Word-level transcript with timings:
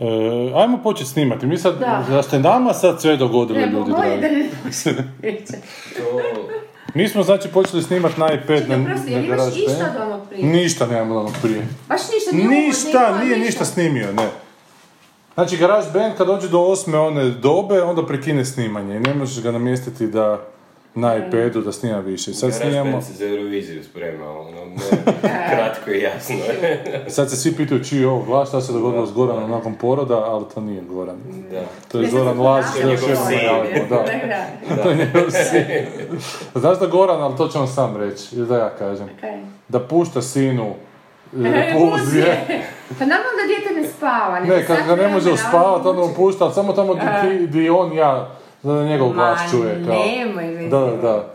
E, 0.00 0.04
ajmo 0.54 0.78
početi 0.78 1.10
snimati. 1.10 1.46
Mi 1.46 1.58
sad, 1.58 1.78
Da. 1.78 2.04
da 2.10 2.22
ste 2.22 2.38
nama 2.38 2.72
sad 2.74 3.00
sve 3.00 3.16
dogodili, 3.16 3.58
Ne, 3.58 3.66
ljudi 3.66 3.90
bolje 3.90 4.10
da 4.10 4.16
dragi. 4.18 4.34
ne. 5.22 5.38
Mi 6.94 7.08
smo 7.08 7.22
znači 7.22 7.48
počeli 7.48 7.82
snimati 7.82 8.20
na 8.20 8.32
iPad 8.32 8.58
Čekaj, 8.58 8.78
na, 8.78 8.84
prosti, 8.86 9.10
na 9.10 9.18
imaš 9.18 9.28
GarageBand. 9.28 9.56
išta 9.70 9.92
od 9.96 10.02
onog 10.02 10.28
prije? 10.28 10.44
Ništa 10.44 10.86
nemamo 10.86 11.14
od 11.14 11.20
onog 11.20 11.32
prije. 11.42 11.66
Baš 11.88 12.00
ništa, 12.14 12.36
nije 12.36 12.48
Ništa, 12.60 12.88
niko, 13.12 13.24
nije 13.24 13.38
ništa 13.38 13.64
snimio, 13.64 14.12
ne. 14.12 14.28
Znači, 15.34 15.56
GarageBand 15.56 16.14
kad 16.16 16.26
dođe 16.26 16.48
do 16.48 16.60
osme 16.60 16.98
one 16.98 17.24
dobe, 17.24 17.82
onda 17.82 18.06
prekine 18.06 18.44
snimanje 18.44 18.96
i 18.96 19.00
ne 19.00 19.14
možeš 19.14 19.42
ga 19.42 19.50
namjestiti 19.50 20.06
da 20.06 20.40
na 20.94 21.16
iPadu 21.16 21.60
da 21.60 21.72
snima 21.72 21.98
više. 21.98 22.34
Sad 22.34 22.54
snimamo, 22.54 23.02
se 23.02 23.12
za 23.12 23.24
Euroviziju 23.26 23.84
sprema, 23.84 24.30
ono, 24.30 24.50
ne, 24.64 25.02
kratko 25.50 25.90
i 25.90 26.00
jasno. 26.00 26.36
sad 27.16 27.30
se 27.30 27.36
svi 27.36 27.56
pitaju 27.56 27.84
čiji 27.84 28.00
je 28.00 28.08
ovo 28.08 28.22
glas, 28.22 28.48
šta 28.48 28.60
se 28.60 28.72
dogodilo 28.72 29.06
s 29.06 29.12
Goranom 29.12 29.50
nakon 29.50 29.74
poroda, 29.74 30.16
ali 30.16 30.44
to 30.54 30.60
nije 30.60 30.82
Goran. 30.82 31.16
da. 31.50 31.60
To 31.88 32.00
je 32.00 32.10
Zoran 32.10 32.40
Lazić, 32.40 32.72
To 32.72 32.88
je 32.88 32.92
još 32.92 33.00
njegov 33.00 33.10
jednom 33.10 33.26
sin. 33.28 33.36
najavimo, 33.36 33.86
da. 33.88 34.04
Da, 34.76 34.82
To 34.82 34.90
je 34.90 34.96
njegov 34.96 35.30
sin. 35.30 35.64
Znaš 36.62 36.78
da 36.78 36.86
Goran, 36.86 37.22
ali 37.22 37.36
to 37.36 37.48
će 37.48 37.58
on 37.58 37.68
sam 37.68 37.96
reći, 37.96 38.36
ili 38.36 38.46
da 38.46 38.56
ja 38.56 38.70
kažem, 38.70 39.08
Kaj? 39.20 39.40
da 39.68 39.80
pušta 39.80 40.22
sinu 40.22 40.66
e, 40.66 40.72
repulzije. 41.52 42.44
Pa 42.98 43.04
naravno 43.04 43.30
da 43.40 43.46
dijete 43.46 43.80
ne 43.80 43.88
spava. 43.88 44.40
Ne, 44.40 44.66
kad 44.66 44.76
ga 44.86 44.96
ne 44.96 45.08
može 45.08 45.32
uspavati, 45.32 45.88
onda 45.88 46.02
mu 46.02 46.14
pušta, 46.16 46.44
ali 46.44 46.54
samo 46.54 46.72
tamo 46.72 46.94
di 47.48 47.70
on 47.70 47.92
ja, 47.92 48.37
da 48.62 48.84
njegov 48.84 49.12
glas 49.12 49.40
Ma, 49.42 49.50
čuje. 49.50 49.84
Kao. 49.86 49.94
nemoj 49.96 50.68
Da, 50.68 50.78
da, 50.80 50.86
da. 50.92 51.34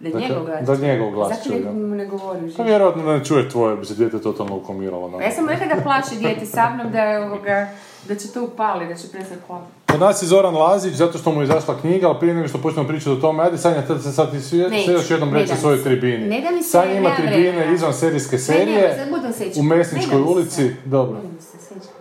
Da 0.00 0.10
Da, 0.10 0.18
njegov 0.20 0.44
glas. 0.44 0.66
da 0.68 0.76
njegov 0.76 1.10
glas 1.10 1.28
Zato 1.28 1.42
čuje, 1.44 1.58
ne, 1.58 1.64
da. 1.64 1.96
ne 1.96 2.06
govori 2.06 2.40
u 2.40 2.54
Pa 2.56 2.62
vjerojatno 2.62 3.02
da 3.02 3.12
ne 3.12 3.24
čuje 3.24 3.48
tvoje, 3.48 3.76
bi 3.76 3.86
se 3.86 3.94
dijete 3.94 4.20
totalno 4.20 4.56
ukomiralo. 4.56 5.10
Pa 5.10 5.18
Na. 5.18 5.24
Ja 5.24 5.30
sam 5.30 5.48
rekla 5.48 5.66
da 5.66 5.82
plaše 5.82 6.14
dijete 6.16 6.46
sa 6.46 6.70
mnom, 6.70 6.92
da 6.92 6.98
je 7.00 7.20
ovoga, 7.20 7.68
da 8.08 8.14
će 8.14 8.28
to 8.28 8.44
upali, 8.44 8.88
da 8.88 8.94
će 8.94 9.08
prestati 9.08 9.40
plakati. 9.46 9.70
Kod 9.86 10.00
nas 10.00 10.22
je 10.22 10.26
Zoran 10.26 10.54
Lazić, 10.56 10.94
zato 10.94 11.18
što 11.18 11.32
mu 11.32 11.40
je 11.40 11.44
izašla 11.44 11.74
knjiga, 11.76 12.08
ali 12.08 12.18
prije 12.18 12.34
nego 12.34 12.48
što 12.48 12.58
počnemo 12.58 12.88
pričati 12.88 13.10
o 13.10 13.16
tome, 13.16 13.42
ajde 13.44 13.58
Sanja, 13.58 13.82
tad 13.82 14.02
se 14.02 14.12
sad 14.12 14.30
ti 14.30 14.40
sve 14.40 14.58
još 14.88 15.10
jednom 15.10 15.30
ne 15.30 15.38
reći 15.38 15.48
da 15.48 15.54
o 15.54 15.58
svojoj 15.58 15.82
tribini. 15.84 16.26
Ne 16.26 16.40
da 16.40 16.50
mi 16.50 16.62
se, 16.62 16.70
Sanja 16.70 16.92
ima 16.92 17.16
tribine 17.16 17.50
vremena. 17.50 17.72
izvan 17.72 17.94
serijske 17.94 18.36
Ne, 18.36 18.42
serije 18.42 18.96
ne, 19.22 19.32
sećati. 19.32 19.60
u 19.60 19.62
Mesničkoj 19.62 20.18
Ne 20.18 20.24
da 20.24 20.30
ulici. 20.30 20.70
Dobro. 20.84 21.14
Ne 21.14 21.22
da 21.22 21.28
mi 21.28 21.40
se, 21.42 21.58
sećati. 21.58 21.94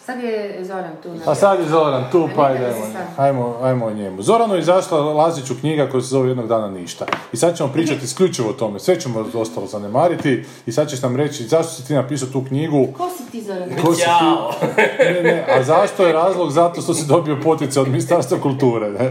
Sad 0.00 0.20
je 0.20 0.60
Zoran 0.62 0.90
tu. 1.02 1.08
A 1.26 1.34
sad 1.34 1.60
je 1.60 1.66
Zoran 1.66 2.04
tu, 2.12 2.28
pa 2.36 2.50
idemo, 2.50 2.72
se 2.72 2.98
ajmo, 3.16 3.56
ajmo 3.62 3.86
o 3.86 3.92
njemu. 3.92 4.22
Zoranu 4.22 4.54
je 4.54 4.60
izašla 4.60 5.00
Laziću 5.00 5.54
knjiga 5.54 5.86
koja 5.86 6.00
se 6.00 6.08
zove 6.08 6.28
Jednog 6.28 6.46
dana 6.46 6.68
ništa. 6.70 7.06
I 7.32 7.36
sad 7.36 7.56
ćemo 7.56 7.68
pričati 7.68 8.04
isključivo 8.04 8.50
o 8.50 8.52
tome, 8.52 8.78
sve 8.80 9.00
ćemo 9.00 9.24
ostalo 9.34 9.66
zanemariti 9.66 10.44
i 10.66 10.72
sad 10.72 10.88
ćeš 10.90 11.02
nam 11.02 11.16
reći 11.16 11.44
zašto 11.44 11.72
si 11.72 11.86
ti 11.86 11.94
napisao 11.94 12.28
tu 12.28 12.44
knjigu, 12.44 12.88
Ko 12.88 13.10
si 13.10 13.30
ti 13.32 13.42
Zoran? 13.42 13.68
ko 13.76 13.94
si 13.94 14.02
ti, 14.02 14.64
ne, 15.04 15.22
ne, 15.22 15.46
a 15.50 15.62
zašto 15.62 16.06
je 16.06 16.12
razlog? 16.12 16.50
Zato 16.50 16.80
što 16.80 16.94
si 16.94 17.06
dobio 17.06 17.36
potice 17.36 17.80
od 17.80 17.88
Ministarstva 17.88 18.38
kulture, 18.38 18.90
ne? 18.90 19.10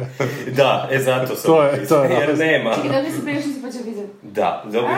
Da, 0.52 0.88
e 0.92 1.00
zato 1.00 1.36
sam 1.36 1.44
To 1.46 1.64
je- 1.64 1.88
to 1.88 2.04
je 2.04 2.10
jer 2.12 2.38
nema. 2.38 2.74
Čekaj, 2.76 2.90
dobio 2.92 3.12
si 3.12 3.22
prije 3.22 3.42
što 3.42 3.50
si 3.50 3.62
počeo 3.62 3.82
vidjeti. 3.86 4.10
Da, 4.24 4.62
dobio, 4.66 4.90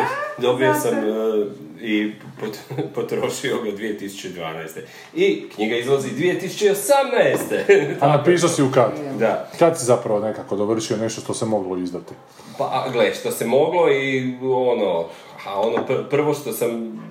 dobio 0.41 0.73
zato. 0.73 0.79
sam 0.81 0.97
e, 0.99 1.45
i 1.81 2.11
pot, 2.39 2.57
potrošio 2.95 3.57
ga 3.57 3.71
2012. 3.71 4.79
I 5.13 5.49
knjiga 5.55 5.75
izlazi 5.75 6.09
2018. 6.09 7.95
A 8.01 8.07
napisao 8.07 8.49
si 8.49 8.63
u 8.63 8.71
kad? 8.73 8.91
Da. 9.19 9.49
Kad 9.59 9.79
si 9.79 9.85
zapravo 9.85 10.19
nekako 10.19 10.55
dovršio 10.55 10.97
nešto 10.97 11.21
što 11.21 11.33
se 11.33 11.45
moglo 11.45 11.77
izdati? 11.77 12.13
Pa, 12.57 12.87
gle, 12.91 13.13
što 13.13 13.31
se 13.31 13.45
moglo 13.45 13.91
i 13.91 14.33
ono, 14.43 15.05
a 15.45 15.61
ono 15.61 15.77
pr- 15.87 16.09
prvo 16.09 16.33
što 16.33 16.51
sam 16.51 17.01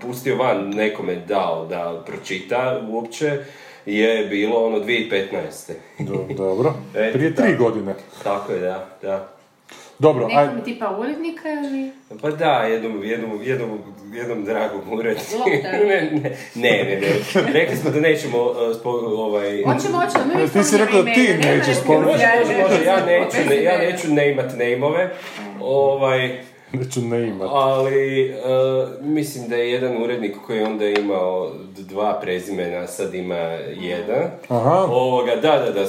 pustio 0.00 0.36
van 0.36 0.68
nekome 0.68 1.16
dao 1.16 1.66
da 1.66 2.02
pročita 2.06 2.80
uopće 2.88 3.38
je 3.86 4.26
bilo 4.26 4.66
ono 4.66 4.78
2015. 4.78 5.72
Do- 5.98 6.26
Dobro. 6.30 6.74
Prije 7.12 7.34
tri 7.34 7.56
godine. 7.56 7.94
Tako 8.22 8.52
je, 8.52 8.60
da, 8.60 8.86
da. 9.02 9.35
Dobro, 9.98 10.28
aj, 10.34 10.46
Nekom 10.46 10.64
tipa 10.64 10.96
urednika 10.98 11.48
ili... 11.48 11.90
Pa 12.22 12.30
da, 12.30 12.52
jednom, 12.52 13.04
jednom, 13.04 13.42
jednom, 13.42 13.78
jednom 14.12 14.44
dragom 14.44 14.80
uredniku. 14.92 15.30
Ne, 15.86 15.86
ne, 15.86 16.20
ne, 16.54 16.84
ne, 16.84 17.00
ne. 17.00 17.52
Rekli 17.52 17.76
smo 17.76 17.90
da 17.90 18.00
nećemo 18.00 18.42
uh, 18.42 18.76
spo, 18.80 18.90
ovaj... 18.90 19.62
Hoćemo, 19.62 19.98
hoćemo, 19.98 20.24
mi 20.24 20.34
ne 20.34 20.48
Ti 20.48 20.64
si 20.64 20.78
rekao 20.78 21.02
da 21.02 21.12
ti 21.12 21.34
nećeš. 21.34 21.76
Može, 21.86 22.02
može, 22.02 22.84
ja 22.84 23.06
neću, 23.06 23.36
ne, 23.48 23.62
ja 23.62 23.78
neću 23.78 24.12
ne 24.12 24.30
imat 24.30 24.52
nameove, 24.52 25.10
ovaj, 25.60 26.40
neću 26.78 27.00
ne 27.00 27.28
imat. 27.28 27.48
ali 27.52 28.30
uh, 28.30 29.04
mislim 29.04 29.48
da 29.48 29.56
je 29.56 29.72
jedan 29.72 30.02
urednik 30.02 30.36
koji 30.46 30.58
je 30.58 30.66
onda 30.66 30.86
imao 30.86 31.52
dva 31.76 32.20
prezimena, 32.20 32.86
sad 32.86 33.14
ima 33.14 33.34
jedan. 33.80 34.30
Aha. 34.48 34.86
Ovoga, 34.90 35.36
da, 35.36 35.58
da, 35.58 35.70
da, 35.70 35.86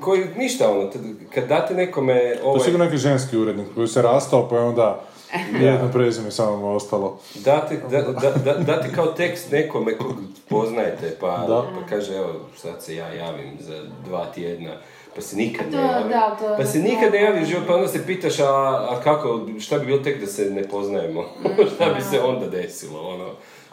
koji, 0.00 0.24
ništa 0.36 0.70
ono, 0.70 0.90
kad 1.34 1.48
date 1.48 1.74
nekome 1.74 2.14
To 2.14 2.20
je 2.20 2.42
ovaj, 2.44 2.60
sigurno 2.60 2.84
neki 2.84 2.96
ženski 2.96 3.36
urednik 3.36 3.66
koji 3.74 3.88
se 3.88 4.02
rastao 4.02 4.48
pa 4.48 4.56
je 4.56 4.62
onda 4.62 5.00
jedno 5.60 5.90
prezime 5.92 6.30
samo 6.30 6.56
mu 6.56 6.76
ostalo. 6.76 7.18
Date, 7.34 7.80
da, 7.90 8.02
da, 8.02 8.30
da, 8.44 8.54
date 8.54 8.88
kao 8.94 9.06
tekst 9.06 9.52
nekome 9.52 9.96
kog 9.98 10.14
poznajete, 10.48 11.16
pa, 11.20 11.44
Da. 11.48 11.62
pa 11.74 11.86
kaže, 11.88 12.16
evo, 12.16 12.32
sad 12.56 12.82
se 12.82 12.96
ja 12.96 13.12
javim 13.12 13.56
za 13.60 13.82
dva 14.04 14.26
tjedna, 14.34 14.70
pa 15.18 15.22
se 15.22 15.36
nikad 15.36 15.66
ne 15.72 15.78
javi. 15.78 16.08
da, 16.08 16.36
to- 16.38 16.56
pa 16.56 16.64
se 16.64 16.78
nikad 16.80 17.12
ne 17.12 17.22
javi 17.22 17.44
život, 17.44 17.64
pa 17.66 17.74
onda 17.74 17.88
se 17.88 18.06
pitaš, 18.06 18.40
a, 18.40 18.44
a 18.90 19.00
kako, 19.04 19.26
šta 19.60 19.78
bi 19.78 19.86
bilo 19.86 19.98
tek 19.98 20.20
da 20.20 20.26
se 20.26 20.50
ne 20.50 20.62
poznajemo? 20.64 21.24
šta 21.74 21.84
bi 21.86 22.02
se 22.02 22.20
onda 22.22 22.46
desilo, 22.48 23.00
ono, 23.04 23.30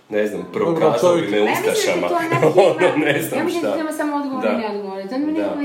ne 0.09 0.27
znam, 0.27 0.47
prokazao 0.53 1.15
bi 1.15 1.21
me 1.21 1.29
Ma 1.31 1.37
ja 1.37 1.43
mislim 1.45 1.67
ustašama, 1.67 2.07
da 2.07 2.15
ono, 2.57 2.97
ne 2.97 3.21
znam 3.21 3.39
Ja 3.39 3.43
mislim 3.45 3.63
da 3.63 3.69
šta. 3.69 3.77
nema 3.77 3.91
samo 3.91 4.17
odgovor 4.17 4.43
Da. 4.43 4.49
i 4.49 4.57
neodgovor. 4.57 5.01
To 5.03 5.15
Da. 5.33 5.41
neko 5.41 5.55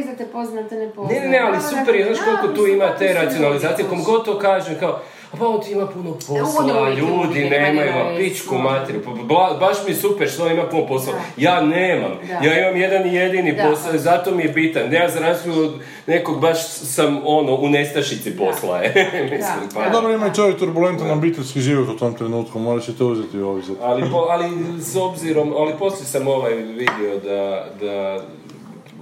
da 0.55 0.69
te 0.69 0.77
ne 0.77 0.91
pozna. 0.91 1.13
Ne, 1.13 1.29
ne, 1.29 1.39
ali 1.39 1.53
Ono, 1.53 1.61
super 1.71 1.95
je, 1.95 2.05
znaš 2.05 2.19
koliko 2.25 2.47
da, 2.47 2.55
tu 2.55 2.67
ima 2.67 2.97
te 2.99 3.13
racionalizacije, 3.15 3.89
kom 3.89 4.05
god 4.05 4.25
to 4.25 4.39
kažem, 4.39 4.75
kao, 4.81 5.01
pa 5.33 5.47
on 5.47 5.61
ti 5.61 5.73
ima 5.73 5.87
puno 5.87 6.13
posla, 6.13 6.45
uvijek, 6.83 6.99
ljudi 6.99 7.41
nemaju, 7.43 7.75
nema 7.87 8.05
ma 8.05 8.17
pičku 8.19 8.55
materiju, 8.57 9.03
pa 9.05 9.11
bla- 9.13 9.59
baš 9.59 9.77
mi 9.85 9.91
je 9.91 9.97
super 9.97 10.29
što 10.29 10.49
ima 10.49 10.63
puno 10.65 10.87
posla, 10.87 11.13
ja 11.37 11.61
nemam, 11.63 12.11
Da. 12.23 12.49
ja 12.49 12.61
imam 12.61 12.81
jedan 12.81 13.07
i 13.07 13.15
jedini 13.15 13.53
Da. 13.53 13.63
posao, 13.65 13.93
zato 13.95 14.31
mi 14.31 14.43
je 14.43 14.49
bitan, 14.51 14.93
ja 14.93 15.09
za 15.09 15.21
razliku 15.21 15.59
od 15.59 15.75
nekog 16.07 16.41
baš 16.41 16.57
sam 16.69 17.21
ono, 17.25 17.55
u 17.55 17.69
nestašici 17.69 18.31
posla, 18.33 18.79
je, 18.79 18.93
mislim, 19.23 19.39
Da, 19.41 19.75
pa. 19.75 19.81
Pa 19.81 19.85
da. 19.85 19.91
dobro, 19.91 20.13
ima 20.13 20.27
i 20.27 20.35
čovjek 20.35 20.59
turbulentan 20.59 21.11
obiteljski 21.11 21.61
život 21.61 21.89
u 21.89 21.99
tom 21.99 22.15
trenutku, 22.15 22.59
morat 22.59 22.85
ćete 22.85 23.05
uzeti 23.05 23.39
u 23.39 23.49
obzir. 23.49 23.75
Ali, 23.83 24.03
po, 24.03 24.19
ali 24.21 24.51
s 24.81 24.97
obzirom, 24.97 25.53
ali 25.53 25.73
poslije 25.79 26.07
sam 26.07 26.29
ovaj 26.29 26.55
vidio 26.55 27.17
da, 27.25 27.67
da 27.81 28.25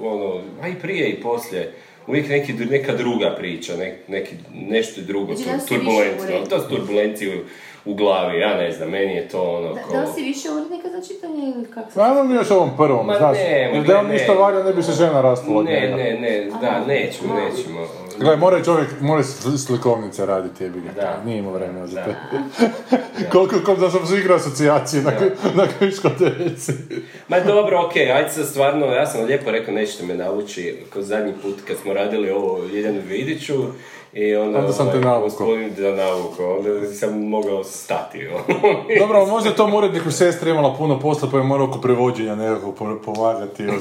ono, 0.02 0.40
a 0.62 0.68
i 0.68 0.74
prije 0.74 1.08
i 1.08 1.22
poslije, 1.22 1.74
uvijek 2.08 2.28
neki, 2.28 2.52
neka 2.52 2.92
druga 2.92 3.34
priča, 3.38 3.76
ne, 3.76 3.98
neki, 4.08 4.34
nešto 4.54 5.00
drugo, 5.00 5.34
Znači, 5.34 5.42
tur- 5.42 5.50
da 5.50 5.56
više 5.56 5.68
turbulencija, 5.68 6.28
urednik. 6.28 6.48
to 6.48 6.60
su 6.60 6.68
turbulencije 6.68 7.36
u, 7.36 7.40
u 7.84 7.94
glavi, 7.94 8.38
ja 8.38 8.56
ne 8.56 8.72
znam, 8.72 8.90
meni 8.90 9.14
je 9.14 9.28
to 9.28 9.42
ono 9.42 9.74
Da, 9.74 9.82
ko... 9.82 9.92
da 9.92 10.00
li 10.00 10.06
si 10.14 10.22
više 10.22 10.48
urednika 10.50 10.88
za 10.88 11.00
čitanje 11.08 11.52
ili 11.56 11.70
kako 11.70 11.90
se... 11.90 12.00
Ajmo 12.00 12.24
mi 12.24 12.34
još 12.34 12.50
ovom 12.50 12.70
prvom, 12.76 13.06
Ma 13.06 13.14
znaš, 13.14 13.36
ne, 13.36 13.70
jer 13.74 13.84
da 13.84 13.98
on 13.98 14.06
ništa 14.06 14.32
valja, 14.32 14.62
ne 14.62 14.72
bi 14.72 14.82
se 14.82 14.92
žena 14.92 15.20
rastala 15.20 15.58
od 15.58 15.64
Ne, 15.64 15.80
ne, 15.96 16.18
ne, 16.20 16.50
da, 16.60 16.84
nećemo, 16.86 17.34
nećemo. 17.34 17.80
Gle, 18.18 18.36
mora 18.36 18.64
čovjek, 18.64 18.88
mora 19.00 19.22
sl- 19.22 19.56
slikovnice 19.58 20.26
raditi, 20.26 20.64
jebi 20.64 20.80
ga. 20.80 20.92
Da. 20.92 21.22
Nije 21.24 21.38
imao 21.38 21.52
vremena 21.52 21.86
za 21.86 22.04
te. 22.04 22.14
koliko, 23.32 23.56
koliko 23.64 23.74
da 23.74 23.90
sam 23.90 24.06
se 24.06 24.18
igrao 24.18 24.36
asocijacije 24.36 25.02
na, 25.02 25.12
na 25.54 25.66
diskoteci. 25.80 26.72
Ma 27.28 27.40
dobro, 27.40 27.86
okej, 27.86 28.12
ajde 28.12 28.30
sad 28.30 28.46
stvarno, 28.46 28.86
ja 28.86 29.06
sam 29.06 29.24
lijepo 29.24 29.50
rekao, 29.50 29.74
nećete 29.74 30.06
me 30.06 30.14
navući, 30.14 30.76
kao 30.92 31.02
zadnji 31.02 31.32
put 31.42 31.54
kad 31.66 31.76
smo 31.76 31.92
radili 31.92 32.30
ovo 32.30 32.64
Ljiljanu 32.64 33.00
Vidiću, 33.06 33.54
i 34.12 34.36
onda, 34.36 34.58
Onda 34.58 34.72
sam 34.72 34.86
te 34.86 34.98
ovaj, 34.98 35.04
navukao. 35.04 35.46
Da 35.78 35.94
navukao, 35.94 36.56
onda 36.56 36.86
sam 36.86 37.28
mogao 37.28 37.64
stati. 37.64 38.26
ono. 38.26 38.44
Dobro, 39.00 39.26
možda 39.26 39.50
je 39.50 39.56
tom 39.56 39.74
uredniku 39.74 40.10
sestra 40.10 40.50
imala 40.50 40.74
puno 40.76 41.00
posla, 41.00 41.28
pa 41.32 41.36
je 41.36 41.42
morao 41.42 41.66
oko 41.66 41.80
prevođenja 41.80 42.34
nekako 42.34 42.72
po- 42.72 42.98
pomagati. 43.04 43.64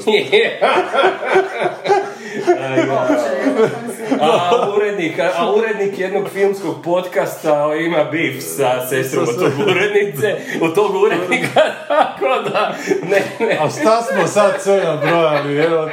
A, 4.20 4.72
urednik, 4.76 5.18
a, 5.18 5.30
a 5.36 5.52
urednik 5.54 5.98
jednog 5.98 6.28
filmskog 6.28 6.74
podcasta 6.84 7.74
ima 7.74 8.04
bif 8.04 8.42
sa 8.42 8.86
sestrom 8.88 9.28
od 9.28 9.38
tog 9.38 9.52
urednice, 9.68 10.36
od 10.60 10.74
tog 10.74 10.94
urednika, 10.94 11.60
tako 11.88 12.50
da, 12.50 12.74
ne, 13.02 13.46
ne, 13.46 13.58
A 13.60 13.70
šta 13.70 14.02
smo 14.02 14.26
sad 14.26 14.62
sve 14.62 14.84
nabrojali, 14.84 15.56
evo? 15.56 15.90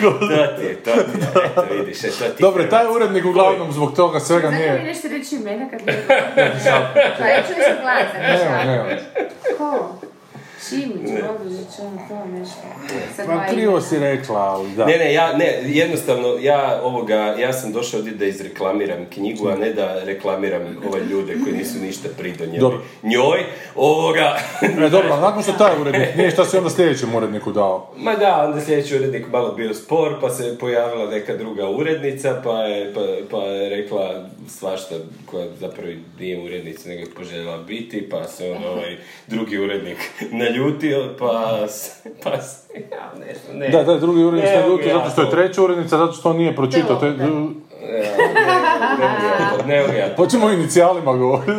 To 0.00 0.18
ti 0.18 0.64
je, 0.64 0.76
to 0.84 0.90
ti 0.92 1.18
je, 1.20 1.44
eto 1.44 1.74
vidiš, 1.74 2.04
e, 2.04 2.08
to 2.08 2.16
ti 2.18 2.24
je 2.24 2.34
Dobro, 2.38 2.64
taj 2.64 2.86
urednik 2.94 3.24
uglavnom 3.24 3.72
zbog 3.72 3.96
toga 3.96 4.20
svega 4.20 4.48
Zato 4.48 4.52
mi 4.52 4.58
nije... 4.58 4.82
nešto 4.82 5.08
reći 5.08 5.36
imena 5.36 5.70
kad 5.70 5.80
mi... 5.86 5.92
Pa 7.18 7.26
ja 7.26 7.42
ću 7.42 7.52
nešto 7.58 7.82
gledati. 7.82 8.18
Nema, 8.18 8.64
nema. 8.64 8.84
Ko? 9.58 9.98
Ono 11.80 12.08
to 12.08 12.38
nešto. 12.38 12.62
Sad 13.16 13.28
Ma 13.28 13.34
dva 13.34 13.46
krivo 13.46 13.80
si 13.80 13.98
rekla, 13.98 14.38
ali 14.38 14.70
da. 14.70 14.86
Ne, 14.86 14.98
ne, 14.98 15.12
ja, 15.12 15.36
ne, 15.36 15.60
jednostavno, 15.64 16.36
ja 16.40 16.80
ovoga, 16.82 17.16
ja 17.16 17.52
sam 17.52 17.72
došao 17.72 17.98
ovdje 17.98 18.12
da 18.12 18.24
izreklamiram 18.24 19.06
knjigu, 19.10 19.48
a 19.48 19.56
ne 19.56 19.72
da 19.72 20.04
reklamiram 20.04 20.76
ove 20.88 21.00
ljude 21.04 21.36
koji 21.44 21.56
nisu 21.56 21.78
ništa 21.78 22.08
pridonijeli 22.18 22.60
Dobro. 22.60 22.80
njoj, 23.02 23.44
ovoga, 23.74 24.36
E, 24.62 24.88
dobro, 24.90 25.12
a 25.12 25.20
nakon 25.20 25.42
što 25.42 25.52
taj 25.52 25.80
urednik 25.80 26.16
nije, 26.16 26.30
šta 26.30 26.44
si 26.44 26.56
onda 26.56 26.70
sljedećem 26.70 27.14
uredniku 27.14 27.52
dao? 27.52 27.92
Ma 27.96 28.14
da, 28.14 28.44
onda 28.48 28.60
sljedeći 28.60 28.96
urednik 28.96 29.26
malo 29.32 29.52
bio 29.52 29.74
spor, 29.74 30.20
pa 30.20 30.30
se 30.30 30.58
pojavila 30.58 31.10
neka 31.10 31.36
druga 31.36 31.68
urednica, 31.68 32.40
pa 32.44 32.62
je, 32.62 32.94
pa, 32.94 33.00
pa 33.30 33.42
je 33.42 33.70
rekla 33.70 34.28
svašta 34.48 34.94
koja 35.26 35.46
zapravo 35.60 35.88
nije 36.20 36.40
urednica, 36.40 36.88
nego 36.88 37.00
je 37.00 37.14
poželjela 37.16 37.58
biti, 37.58 38.08
pa 38.10 38.24
se 38.24 38.50
on 38.50 38.64
ovaj 38.64 38.96
drugi 39.26 39.58
urednik 39.58 39.98
naljutio, 40.56 41.14
pa, 41.18 41.58
pa 42.22 42.30
ja 42.30 43.12
ne 43.18 43.34
znam, 43.34 43.58
ne. 43.58 43.68
Da, 43.68 43.82
da, 43.82 43.98
drugi 43.98 44.24
urednik 44.24 44.48
se 44.48 44.54
ja 44.88 44.94
zato 44.94 45.10
što 45.10 45.20
je 45.22 45.30
to. 45.30 45.36
treća 45.36 45.62
urednica, 45.62 45.98
zato 45.98 46.12
što 46.12 46.30
on 46.30 46.36
nije 46.36 46.56
pročitao. 46.56 46.96
To 46.96 47.06
je, 47.06 47.12
Da. 47.12 47.24
Ne, 47.24 47.30
ne, 49.58 49.66
ne 49.66 49.80
mogu 49.82 49.92
ja 49.94 50.08
to. 50.08 50.16
Hoćemo 50.16 50.46
o 50.46 50.50
inicijalima 50.50 51.12
govoriti. 51.14 51.52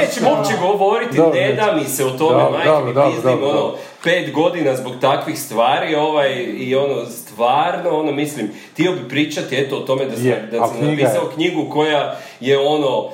Nećemo 0.00 0.30
uopće 0.30 0.52
govoriti, 0.60 1.16
Dobro, 1.16 1.40
ne 1.40 1.52
da 1.52 1.72
mi 1.72 1.84
se 1.84 2.04
o 2.04 2.10
tome, 2.10 2.42
Dobro, 2.42 2.50
majke 2.84 3.00
mi 3.00 3.12
pizdim, 3.12 3.44
ono, 3.44 3.72
pet 4.04 4.32
godina 4.32 4.76
zbog 4.76 4.92
takvih 5.00 5.38
stvari, 5.40 5.94
ovaj, 5.94 6.32
i 6.56 6.74
ono, 6.74 7.04
stvarno, 7.06 7.90
ono, 7.90 8.12
mislim, 8.12 8.50
htio 8.72 8.92
bi 8.92 9.08
pričati, 9.08 9.56
eto, 9.56 9.76
o 9.76 9.80
tome 9.80 10.04
da 10.04 10.16
sam, 10.16 10.26
Je, 10.26 10.48
da 10.52 10.66
sam 10.66 10.76
knjiga 10.78 11.02
je- 11.02 11.08
napisao 11.08 11.28
knjigu 11.28 11.70
koja 11.70 12.16
je, 12.40 12.58
ono, 12.58 13.10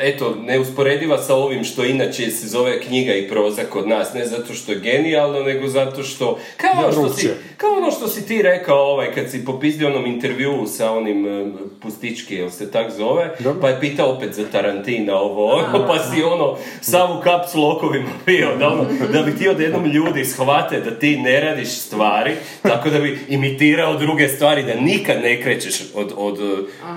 eto, 0.00 0.36
neusporediva 0.42 1.18
sa 1.18 1.34
ovim 1.34 1.64
što 1.64 1.84
inače 1.84 2.30
se 2.30 2.48
zove 2.48 2.80
knjiga 2.80 3.14
i 3.14 3.28
proza 3.28 3.62
kod 3.64 3.88
nas, 3.88 4.14
ne 4.14 4.26
zato 4.26 4.54
što 4.54 4.72
je 4.72 4.78
genijalno, 4.78 5.42
nego 5.42 5.68
zato 5.68 6.02
što, 6.02 6.38
kao 6.56 6.84
ono 6.84 6.92
što 6.92 7.08
si, 7.08 7.30
kao 7.56 7.76
ono 7.76 7.90
što 7.90 8.08
si 8.08 8.26
ti 8.26 8.42
rekao, 8.42 8.78
ovaj, 8.78 9.14
kad 9.14 9.30
si 9.30 9.44
popizdio 9.44 9.88
onom 9.88 10.06
intervjuu 10.06 10.66
sa 10.66 10.92
onim 10.92 11.26
Pustički, 11.82 12.34
jel 12.34 12.50
se 12.50 12.70
tak 12.70 12.90
zove, 12.96 13.30
Dobro. 13.38 13.60
pa 13.60 13.68
je 13.68 13.80
pitao 13.80 14.12
opet 14.12 14.34
za 14.34 14.44
Tarantina 14.52 15.16
ovo, 15.16 15.46
ono, 15.46 15.86
pa 15.86 15.98
si 15.98 16.22
ono, 16.22 16.56
savu 16.80 17.20
kapsulu 17.20 17.70
okovima 17.70 18.10
pio, 18.24 18.56
da, 18.56 18.68
ono, 18.68 18.84
da 19.12 19.22
bi 19.22 19.32
htio 19.32 19.54
da 19.54 19.62
jednom 19.62 19.84
ljudi 19.84 20.24
shvate 20.24 20.80
da 20.80 20.98
ti 20.98 21.16
ne 21.16 21.40
radiš 21.40 21.68
stvari, 21.68 22.32
tako 22.62 22.90
da 22.90 22.98
bi 22.98 23.18
imitirao 23.28 23.96
druge 23.96 24.28
stvari, 24.28 24.62
da 24.62 24.74
nikad 24.74 25.22
ne 25.22 25.42
krećeš 25.42 25.80
od, 25.94 26.12
od, 26.16 26.38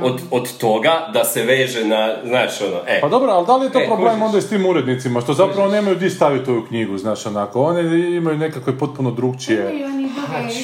od, 0.01 0.21
od 0.31 0.57
toga, 0.57 1.10
da 1.13 1.24
se 1.24 1.44
veže 1.53 1.85
na, 1.85 2.13
znaš, 2.25 2.61
ono, 2.61 2.79
e. 2.88 3.01
Pa 3.01 3.07
dobro, 3.07 3.31
ali 3.31 3.45
da 3.47 3.57
li 3.57 3.65
je 3.65 3.71
to 3.71 3.79
E, 3.79 3.85
problem 3.85 4.11
kužiš. 4.11 4.25
onda 4.25 4.38
i 4.38 4.41
s 4.41 4.50
tim 4.50 4.65
urednicima, 4.65 5.21
što 5.21 5.33
zapravo 5.33 5.67
nemaju 5.69 5.95
di 5.95 6.09
staviti 6.09 6.51
ovu 6.51 6.61
knjigu, 6.67 6.97
znaš, 6.97 7.25
onako, 7.25 7.61
oni 7.61 7.81
imaju 8.15 8.38
nekakve 8.38 8.77
potpuno 8.77 9.11
drugčije. 9.11 9.59
Imaju 9.61 9.85
oni 9.85 10.03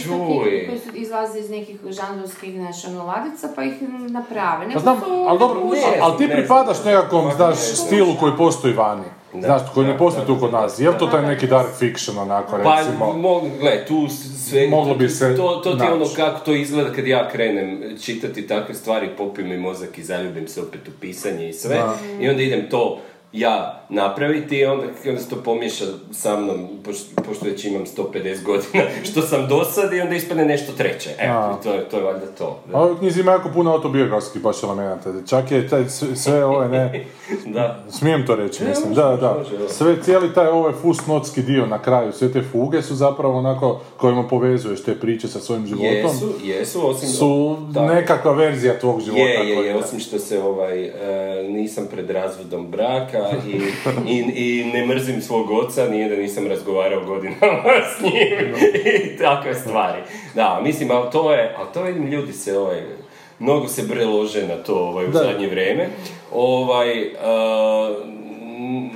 druge 0.05 0.65
Pa 0.65 0.71
koje 0.71 0.79
su 0.79 0.89
izlaze 0.95 1.39
iz 1.39 1.49
nekih 1.49 1.77
žanrovskih, 1.89 2.53
znaš, 2.53 2.85
ono, 2.85 3.05
ladica, 3.05 3.47
pa 3.55 3.63
ih 3.63 3.73
naprave. 4.09 4.57
Pa 4.59 4.67
Nego 4.67 4.79
znam, 4.79 4.99
su 4.99 5.25
ali 5.27 5.39
dobro, 5.39 5.59
ne, 5.63 5.99
ali 6.01 6.17
ti 6.17 6.27
ne 6.27 6.35
pripadaš 6.35 6.77
nekakvom, 6.85 7.25
Pa 7.29 7.35
znaš, 7.35 7.57
stilu 7.57 8.15
koji 8.19 8.33
postoji 8.37 8.73
vani. 8.73 9.03
Znaš, 9.33 9.61
koji 9.73 9.87
ne 9.87 9.93
da, 9.93 9.99
postoji 9.99 10.27
da, 10.27 10.33
tu 10.33 10.39
kod 10.39 10.51
da, 10.51 10.61
nas. 10.61 10.77
da. 10.77 10.83
Je 10.83 10.89
li 10.89 10.95
to 10.99 11.07
taj 11.07 11.21
neki 11.27 11.47
dark 11.47 11.69
fiction, 11.79 12.17
onako, 12.17 12.57
Pa, 12.63 12.75
recimo? 12.79 13.13
mo, 13.13 13.41
gle, 13.59 13.85
tu 13.87 14.07
sve... 14.49 14.67
Moglo 14.67 14.95
bi 14.95 15.09
se 15.09 15.35
To, 15.35 15.61
to 15.63 15.75
ti 15.75 15.83
je 15.83 15.91
ono 15.91 16.05
kako 16.15 16.45
to 16.45 16.53
izgleda 16.53 16.93
kad 16.93 17.07
ja 17.07 17.29
krenem 17.29 17.97
čitati 18.01 18.47
takve 18.47 18.75
stvari, 18.75 19.09
popim 19.17 19.49
mi 19.49 19.57
mozak 19.57 19.97
i 19.97 20.03
zaljubim 20.03 20.47
se 20.47 20.61
opet 20.61 20.87
u 20.87 20.91
pisanje 21.01 21.49
i 21.49 21.53
sve. 21.53 21.75
Da. 21.75 21.97
I 22.21 22.29
onda 22.29 22.43
idem 22.43 22.69
to 22.69 23.01
ja 23.33 23.81
napraviti 23.89 24.57
i 24.57 24.65
onda, 24.65 24.83
onda 25.07 25.21
se 25.21 25.29
to 25.29 25.35
pomiješa 25.35 25.85
sa 26.11 26.37
mnom, 26.37 26.67
pošto, 26.85 27.21
pošto 27.23 27.45
već 27.45 27.65
imam 27.65 27.85
150 27.87 28.43
godina, 28.43 28.83
što 29.11 29.21
sam 29.21 29.47
dosad 29.47 29.93
i 29.93 30.01
onda 30.01 30.15
ispadne 30.15 30.45
nešto 30.45 30.71
treće. 30.71 31.09
Evo, 31.19 31.59
to, 31.63 31.73
je- 31.73 31.89
to 31.89 31.97
je 31.97 32.03
valjda 32.03 32.25
to. 32.27 32.59
A 32.73 32.85
u 32.85 32.95
knjizi 32.95 33.21
ima 33.21 33.31
jako 33.31 33.49
puno 33.49 33.71
autobiografskih 33.71 34.41
baš 34.41 34.63
elemenata. 34.63 35.13
Čak 35.27 35.51
je 35.51 35.67
taj 35.67 35.89
sve, 36.15 36.45
ove, 36.45 36.67
ne, 36.67 37.05
Da. 37.45 37.83
smijem 37.89 38.25
to 38.25 38.35
reći, 38.35 38.63
mislim, 38.63 38.89
može, 38.89 39.01
da, 39.01 39.15
da. 39.15 39.35
može. 39.37 39.69
Sve, 39.69 39.95
cijeli 40.03 40.33
taj 40.33 40.47
ovaj 40.47 40.73
fusnotski 40.73 41.41
dio 41.41 41.65
na 41.65 41.81
kraju, 41.81 42.11
sve 42.11 42.31
te 42.31 42.41
fuge 42.41 42.81
su 42.81 42.95
zapravo 42.95 43.37
onako 43.37 43.81
kojima 43.97 44.27
povezuješ 44.27 44.83
te 44.83 44.95
priče 44.95 45.27
sa 45.27 45.39
svojim 45.39 45.65
životom. 45.67 45.87
Jesu, 45.87 46.33
jesu, 46.43 46.89
osim... 46.89 47.09
Su 47.09 47.57
Tako. 47.73 47.85
nekakva 47.85 48.31
verzija 48.33 48.79
tvog 48.79 49.01
života. 49.01 49.21
Je, 49.21 49.49
je, 49.49 49.65
je, 49.65 49.75
osim 49.75 49.99
što 49.99 50.19
se 50.19 50.41
ovaj, 50.41 50.83
e, 50.83 50.93
nisam 51.43 51.87
pred 51.91 52.09
razvodom 52.09 52.67
braka 52.67 53.18
i, 53.47 53.61
i, 54.13 54.19
i 54.35 54.71
ne 54.73 54.85
mrzim 54.85 55.21
svog 55.21 55.51
oca, 55.51 55.87
nije 55.89 56.09
da 56.09 56.15
nisam 56.15 56.47
razgovarao 56.47 57.05
godinama 57.05 57.63
s 57.97 58.01
njim 58.01 58.55
i 58.85 59.17
takve 59.17 59.55
stvari. 59.55 60.01
Da, 60.35 60.59
mislim, 60.63 60.91
ali 60.91 61.11
to 61.11 61.33
je, 61.33 61.55
ali 61.57 61.67
to 61.73 61.83
vidim 61.83 62.07
ljudi 62.07 62.33
se 62.33 62.57
ovaj, 62.57 62.81
mnogo 63.39 63.67
se 63.67 63.83
bre 63.83 64.05
lože 64.05 64.47
na 64.47 64.55
to 64.55 64.75
ovaj, 64.75 65.05
u 65.05 65.11
Da. 65.11 65.19
zadnje 65.19 65.47
vrijeme. 65.47 65.89
Ovaj, 66.33 67.01
e, 67.01 67.09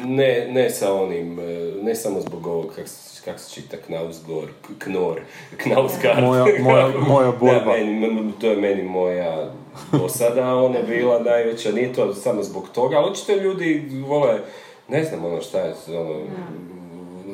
ne, 0.05 0.47
ne 0.51 0.69
sa 0.69 0.93
onim, 0.93 1.39
e, 1.39 1.43
ne 1.83 1.95
samo 1.95 2.21
zbog 2.21 2.47
ovog, 2.47 2.73
kak, 2.75 2.85
se- 3.23 3.25
kak 3.25 3.39
se 3.39 3.51
čita 3.51 3.77
Knausgor, 3.77 4.45
Knor, 4.77 5.21
Knausgard. 5.57 6.19
Moja- 6.19 6.45
moja- 6.59 6.91
moja 7.09 7.31
borba. 7.31 7.59
Da, 7.65 7.71
meni, 7.73 8.07
m- 8.07 8.33
to 8.33 8.47
je 8.47 8.57
meni 8.57 8.83
moja 8.83 9.51
dosada 9.91 10.55
ona 10.55 10.79
bila 10.81 11.19
najveća, 11.21 11.71
nije 11.71 11.93
to 11.93 12.13
samo 12.13 12.43
zbog 12.43 12.69
toga, 12.69 12.97
ali 12.97 13.11
očito 13.11 13.33
ljudi 13.33 13.83
vole, 14.01 14.39
ne 14.87 15.03
znam 15.03 15.25
ono 15.25 15.41
šta 15.41 15.59
je, 15.59 15.73
ono, 15.89 16.19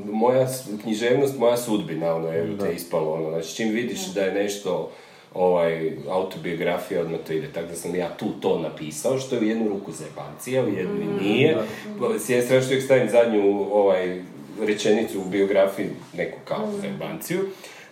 moja 0.05 0.47
s- 0.47 0.69
književnost, 0.83 1.39
moja 1.39 1.57
sudbina, 1.57 2.15
ono 2.15 2.27
je 2.27 2.57
te 2.59 2.73
ispalo, 2.73 3.13
ono, 3.13 3.29
znači 3.29 3.55
čim 3.55 3.69
vidiš 3.69 4.05
da. 4.05 4.21
je 4.21 4.33
nešto 4.33 4.91
ovaj, 5.33 5.91
autobiografija, 6.09 7.01
odmah 7.01 7.19
to 7.19 7.33
ide, 7.33 7.47
tako 7.47 7.67
da 7.67 7.75
sam 7.75 7.95
ja 7.95 8.09
tu 8.09 8.25
to 8.31 8.59
napisao, 8.59 9.17
što 9.17 9.35
je 9.35 9.41
u 9.41 9.45
jednu 9.45 9.69
ruku 9.69 9.91
zebancija, 9.91 10.63
u 10.63 10.69
jednu 10.69 11.01
i 11.01 11.23
nije. 11.23 11.57
S 12.19 12.29
jedne 12.29 12.43
strane 12.43 12.61
što 12.61 12.69
uvijek 12.69 12.85
stavim 12.85 13.09
zadnju 13.09 13.41
ovaj, 13.71 14.21
rečenicu 14.65 15.19
u 15.19 15.29
biografiji, 15.29 15.89
neku 16.13 16.37
kao 16.45 16.71
zebanciju, 16.81 17.39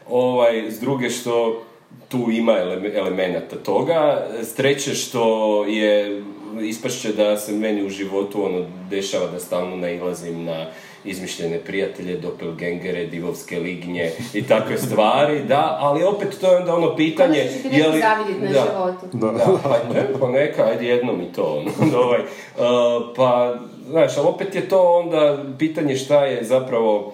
ovaj, 0.09 0.71
s 0.71 0.79
druge 0.79 1.09
što 1.09 1.63
tu 2.09 2.27
ima 2.31 2.51
ele- 2.51 2.95
elemenata 2.95 3.55
toga, 3.55 4.27
s 4.43 4.53
treće 4.53 4.93
što 4.93 5.65
je, 5.65 6.23
ispašće 6.61 7.13
da 7.13 7.37
se 7.37 7.51
meni 7.51 7.85
u 7.85 7.89
životu 7.89 8.45
ono 8.45 8.65
dešava 8.89 9.27
da 9.27 9.39
stalno 9.39 9.75
nailazim 9.75 10.43
na 10.43 10.65
izmišljene 11.07 11.59
prijatelje, 11.59 12.17
doppelgangere, 12.17 13.05
divovske 13.05 13.59
lignje 13.59 14.11
i 14.33 14.43
takve 14.43 14.77
stvari, 14.77 15.43
da, 15.43 15.77
ali 15.79 16.03
opet 16.03 16.37
to 16.41 16.51
je 16.51 16.57
onda 16.57 16.75
ono 16.75 16.95
pitanje... 16.95 17.39
Konačno 17.39 17.57
će 17.57 17.69
ti 17.69 17.77
neko 17.77 17.97
zavidjeti 17.97 18.45
na 18.45 18.51
da, 18.51 18.65
životu. 18.71 19.17
Da. 19.17 19.31
da, 19.31 19.59
pa, 19.63 19.93
ne, 19.93 20.07
pa 20.19 20.29
neka, 20.29 20.63
ajde 20.63 20.87
jednom 20.87 21.21
i 21.21 21.33
to. 21.33 21.63
ono, 21.81 21.99
ovaj, 22.05 22.19
uh, 22.19 22.25
pa, 23.15 23.55
znaš, 23.89 24.17
ali 24.17 24.27
opet 24.27 24.55
je 24.55 24.69
to 24.69 24.81
onda 24.81 25.37
pitanje 25.57 25.95
šta 25.95 26.25
je 26.25 26.43
zapravo 26.43 27.13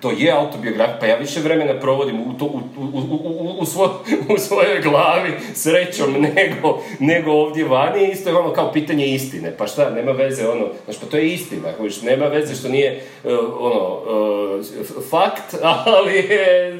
to 0.00 0.10
je 0.10 0.30
autobiografija, 0.30 0.96
pa 1.00 1.06
ja 1.06 1.16
više 1.16 1.40
vremena 1.40 1.80
provodim 1.80 2.20
u, 2.20 2.38
to, 2.38 2.44
u, 2.44 2.60
u, 2.76 2.82
u, 2.82 3.14
u, 3.14 3.56
u, 3.60 3.64
svo- 3.64 3.98
u 4.34 4.38
svojoj 4.38 4.80
glavi 4.80 5.30
srećom 5.54 6.12
nego, 6.36 6.78
nego 6.98 7.30
ovdje 7.32 7.64
vani, 7.64 8.10
isto 8.12 8.30
je 8.30 8.36
ono 8.36 8.52
kao 8.52 8.72
pitanje 8.72 9.06
istine, 9.06 9.56
pa 9.58 9.66
šta, 9.66 9.90
nema 9.90 10.12
veze 10.12 10.48
ono, 10.48 10.66
znaš, 10.84 11.00
pa 11.00 11.06
to 11.06 11.16
je 11.16 11.28
istina, 11.28 11.68
kojiš, 11.78 12.02
nema 12.02 12.26
veze 12.26 12.54
što 12.54 12.68
nije 12.68 13.04
uh, 13.24 13.30
ono, 13.58 13.98
uh, 14.58 14.64
fakt, 15.10 15.54
ali 15.86 16.14
je 16.14 16.76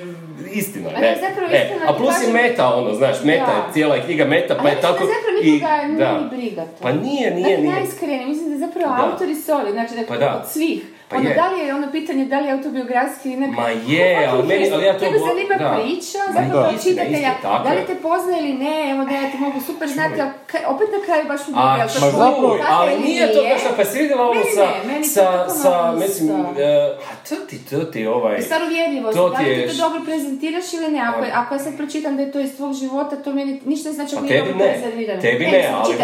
istina, 0.52 0.90
A 0.96 1.00
ne. 1.00 1.08
E, 1.08 1.12
istina 1.12 1.88
a 1.88 1.92
ti 1.92 1.98
plus 1.98 2.14
je 2.26 2.32
meta, 2.32 2.74
ono, 2.74 2.94
znaš, 2.94 3.16
meta 3.24 3.46
Da. 3.46 3.52
je, 3.52 3.72
cijela 3.72 3.94
je 3.96 4.02
knjiga 4.02 4.24
meta, 4.24 4.54
pa 4.54 4.60
Ali 4.60 4.70
je 4.70 4.80
tako... 4.80 5.04
da 5.04 5.10
zapravo 5.12 5.38
nikoga 5.44 5.76
nije 5.86 6.20
ni 6.20 6.36
briga 6.36 6.62
to. 6.62 6.82
Pa 6.82 6.92
nije, 6.92 7.30
nije, 7.30 7.48
Dakle, 7.48 7.62
nije. 7.62 7.74
najiskrenije, 7.74 8.26
mislim 8.26 8.50
da 8.50 8.66
zapravo 8.66 8.94
Da. 8.96 9.10
autori 9.12 9.34
su 9.34 9.52
ovi, 9.52 9.72
znači 9.72 9.94
da, 9.94 10.02
Pa 10.08 10.16
da. 10.16 10.40
od 10.42 10.50
svih. 10.52 10.82
Pa 11.12 11.18
ono, 11.18 11.28
je. 11.28 11.34
da 11.34 11.46
li 11.48 11.66
je 11.66 11.74
ono 11.74 11.92
pitanje, 11.92 12.24
da 12.24 12.40
li 12.40 12.46
je 12.46 12.52
autobiografski 12.52 13.28
ili 13.28 13.40
ne? 13.40 13.46
Ma 13.46 13.68
je, 13.68 14.26
ali 14.30 14.42
meni- 14.48 14.70
ali 14.72 14.84
ja 14.84 14.92
to 14.92 14.98
Tebe 14.98 15.18
zanima 15.18 15.54
da. 15.58 15.68
priča, 15.76 16.18
zapravo 16.34 16.72
da. 16.72 16.78
čitatelja, 16.82 17.32
da 17.64 17.70
li 17.72 17.86
te 17.86 17.94
pozna 17.94 18.38
ili 18.38 18.52
ne, 18.52 18.90
evo 18.90 19.04
da 19.04 19.14
ja 19.14 19.30
te 19.30 19.38
mogu 19.38 19.60
super 19.60 19.88
znati, 19.88 20.20
ali 20.20 20.30
opet 20.66 20.88
na 20.96 21.04
kraju 21.06 21.24
baš 21.28 21.40
briga, 21.46 21.74
jel 21.78 21.88
to 21.88 22.00
tata 22.00 22.76
ali 22.78 22.98
nije 23.00 23.32
to 23.34 23.42
baš 23.42 23.76
pa 23.76 23.84
si 23.84 23.98
vidjela 23.98 24.22
ovo 24.22 24.42
sa, 24.56 24.66
sa, 25.14 25.48
sa, 25.48 25.92
mislim, 25.98 26.30
e, 26.30 26.96
a 27.10 27.12
to 27.28 27.36
ti, 27.48 27.58
to 27.70 27.78
ti 27.84 28.06
ovaj... 28.06 28.36
To 29.12 29.28
da 29.30 29.38
li 29.38 29.66
ti 29.66 29.76
to 29.76 29.82
dobro 29.84 30.00
prezentiraš 30.04 30.72
ili 30.72 30.90
ne, 30.90 31.00
ako, 31.00 31.20
ako 31.32 31.54
ja 31.54 31.58
sad 31.58 31.76
pročitam 31.76 32.16
da 32.16 32.22
je 32.22 32.32
to 32.32 32.40
iz 32.40 32.56
tvog 32.56 32.74
života, 32.74 33.16
to 33.16 33.32
meni 33.32 33.60
ništa 33.64 33.88
ne 33.88 33.94
znači 33.94 34.14
Pa 34.14 34.18
ako 34.18 34.26
nije 34.26 34.38
dobro 34.38 34.54
ne, 34.58 34.72
prezentirano. 34.72 35.20
tebi 35.22 35.46
ne, 35.46 35.70
ali, 35.74 35.94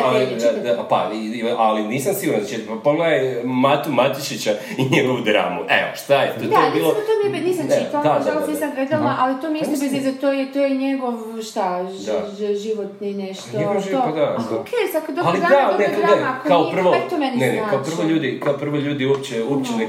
pa, 0.89 1.11
ali 1.59 1.83
nisam 1.89 2.15
siguran, 2.15 2.45
znači, 2.45 2.67
pa 2.67 2.75
pogledaj 2.75 3.43
Matu 3.45 3.93
Matišića 3.93 4.55
i 4.79 4.98
njegovu 5.03 5.21
dramu, 5.21 5.61
evo, 5.81 5.91
šta 6.05 6.23
je, 6.23 6.35
to, 6.35 6.41
to 6.41 6.47
Da, 6.49 6.59
je 6.59 6.71
bilo... 6.75 6.91
to 6.93 7.31
mi 7.31 7.39
je, 7.39 7.45
nisam 7.45 7.67
čitala, 7.79 8.19
nažalost 8.19 8.49
nisam 8.49 8.71
gledala, 8.75 9.17
ali 9.19 9.41
to 9.41 9.51
mi 9.51 9.59
je 9.59 9.63
isto 9.63 9.77
bez 9.85 9.93
veze, 9.93 10.13
to 10.21 10.33
je, 10.33 10.53
to 10.53 10.59
je 10.59 10.71
njegov, 10.71 11.15
šta, 11.43 11.87
ž, 12.05 12.11
ž- 12.39 12.55
životni 12.55 13.15
nešto, 13.15 13.59
Njegov 13.59 13.81
život, 13.81 14.03
to. 14.05 14.11
pa 14.11 14.13
da, 14.13 14.23
A 14.23 14.43
je 15.09 15.15
dobra 15.15 15.31
Ali 15.31 15.39
drama, 15.41 15.73
da, 15.79 15.85
to 15.85 16.01
drama, 16.07 16.37
ako 16.39 16.49
kao 16.49 16.63
nije, 16.63 16.73
prvo, 16.75 16.97
to 17.11 17.19
meni 17.19 17.37
ne, 17.37 17.53
ne, 17.53 17.59
kao 17.59 17.83
znači? 17.83 17.91
prvo 17.91 18.09
ljudi, 18.09 18.41
kao 18.45 18.59
prvo 18.59 18.77
ljudi 18.77 19.07
uopće, 19.07 19.45
uopće 19.45 19.73
ne, 19.73 19.89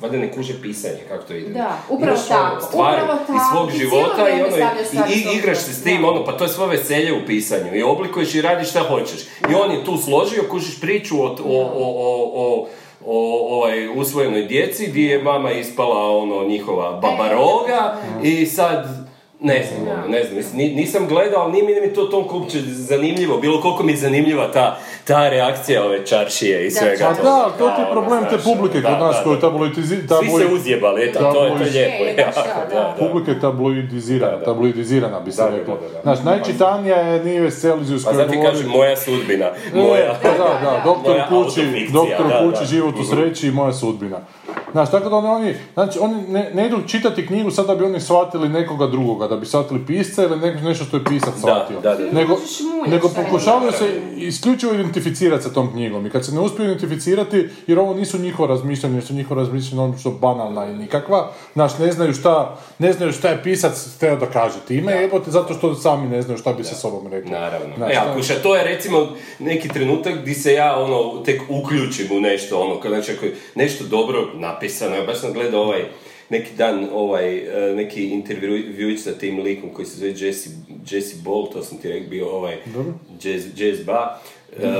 valjda 0.00 0.18
ne 0.18 0.32
kuže 0.32 0.62
pisanje, 0.62 1.00
kako 1.08 1.24
to 1.24 1.34
ide. 1.34 1.52
Da, 1.52 1.78
upravo 1.88 2.16
ono, 2.16 2.28
tako, 2.28 2.60
stvari 2.60 3.02
upravo 3.02 3.20
iz 3.22 3.26
tako. 3.26 3.56
svog 3.56 3.68
I 3.74 3.78
života 3.78 4.28
i, 4.28 4.32
ono, 4.32 4.56
i, 4.56 5.12
iz 5.12 5.26
i 5.26 5.38
igraš 5.38 5.58
se 5.58 5.72
s 5.72 5.82
tim, 5.82 6.02
da. 6.02 6.08
ono, 6.08 6.24
pa 6.24 6.36
to 6.36 6.44
je 6.44 6.48
svo 6.48 6.66
veselje 6.66 7.12
u 7.12 7.26
pisanju 7.26 7.76
i 7.76 7.82
oblikuješ 7.82 8.34
i 8.34 8.40
radiš 8.42 8.70
šta 8.70 8.80
hoćeš. 8.80 9.20
I 9.50 9.54
on 9.54 9.70
je 9.70 9.84
tu 9.84 9.96
složio, 9.96 10.42
kužiš 10.50 10.80
priču 10.80 11.22
o, 11.22 11.26
o, 11.26 11.36
o, 11.44 11.86
o, 11.96 12.30
o 12.34 12.68
o 13.06 13.56
ovaj, 13.56 13.88
usvojenoj 14.00 14.42
djeci 14.42 14.86
gdje 14.86 15.08
je 15.08 15.22
mama 15.22 15.52
ispala 15.52 16.16
ono 16.16 16.48
njihova 16.48 17.00
babaroga 17.02 17.96
i 18.22 18.46
sad 18.46 19.03
ne 19.44 19.64
znam, 19.64 19.88
ono, 19.90 20.06
ne 20.08 20.24
znam, 20.24 20.42
nisam 20.56 21.08
gledao, 21.08 21.42
ali 21.42 21.52
nije 21.52 21.64
mi, 21.64 21.88
mi 21.88 21.94
to 21.94 22.04
toliko 22.04 22.38
uopće 22.38 22.58
zanimljivo, 22.62 23.38
bilo 23.38 23.60
koliko 23.60 23.82
mi 23.82 23.92
je 23.92 23.96
zanimljiva 23.98 24.52
ta, 24.52 24.76
ta 25.04 25.28
reakcija 25.28 25.84
ove 25.84 26.06
čaršije 26.06 26.66
i 26.66 26.70
svega 26.70 27.04
A 27.04 27.14
toga. 27.14 27.22
da, 27.24 27.50
to 27.50 27.66
ti 27.66 27.80
je 27.80 27.84
Da, 27.84 27.90
problem 27.92 28.18
ono, 28.18 28.30
te 28.30 28.38
publike 28.38 28.80
da, 28.80 28.88
kod 28.90 28.98
nas 29.00 29.16
koju 29.24 29.34
da. 29.34 29.40
tabloidizi... 29.40 29.96
Svi 29.96 30.02
tabloid- 30.04 30.38
se 30.38 30.54
uzjebali, 30.54 31.04
eto, 31.04 31.18
to 31.18 31.26
je, 31.26 31.32
to 31.32 31.44
je 31.44 31.50
Tabloid- 31.50 31.72
lijepo. 31.72 32.04
Je, 32.04 32.14
baš 32.16 32.36
jako, 32.38 32.60
da, 32.60 32.74
da, 32.74 32.80
da. 32.80 32.94
da. 33.00 33.06
Publika 33.06 33.30
je 33.30 33.40
tabloidizirana, 33.40 34.32
Da, 34.32 34.38
da. 34.38 34.44
tabloidizirana 34.44 35.20
bi 35.20 35.32
se 35.32 35.42
Da, 35.42 35.50
da, 35.50 35.56
reklo. 35.56 35.74
da, 35.76 35.88
da. 35.88 36.00
Znaš, 36.02 36.18
najčitanija 36.24 36.96
je 36.98 37.24
Nive 37.24 37.50
Celsius 37.52 38.04
Pa 38.04 38.10
koja 38.10 38.18
sad 38.18 38.30
ti 38.30 38.36
govori- 38.36 38.50
kažem, 38.50 38.68
moja 38.70 38.96
sudbina, 38.96 39.46
E, 39.46 39.76
moja... 39.76 40.14
pa 40.22 40.28
da, 40.30 40.36
da, 40.60 40.82
doktor 40.84 41.16
kući, 41.28 41.60
doktor 41.92 42.26
da, 42.28 42.38
kući, 42.40 42.60
da. 42.60 42.66
život 42.66 42.94
u 42.94 43.04
sreći 43.04 43.48
i 43.48 43.52
moja 43.52 43.72
sudbina. 43.72 44.18
Znaš, 44.74 44.90
tako 44.90 45.08
da 45.08 45.16
oni, 45.16 45.28
oni, 45.28 45.54
znači, 45.74 45.98
oni 45.98 46.22
ne, 46.28 46.50
ne 46.54 46.66
idu 46.66 46.76
čitati 46.86 47.26
knjigu 47.26 47.50
sad 47.50 47.66
da 47.66 47.74
bi 47.74 47.84
oni 47.84 48.00
shvatili 48.00 48.48
nekoga 48.48 48.86
drugoga, 48.86 49.26
da 49.28 49.36
bi 49.36 49.46
shvatili 49.46 49.86
pisca 49.86 50.22
ili 50.24 50.36
neko, 50.36 50.60
nešto 50.60 50.84
što 50.84 50.96
je 50.96 51.04
pisac 51.04 51.34
shvatio. 51.38 51.80
da, 51.80 51.94
da. 51.94 52.04
Nego, 52.12 52.36
muljati 52.72 52.90
nego 52.90 53.08
je 53.08 53.14
pokušavaju 53.24 53.72
se 53.72 54.00
isključivo 54.16 54.74
identificirati 54.74 55.42
sa 55.42 55.52
tom 55.52 55.72
knjigom 55.72 56.06
i 56.06 56.10
kad 56.10 56.24
se 56.26 56.32
ne 56.32 56.40
uspiju 56.40 56.64
identificirati, 56.66 57.48
jer 57.66 57.78
ovo 57.78 57.94
nisu 57.94 58.18
njihova 58.18 58.48
razmišljanja, 58.48 58.94
jer 58.94 59.04
su 59.04 59.14
njihova 59.14 59.40
razmišljanja 59.40 59.82
ono 59.82 59.98
što 59.98 60.10
banalna 60.10 60.66
i 60.66 60.74
nikakva, 60.74 61.30
znaš, 61.52 61.78
ne 61.78 61.92
znaju 61.92 62.12
šta, 62.14 62.56
ne 62.78 62.92
znaju 62.92 63.12
šta 63.12 63.28
je 63.28 63.42
pisac 63.42 63.96
htio 63.96 64.16
da 64.16 64.26
kaže 64.26 64.58
time, 64.68 64.92
jebote, 64.92 65.30
zato 65.30 65.54
što 65.54 65.74
sami 65.74 66.08
ne 66.08 66.22
znaju 66.22 66.38
šta 66.38 66.52
bi 66.52 66.64
se 66.64 66.74
sobom 66.74 67.06
rekli. 67.06 67.30
Naravno. 67.30 67.76
Znaš, 67.76 67.90
e, 67.92 67.94
to- 67.94 68.10
a 68.10 68.14
kuša, 68.14 68.34
to 68.42 68.56
je 68.56 68.64
recimo 68.64 69.06
neki 69.38 69.68
trenutak 69.68 70.14
gdje 70.22 70.34
se 70.34 70.52
ja 70.52 70.76
ono 70.76 71.22
tek 71.24 71.42
uključim 71.48 72.06
u 72.16 72.20
nešto, 72.20 72.60
ono, 72.60 72.80
kad 72.80 72.92
znači 72.92 73.12
ako 73.12 73.24
je 73.26 73.34
nešto 73.54 73.84
dobro 73.84 74.20
napisano, 74.64 74.96
ja 74.96 75.02
baš 75.02 75.18
sam 75.20 75.32
gledao 75.32 75.62
ovaj 75.62 75.82
neki 76.28 76.54
dan 76.56 76.88
ovaj, 76.92 77.36
e, 77.70 77.74
neki 77.74 78.04
intervju 78.04 78.98
sa 78.98 79.12
tim 79.12 79.42
likom 79.42 79.70
koji 79.70 79.86
se 79.86 79.96
zove 79.96 80.12
Jesse, 80.16 80.50
Jesse 80.90 81.16
Ball, 81.24 81.50
to 81.52 81.62
sam 81.62 81.78
ti 81.78 81.88
rekao, 81.88 82.08
bio 82.08 82.28
ovaj 82.28 82.56
jazz, 83.22 83.44
jazz 83.56 83.84
ba. 83.84 84.20
E, 84.62 84.66
e, 84.66 84.70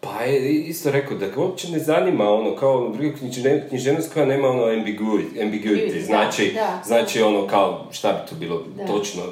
pa 0.00 0.22
je 0.22 0.52
isto 0.54 0.90
rekao 0.90 1.16
da 1.16 1.26
ga 1.28 1.40
uopće 1.40 1.70
ne 1.70 1.78
zanima 1.78 2.30
ono 2.30 2.56
kao 2.56 2.88
druga 2.88 3.16
književnost 3.68 4.12
koja 4.12 4.26
nema 4.26 4.48
ono 4.48 4.62
ambiguity, 4.62 5.40
ambiguity 5.42 6.04
znači, 6.04 6.50
da. 6.54 6.82
znači 6.86 7.22
ono 7.22 7.46
kao 7.46 7.86
šta 7.92 8.12
bi 8.12 8.30
to 8.30 8.36
bilo 8.36 8.62
Da. 8.76 8.86
točno. 8.86 9.22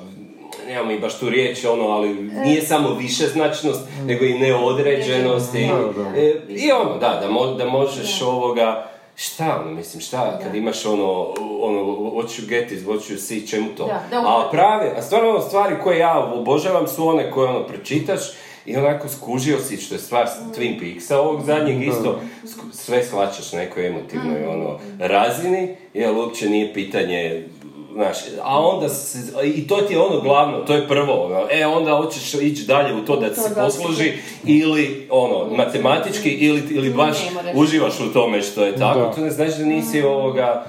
Nemamo 0.66 0.92
i 0.92 0.98
baš 0.98 1.18
tu 1.18 1.28
riječ, 1.30 1.64
ono, 1.64 1.84
ali 1.88 2.14
nije 2.44 2.62
samo 2.62 2.94
više 2.94 3.26
značnost, 3.26 3.80
nego 4.04 4.24
i 4.24 4.38
neodređenost 4.38 5.54
i, 5.54 5.66
Da, 5.96 6.20
e, 6.20 6.34
i 6.48 6.72
ono, 6.72 6.98
da, 6.98 7.20
da, 7.22 7.28
mo- 7.30 7.56
da 7.56 7.64
možeš 7.64 8.22
ovoga, 8.22 8.89
šta 9.20 9.60
ono, 9.60 9.74
mislim, 9.74 10.00
šta, 10.00 10.38
kad 10.42 10.54
imaš 10.54 10.86
ono, 10.86 11.34
ono, 11.60 11.80
what 11.86 12.40
you 12.40 12.46
get 12.48 12.72
is 12.72 12.82
what 12.82 13.10
you 13.10 13.18
see, 13.18 13.46
čemu 13.46 13.68
to? 13.76 13.86
Da, 13.86 14.02
da, 14.10 14.18
a 14.20 14.48
prave, 14.50 14.92
a 14.98 15.02
stvarno 15.02 15.30
ono, 15.30 15.40
stvari 15.40 15.74
koje 15.82 15.98
ja 15.98 16.32
obožavam 16.34 16.88
su 16.88 17.08
one 17.08 17.30
koje 17.30 17.48
ono 17.48 17.66
pročitaš 17.66 18.20
i 18.66 18.76
onako 18.76 19.08
skužio 19.08 19.58
si, 19.58 19.76
što 19.76 19.94
je 19.94 19.98
stvar 19.98 20.28
Twin 20.56 20.78
Peaksa 20.80 21.20
ovog 21.20 21.42
zadnjeg 21.44 21.82
isto, 21.82 22.20
sku- 22.46 22.72
sve 22.72 23.04
shvaćaš 23.04 23.52
nekoj 23.52 23.86
emotivnoj 23.86 24.46
ono, 24.46 24.78
razini, 24.98 25.76
jer 25.94 26.12
uopće 26.12 26.48
nije 26.48 26.74
pitanje 26.74 27.48
Znaš, 27.94 28.16
a 28.42 28.60
onda 28.60 28.88
se, 28.88 29.18
i 29.44 29.66
to 29.66 29.76
ti 29.76 29.94
je 29.94 30.00
ono 30.00 30.20
glavno, 30.20 30.58
to 30.58 30.74
je 30.74 30.88
prvo, 30.88 31.24
ono, 31.24 31.46
e 31.50 31.66
onda 31.66 31.96
hoćeš 31.96 32.34
ići 32.34 32.66
dalje 32.66 32.94
u 32.94 33.04
to 33.04 33.16
da 33.16 33.34
se 33.34 33.48
To 33.48 33.54
da 33.54 33.64
posluži 33.64 34.12
ili 34.44 35.06
ono, 35.10 35.56
matematički 35.56 36.30
ili, 36.30 36.62
ili 36.70 36.90
baš 36.90 37.16
uživaš 37.54 38.00
u 38.00 38.12
tome 38.12 38.42
što 38.42 38.64
je 38.64 38.76
tako, 38.76 38.98
Da. 38.98 39.12
to 39.12 39.20
ne 39.20 39.30
znači 39.30 39.58
da 39.58 39.64
nisi 39.64 40.02
ovoga 40.02 40.64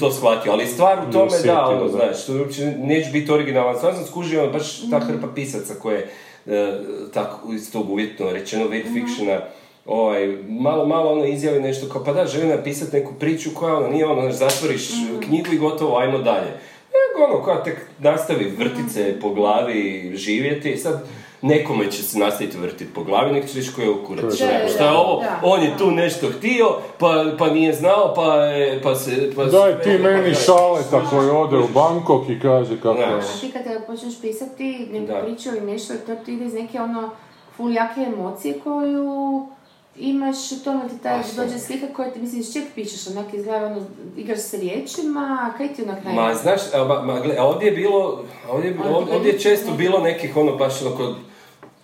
to 0.00 0.12
shvatio, 0.12 0.52
ali 0.52 0.66
stvar 0.66 0.98
u 1.08 1.12
tome 1.12 1.30
da, 1.44 1.66
ono, 1.66 1.84
da. 1.84 1.88
znaš, 1.88 2.26
to 2.26 2.32
uopće 2.38 2.72
neće 2.78 3.10
biti 3.10 3.32
originalan, 3.32 3.76
stvarno 3.76 3.98
sam 3.98 4.06
skužio 4.06 4.42
ono, 4.42 4.52
baš 4.52 4.90
ta 4.90 5.00
hrpa 5.00 5.26
pisaca 5.34 5.74
koje 5.74 6.10
e, 6.46 6.72
tako 7.14 7.52
iz 7.52 7.72
tog 7.72 7.90
uvjetno 7.90 8.30
rečeno 8.30 8.64
wet 8.64 8.84
fictiona 8.92 9.40
ovaj, 9.86 10.26
malo, 10.48 10.86
malo 10.86 11.12
ono 11.12 11.24
izjavi 11.24 11.60
nešto 11.60 11.88
kao, 11.88 12.04
pa 12.04 12.12
da, 12.12 12.26
želim 12.26 12.48
napisati 12.48 12.96
neku 12.96 13.12
priču 13.14 13.50
koja 13.54 13.76
ono, 13.76 13.88
nije 13.88 14.06
ono, 14.06 14.32
znaš, 14.32 14.52
zatvoriš 14.52 14.88
knjigu 15.22 15.48
i 15.52 15.58
gotovo, 15.58 15.98
ajmo 15.98 16.18
dalje. 16.18 16.50
Nego 16.92 17.26
ono, 17.26 17.44
koja 17.44 17.62
tek 17.62 17.78
nastavi 17.98 18.44
vrtice 18.48 19.20
po 19.20 19.30
glavi 19.30 20.12
živjeti, 20.14 20.76
sad 20.76 21.02
nekome 21.42 21.90
će 21.90 22.02
se 22.02 22.18
nastaviti 22.18 22.58
vrtiti 22.58 22.92
po 22.94 23.04
glavi, 23.04 23.32
nek 23.32 23.48
će 23.48 23.58
reći 23.58 23.70
koji 23.74 23.86
je 23.86 23.94
kurac, 24.06 24.24
Da, 24.24 24.30
šta 24.30 24.44
je- 24.44 24.62
da, 24.62 24.68
šta 24.68 24.84
je 24.84 24.90
ovo, 24.90 25.20
da, 25.20 25.40
on 25.42 25.62
je 25.62 25.70
da. 25.70 25.76
tu 25.76 25.90
nešto 25.90 26.26
htio, 26.28 26.66
pa, 26.98 27.08
pa 27.38 27.46
nije 27.48 27.72
znao, 27.72 28.12
pa, 28.14 28.36
pa 28.82 28.94
se... 28.94 29.30
Pa 29.36 29.44
Daj 29.44 29.72
se- 29.72 29.80
ti 29.80 29.98
meni 29.98 30.34
šaleta 30.36 31.02
koji 31.10 31.30
ode 31.30 31.56
u 31.58 31.68
Bangkok 31.68 32.28
i 32.28 32.40
kaže 32.40 32.76
kako 32.76 32.98
je. 32.98 33.04
A 33.06 33.20
ti 33.40 33.50
kada 33.52 33.80
počneš 33.80 34.20
pisati 34.20 34.88
neku 34.92 35.12
priču 35.22 35.48
ili 35.48 35.60
nešto, 35.62 35.94
to 35.96 36.14
ti 36.16 36.32
ide 36.32 36.44
iz 36.44 36.54
neke 36.54 36.80
ono 36.80 37.10
ful 37.56 37.72
jake 37.72 38.00
emocije 38.02 38.54
koju 38.58 39.46
imaš 39.96 40.52
u 40.52 40.64
tome 40.64 40.88
ti 40.88 40.94
taj 41.02 41.18
dođe 41.36 41.58
slika 41.58 41.86
koja 41.86 42.10
ti 42.10 42.20
misliš 42.20 42.52
ček 42.52 42.64
pišeš, 42.74 43.06
onak 43.06 43.34
izgleda 43.34 43.66
ono, 43.66 43.82
igraš 44.16 44.40
se 44.40 44.56
riječima, 44.56 45.20
a 45.44 45.58
kaj 45.58 45.68
ti 45.68 45.82
onak 45.82 46.04
najbolje? 46.04 46.28
Ma, 46.28 46.34
znaš, 46.34 46.60
a, 46.74 46.84
ma, 46.84 47.12
a 47.38 47.46
ovdje 47.46 47.66
je 47.66 47.72
bilo, 47.72 48.24
ovdje, 48.50 48.68
je 48.68 48.74
bilo- 48.74 48.88
Ali 48.88 49.06
ti 49.06 49.12
ovdje 49.12 49.32
je 49.32 49.38
često 49.38 49.72
bilo 49.72 49.98
nekih, 49.98 50.36
ono, 50.36 50.56
baš 50.56 50.82
ono, 50.82 50.96
kod, 50.96 51.14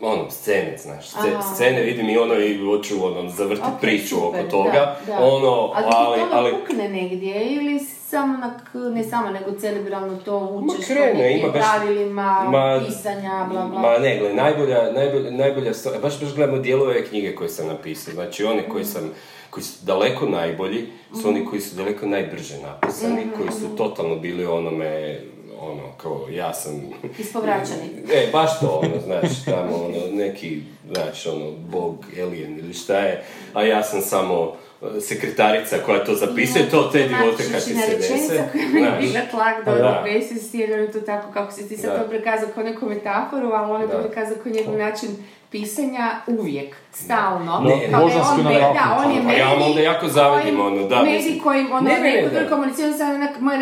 ono, 0.00 0.30
scene, 0.30 0.78
znaš, 0.78 1.14
Aha. 1.14 1.42
scene 1.44 1.82
vidim 1.82 2.08
i 2.08 2.18
ono, 2.18 2.34
i 2.34 2.58
hoću, 2.58 3.04
ono, 3.06 3.30
zavrtiti 3.30 3.68
Ok, 3.68 3.80
priču 3.80 4.14
super, 4.16 4.40
oko 4.40 4.50
toga, 4.50 4.96
da, 5.06 5.12
da. 5.12 5.18
ono, 5.20 5.72
ali, 5.74 5.86
ali, 5.88 6.20
ali, 6.32 6.52
pukne 6.52 6.88
negdje 6.88 7.46
ili 7.46 7.78
samo 7.78 7.98
onak, 8.16 8.62
ne 8.94 9.04
samo, 9.04 9.30
nego 9.30 9.52
cerebralno 9.60 10.16
to 10.24 10.38
učeš 10.38 10.86
krene, 10.86 11.14
nekim 11.14 11.38
ima 11.38 11.52
baš- 11.52 11.62
pravilima, 11.62 12.46
ma- 12.50 12.86
pisanja, 12.86 13.46
bla 13.50 13.64
bla. 13.64 13.80
Ma 13.80 13.98
ne, 13.98 14.18
gle, 14.18 14.34
najbolja, 14.34 14.92
najbolja, 14.92 15.30
najbolja 15.30 15.74
stvar, 15.74 15.94
baš 16.02 16.20
baš 16.20 16.34
gledamo 16.34 16.58
dijelove 16.58 17.04
knjige 17.04 17.34
koje 17.34 17.48
sam 17.48 17.66
napisao, 17.66 18.14
znači 18.14 18.44
one 18.44 18.68
koji 18.68 18.84
sam, 18.84 19.10
koji 19.50 19.64
su 19.64 19.86
daleko 19.86 20.26
najbolji, 20.26 20.86
su 21.22 21.28
oni 21.28 21.46
koji 21.46 21.60
su 21.60 21.76
daleko 21.76 22.06
najbrže 22.06 22.58
napisani, 22.58 23.22
koji 23.36 23.50
su 23.52 23.76
totalno 23.76 24.16
bili 24.16 24.46
onome, 24.46 25.20
ono, 25.60 25.82
kao 25.96 26.26
ja 26.30 26.54
sam... 26.54 26.90
Ispovraćani. 27.18 27.88
E, 28.12 28.28
baš 28.32 28.60
to, 28.60 28.80
ono, 28.82 29.00
znaš, 29.04 29.44
tamo, 29.44 29.76
ono, 29.84 29.98
neki, 30.12 30.62
znaš, 30.94 31.26
ono, 31.26 31.50
bog, 31.52 32.04
alien 32.22 32.58
ili 32.58 32.74
šta 32.74 32.98
je, 32.98 33.24
a 33.54 33.62
ja 33.62 33.82
sam 33.82 34.00
samo 34.00 34.52
sekretarica 35.00 35.76
koja 35.87 36.04
to 36.04 36.14
zapisuje, 36.14 36.70
to 36.70 36.82
te 36.92 37.08
divote 37.08 37.42
kad 37.52 37.64
ti 37.64 37.75
se 37.75 37.97
dese. 37.97 38.49
koja 38.52 38.68
mi 38.73 38.80
je 38.80 38.92
bila 39.00 39.20
tlak 39.30 39.64
Pa 39.64 39.70
da. 39.70 39.78
Da. 39.78 39.88
ono 39.88 40.02
besvijesti, 40.02 40.58
jer 40.58 40.70
je 40.70 40.92
to 40.92 41.00
tako? 41.00 41.32
Kako 41.32 41.52
si 41.52 41.68
ti 41.68 41.76
sad 41.76 42.02
to 42.02 42.08
prikazao 42.08 42.49
kao 42.54 42.62
neku 42.64 42.87
metaforu, 42.87 43.50
ali 43.52 43.73
on 43.73 43.80
je 43.80 43.88
to 43.88 44.02
prikazao 44.02 44.37
kao 44.42 44.52
njegov 44.52 44.76
način 44.76 45.08
pisanja 45.50 46.11
uvijek, 46.26 46.76
stalno. 46.92 47.61
Ne, 47.61 47.88
Kao 47.90 48.09
da 48.09 48.14
je 48.14 48.21
on, 48.23 48.45
me- 48.45 48.59
da, 48.61 48.99
on 48.99 49.12
je 49.12 49.23
Pa 49.25 49.33
ja 49.33 49.47
vam 49.47 49.52
medij 49.52 49.66
onda 49.66 49.80
jako 49.83 50.09
zavidim, 50.09 50.61
ono, 50.61 50.83
da, 50.85 51.02
Medij 51.02 51.40
kojim, 51.40 51.73
ono, 51.73 51.80
Ne, 51.80 51.92
ne, 51.92 52.00
ne, 52.00 52.11
neko 52.12 52.28
da. 52.28 52.35
drugo 52.35 52.50
komunicira, 52.50 52.92
sad 52.92 53.14
onak, 53.14 53.40
moj 53.40 53.57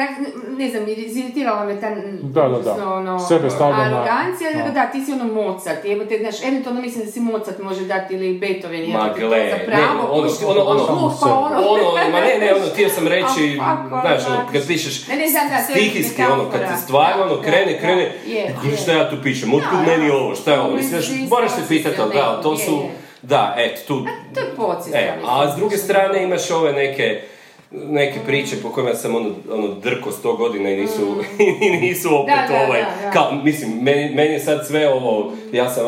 ne 0.50 0.68
znam, 0.70 0.82
iziritirala 0.88 1.64
me 1.64 1.80
ta, 1.80 1.90
Da, 2.22 2.42
da, 2.44 2.58
da. 2.60 2.88
ono, 2.90 3.18
Sebe 3.20 3.50
stavlja 3.50 3.76
na- 3.78 3.84
arogancija, 3.86 4.52
da. 4.52 4.62
da. 4.62 4.70
da, 4.70 4.86
ti 4.86 5.04
si 5.04 5.12
ono 5.12 5.24
Mozart, 5.26 5.84
jebote, 5.84 6.18
znaš, 6.18 6.42
eventualno 6.42 6.80
mislim 6.80 7.04
da 7.04 7.10
si 7.12 7.20
Mozart 7.20 7.58
može 7.60 7.84
dati 7.84 8.14
ili 8.14 8.34
Beethoven, 8.34 8.80
Ma 8.82 8.86
jebote, 8.98 9.20
to 9.20 9.28
gle, 9.28 9.50
za 9.50 9.56
ne, 9.56 9.66
pravo, 9.66 10.12
ono, 10.12 10.30
ono, 10.46 10.62
ono, 10.62 11.16
pa 11.20 11.26
ono, 11.28 11.56
ono, 11.60 12.10
ma 12.12 12.20
ne, 12.20 12.38
ne, 12.40 12.54
ono, 12.54 12.64
htio 12.66 12.88
sam 12.88 13.06
reći, 13.16 13.58
ono, 13.60 14.00
znaš, 14.00 14.26
ono, 14.28 14.40
kad 14.52 14.66
pišeš 14.66 15.08
Ne, 15.08 15.16
ne, 15.16 15.28
znam, 15.28 15.48
da, 15.48 15.58
stihijski, 15.60 16.22
ono, 16.24 16.50
kad 16.50 16.60
ti 16.62 16.82
stvarno, 16.82 17.22
ono, 17.24 17.42
krene, 17.42 17.78
krene, 17.80 18.12
je. 18.26 18.54
šta 18.76 18.92
ja 18.92 19.10
tu 19.10 19.16
pišem, 19.22 19.54
otkud 19.54 19.78
meni 19.86 20.10
ovo, 20.10 20.34
šta 20.34 20.52
je 20.52 20.60
ovo, 20.60 20.70
mislim, 20.72 21.00
moraš 21.30 21.50
se 21.50 21.62
pitati, 21.68 22.00
ali 22.00 22.14
da, 22.14 22.40
to 22.42 22.56
su. 22.56 22.82
Da, 23.28 23.54
eto, 23.58 23.80
tu, 23.86 24.04
To 24.34 24.40
je 24.40 24.46
podsvjesno, 24.56 25.00
e, 25.00 25.18
a 25.26 25.52
s 25.52 25.56
druge 25.56 25.76
strane 25.76 26.22
imaš 26.22 26.50
ove 26.50 26.72
neke, 26.72 27.22
neke 27.70 28.20
priče 28.26 28.56
po 28.62 28.70
kojima 28.70 28.94
sam 28.94 29.14
ono, 29.14 29.30
ono 29.50 29.68
drko 29.68 30.12
sto 30.12 30.36
godina 30.36 30.70
i 30.70 30.76
nisu, 30.76 31.16
i 31.66 31.70
nisu 31.70 32.08
opet 32.16 32.34
Mm. 32.34 32.52
Da, 32.52 32.58
da, 32.58 32.64
ovaj, 32.64 32.80
da, 32.80 33.02
da. 33.02 33.10
kao, 33.10 33.32
mislim, 33.44 33.78
meni, 33.82 34.14
meni 34.14 34.32
je 34.32 34.40
sad 34.40 34.66
sve 34.66 34.92
ovo, 34.92 35.32
ja 35.52 35.70
sam, 35.70 35.84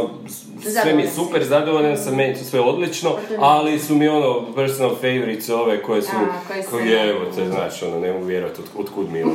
sve 0.83 0.95
mi 0.95 1.03
je 1.03 1.11
super, 1.11 1.45
zadovoljan 1.45 1.97
sam, 1.97 2.17
meni 2.17 2.31
je 2.31 2.37
sve 2.37 2.61
odlično, 2.61 3.11
ali 3.39 3.79
su 3.79 3.95
mi 3.95 4.09
ono 4.09 4.55
personal 4.55 4.95
favorites 4.95 5.49
ove 5.49 5.83
koje 5.83 6.03
su, 6.03 6.17
A, 6.17 6.49
koje 6.49 6.63
koje 6.63 7.11
evo 7.11 7.25
te, 7.37 7.47
znaš, 7.47 7.83
ono, 7.83 8.01
ne 8.01 8.13
mogu 8.13 8.27
otkud 8.79 9.11
mi 9.13 9.23
ono, 9.23 9.35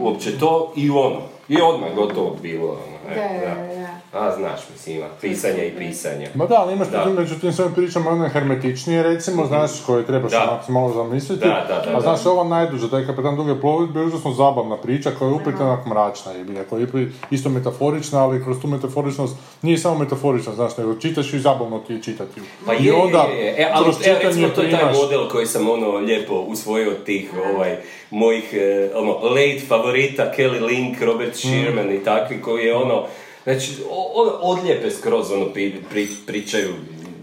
uopće 0.00 0.38
to 0.38 0.72
i 0.76 0.90
ono. 0.90 1.20
I 1.48 1.56
odmah 1.60 1.94
gotovo 1.94 2.36
bilo, 2.42 2.66
ono, 2.66 3.14
Da, 3.14 3.22
e, 3.22 3.40
da, 3.40 3.74
da. 3.80 4.03
A, 4.14 4.36
znaš, 4.36 4.60
mislim, 4.72 4.96
ima 4.96 5.06
pisanje 5.20 5.66
i 5.66 5.76
pisanje. 5.78 6.28
Ma 6.34 6.46
da, 6.46 6.54
ali 6.54 6.72
imaš 6.72 6.88
Da. 6.88 6.98
da. 6.98 7.10
među 7.10 7.40
tim 7.40 7.52
svojim 7.52 7.74
pričama 7.74 8.10
one 8.10 8.28
hermetičnije, 8.28 9.02
recimo, 9.02 9.46
znaš, 9.46 9.70
koje 9.86 10.06
trebaš 10.06 10.32
malo 10.68 10.92
zamisliti. 10.92 11.40
Da, 11.40 11.66
da, 11.68 11.90
da, 11.90 11.96
A 11.96 12.00
znaš, 12.00 12.24
da. 12.24 12.30
ova 12.30 12.44
najduža, 12.44 12.88
taj 12.88 13.06
kapetan 13.06 13.36
duge 13.36 13.60
plovidbe 13.60 14.00
je 14.00 14.06
užasno 14.06 14.32
zabavna 14.32 14.76
priča 14.76 15.10
koja 15.10 15.28
je 15.28 15.34
upet 15.34 15.54
onak 15.60 15.86
mračna, 15.86 16.32
je 16.32 16.64
koja 16.64 16.80
je 16.80 17.12
isto 17.30 17.48
metaforična, 17.48 18.24
ali 18.24 18.44
kroz 18.44 18.56
tu 18.62 18.68
metaforičnost 18.68 19.36
nije 19.62 19.78
samo 19.78 19.98
metaforična, 19.98 20.52
znaš, 20.54 20.76
nego 20.76 20.94
čitaš 20.94 21.32
i 21.32 21.40
zabavno 21.40 21.78
ti 21.78 21.92
je 21.92 22.02
čitati. 22.02 22.40
Pa 22.66 22.74
I 22.74 22.84
je, 22.84 22.94
onda, 22.94 23.18
je, 23.22 23.44
je. 23.44 23.54
E, 23.58 23.70
ali 23.72 23.84
kroz 23.84 23.96
e, 24.06 24.18
recimo 24.22 24.48
to 24.48 24.62
je 24.62 24.70
taj 24.70 24.80
primaš- 24.80 24.96
model 24.96 25.28
koji 25.28 25.46
sam 25.46 25.70
ono 25.70 25.90
lijepo 25.90 26.34
usvojio 26.34 26.90
od 26.90 27.04
tih 27.04 27.30
ovaj, 27.54 27.76
mojih 28.10 28.44
e, 28.52 28.90
ono, 28.94 29.12
late 29.12 29.60
favorita, 29.68 30.32
Kelly 30.36 30.60
Link, 30.62 31.02
Robert 31.02 31.36
Sherman 31.36 31.90
i 31.92 32.04
takvi 32.04 32.40
koji 32.40 32.64
je 32.64 32.74
ono, 32.76 33.04
znači, 33.44 33.72
odlijepe 34.40 34.90
skroz 34.90 35.32
ono 35.32 35.52
pri, 35.52 35.74
pri- 35.92 36.26
pričaju 36.26 36.74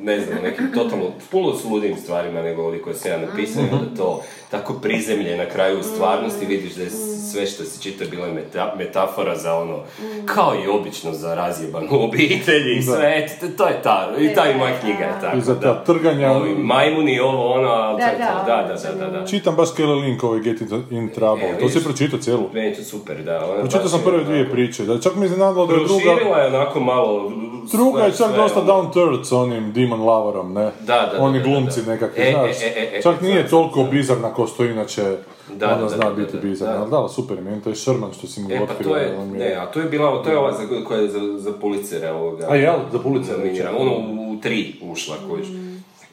ne 0.01 0.19
znam, 0.19 0.37
nekim 0.43 0.71
totalno, 0.73 1.05
puno 1.31 1.55
s 1.55 1.65
ludim 1.65 1.97
stvarima 1.97 2.41
nego 2.41 2.63
ovdje 2.63 2.81
koje 2.81 2.95
sam 2.95 3.11
ja 3.11 3.17
napisao 3.19 3.63
onda 3.63 3.95
to 3.97 4.21
tako 4.51 4.73
prizemlje 4.73 5.37
na 5.37 5.45
kraju 5.45 5.79
u 5.79 5.83
stvarnosti 5.83 6.45
vidiš 6.45 6.73
da 6.73 6.83
je 6.83 6.89
sve 7.31 7.45
što 7.45 7.63
se 7.63 7.81
čita 7.83 8.05
bila 8.11 8.27
je 8.27 8.33
meta- 8.33 8.75
metafora 8.77 9.35
za 9.35 9.53
ono, 9.55 9.79
kao 10.25 10.53
i 10.55 10.69
obično 10.69 11.13
za 11.13 11.35
razjebanu 11.35 11.87
obitelj 11.91 12.77
i 12.77 12.81
sve, 12.81 13.27
to, 13.39 13.47
to 13.57 13.67
je 13.67 13.81
ta, 13.83 14.09
i 14.19 14.33
ta 14.35 14.51
i 14.51 14.57
moja 14.57 14.79
knjiga 14.79 15.03
je 15.03 15.13
tako. 15.21 15.37
I 15.37 15.41
za 15.41 15.55
ta 15.55 15.73
da. 15.73 15.83
trganja, 15.83 16.31
Ovi 16.31 16.55
majmuni, 16.55 17.19
ovo, 17.19 17.53
ono, 17.53 17.67
ali 17.69 18.01
Da, 18.01 18.11
da, 18.45 18.75
da, 18.95 19.05
da, 19.05 19.19
da. 19.19 19.25
Čitam 19.25 19.55
baš 19.55 19.69
Kelly 19.69 20.01
Link 20.01 20.23
ovaj 20.23 20.39
Get 20.39 20.61
in- 20.61 21.09
Trouble, 21.15 21.47
E, 21.47 21.59
to 21.59 21.69
si 21.69 21.83
pročitao 21.83 22.19
cijelu. 22.19 22.43
Meni 22.53 22.67
je 22.67 22.75
to 22.75 22.83
super, 22.83 23.23
da. 23.23 23.55
Pročitao 23.59 23.87
sam 23.87 23.99
prve 24.01 24.15
onako, 24.15 24.29
dvije 24.29 24.51
priče, 24.51 24.83
da 24.85 24.99
čak 24.99 25.15
mi 25.15 25.21
je 25.21 25.25
iznenadilo 25.25 25.65
da 25.67 25.73
je 25.73 25.79
druga... 25.79 26.03
Proširila 26.03 26.37
je 26.37 26.47
onako 26.47 26.79
malo... 26.79 27.31
Druga 27.71 28.03
je 28.03 28.11
čak 28.11 28.27
sve, 28.27 28.37
dosta 28.37 28.59
ono. 28.59 28.73
down 28.73 28.93
to 28.93 29.01
earth 29.05 29.25
s 29.25 29.31
onim 29.31 29.71
Demon 29.91 30.01
Loverom, 30.01 30.53
ne? 30.53 30.71
Da, 30.79 31.09
da, 31.13 31.17
Oni 31.19 31.39
da, 31.39 31.43
glumci 31.43 31.81
da. 31.81 31.91
nekakvi, 31.91 32.23
E, 32.23 32.31
znaš. 32.31 32.61
e, 32.61 32.65
e, 32.67 32.91
e, 32.93 33.01
čak 33.01 33.21
nije 33.21 33.47
toliko 33.47 33.83
bizarna 33.83 34.33
kao 34.33 34.47
što 34.47 34.65
inače 34.65 35.17
Da, 35.49 35.67
ona 35.67 35.75
da, 35.75 35.81
da, 35.81 35.89
zna 35.89 36.05
da, 36.05 36.11
biti 36.11 36.33
da, 36.33 36.39
bizarna. 36.39 36.73
da. 36.75 36.81
Ali 36.95 37.03
da, 37.03 37.09
super 37.09 37.37
je, 37.37 37.43
meni 37.43 37.61
to 37.61 37.69
je 37.69 37.75
Sherman 37.75 38.13
što 38.13 38.27
si 38.27 38.41
mu 38.41 38.51
E, 38.51 38.57
pa 38.57 38.63
otkrio. 38.63 38.89
to 38.89 38.97
je, 38.97 39.17
mi 39.21 39.37
ne, 39.37 39.53
a 39.53 39.65
to 39.65 39.79
je 39.79 39.85
bila, 39.85 40.23
to 40.23 40.29
je 40.29 40.37
ova 40.37 40.51
za, 40.51 40.57
koja 40.87 41.01
je 41.01 41.09
za, 41.09 41.19
za 41.37 41.51
policera 41.51 42.13
ovoga. 42.13 42.47
A 42.49 42.55
jel, 42.55 42.75
za 42.91 42.97
nominirana. 42.97 43.43
reče. 43.43 43.69
Ono 43.71 43.91
u, 43.91 44.31
u 44.31 44.41
tri 44.41 44.75
ušla 44.83 45.15
kojiš. 45.29 45.47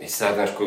I 0.01 0.09
sad, 0.09 0.35
znaš, 0.35 0.51
ko, 0.51 0.65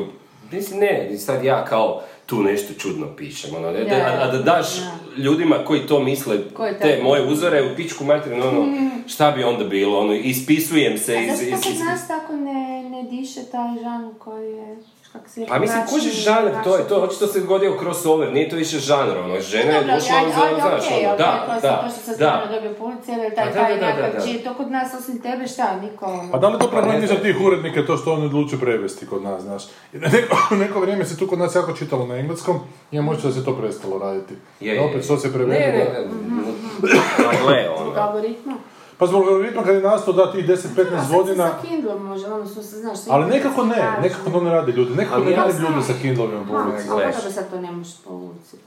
mislim, 0.52 0.80
ne, 0.80 1.18
sad 1.18 1.44
ja 1.44 1.66
kao 1.66 2.02
tu 2.32 2.44
nešto 2.44 2.74
čudno 2.74 3.08
pišem, 3.18 3.56
ono, 3.56 3.72
ne, 3.72 3.84
Da, 3.84 3.96
a, 3.96 4.24
a 4.24 4.32
da 4.32 4.38
daš 4.38 4.80
da. 4.80 5.22
ljudima 5.24 5.56
koji 5.66 5.88
to 5.88 6.00
misle, 6.00 6.38
Koji 6.54 6.74
te 6.82 7.00
moje 7.04 7.28
uzore 7.28 7.64
u 7.64 7.76
pičku 7.76 8.04
materinu, 8.06 8.48
ono, 8.48 8.68
šta 9.08 9.32
bi 9.32 9.44
onda 9.44 9.64
bilo, 9.64 10.00
ono, 10.00 10.14
ispisujem 10.14 10.98
se 10.98 11.18
A 11.18 11.22
iz... 11.22 11.40
zašto 11.50 11.70
iz, 11.70 11.76
iz 11.76 11.80
nas 11.80 12.08
tako 12.08 12.34
ne, 12.34 12.90
ne 12.90 13.04
diše 13.04 13.44
taj 13.52 13.84
žan 13.84 14.14
koji 14.20 14.52
je, 14.52 14.78
kak 15.14 15.30
se 15.30 15.46
Pa 15.46 15.60
mislim, 15.60 15.82
kužiš 15.88 16.24
žanr, 16.24 16.52
to 16.64 16.78
je 16.78 16.88
to, 16.88 16.96
očito 16.98 17.28
se 17.28 17.40
dogodio 17.40 17.78
crossover, 17.80 18.34
nije 18.34 18.50
to 18.50 18.56
više 18.56 18.80
žanr, 18.80 19.18
ono, 19.18 19.40
žena 19.42 19.72
je 19.72 19.84
došla, 19.86 20.16
ali- 20.18 20.32
za, 20.32 20.42
ali 20.42 20.56
znaš, 20.56 20.92
ono, 20.98 21.18
da, 21.18 21.46
to 21.46 21.68
da, 21.68 21.90
to 22.08 22.18
da. 22.18 22.48
dobio 22.52 22.74
ili 23.18 23.36
taj, 23.36 23.46
Pa 23.46 23.52
da, 23.52 23.56
taj 23.58 23.74
da, 23.76 23.86
da, 23.88 24.02
da, 24.02 24.10
da. 24.10 24.44
to 24.44 24.54
kod 24.54 24.72
nas 24.72 24.94
osim 24.96 25.22
tebe 25.22 25.48
šta, 25.48 25.80
niko... 25.82 26.06
ono- 26.06 26.30
A 26.34 26.38
da 26.38 26.48
li 26.48 26.60
to 26.60 26.68
problem 26.68 26.92
ne 26.92 26.98
iza 26.98 27.08
znam. 27.08 27.20
tih 27.20 27.36
urednika 27.42 27.86
to 27.86 27.98
što 27.98 28.14
oni 28.14 28.26
odlučuju 28.26 28.60
prevesti 28.60 29.06
kod 29.08 29.24
nas, 29.24 29.42
znaš? 29.42 29.64
Neko, 29.94 30.38
neko 30.56 30.80
vrijeme 30.80 31.06
se 31.06 31.18
tu 31.18 31.28
kod 31.28 31.40
nas 31.40 31.56
jako 31.56 31.74
čitalo 31.74 32.08
na 32.08 32.16
engleskom 32.16 32.60
i 32.92 32.96
ja 32.96 33.02
možda 33.02 33.28
da 33.28 33.34
se 33.34 33.46
to 33.46 33.54
prestalo 33.54 34.00
raditi. 34.00 34.34
Je, 34.60 34.76
Da 34.76 34.82
je, 34.82 34.86
opet 34.86 35.04
što 35.06 35.18
se 35.18 35.34
prevede. 35.34 35.60
Ne, 35.60 35.68
ne, 35.70 35.86
da- 35.86 36.00
ne, 36.00 37.38
gle, 37.40 37.66
Zbog 37.68 37.88
ono, 37.88 38.02
algoritma? 38.02 38.54
Pa 39.02 39.08
zbog 39.08 39.28
algoritma 39.28 39.64
kad 39.64 39.76
je 39.76 39.82
nastao 39.82 40.14
da 40.14 40.32
tih 40.32 40.46
10-15 40.46 40.56
A 40.96 41.02
sad 41.02 41.16
godina... 41.16 41.48
se 41.48 41.54
sa 41.54 41.68
Kindlom 41.68 42.06
može, 42.06 42.28
ono 42.28 42.46
su 42.48 42.64
se, 42.64 42.76
znaš... 42.78 42.98
Ali 43.10 43.26
nekako 43.26 43.64
ne, 43.64 43.94
nekako 44.02 44.30
to 44.30 44.42
ne 44.42 44.52
rade 44.52 44.72
ljudi. 44.72 44.96
Nekako 44.96 45.16
Ali 45.16 45.26
ne 45.26 45.32
ja 45.32 45.38
rade 45.38 45.60
ljudi 45.60 45.84
sa 45.88 45.94
Kindlovima 46.02 46.46
po 46.50 46.58
Ha, 46.58 46.70
ulici. 46.70 46.90
a 46.90 46.94
Gledaš. 46.94 47.16
kako 47.16 47.28
da 47.28 47.32
sad 47.34 47.50
to 47.52 47.62
ne 47.62 47.72
možeš 47.72 47.94
povući? 48.08 48.58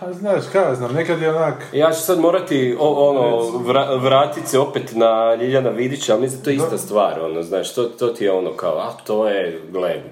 A 0.00 0.12
znaš, 0.12 0.44
kaj 0.52 0.62
ja 0.62 0.74
znam, 0.74 0.92
nekad 0.94 1.22
je 1.22 1.36
onak... 1.36 1.54
Ja 1.72 1.92
ću 1.92 2.00
sad 2.00 2.20
morati 2.20 2.76
o, 2.80 3.10
ono, 3.10 3.58
vra, 3.58 3.94
vratit 3.94 4.48
se 4.48 4.58
opet 4.58 4.92
na 4.94 5.34
Ljiljana 5.34 5.70
Vidića, 5.70 6.12
ali 6.12 6.22
mislim 6.22 6.42
to 6.42 6.50
je 6.50 6.56
ista 6.56 6.78
stvar, 6.78 7.20
ono, 7.20 7.42
znaš, 7.42 7.74
to, 7.74 7.84
to 7.84 8.08
ti 8.08 8.24
je 8.24 8.32
ono 8.32 8.52
kao, 8.52 8.78
a 8.78 8.92
to 9.06 9.28
je, 9.28 9.60
gle, 9.72 10.02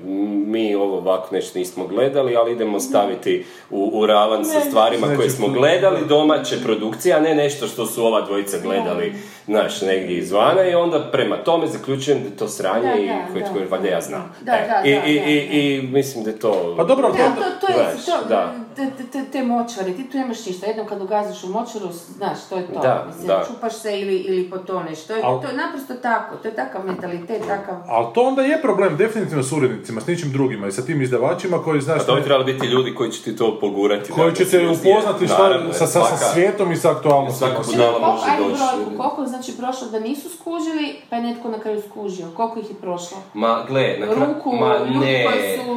mi 0.47 0.75
ovo 0.75 0.97
ovako 0.97 1.35
nešto 1.35 1.59
nismo 1.59 1.87
gledali, 1.87 2.37
ali 2.37 2.53
idemo 2.53 2.81
staviti 2.81 3.47
u, 3.71 3.91
u 3.95 4.07
ravan 4.07 4.45
sa 4.45 4.61
stvarima 4.61 5.07
koje 5.17 5.31
smo 5.31 5.49
gledali, 5.49 6.07
domaće 6.09 6.63
produkcije, 6.65 7.15
a 7.15 7.21
ne 7.21 7.35
nešto 7.35 7.67
što 7.67 7.87
su 7.87 8.05
ova 8.07 8.21
dvojica 8.21 8.59
gledali, 8.63 9.15
znaš, 9.47 9.83
negdje 9.83 10.19
izvana 10.19 10.65
i 10.65 10.75
onda 10.75 11.09
prema 11.13 11.37
tome 11.37 11.67
zaključujem 11.67 12.23
da 12.23 12.29
je 12.29 12.37
to 12.37 12.49
sranje 12.49 12.89
Da, 12.89 12.95
i 12.95 13.07
da, 13.07 13.33
koje, 13.33 13.45
koje 13.53 13.67
valjda 13.67 13.89
ja 13.89 14.01
znam. 14.01 14.35
Da, 14.41 14.53
E, 14.53 14.69
da, 14.69 14.89
i, 14.89 14.95
da, 14.95 15.07
i, 15.07 15.19
da, 15.19 15.27
i, 15.27 15.37
i 15.37 15.83
mislim 15.93 16.25
da 16.25 16.31
je 16.31 16.39
to... 16.39 16.75
Pa 16.77 16.85
dobro, 16.85 17.13
Da, 17.13 17.19
to... 17.19 17.41
to, 17.41 17.67
to 17.67 17.73
je, 17.73 17.95
Znaš, 17.95 18.07
to, 18.07 18.29
da. 18.29 18.55
Te, 18.77 18.83
te, 19.13 19.25
te 19.27 19.43
močvari, 19.45 19.93
ti 19.93 20.11
tu 20.11 20.19
nemaš 20.19 20.47
ništa, 20.47 20.67
jednom 20.67 20.87
kad 20.87 21.03
ugaziš 21.03 21.45
u 21.45 21.49
močvaru, 21.49 21.87
znaš, 22.09 22.39
to 22.43 22.57
je 22.57 22.67
to, 22.67 22.81
Da, 22.81 23.05
mislim, 23.07 23.27
da. 23.27 23.45
čupaš 23.47 23.75
se 23.75 24.01
ili, 24.01 24.17
ili 24.17 24.51
potoneš, 24.51 25.01
to 25.01 25.13
je, 25.13 25.23
Al- 25.23 25.43
to 25.43 25.49
je 25.49 25.57
naprosto 25.57 25.95
tako, 25.95 26.37
to 26.37 26.49
je 26.49 26.55
takav 26.55 26.87
mentalitet, 26.87 27.43
takav... 27.49 27.75
Ali 27.89 28.07
to 28.15 28.23
onda 28.23 28.43
je 28.43 28.63
problem 28.63 28.97
definitivno 28.97 29.43
s 29.43 29.53
urednicima, 29.53 30.01
s 30.01 30.07
ničim 30.07 30.33
drugima 30.33 30.67
i 30.67 30.73
sa 30.73 30.83
tim 30.83 31.03
izdavačima 31.03 31.59
koji, 31.59 31.81
znaš, 31.81 32.01
A 32.01 32.05
to 32.05 32.15
bi 32.15 32.23
trebali 32.23 32.45
biti 32.47 32.67
ljudi 32.67 32.95
koji 32.95 33.11
će 33.11 33.23
ti 33.23 33.37
to 33.37 33.59
pogurati. 33.61 34.13
koji 34.13 34.35
će 34.35 34.45
te 34.47 34.69
upoznati 34.69 35.27
šta, 35.27 35.43
naravno, 35.43 35.73
sa, 35.73 35.87
sa, 35.87 36.01
sa 36.03 36.17
svijetom 36.17 36.73
i 36.73 36.77
sa 36.77 36.91
aktualnostima. 36.91 37.51
svaka 37.51 37.63
Znači, 37.63 37.77
budala 37.79 37.93
koliko, 37.95 38.13
može 38.13 38.31
ajde 38.31 38.43
doći. 38.45 38.97
koliko 38.97 39.23
je 39.23 39.29
znači 39.29 39.53
prošlo 39.53 39.89
da 39.89 40.01
nisu 40.01 40.29
skužili, 40.31 40.97
pa 41.11 41.17
je 41.17 41.23
netko 41.23 41.49
na 41.49 41.59
kraju 41.59 41.83
skužio, 41.83 42.27
koliko 42.29 42.59
ih 42.59 42.71
je 42.71 42.77
prošlo? 42.77 43.19
Ma 43.35 43.65
gle, 43.69 43.97
na 44.01 44.07
kraju, 44.07 44.21
Ruku, 44.29 44.53
ma 44.53 44.77
ljudi 44.87 44.99
ne, 45.01 45.25
koji 45.25 45.59
su 45.59 45.73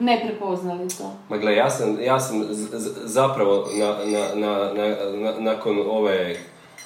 ne 0.00 0.20
prepoznali 0.20 0.88
to. 0.88 1.12
ma 1.28 1.36
gle, 1.36 1.54
ja 1.54 1.70
sam, 1.70 2.00
ja 2.00 2.20
sam 2.20 2.27
z- 2.50 2.96
zapravo 3.04 3.68
na, 3.72 3.86
na, 3.86 4.34
na, 4.36 4.72
na, 4.74 4.88
na- 5.14 5.40
nakon 5.40 5.78
ove 5.88 6.36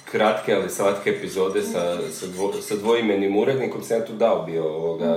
kratke 0.05 0.55
ali 0.55 0.70
slatke 0.70 1.11
epizode 1.11 1.62
sa, 1.62 1.81
sa, 2.11 2.26
dvo, 2.26 2.52
sa 2.55 2.74
dvoimenim 2.76 3.37
urednikom 3.37 3.83
sam 3.83 3.96
ja 3.96 4.07
tu 4.07 4.12
dao 4.14 4.42
bio 4.42 4.66
ovoga 4.66 5.16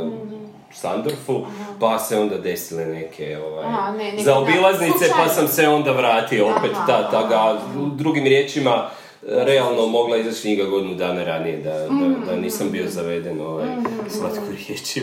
Sandorfu, 0.73 1.45
pa 1.79 1.99
se 1.99 2.19
onda 2.19 2.37
desile 2.37 2.85
neke 2.85 3.37
ovaj, 3.39 3.65
Aha, 3.65 3.91
ne, 3.91 4.13
zaobilaznice, 4.17 4.93
pa 5.17 5.29
sam 5.29 5.47
se 5.47 5.67
onda 5.67 5.91
vratio 5.91 6.47
opet, 6.47 6.71
Aha, 6.73 6.85
da, 6.87 7.09
da 7.11 7.27
ga, 7.27 7.59
drugim 7.95 8.23
riječima, 8.23 8.89
realno 9.27 9.87
mogla 9.87 10.17
izaći 10.17 10.41
knjiga 10.41 10.63
godinu 10.63 10.95
dana 10.95 11.23
ranije, 11.23 11.57
da, 11.57 11.73
da, 11.79 11.93
Mhm. 11.93 12.13
da 12.25 12.35
nisam 12.35 12.67
bio 12.71 12.85
zaveden 12.87 13.41
ovaj, 13.41 13.67
slatko 14.09 14.43
riječi. 14.67 15.01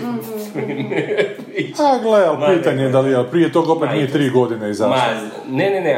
A 1.78 1.98
gle, 2.02 2.24
ali 2.24 2.56
pitanje 2.58 2.82
je 2.82 2.88
da 2.90 3.00
li, 3.00 3.30
prije 3.30 3.52
toga 3.52 3.72
opet 3.72 3.88
nije 3.92 4.10
tri 4.10 4.30
godine 4.30 4.70
izašlo. 4.70 4.96
Ma, 4.96 5.02
ne, 5.56 5.70
ne, 5.70 5.80
ne, 5.80 5.96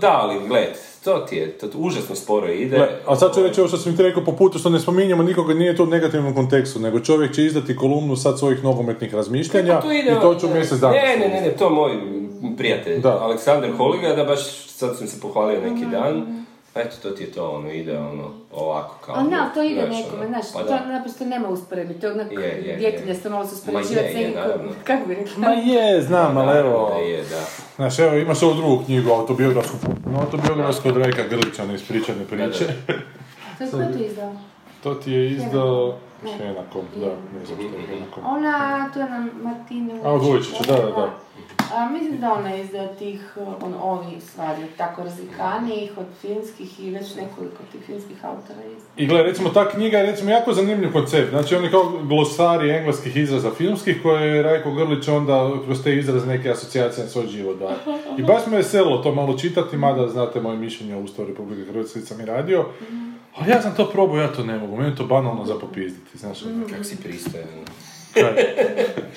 da, 0.00 0.18
ali 0.22 0.48
gled, 0.48 0.68
to 1.04 1.18
ti 1.18 1.36
je, 1.36 1.58
to 1.58 1.66
užasno 1.74 2.16
sporo 2.16 2.48
ide. 2.48 2.76
Gle, 2.76 2.88
a 3.06 3.16
sad 3.16 3.34
ću 3.34 3.42
reći 3.42 3.60
ovo 3.60 3.68
što 3.68 3.76
sam 3.76 3.96
ti 3.96 4.02
rekao 4.02 4.24
po 4.24 4.32
putu, 4.32 4.58
što 4.58 4.70
ne 4.70 4.80
spominjemo 4.80 5.22
nikoga, 5.22 5.54
nije 5.54 5.76
to 5.76 5.82
u 5.82 5.86
negativnom 5.86 6.34
kontekstu, 6.34 6.80
nego 6.80 7.00
čovjek 7.00 7.32
će 7.34 7.44
izdati 7.44 7.76
kolumnu 7.76 8.16
sad 8.16 8.38
svojih 8.38 8.64
nogometnih 8.64 9.14
razmišljanja 9.14 9.80
to 9.80 9.92
ide, 9.92 10.10
i 10.12 10.20
to 10.20 10.34
ću 10.34 10.48
mjesec 10.48 10.78
dana. 10.78 10.92
Ne, 10.94 11.16
ne, 11.18 11.28
ne, 11.28 11.40
ne, 11.40 11.50
to 11.50 11.64
je 11.64 11.70
moj 11.70 11.90
prijatelj, 12.56 13.00
Da. 13.00 13.18
Aleksandar 13.20 13.70
Holiga, 13.76 14.08
da 14.08 14.24
baš 14.24 14.40
sad 14.66 14.98
sam 14.98 15.06
se 15.06 15.20
pohvalio 15.20 15.60
neki 15.60 15.86
dan. 15.92 16.44
Eto, 16.74 16.96
to 17.02 17.10
ti 17.10 17.22
je 17.22 17.32
to, 17.32 17.50
ono, 17.50 17.72
ide, 17.72 17.98
ono, 17.98 18.30
ovako, 18.52 18.94
kao... 19.06 19.14
Ali 19.18 19.30
ne, 19.30 19.36
ali 19.40 19.54
to 19.54 19.62
ide 19.62 19.86
znaš, 19.86 19.96
nekome, 19.96 20.26
ono, 20.26 20.28
znaš, 20.28 20.52
pa 20.52 20.58
to 20.58 20.68
da. 20.68 20.86
naprosto 20.86 21.24
nema 21.24 21.48
usporedbi, 21.48 21.94
to 21.94 22.06
je 22.06 22.12
onak 22.12 22.28
djetinjstvo 22.78 23.30
malo 23.30 23.46
se 23.46 23.54
uspoređivati 23.54 24.08
s 24.08 24.14
je, 24.14 24.20
nekim, 24.20 24.34
naravno. 24.34 24.72
kako 24.86 25.08
bi 25.08 25.14
rekla? 25.14 25.32
Ma 25.38 25.50
je, 25.50 26.02
znam, 26.02 26.36
ali 26.36 26.58
evo... 26.58 26.92
Da 26.94 27.00
je, 27.00 27.22
da. 27.22 27.44
Znaš, 27.76 27.98
evo, 27.98 28.14
imaš 28.16 28.42
ovu 28.42 28.54
drugu 28.54 28.84
knjigu, 28.84 29.10
autobiografsku, 29.10 29.76
autobiografsku 30.20 30.88
od 30.88 30.96
Rajka 30.96 31.22
Grlića, 31.30 31.62
one 31.62 31.74
ispričane 31.74 32.24
priče. 32.24 32.64
To 33.58 33.64
je 33.64 33.70
ko 33.70 33.76
to 33.76 34.04
izdao? 34.04 34.32
To 34.82 34.94
ti 34.94 35.12
je 35.12 35.30
izdao... 35.30 35.94
Ne. 36.24 36.30
Henakom, 36.32 36.84
da, 36.96 37.06
ne 37.06 37.46
znam 37.46 37.58
što 37.58 37.78
je 37.78 37.86
Henakom. 37.86 38.22
Ona, 38.26 38.90
to 38.94 39.00
je 39.00 39.10
na 39.10 39.26
Martinu. 39.42 40.00
A, 40.04 40.12
od 40.12 40.22
Vujčića, 40.22 40.64
da, 40.66 40.72
da, 40.76 40.90
da. 40.90 41.10
A, 41.74 41.90
mislim 41.90 42.20
da 42.20 42.32
ona 42.32 42.48
je 42.48 42.64
izdao 42.64 42.86
tih, 42.86 43.36
on, 43.62 43.74
ovih 43.82 44.22
stvari, 44.22 44.62
tako 44.76 45.02
razlikanijih 45.02 45.98
od 45.98 46.06
filmskih 46.20 46.80
i 46.80 46.90
već 46.90 47.14
nekoliko 47.14 47.62
tih 47.72 47.80
filmskih 47.86 48.24
autora 48.24 48.60
je 48.60 48.72
izdao. 48.72 48.90
I 48.96 49.06
gle, 49.06 49.22
recimo 49.22 49.50
ta 49.50 49.68
knjiga 49.68 49.98
je 49.98 50.06
recimo 50.06 50.30
jako 50.30 50.52
zanimljiv 50.52 50.92
koncept. 50.92 51.30
Znači 51.30 51.54
oni 51.54 51.70
kao 51.70 51.92
glosari 52.02 52.70
engleskih 52.70 53.16
izraza 53.16 53.50
filmskih 53.50 54.02
koje 54.02 54.36
je 54.36 54.42
Rajko 54.42 54.70
Grlić 54.70 55.08
onda 55.08 55.50
kroz 55.64 55.82
te 55.82 55.96
izraze 55.96 56.26
neke 56.26 56.50
asocijacije 56.50 57.04
na 57.04 57.10
svoj 57.10 57.26
život 57.26 57.58
da. 57.58 57.76
I 58.18 58.22
baš 58.22 58.46
me 58.46 58.56
veselilo 58.56 58.98
to 58.98 59.14
malo 59.14 59.38
čitati, 59.38 59.76
mada 59.76 60.08
znate 60.08 60.40
moje 60.40 60.56
mišljenje 60.56 60.96
o 60.96 61.00
Ustavu 61.00 61.28
Republike 61.28 61.72
Hrvatske 61.72 62.00
sam 62.00 62.20
i 62.20 62.24
radio. 62.24 62.66
Ali 63.36 63.50
ja 63.50 63.62
sam 63.62 63.74
to 63.76 63.90
probao, 63.90 64.16
ja 64.16 64.32
to 64.32 64.44
ne 64.44 64.58
mogu. 64.58 64.76
Meni 64.76 64.90
je 64.90 64.96
to 64.96 65.04
banalno 65.04 65.44
za 65.44 65.54
popizditi, 65.54 66.18
znaš. 66.18 66.42
ono, 66.42 66.66
Kak 66.66 66.84
si 66.86 66.96
pristojan. 67.02 67.48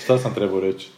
Šta 0.03 0.17
sam 0.17 0.33
trebao 0.33 0.59
reći? 0.59 0.89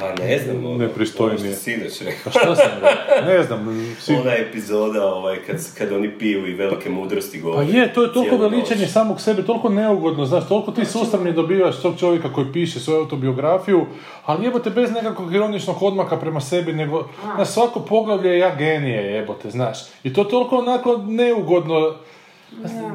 Pa 0.00 0.24
ne 0.24 0.38
znam, 0.38 0.56
ono, 0.66 0.70
ono 0.74 1.04
što 1.06 1.38
si 1.38 1.54
sinoć 1.54 2.00
rekao. 2.00 2.24
Pa 2.24 2.30
šta 2.30 2.56
sam 2.56 2.70
rekao? 2.82 3.34
Ne 3.34 3.42
znam, 3.42 3.94
si... 4.00 4.14
Ona 4.14 4.34
epizoda 4.34 5.06
ovaj, 5.06 5.36
kad, 5.46 5.56
kad 5.78 5.92
oni 5.92 6.18
piju 6.18 6.46
i 6.46 6.54
velike 6.54 6.90
mudrosti 6.90 7.38
Pa 7.38 7.44
govore. 7.44 7.66
je, 7.66 7.92
to 7.92 8.02
je 8.02 8.12
toliko 8.12 8.36
veličanje 8.36 8.86
samog 8.86 9.20
sebe, 9.20 9.42
toliko 9.42 9.68
neugodno, 9.68 10.26
znaš, 10.26 10.48
toliko 10.48 10.72
ti 10.72 10.84
sustavno 10.84 11.32
dobivaš 11.32 11.82
tog 11.82 11.98
čovjeka 11.98 12.32
koji 12.32 12.52
piše 12.52 12.80
svoju 12.80 13.00
autobiografiju, 13.00 13.86
ali 14.24 14.44
jebote 14.44 14.70
bez 14.70 14.90
nekakvog 14.90 15.34
ironičnog 15.34 15.82
odmaka 15.82 16.16
prema 16.16 16.40
sebi, 16.40 16.72
nego 16.72 17.08
na 17.38 17.44
svako 17.44 17.80
poglavlje 17.80 18.30
je 18.30 18.38
ja 18.38 18.54
genije, 18.54 19.02
jebote, 19.02 19.50
znaš. 19.50 19.78
I 20.04 20.12
to 20.12 20.24
toliko 20.24 20.58
onako 20.58 20.96
neugodno, 21.06 21.94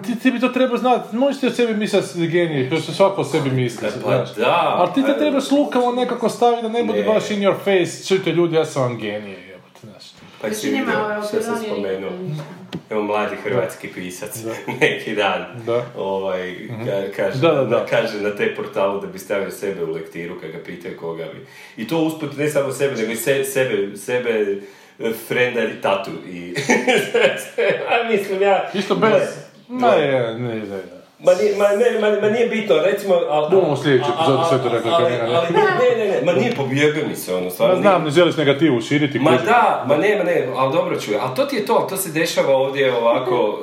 ti, 0.03 0.15
ti 0.15 0.31
bi 0.31 0.39
to 0.39 0.49
trebao 0.49 0.77
znati, 0.77 1.15
možeš 1.15 1.39
ti 1.39 1.47
o 1.47 1.51
sebi 1.51 1.73
misliti 1.73 1.97
da 1.97 2.13
si 2.13 2.27
genije, 2.27 2.69
to 2.69 2.79
se 2.79 2.93
svako 2.93 3.21
o 3.21 3.25
sebi 3.25 3.51
misli, 3.51 3.87
Pa 3.95 3.99
znaš. 3.99 4.35
da, 4.35 4.75
Ali 4.77 4.89
ti 4.89 5.01
te 5.01 5.07
ajde. 5.07 5.19
trebaš 5.19 5.51
lukavo 5.51 5.91
nekako 5.91 6.29
staviti 6.29 6.61
da 6.61 6.69
ne 6.69 6.83
bude 6.83 6.99
Ne. 6.99 7.05
baš 7.05 7.31
in 7.31 7.39
your 7.39 7.55
face, 7.57 8.07
čujte 8.07 8.31
ljudi, 8.31 8.55
ja 8.55 8.65
sam 8.65 8.81
vam 8.81 8.97
genije, 8.97 9.37
jebote, 9.39 9.79
znaš. 9.83 10.03
Pa 10.41 10.49
si 10.49 10.69
vidio 10.69 10.93
što 11.27 11.41
sam 11.41 11.57
spomenuo. 11.57 12.11
Evo 12.89 13.03
mladi 13.03 13.35
hrvatski 13.37 13.87
pisac, 13.89 14.43
neki 14.81 15.15
dan, 15.15 15.45
Da. 15.65 15.85
ovaj, 15.97 16.55
ka- 16.79 17.11
kaže, 17.15 17.37
Da, 17.37 17.47
da, 17.49 17.63
da. 17.65 17.85
kaže 17.85 18.21
na 18.21 18.29
te 18.31 18.55
portalu 18.55 19.01
da 19.01 19.07
bi 19.07 19.19
stavio 19.19 19.51
sebe 19.51 19.83
u 19.83 19.91
lektiru 19.91 20.35
kad 20.41 20.51
ga 20.51 20.57
pitaju 20.59 20.97
koga 20.97 21.23
bi. 21.25 21.45
I 21.77 21.87
to 21.87 21.97
usput 21.97 22.37
ne 22.37 22.49
samo 22.49 22.71
sebe, 22.71 22.95
nego 22.95 23.11
i 23.11 23.15
se- 23.15 23.43
sebe, 23.43 23.97
sebe, 23.97 24.57
френдари 24.99 25.73
тату. 25.81 26.11
И... 26.25 26.55
а, 27.89 28.03
мисля, 28.03 28.35
я... 28.39 28.71
Нищо 28.73 28.95
без. 28.95 29.47
Не, 29.69 29.79
не, 29.79 30.33
не, 30.39 30.53
не. 30.55 31.00
Ma 31.23 31.33
nije, 31.33 31.55
ma, 31.57 31.67
ne, 31.67 31.99
ma, 31.99 32.21
ma 32.21 32.29
nije 32.29 32.47
bitno, 32.47 32.75
recimo... 32.75 33.13
Al, 33.29 33.49
Budemo 33.49 33.73
u 33.73 33.77
sljedećoj 33.77 34.13
epizodi 34.15 34.43
sve 34.49 34.63
to 34.63 34.69
rekli, 34.69 34.91
ali, 34.91 35.13
ali, 35.35 35.47
ne, 35.53 35.97
ne, 35.97 36.11
ne, 36.11 36.21
ma 36.25 36.31
nije 36.33 36.55
pobjegao 36.55 37.07
mi 37.09 37.15
se 37.15 37.35
ono, 37.35 37.49
stvarno 37.49 37.75
Ma 37.75 37.81
znam, 37.81 38.03
ne 38.03 38.11
želiš 38.11 38.37
negativu 38.37 38.81
širiti. 38.81 39.19
Ma 39.19 39.31
da, 39.31 39.85
ma 39.87 39.97
ne, 39.97 40.15
ma 40.17 40.23
ne, 40.23 40.47
ali 40.55 40.73
dobro 40.73 40.99
čuje. 40.99 41.19
Ali 41.21 41.35
to 41.35 41.45
ti 41.45 41.55
je 41.55 41.65
to, 41.65 41.87
to 41.89 41.97
se 41.97 42.11
dešava 42.11 42.55
ovdje 42.55 42.95
ovako, 42.95 43.35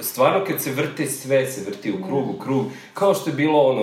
uh, 0.00 0.04
stvarno 0.04 0.44
kad 0.46 0.60
se 0.60 0.70
vrti 0.72 1.06
sve, 1.06 1.46
se 1.46 1.70
vrti 1.70 1.92
u 1.92 2.06
krug, 2.06 2.30
u 2.30 2.38
krug, 2.38 2.66
kao 2.94 3.14
što 3.14 3.30
je 3.30 3.36
bilo 3.36 3.60
ono, 3.60 3.82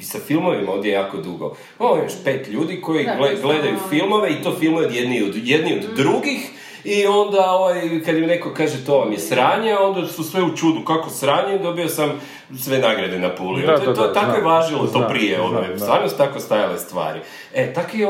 i, 0.00 0.02
sa 0.02 0.18
filmovima 0.26 0.72
ovdje 0.72 0.92
jako 0.92 1.16
dugo. 1.16 1.56
Ovo 1.78 1.98
imaš 1.98 2.24
pet 2.24 2.48
ljudi 2.48 2.80
koji 2.80 3.08
gledaju 3.42 3.76
filmove 3.90 4.30
i 4.30 4.42
to 4.42 4.56
filmove 4.60 4.86
od 4.86 4.94
jedni 4.94 5.22
od, 5.22 5.34
jedni 5.36 5.72
od 5.72 5.96
drugih. 5.96 6.50
I 6.86 7.06
onda, 7.06 7.50
ovaj, 7.50 7.74
kad 8.04 8.16
im 8.16 8.26
neko 8.26 8.50
kaže 8.52 8.84
to 8.86 8.98
vam 8.98 9.12
je 9.12 9.18
sranje, 9.20 9.76
onda 9.76 10.06
su 10.06 10.24
sve 10.24 10.42
u 10.42 10.56
čudu. 10.56 10.84
Kako 10.84 11.10
sranje, 11.10 11.58
dobio 11.58 11.88
sam 11.88 12.12
sve 12.58 12.78
nagrade 12.78 13.18
na 13.18 13.30
puli. 13.30 13.62
Da, 13.62 13.76
to, 13.76 13.84
da, 13.84 13.94
to, 13.94 14.06
da, 14.06 14.12
tako 14.12 14.36
je 14.36 14.42
važilo 14.42 14.86
to 14.86 15.08
prije, 15.08 15.40
ono, 15.40 15.50
stvarno 15.78 16.08
su 16.08 16.16
tako 16.16 16.40
stajale 16.40 16.78
stvari. 16.78 17.20
E, 17.54 17.72
tako 17.72 17.96
je, 17.96 18.06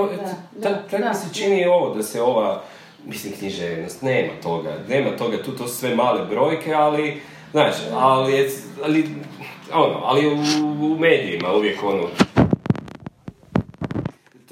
ta- 0.63 0.83
tako 0.83 1.09
mi 1.09 1.15
se 1.15 1.35
čini 1.35 1.61
i 1.61 1.67
ovo, 1.67 1.95
da 1.95 2.03
se 2.03 2.23
ova, 2.23 2.63
mislim, 3.05 3.33
književnost, 3.33 4.03
nema 4.03 4.33
toga, 4.43 4.75
nema 4.89 5.11
toga, 5.11 5.43
tu 5.43 5.53
to 5.53 5.69
su 5.69 5.77
sve 5.77 5.95
male 5.95 6.25
brojke, 6.25 6.75
ali, 6.75 7.21
znaš, 7.51 7.75
ali, 7.95 8.33
je- 8.33 8.51
ali, 8.85 9.09
ono, 9.75 10.01
ali 10.05 10.27
u, 10.27 10.37
u 10.83 10.97
medijima 10.99 11.53
uvijek 11.53 11.83
ono, 11.85 12.03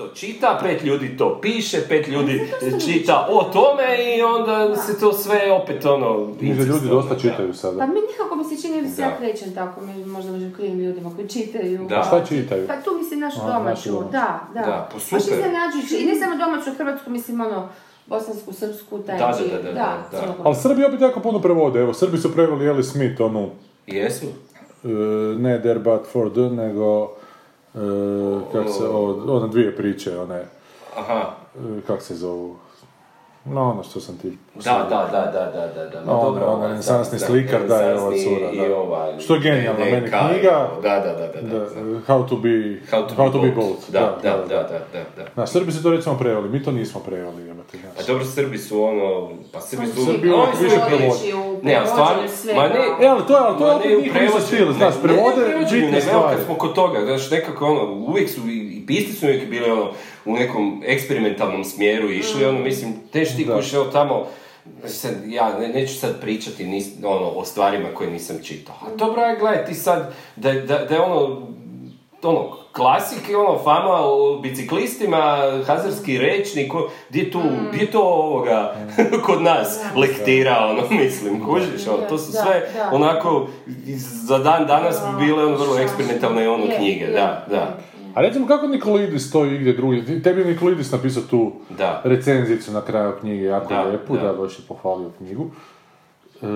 to 0.09 0.14
čita, 0.14 0.59
pet 0.62 0.85
ljudi 0.85 1.17
to 1.17 1.38
piše, 1.43 1.79
pet 1.88 2.09
ljudi 2.09 2.53
čita 2.87 3.29
o 3.31 3.45
tome 3.45 4.17
i 4.17 4.23
onda 4.23 4.77
se 4.77 5.01
to 5.01 5.12
sve 5.12 5.53
opet 5.53 5.85
ono... 5.87 6.27
Mislim 6.40 6.69
ljudi 6.69 6.88
dosta 6.88 7.19
čitaju 7.19 7.49
Pa 7.49 7.55
sada. 7.55 7.87
mi 7.87 8.01
nikako 8.11 8.37
mi 8.37 8.45
se 8.45 8.62
čini 8.62 8.83
da 8.83 8.88
se 8.88 9.03
ja 9.03 9.17
krećem 9.19 9.55
tako, 9.55 9.81
mi 9.81 10.05
možda 10.05 10.33
među 10.33 10.57
krivim 10.57 10.79
ljudima 10.81 11.11
koji 11.17 11.29
čitaju. 11.29 11.87
Da. 11.88 12.05
Šta 12.07 12.25
čitaju? 12.27 12.67
Pa 12.67 12.75
tu 12.77 12.90
mislim 12.99 13.21
našu 13.21 13.40
A, 13.43 13.47
našu 13.47 13.59
domaću, 13.59 13.90
domaću. 13.90 14.12
da, 14.12 14.40
da. 14.55 14.61
Da, 14.61 14.88
pa 14.93 14.95
Baš 14.95 15.03
super. 15.23 15.38
iznenađujuće. 15.38 16.03
I 16.03 16.07
ne 16.07 16.14
samo 16.21 16.37
domaću, 16.37 16.71
hrvatsku, 16.79 17.11
mislim 17.11 17.40
ono, 17.40 17.69
bosansku, 18.07 18.53
srpsku, 18.53 18.99
taj 18.99 19.19
Da, 19.19 19.27
da, 19.27 19.57
da, 19.57 19.62
da, 19.62 19.73
da, 19.73 20.27
da. 20.27 20.35
Ali 20.45 20.57
Srbi 20.57 20.85
opet 20.85 21.01
jako 21.01 21.21
puno 21.21 21.40
prevode. 21.40 21.81
Evo, 21.81 21.95
Srbi 21.95 22.19
su 22.19 22.33
preveli 22.33 22.67
Eli 22.67 22.83
Smith, 22.85 23.21
onu, 23.21 23.51
Jesu? 23.87 24.27
e, 24.85 24.88
ne 25.38 25.61
there 25.61 25.79
but 25.79 26.01
for 26.12 26.33
the, 26.33 26.40
nego, 26.40 27.17
kak 28.53 28.69
se, 28.79 28.85
o, 28.89 29.37
one 29.37 29.49
dvije 29.49 29.77
priče, 29.77 30.19
one, 30.19 30.45
Aha. 30.97 31.37
e, 31.57 31.81
kak 31.87 32.03
se 32.03 32.15
zovu, 32.15 32.57
no 33.47 33.63
ono 33.63 33.83
što 33.83 34.01
sam 34.01 34.19
ti... 34.19 34.39
Da, 34.55 34.87
da, 34.91 35.09
da, 35.13 35.31
da, 35.33 35.51
da, 35.51 35.73
da, 35.75 35.91
da. 35.91 36.05
Ma 36.05 36.13
Ono, 36.13 36.25
dobro, 36.25 36.45
ono, 36.45 36.55
ovaj, 36.55 36.69
renesansni 36.69 37.19
da, 37.19 37.27
slikar, 37.27 37.61
da, 37.63 37.77
je 37.77 37.95
ova 37.95 38.11
cura, 38.11 38.51
i 38.53 38.69
da. 38.69 38.77
ova- 38.77 39.21
Što 39.21 39.35
je 39.35 39.41
genijalno, 39.41 39.81
meni 39.81 40.07
knjiga. 40.09 40.69
Da, 40.83 40.89
da, 40.91 41.13
da, 41.13 41.43
da. 41.43 41.49
Da, 41.49 41.59
da. 41.59 41.67
how 42.09 42.29
to 42.29 42.37
be, 42.37 42.81
How 42.91 43.33
to, 43.33 43.39
be, 43.39 43.51
both. 43.51 43.91
Da, 43.91 44.19
da, 44.23 44.31
da, 44.31 44.57
da, 44.63 44.63
da, 44.93 45.03
da. 45.17 45.25
Na, 45.37 45.47
Srbi 45.47 45.73
su 45.73 45.83
to 45.83 45.91
recimo 45.91 46.19
preveli, 46.19 46.49
mi 46.49 46.63
to 46.63 46.73
nismo 46.73 47.01
preveli, 47.01 47.43
jebate, 47.43 47.79
A 47.99 48.03
dobro, 48.07 48.25
Srbi 48.25 48.59
su 48.59 48.83
ono, 48.83 49.31
pa 49.53 49.61
Srbi 49.61 49.87
su... 49.87 50.05
Srbi 50.05 50.29
su 50.53 50.65
više 50.65 50.77
ono- 50.77 50.87
prevode. 50.87 51.19
Ne, 51.63 51.77
ali 51.77 51.87
stvarno, 51.87 52.23
ma 52.57 52.69
ne, 52.69 52.81
E, 53.01 53.07
ali 53.07 53.23
to 53.29 53.33
je, 53.33 53.41
ali 53.41 53.59
to 53.59 53.67
je 53.67 53.75
opet 53.77 53.91
ne 53.91 53.97
u 53.97 54.01
njihov 54.01 54.23
isto 54.23 54.39
prevođenju, 54.39 54.47
stil, 54.47 54.67
ne, 54.67 54.73
znaš, 54.73 54.95
ne, 54.95 55.03
prevode 55.03 55.49
ne 55.51 55.81
bitne 55.81 56.01
stvari. 56.01 56.37
kad 56.37 56.45
smo 56.47 56.55
kod 56.55 56.75
toga, 56.75 57.01
znaš, 57.01 57.31
nekako 57.31 57.67
ono, 57.67 57.83
uvijek 58.09 58.31
su, 58.31 58.41
i, 58.41 58.63
i 58.85 58.87
pisci 58.87 59.12
su 59.12 59.27
uvijek 59.27 59.51
bili 59.51 59.70
ono, 59.70 59.90
u 60.25 60.35
nekom 60.35 60.83
eksperimentalnom 60.87 61.64
smjeru 61.64 62.11
išli, 62.11 62.44
ono, 62.44 62.59
mislim, 62.59 62.92
teš 63.12 63.37
ti 63.37 63.44
Da. 63.44 63.57
kuš, 63.57 63.73
evo 63.73 63.85
tamo, 63.85 64.27
sad, 64.87 65.12
ja 65.27 65.59
ne, 65.59 65.68
neću 65.68 65.94
sad 65.94 66.20
pričati 66.20 66.66
nis, 66.66 66.87
ono, 67.05 67.29
o 67.29 67.44
stvarima 67.44 67.88
koje 67.94 68.11
nisam 68.11 68.37
čitao. 68.42 68.75
A 68.87 68.97
dobro, 68.97 69.23
aj, 69.23 69.37
gledaj, 69.37 69.66
ti 69.66 69.75
sad, 69.75 70.14
da, 70.37 70.53
da, 70.53 70.79
da 70.79 70.94
je 70.94 71.01
ono, 71.01 71.47
ono, 72.23 72.57
klasike, 72.73 73.37
ono, 73.37 73.59
fama 73.59 74.01
o 74.01 74.38
biciklistima, 74.42 75.38
hazarski 75.66 76.18
rečnik, 76.18 76.73
gdje 77.11 77.20
je 77.20 77.31
tu, 77.31 77.40
gdje 77.73 77.81
je 77.81 77.90
to 77.90 78.03
ovoga, 78.03 78.75
kod 79.27 79.42
nas, 79.42 79.81
lektira, 79.97 80.66
ono, 80.70 81.03
mislim, 81.03 81.44
kužiš, 81.44 81.87
ono, 81.88 82.09
to 82.09 82.18
su 82.18 82.33
Da, 82.33 82.42
sve, 82.42 82.70
da. 82.75 82.90
onako, 82.92 83.47
za 84.27 84.38
dan 84.38 84.66
danas 84.66 85.01
bi 85.01 85.27
bile 85.27 85.44
ono 85.44 85.57
vrlo 85.57 85.79
eksperimentalne 85.79 86.49
ono 86.49 86.66
knjige, 86.77 87.07
da, 87.07 87.47
da. 87.51 87.79
A 88.14 88.20
recimo 88.20 88.46
kako 88.46 88.66
Nikolidis 88.66 89.29
stoji 89.29 89.55
igdje 89.55 89.72
drugdje? 89.72 90.05
Ti- 90.07 90.22
Tebi 90.22 90.40
je 90.40 90.46
Nikolidis 90.46 90.92
napisao 90.92 91.22
tu 91.22 91.53
da. 91.70 92.00
recenzicu 92.05 92.72
na 92.72 92.81
kraju 92.81 93.12
knjige, 93.20 93.44
jako 93.44 93.74
Da, 93.74 93.83
lijepu, 93.83 94.16
da. 94.16 94.22
da, 94.22 94.33
baš 94.33 94.59
je 94.59 94.64
pohvalio 94.68 95.11
knjigu. 95.11 95.50
E, 96.42 96.46
e, 96.46 96.50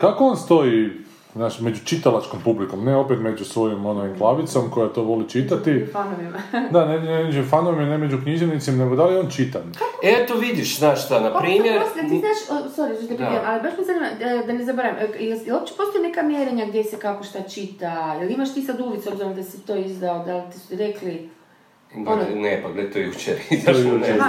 kako 0.00 0.24
on 0.24 0.36
stoji, 0.36 0.90
znaš, 1.34 1.60
među 1.60 1.84
čitalačkom 1.84 2.40
publikom, 2.44 2.84
ne 2.84 2.96
opet 2.96 3.20
među 3.20 3.44
svojom 3.44 3.86
ono 3.86 4.04
enklavicom 4.04 4.70
koja 4.70 4.88
to 4.88 5.02
voli 5.02 5.28
čitati, 5.28 5.86
Fanovima. 5.92 6.38
da, 6.72 6.84
ne, 6.86 7.00
ne 7.00 7.24
među 7.24 7.42
fanovima, 7.44 7.84
ne 7.84 7.98
među 7.98 8.18
književnicima, 8.22 8.84
nego 8.84 8.96
da 8.96 9.06
li 9.06 9.14
je 9.14 9.20
on 9.20 9.30
čitan? 9.30 9.62
Eto 10.02 10.34
vidiš, 10.34 10.78
znaš 10.78 11.04
šta, 11.04 11.20
na 11.20 11.38
primjer... 11.38 11.76
Oprosti, 11.76 12.08
ti 12.08 12.18
znaš, 12.18 12.38
o, 12.50 12.68
sorry, 12.68 13.04
što 13.04 13.16
te 13.16 13.40
ali 13.46 13.62
baš 13.62 13.72
me 13.78 13.84
zanima, 13.84 14.06
da, 14.18 14.46
da 14.46 14.52
ne 14.52 14.64
zaboravim, 14.64 14.96
e, 14.98 15.24
jel, 15.24 15.56
uopće 15.56 15.74
postoji 15.76 16.02
neka 16.02 16.22
mjerenja 16.22 16.66
gdje 16.66 16.84
se 16.84 16.98
kako 16.98 17.24
šta 17.24 17.42
čita, 17.42 18.14
jel 18.20 18.30
imaš 18.30 18.54
ti 18.54 18.62
sad 18.62 18.76
s 19.02 19.06
obzirom 19.06 19.34
da 19.34 19.42
si 19.42 19.66
to 19.66 19.76
izdao, 19.76 20.24
da 20.24 20.36
li 20.36 20.52
ti 20.52 20.58
su 20.58 20.76
rekli, 20.76 21.30
Pa, 21.94 22.12
Ono- 22.12 22.24
ne, 22.34 22.60
pa 22.62 22.68
gledaj, 22.68 22.92
to 22.92 22.98
je 22.98 23.06
jučer 23.06 23.34
izašlo, 23.50 23.98
ne 23.98 24.12
znam. 24.14 24.28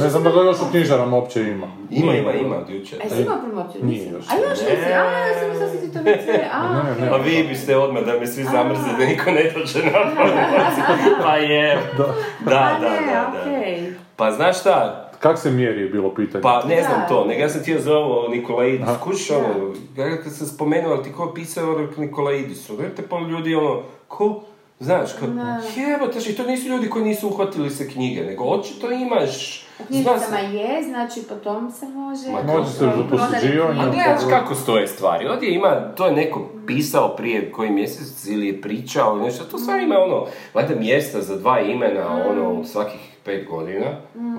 Ne 0.00 0.08
znam 0.08 0.22
da 0.24 0.30
ga 0.30 0.40
još 0.40 0.56
u 0.58 0.70
knjižarama 0.70 1.16
uopće 1.16 1.40
ima. 1.42 1.66
Ima, 1.90 2.14
ima, 2.14 2.32
ima 2.32 2.56
od 2.56 2.70
jučer. 2.70 2.98
A 3.00 3.04
jesi 3.04 3.22
imao 3.22 3.38
promociju? 3.38 3.84
Nije 3.84 4.02
Nisi? 4.02 4.14
još. 4.14 4.24
A 4.30 4.34
još 4.36 4.58
nisi? 4.60 4.86
A, 4.86 4.90
ja 4.90 5.34
sam 5.40 5.48
mislila 5.48 5.70
si 5.70 5.80
ti 5.80 5.92
to 5.92 6.02
već 6.02 6.24
sve. 6.24 6.48
A. 6.52 6.84
Pa 7.10 7.16
vi 7.16 7.44
biste 7.48 7.76
odmah 7.76 8.02
da 8.02 8.12
me 8.12 8.26
svi 8.26 8.44
zamrze, 8.44 8.80
da 8.98 9.04
niko 9.06 9.30
ne 9.30 9.42
dođe 9.44 9.78
na 9.80 9.90
promociju. 9.90 11.14
Pa 11.24 11.36
je. 11.36 11.78
Da, 11.98 12.14
da, 12.40 12.56
A 12.56 12.78
da, 12.80 12.88
da. 12.88 13.86
Pa 14.16 14.30
znaš 14.30 14.60
šta, 14.60 15.00
Kak 15.18 15.38
se 15.38 15.50
mjeri 15.50 15.80
je 15.80 15.88
bilo 15.88 16.14
pitanje? 16.14 16.42
Pa 16.42 16.62
ne 16.64 16.82
znam 16.82 17.00
Da. 17.00 17.06
to, 17.06 17.24
nego 17.24 17.40
ja 17.40 17.48
sam 17.48 17.60
htio 17.60 17.80
za 17.80 17.94
ovo 17.94 18.28
Nikolaidis, 18.28 18.88
Aha. 18.88 18.98
kuš 19.00 19.30
ono, 19.30 19.74
ja 19.96 20.22
kad 20.22 20.32
sam 20.32 20.46
spomenuo, 20.46 20.92
ali 20.92 21.02
ti 21.04 21.12
ko 21.12 21.24
je 21.24 21.34
pisao 21.34 21.74
ono 21.74 21.88
Nikolaidisu, 21.96 22.76
gledajte 22.76 23.02
pa 23.02 23.18
ljudi 23.18 23.54
ono, 23.54 23.82
ko, 24.08 24.42
znaš, 24.80 25.12
kao, 25.12 25.28
jebote, 25.76 26.18
i 26.30 26.36
to 26.36 26.42
nisu 26.44 26.68
ljudi 26.68 26.90
koji 26.90 27.04
nisu 27.04 27.28
uhvatili 27.28 27.70
se 27.70 27.90
knjige, 27.90 28.24
nego 28.24 28.44
očito 28.44 28.92
imaš, 28.92 29.64
U 29.78 29.82
zna 29.82 29.86
knjižnicama 29.86 30.38
se- 30.38 30.56
je, 30.56 30.82
znači 30.82 31.22
po 31.28 31.34
tom 31.34 31.70
se 31.70 31.86
može... 31.86 32.30
Ma 32.30 32.54
može 32.54 32.70
se 32.70 32.78
za 32.78 33.04
posuđivanje. 33.10 33.80
A 33.80 33.84
gledaš 33.84 34.20
kako 34.30 34.54
stoje 34.54 34.88
stvari, 34.88 35.28
ovdje 35.28 35.54
ima, 35.54 35.92
to 35.96 36.06
je 36.06 36.12
neko 36.12 36.48
pisao 36.66 37.16
prije 37.16 37.52
koji 37.52 37.70
mjesec 37.70 38.26
ili 38.26 38.46
je 38.46 38.60
pričao 38.60 39.14
ili 39.16 39.24
nešto, 39.24 39.44
to 39.44 39.58
stvari 39.58 39.84
ima 39.84 39.98
ono, 39.98 40.26
valjda 40.54 40.74
mjesta 40.74 41.20
za 41.22 41.36
dva 41.36 41.60
imena, 41.60 42.22
ono, 42.30 42.64
svakih 42.64 43.13
pet 43.24 43.46
godina, 43.48 43.86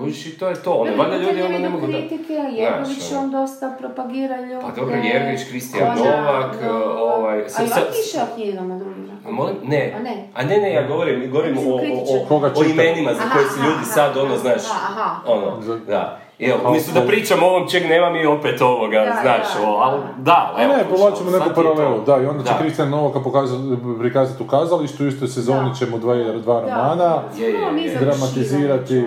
kužiš, 0.00 0.26
i 0.26 0.38
to 0.38 0.48
je 0.48 0.54
to, 0.62 0.72
ono, 0.72 0.90
Ljudi 0.90 0.98
valjda 0.98 1.16
ljudi 1.16 1.42
ono 1.42 1.58
ne 1.58 1.68
mogu 1.68 1.86
da... 1.86 1.92
kritike, 1.92 2.32
Jergović 2.32 3.12
ono. 3.12 3.20
on 3.20 3.30
dosta 3.30 3.74
propagira 3.78 4.40
ljude. 4.40 4.60
Pa 4.60 4.80
dobro, 4.80 4.96
Jergović, 4.96 5.40
Kristijan 5.48 5.98
Novak, 5.98 6.54
ovaj, 6.98 7.38
A 7.38 7.42
i 7.42 7.62
on 7.62 7.68
sad- 7.68 7.88
piše 7.92 8.18
o 8.22 8.34
knjigama 8.34 8.78
drugima. 8.78 9.12
A 9.26 9.30
molim? 9.30 9.56
Ne. 9.62 9.94
A 9.96 10.02
ne? 10.02 10.28
A 10.34 10.42
ne, 10.42 10.58
ne, 10.58 10.72
ja 10.72 10.86
govorim, 10.86 11.30
govorim 11.30 11.58
o, 11.58 11.60
o, 11.60 12.22
o, 12.22 12.26
Koga 12.28 12.52
o 12.56 12.64
imenima 12.64 13.14
za 13.14 13.22
koje 13.32 13.44
se 13.44 13.60
ljudi 13.60 13.84
sad, 13.84 14.16
ono, 14.16 14.36
znaš, 14.36 14.62
aha, 14.70 15.02
aha. 15.02 15.32
ono, 15.32 15.60
da. 15.86 16.25
Evo, 16.40 16.58
umjesto 16.68 16.92
da 16.92 17.06
pričam 17.06 17.42
o 17.42 17.46
ovom 17.46 17.68
čeg 17.68 17.82
nema 17.84 18.10
mi 18.10 18.26
opet 18.26 18.60
ovoga, 18.62 18.98
Da, 18.98 19.18
znaš, 19.22 19.54
da, 19.56 19.68
o, 19.68 19.74
ali 19.74 20.00
da, 20.18 20.56
evo. 20.58 20.72
ne, 20.72 20.84
povlačimo 20.84 21.30
neku 21.30 21.48
je 21.48 21.54
paralelu, 21.54 22.00
da, 22.00 22.16
i 22.16 22.26
onda 22.26 22.44
će. 22.44 22.50
Kristijan 22.60 22.90
Novaka 22.90 23.20
pokazati, 23.20 23.62
prikazati 23.98 24.42
u 24.42 24.46
kazalištu, 24.46 25.04
u 25.04 25.08
istoj 25.08 25.28
sezoni 25.28 25.68
Da. 25.68 25.74
ćemo 25.76 25.98
dva, 25.98 26.14
dva 26.34 26.60
romana. 26.60 27.22
Je, 27.38 27.44
je, 27.44 27.84
je. 27.84 27.98
Dramatizirati. 27.98 29.04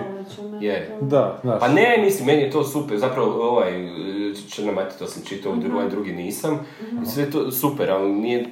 Je. 0.60 0.96
Da, 1.00 1.38
znaš. 1.42 1.60
Pa 1.60 1.68
ne, 1.68 1.98
mislim, 1.98 2.26
meni 2.26 2.42
je 2.42 2.50
to 2.50 2.64
super, 2.64 2.98
zapravo 2.98 3.48
ovaj, 3.48 3.72
Črna 4.50 4.72
mati, 4.72 4.98
to 4.98 5.06
sam 5.06 5.22
čitao, 5.24 5.52
Mhm. 5.52 5.74
ovaj 5.74 5.88
drugi 5.88 6.12
nisam, 6.12 6.66
sve 7.06 7.30
to 7.30 7.50
super, 7.50 7.90
ali 7.90 8.08
nije 8.08 8.46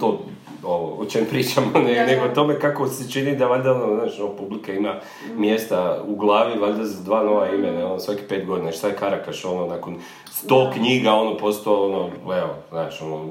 to 0.00 0.20
ovo, 0.66 0.96
o 0.96 1.04
čem 1.04 1.24
pričamo, 1.26 1.66
ne, 1.74 1.80
Da, 1.84 2.00
da. 2.00 2.06
nego 2.06 2.24
o 2.24 2.30
tome 2.30 2.58
kako 2.58 2.86
se 2.88 3.10
čini 3.10 3.36
da 3.36 3.46
valjda, 3.46 3.72
ono, 3.74 3.96
znaš, 3.96 4.20
ono, 4.20 4.28
publika 4.30 4.72
ima 4.72 4.94
Mhm. 5.24 5.40
mjesta 5.40 5.76
u 6.06 6.14
glavi, 6.16 6.58
valjda 6.58 6.84
za 6.84 7.02
dva 7.02 7.22
nova 7.22 7.48
imena, 7.48 7.86
ono, 7.86 7.98
svaki 7.98 8.22
pet 8.22 8.46
godina, 8.46 8.72
šta 8.72 8.88
je 8.88 8.94
Karakaš, 8.94 9.44
ono, 9.44 9.66
nakon 9.66 9.96
sto 10.26 10.70
knjiga, 10.74 11.12
ono, 11.12 11.36
postao, 11.36 11.86
ono, 11.86 12.08
evo, 12.34 12.54
znaš, 12.70 13.02
ono, 13.02 13.28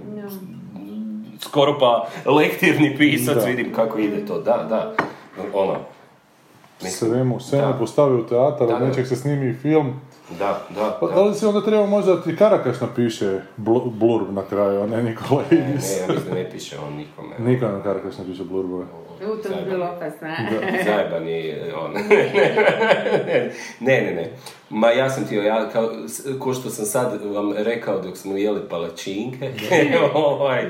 skoro 1.40 1.80
pa 1.80 2.08
lektirni 2.28 2.98
pisac, 2.98 3.36
Da. 3.36 3.46
vidim 3.46 3.74
kako 3.74 4.00
ide 4.00 4.26
to, 4.26 4.36
da, 4.36 4.66
da, 4.70 4.94
ono, 5.54 5.76
mislim, 6.82 7.12
Svemu, 7.12 7.40
svemu 7.40 7.68
da. 7.68 7.74
postavi 7.74 8.16
u 8.16 8.24
teatar, 8.24 8.68
od 8.68 8.82
nečeg 8.82 9.08
se 9.08 9.16
snimi 9.16 9.50
i 9.50 9.54
film. 9.54 9.94
Da, 10.30 10.62
da, 10.70 10.98
Pa 11.02 11.08
da. 11.08 11.22
li 11.22 11.36
si 11.36 11.46
onda 11.46 11.62
treba 11.62 11.86
možda 11.86 12.16
da 12.16 12.22
ti 12.22 12.36
Karakaš 12.36 12.82
napiše 12.82 13.26
bl- 13.58 13.92
blurb 13.92 14.34
na 14.34 14.42
kraju, 14.42 14.82
a 14.82 14.88
ne 14.88 15.04
Nikola 15.04 15.44
Ne, 15.52 15.58
Idis? 15.60 15.98
ja 16.00 16.14
mislim 16.14 16.34
ne 16.36 16.50
piše 16.52 16.76
on 16.80 16.94
nikome. 16.94 17.52
Niko 17.52 17.66
na 17.68 17.84
Karakaš 17.84 18.18
napiše 18.18 18.44
blurbove. 18.44 18.86
U, 19.16 19.36
to 19.38 19.50
bi 19.50 19.70
bilo 19.70 19.86
opasno. 19.86 20.28
Zajebani 20.86 21.54
on. 21.78 21.92
ne, 23.80 24.02
ne, 24.02 24.14
ne. 24.14 24.32
Ma 24.70 24.90
ja 24.90 25.10
sam 25.10 25.28
ti, 25.28 25.36
ja 25.36 25.70
kao, 25.70 25.90
ko 26.40 26.54
što 26.54 26.70
sam 26.70 26.86
sad 26.86 27.26
vam 27.26 27.54
rekao 27.54 28.02
dok 28.02 28.18
smo 28.18 28.38
jeli 28.38 28.62
palačinke, 28.70 29.52
ovaj, 30.14 30.70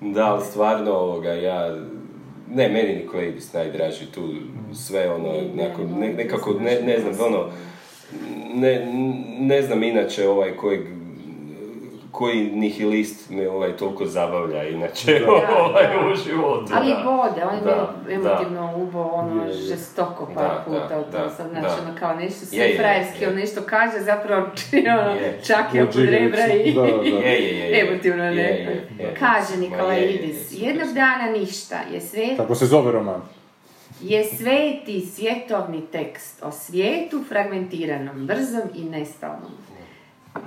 da, 0.00 0.26
ali 0.26 0.44
stvarno 0.44 0.92
ovoga, 0.92 1.32
ja, 1.32 1.76
ne, 2.50 2.68
meni 2.68 2.94
Nikola 2.94 3.22
Idis 3.22 3.52
najdraži 3.52 4.06
tu, 4.06 4.28
sve 4.74 5.10
ono, 5.10 5.32
nekako, 5.54 5.82
ne, 5.82 6.12
nekako, 6.12 6.52
ne, 6.52 6.80
ne 6.82 6.98
znam, 7.00 7.26
ono, 7.26 7.44
ne, 8.54 8.86
ne 9.38 9.62
znam 9.62 9.82
inače 9.82 10.28
ovaj 10.28 10.56
kojeg 10.56 10.80
koji 12.14 12.50
nihilist 12.50 13.30
me 13.30 13.48
ovaj 13.48 13.76
toliko 13.76 14.06
zabavlja 14.06 14.68
inače 14.68 15.18
Da, 15.18 15.32
ovaj 15.64 15.82
da. 15.82 16.12
u 16.12 16.14
životu. 16.16 16.72
Ali 16.74 16.88
da. 16.88 17.02
bode, 17.04 17.44
on 17.44 17.54
je 17.54 17.60
Da, 17.60 17.94
emotivno 18.10 18.72
ubo, 18.76 19.02
ono, 19.02 19.42
Je, 19.44 19.48
je. 19.48 19.54
žestoko 19.54 20.26
par 20.34 20.48
Da, 20.48 20.62
puta 20.66 20.88
da, 20.88 20.98
u 21.00 21.02
to 21.02 21.18
da, 21.18 21.30
sam, 21.30 21.46
da. 21.54 21.60
znači, 21.60 21.74
ono, 21.86 21.98
kao 21.98 22.14
nešto 22.16 22.46
sve 22.46 22.58
Je, 22.58 22.70
je, 22.70 22.78
frajerski, 22.78 23.24
je. 23.24 23.28
on 23.28 23.34
nešto 23.34 23.60
kaže, 23.66 24.00
zapravo, 24.00 24.42
ono, 25.00 25.14
čak 25.46 25.74
je 25.74 25.82
oko 25.82 25.98
rebra 25.98 26.46
i... 26.46 26.64
džigericu, 26.64 26.80
da, 26.80 26.86
da. 26.86 27.26
Je, 27.28 27.42
je, 27.42 27.58
je, 27.58 27.70
je. 27.70 27.86
Emotivno 27.88 28.24
Je, 28.24 28.30
ne. 28.30 28.42
je, 28.42 28.88
je. 28.98 29.14
Kaže 29.18 29.56
Nikola 29.58 29.98
Idis, 29.98 30.52
jednog 30.62 30.88
dana 30.94 31.30
ništa 31.38 31.76
je 31.92 32.00
sve 32.00 32.36
Tako 32.36 32.54
se 32.54 32.66
zove 32.66 32.92
roman. 32.92 33.22
Je 34.04 34.24
sveti 34.24 35.00
svjetovni 35.00 35.82
tekst 35.92 36.42
o 36.42 36.50
svijetu 36.50 37.24
fragmentiranom, 37.28 38.26
brzom 38.26 38.62
i 38.74 38.84
nestalnom. 38.84 39.52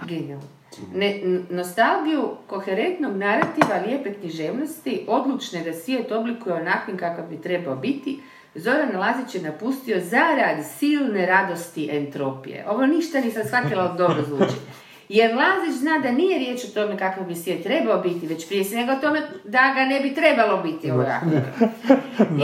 Genijalno. 0.07 0.45
Ne, 0.93 1.21
n- 1.23 1.45
nostalgiju 1.49 2.29
koherentnog 2.47 3.15
narativa 3.15 3.77
lijepe 3.87 4.13
književnosti, 4.13 5.05
odlučne 5.07 5.63
da 5.63 5.73
svijet 5.73 6.11
oblikuje 6.11 6.55
onakvim 6.55 6.97
kakav 6.97 7.29
bi 7.29 7.41
trebao 7.41 7.75
biti, 7.75 8.19
Zoran 8.55 8.95
Lazić 8.95 9.35
je 9.35 9.41
napustio 9.41 9.99
zarad 9.99 10.57
silne 10.77 11.25
radosti 11.25 11.89
entropije. 11.91 12.65
Ovo 12.69 12.85
ništa 12.85 13.19
nisam 13.19 13.43
shvatila, 13.45 13.83
ali 13.83 13.97
dobro 13.97 14.23
zvuči. 14.27 14.55
Jer 15.09 15.35
Lazić 15.35 15.79
zna 15.79 15.99
da 15.99 16.11
nije 16.11 16.39
riječ 16.39 16.63
o 16.63 16.73
tome 16.73 16.97
kakav 16.97 17.23
bi 17.23 17.35
svijet 17.35 17.63
trebao 17.63 17.97
biti, 17.97 18.27
već 18.27 18.47
prije 18.47 18.63
svega 18.63 18.93
o 18.93 19.01
tome 19.01 19.21
da 19.43 19.73
ga 19.75 19.85
ne 19.85 19.99
bi 19.99 20.13
trebalo 20.15 20.57
biti 20.57 20.91
ovako. 20.91 21.25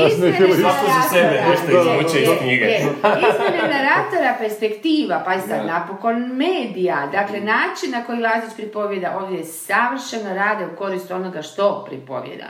Sebe 0.10 0.38
naratora- 0.62 1.50
nešto 1.50 1.72
izvuče 1.72 2.22
iz 2.22 2.30
Je, 2.30 2.38
knjige. 2.38 2.66
je. 2.66 2.80
Izmjene 3.20 3.74
naratora, 3.74 4.36
perspektiva, 4.40 5.22
pa 5.26 5.34
i 5.36 5.40
sad 5.40 5.66
napokon 5.66 6.22
medija, 6.22 7.10
dakle 7.12 7.42
način 7.42 7.92
na 7.92 8.04
koji 8.04 8.20
Lazić 8.20 8.56
pripovjeda 8.56 9.18
ovdje 9.22 9.44
savršeno 9.44 10.34
rade 10.34 10.66
u 10.66 10.76
korist 10.78 11.12
onoga 11.12 11.42
što 11.42 11.86
pripovjeda. 11.90 12.48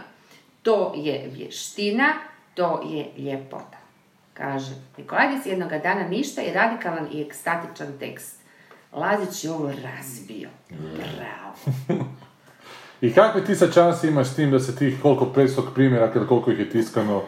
To 0.61 0.93
je 0.95 1.29
vještina, 1.33 2.13
to 2.53 2.81
je 2.85 3.23
ljepota. 3.23 3.77
Kaže, 4.33 4.71
Nikolajdic 4.97 5.45
jednoga 5.45 5.77
dana 5.77 6.07
ništa 6.07 6.41
je 6.41 6.53
radikalan 6.53 7.07
i 7.13 7.21
ekstatičan 7.21 7.87
tekst. 7.99 8.42
Lazić 8.95 9.43
je 9.43 9.51
ovo 9.51 9.71
razbio. 9.83 10.49
Bravo. 10.69 12.03
I 13.01 13.13
kakve 13.13 13.45
ti 13.45 13.55
sad 13.55 13.73
šanse 13.73 14.07
imaš 14.07 14.27
s 14.27 14.35
tim 14.35 14.51
da 14.51 14.59
se 14.59 14.75
tih 14.75 15.01
koliko 15.01 15.25
500 15.25 15.61
primjeraka 15.73 16.19
ili 16.19 16.27
koliko 16.27 16.51
ih 16.51 16.59
je 16.59 16.69
tiskano 16.69 17.21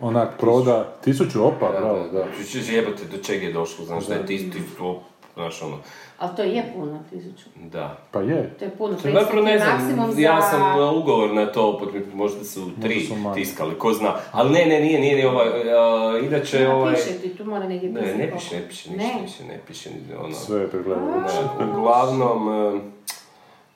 onak 0.00 0.28
proda? 0.38 0.96
Tisuću 1.04 1.46
opa, 1.46 1.70
bravo, 1.80 2.08
da. 2.12 2.26
Češ 2.52 2.68
jebate 2.68 3.04
do 3.04 3.16
čega 3.16 3.46
je 3.46 3.52
došlo, 3.52 3.84
znaš 3.84 4.06
da 4.06 4.14
je 4.14 4.26
ti, 4.26 4.50
ti 4.50 4.58
to, 4.78 5.02
znaš 5.34 5.62
ono, 5.62 5.78
Ali 6.18 6.36
to 6.36 6.42
je 6.42 6.72
puno, 6.74 6.98
tisuću. 7.10 7.44
da. 7.56 7.96
Pa 8.10 8.20
je. 8.20 8.54
To 8.58 8.64
je 8.64 8.70
puno. 8.70 8.98
Sad 8.98 9.12
Zapravo 9.14 9.42
ne 9.42 9.58
znam, 9.58 10.12
za... 10.12 10.20
ja 10.20 10.42
sam 10.42 10.80
uh, 10.80 10.94
ugovor 10.94 11.32
na 11.32 11.46
to, 11.46 11.80
možda 12.14 12.44
su 12.44 12.70
tri 12.82 13.00
su 13.00 13.14
manje. 13.16 13.34
tiskali, 13.34 13.74
ko 13.74 13.92
zna. 13.92 14.14
Ali 14.32 14.50
ne, 14.50 14.66
ne, 14.66 14.80
nije, 14.80 15.00
nije, 15.00 15.14
nije 15.14 15.28
ovaj, 15.28 15.48
uh, 15.48 16.26
inače 16.26 16.60
Ne 16.60 16.68
ovaj... 16.68 16.94
piše 16.94 17.10
ti, 17.12 17.28
tu 17.30 17.44
mora 17.44 17.68
negdje 17.68 17.90
Ne, 17.90 18.00
pisati 18.00 18.18
ne 18.18 18.24
koliko. 18.24 18.38
piše, 18.38 18.56
ne 18.56 18.68
piše 18.68 18.90
ništa 18.90 19.04
Ne. 19.06 19.22
više, 19.22 19.44
ne 19.44 19.60
piše 19.66 19.90
ni 19.90 20.14
ono... 20.16 20.34
Sve 20.34 20.60
je 20.60 20.68
pregledano. 20.68 21.24
Da, 21.58 21.66
uglavnom, 21.70 22.48
uh, 22.74 22.80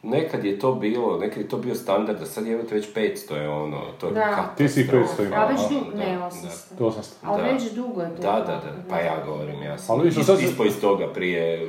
nekad 0.04 0.44
je 0.44 0.58
to 0.58 0.74
bilo, 0.74 1.18
nekad 1.18 1.38
je 1.38 1.48
to 1.48 1.56
bio 1.56 1.74
standard, 1.74 2.22
a 2.22 2.26
sad 2.26 2.46
je 2.46 2.56
već 2.64 2.86
500 2.90 3.34
je 3.34 3.48
ono, 3.50 3.80
to 4.00 4.06
je 4.06 4.12
Da. 4.12 4.54
Ti 4.56 4.68
si 4.68 4.80
ih 4.80 4.90
500 4.90 5.26
imao, 5.26 5.38
A 5.38 5.46
već 5.46 5.60
dugo, 5.70 5.96
ne, 5.96 6.16
da. 6.16 6.30
800. 6.78 6.78
800. 6.80 6.92
Ali 7.22 7.42
već 7.44 7.62
dugo 7.64 8.00
je 8.00 8.08
to. 8.10 8.22
Da, 8.22 8.32
da, 8.32 8.46
da, 8.46 8.60
pa 8.88 8.96
ja 8.96 9.14
govorim, 9.26 9.62
ja 9.62 9.78
sam 9.78 9.94
Ali 9.94 10.02
vidiš, 10.02 10.18
is- 10.18 10.26
sad 10.26 10.38
se- 10.38 10.44
ispao 10.44 10.66
iz 10.66 10.80
toga 10.80 11.06
prije. 11.08 11.68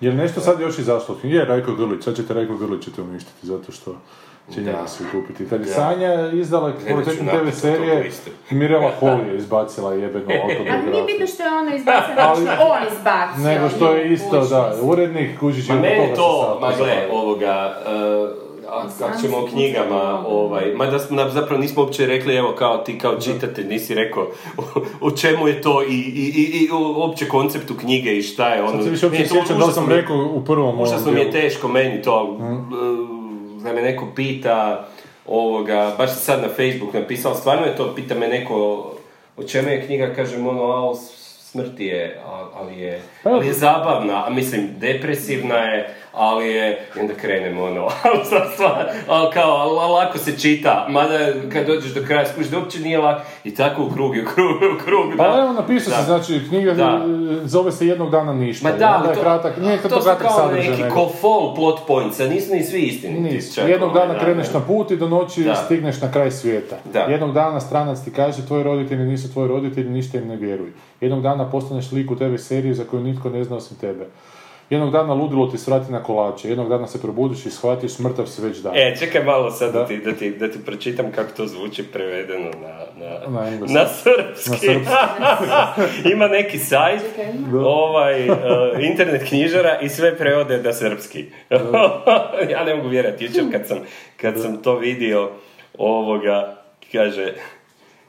Je 0.00 0.10
li 0.10 0.16
nešto 0.16 0.40
sad 0.40 0.60
još 0.60 0.78
izašlo? 0.78 1.16
Je, 1.22 1.44
Rajko 1.44 1.74
Grlić, 1.74 2.04
sad 2.04 2.16
ćete 2.16 2.34
Rajko 2.34 2.56
Grlić 2.56 2.84
ćete 2.84 3.02
uništiti 3.02 3.46
zato 3.46 3.72
što 3.72 3.96
će 4.54 4.60
Da. 4.60 4.66
njega 4.66 4.86
svi 4.86 5.04
kupiti. 5.12 5.48
Kad 5.48 5.60
je 5.60 5.66
Da. 5.66 5.72
Sanja 5.72 6.30
izdala 6.32 6.72
kvalitetne 6.86 7.32
TV 7.32 7.50
serije. 7.50 8.10
Mirela 8.50 8.90
Holy 9.00 9.28
je 9.28 9.36
izbacila 9.36 9.94
jebeno 9.94 10.24
Ali 10.26 10.34
nije 10.34 10.48
bitno 10.56 10.72
autobiografiju. 10.72 11.26
što 11.26 11.42
je 11.42 11.48
ona 11.50 11.74
izbacila, 11.74 12.34
što 12.34 12.42
je 12.42 12.58
on 12.60 12.82
izbacio. 12.92 13.44
Nego 13.44 13.68
što 13.68 13.92
je 13.92 14.12
isto, 14.12 14.40
da, 14.40 14.74
urednik 14.82 15.40
Kužić 15.40 15.68
je 15.68 15.74
Ma 15.74 15.80
meni 15.80 15.96
toga 16.06 16.14
to, 16.16 16.42
se 16.42 16.46
sad 16.48 16.60
ma 16.60 16.84
gle, 16.84 17.08
ovoga, 17.12 17.76
uh, 17.86 18.43
a 18.76 18.88
kako 18.98 19.20
ćemo 19.22 19.36
o 19.38 19.46
knjigama, 19.46 20.24
ovaj, 20.26 20.72
ma 20.76 20.86
da. 20.86 20.98
smo, 20.98 21.16
nam 21.16 21.30
zapravo 21.30 21.60
nismo 21.60 21.82
uopće 21.82 22.06
rekli, 22.06 22.36
evo 22.36 22.54
kao 22.58 22.78
ti 22.78 22.98
kao 22.98 23.20
čitatelj, 23.20 23.66
nisi 23.66 23.94
rekao 23.94 24.22
o, 24.58 24.62
o 25.00 25.10
čemu 25.10 25.48
je 25.48 25.62
to 25.62 25.82
i, 25.82 25.94
i, 25.94 26.32
i, 26.36 26.64
i 26.64 26.68
uopće 26.96 27.28
konceptu 27.28 27.74
knjige 27.80 28.16
i 28.18 28.22
šta 28.22 28.48
je 28.48 28.62
ono. 28.62 28.72
Sad 28.72 28.84
se 28.84 28.90
više 28.90 29.06
uopće 29.06 29.26
sjećam 29.28 29.58
da 29.58 29.72
sam 29.72 29.88
rekao 29.88 30.30
u 30.34 30.44
prvom 30.44 30.80
Užasno 30.80 31.12
mi 31.12 31.20
je 31.20 31.30
teško 31.30 31.68
meni 31.68 32.02
to, 32.02 32.36
Mhm. 32.40 32.52
uh, 32.54 33.62
da 33.62 33.72
me 33.72 33.82
neko 33.82 34.06
pita, 34.16 34.88
ovoga, 35.26 35.94
baš 35.98 36.14
sad 36.14 36.42
na 36.42 36.48
Facebook 36.48 36.94
napisao, 36.94 37.34
stvarno 37.34 37.66
je 37.66 37.76
to, 37.76 37.94
pita 37.94 38.14
me 38.14 38.28
neko 38.28 38.56
o 39.36 39.42
čemu 39.42 39.68
je 39.68 39.86
knjiga, 39.86 40.14
kažem 40.14 40.46
ono, 40.46 40.90
a 40.90 40.94
smrti 41.40 41.84
je, 41.84 42.20
ali 42.54 42.78
je, 42.78 43.02
Pa 43.22 43.30
ali 43.30 43.46
je 43.46 43.52
zabavna, 43.52 44.26
a 44.26 44.30
mislim, 44.30 44.68
depresivna 44.78 45.56
je, 45.56 45.94
ali 46.16 46.46
je, 46.48 46.86
i 46.96 47.00
onda 47.00 47.14
krenem 47.14 47.58
ono, 47.60 47.80
ali 49.08 49.32
kao, 49.34 49.72
lako 49.92 50.18
se 50.18 50.38
čita, 50.38 50.86
mada 50.90 51.18
kad 51.52 51.66
dođeš 51.66 51.94
do 51.94 52.00
kraja 52.06 52.26
skužiš 52.26 52.50
da 52.50 52.58
uopće 52.58 52.80
nije 52.80 52.98
lako, 52.98 53.22
i 53.44 53.54
tako 53.54 53.82
u 53.82 53.90
krug, 53.90 54.10
u 54.10 54.34
krug, 54.34 54.56
u 54.56 54.84
krug, 54.84 55.12
Pa 55.16 55.26
evo 55.26 55.52
napisao 55.52 55.94
se, 55.94 56.02
znači, 56.02 56.40
knjiga 56.48 56.72
Da. 56.74 57.00
zove 57.44 57.72
se 57.72 57.86
Jednog 57.86 58.10
dana 58.10 58.32
ništa. 58.32 58.68
Ma 58.68 58.76
da, 58.76 59.04
je 59.08 59.14
to, 59.14 59.20
kratak, 59.20 59.56
nije 59.56 59.82
to, 59.82 59.88
to 59.88 59.96
su 59.96 60.02
kratak 60.04 60.22
kao 60.22 60.36
sadržaj, 60.38 60.70
neki 60.70 60.82
nego- 60.82 60.94
ko 60.94 61.08
fall 61.20 61.54
plot 61.54 61.80
points, 61.86 62.20
a 62.20 62.26
nisu 62.26 62.54
ni 62.54 62.62
svi 62.62 62.80
istiniti. 62.82 63.34
Nis. 63.34 63.58
Jednog 63.58 63.94
dana 63.94 64.12
da, 64.12 64.18
kreneš 64.20 64.48
da. 64.48 64.58
na 64.58 64.64
put 64.64 64.90
i 64.90 64.96
do 64.96 65.08
noći 65.08 65.44
Da. 65.44 65.54
stigneš 65.54 66.00
na 66.00 66.12
kraj 66.12 66.30
svijeta. 66.30 66.76
Jednog 67.08 67.32
dana 67.32 67.60
stranac 67.60 68.04
ti 68.04 68.10
kaže 68.10 68.46
tvoji 68.46 68.62
roditelji 68.62 69.04
nisu 69.04 69.32
tvoji 69.32 69.48
roditelji, 69.48 69.90
ništa 69.90 70.18
im 70.18 70.28
ne 70.28 70.36
vjeruj. 70.36 70.72
Jednog 71.00 71.22
dana 71.22 71.50
postaneš 71.50 71.92
lik 71.92 72.10
u 72.10 72.16
TV 72.16 72.36
seriji 72.36 72.74
za 72.74 72.84
koju 72.84 73.02
nitko 73.02 73.30
ne 73.30 73.44
zna 73.44 73.56
osim 73.56 73.76
tebe. 73.76 74.06
Jednog 74.70 74.92
dana 74.92 75.14
ludilo 75.14 75.46
ti 75.46 75.58
svrati 75.58 75.92
na 75.92 76.02
kolače, 76.02 76.48
jednog 76.48 76.68
dana 76.68 76.86
se 76.86 77.00
probudiš 77.02 77.46
i 77.46 77.50
shvatiš 77.50 77.98
mrtav 77.98 78.26
si 78.26 78.42
već 78.42 78.58
dan. 78.58 78.72
E, 78.76 78.96
čekaj 78.98 79.24
malo 79.24 79.50
sad 79.50 79.72
da, 79.72 79.78
Da. 79.78 79.86
ti, 79.86 79.96
da, 79.98 80.12
ti, 80.12 80.30
da 80.30 80.50
ti 80.50 80.58
pročitam 80.64 81.12
kako 81.12 81.30
to 81.36 81.46
zvuči 81.46 81.82
prevedeno 81.82 82.50
na, 82.62 83.06
na, 83.06 83.40
Na 83.40 83.48
engleski. 83.48 83.74
na 83.74 83.86
srpski. 83.86 84.68
Na 85.20 85.74
Ima 86.12 86.28
neki 86.28 86.58
sajt, 86.58 87.02
ovaj, 87.64 88.28
uh, 88.30 88.36
internet 88.90 89.28
knjižara 89.28 89.80
i 89.80 89.88
sve 89.88 90.16
prevode 90.18 90.62
na 90.62 90.72
srpski. 90.72 91.24
ja 92.52 92.64
ne 92.64 92.74
mogu 92.74 92.88
vjerati, 92.88 93.24
jučer 93.24 93.44
kad 93.52 93.66
sam, 93.68 93.78
kad 94.16 94.40
sam 94.42 94.62
to 94.62 94.76
vidio, 94.76 95.30
ovoga, 95.78 96.56
kaže, 96.92 97.32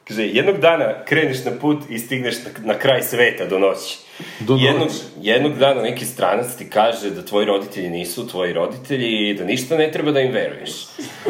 Kaže, 0.07 0.27
jednog 0.27 0.57
dana 0.57 1.05
kreneš 1.05 1.45
na 1.45 1.51
put 1.61 1.77
i 1.89 1.99
stigneš 1.99 2.35
na, 2.43 2.73
na 2.73 2.79
kraj 2.79 3.03
sveta 3.03 3.45
do 3.45 3.59
noći. 3.59 3.97
Do 4.39 4.57
jednog, 4.61 4.87
noći. 4.87 4.99
jednog 5.21 5.57
dana 5.57 5.81
neki 5.81 6.05
stranac 6.05 6.55
ti 6.57 6.69
kaže 6.69 7.09
da 7.09 7.25
tvoji 7.25 7.45
roditelji 7.45 7.89
nisu 7.89 8.27
tvoji 8.27 8.53
roditelji 8.53 9.29
i 9.29 9.33
da 9.33 9.43
ništa 9.43 9.77
ne 9.77 9.91
treba 9.91 10.11
da 10.11 10.19
im 10.19 10.31
veruješ. 10.31 10.71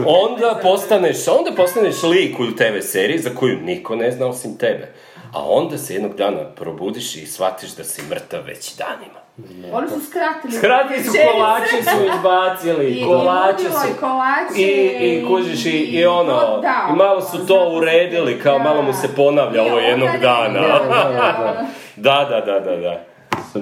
Onda 0.06 0.60
postaneš, 0.64 1.28
onda 1.28 1.52
postaneš 1.56 2.04
lik 2.04 2.40
u 2.40 2.56
TV 2.56 2.80
seriji 2.82 3.20
za 3.20 3.30
koju 3.30 3.62
niko 3.62 3.96
ne 3.96 4.12
zna 4.12 4.28
osim 4.28 4.58
tebe. 4.58 4.94
A 5.34 5.50
onda 5.50 5.78
se 5.78 5.94
jednog 5.94 6.16
dana 6.16 6.56
probudiš 6.56 7.16
i 7.16 7.26
shvatiš 7.26 7.76
da 7.76 7.84
si 7.84 8.02
mrtav 8.10 8.44
već 8.46 8.76
danima. 8.76 9.25
Oni 9.74 9.88
su 9.90 10.00
skratili. 10.10 10.54
Skratili 10.54 11.04
su 11.04 11.12
kolače 11.34 11.84
su 11.84 12.06
izbacili, 12.16 12.92
I 12.92 13.04
kolače 13.06 13.64
su... 13.64 13.88
i 13.92 14.00
kolače 14.00 14.62
I, 14.62 15.18
i 15.18 15.26
kužiš 15.28 15.66
i, 15.66 15.70
i 15.70 16.06
ono, 16.06 16.60
da, 16.62 16.88
i 16.90 16.96
malo 16.96 17.22
su 17.22 17.48
to 17.48 17.70
uredili, 17.70 18.40
kao 18.40 18.58
da. 18.58 18.64
malo 18.64 18.82
mu 18.82 18.94
se 18.94 19.16
ponavlja 19.16 19.64
ovo 19.64 19.80
jednog 19.80 20.10
dana. 20.22 20.60
ne- 20.60 21.68
Da, 21.96 22.28
da, 22.30 22.60
da, 22.60 22.60
da, 22.60 23.00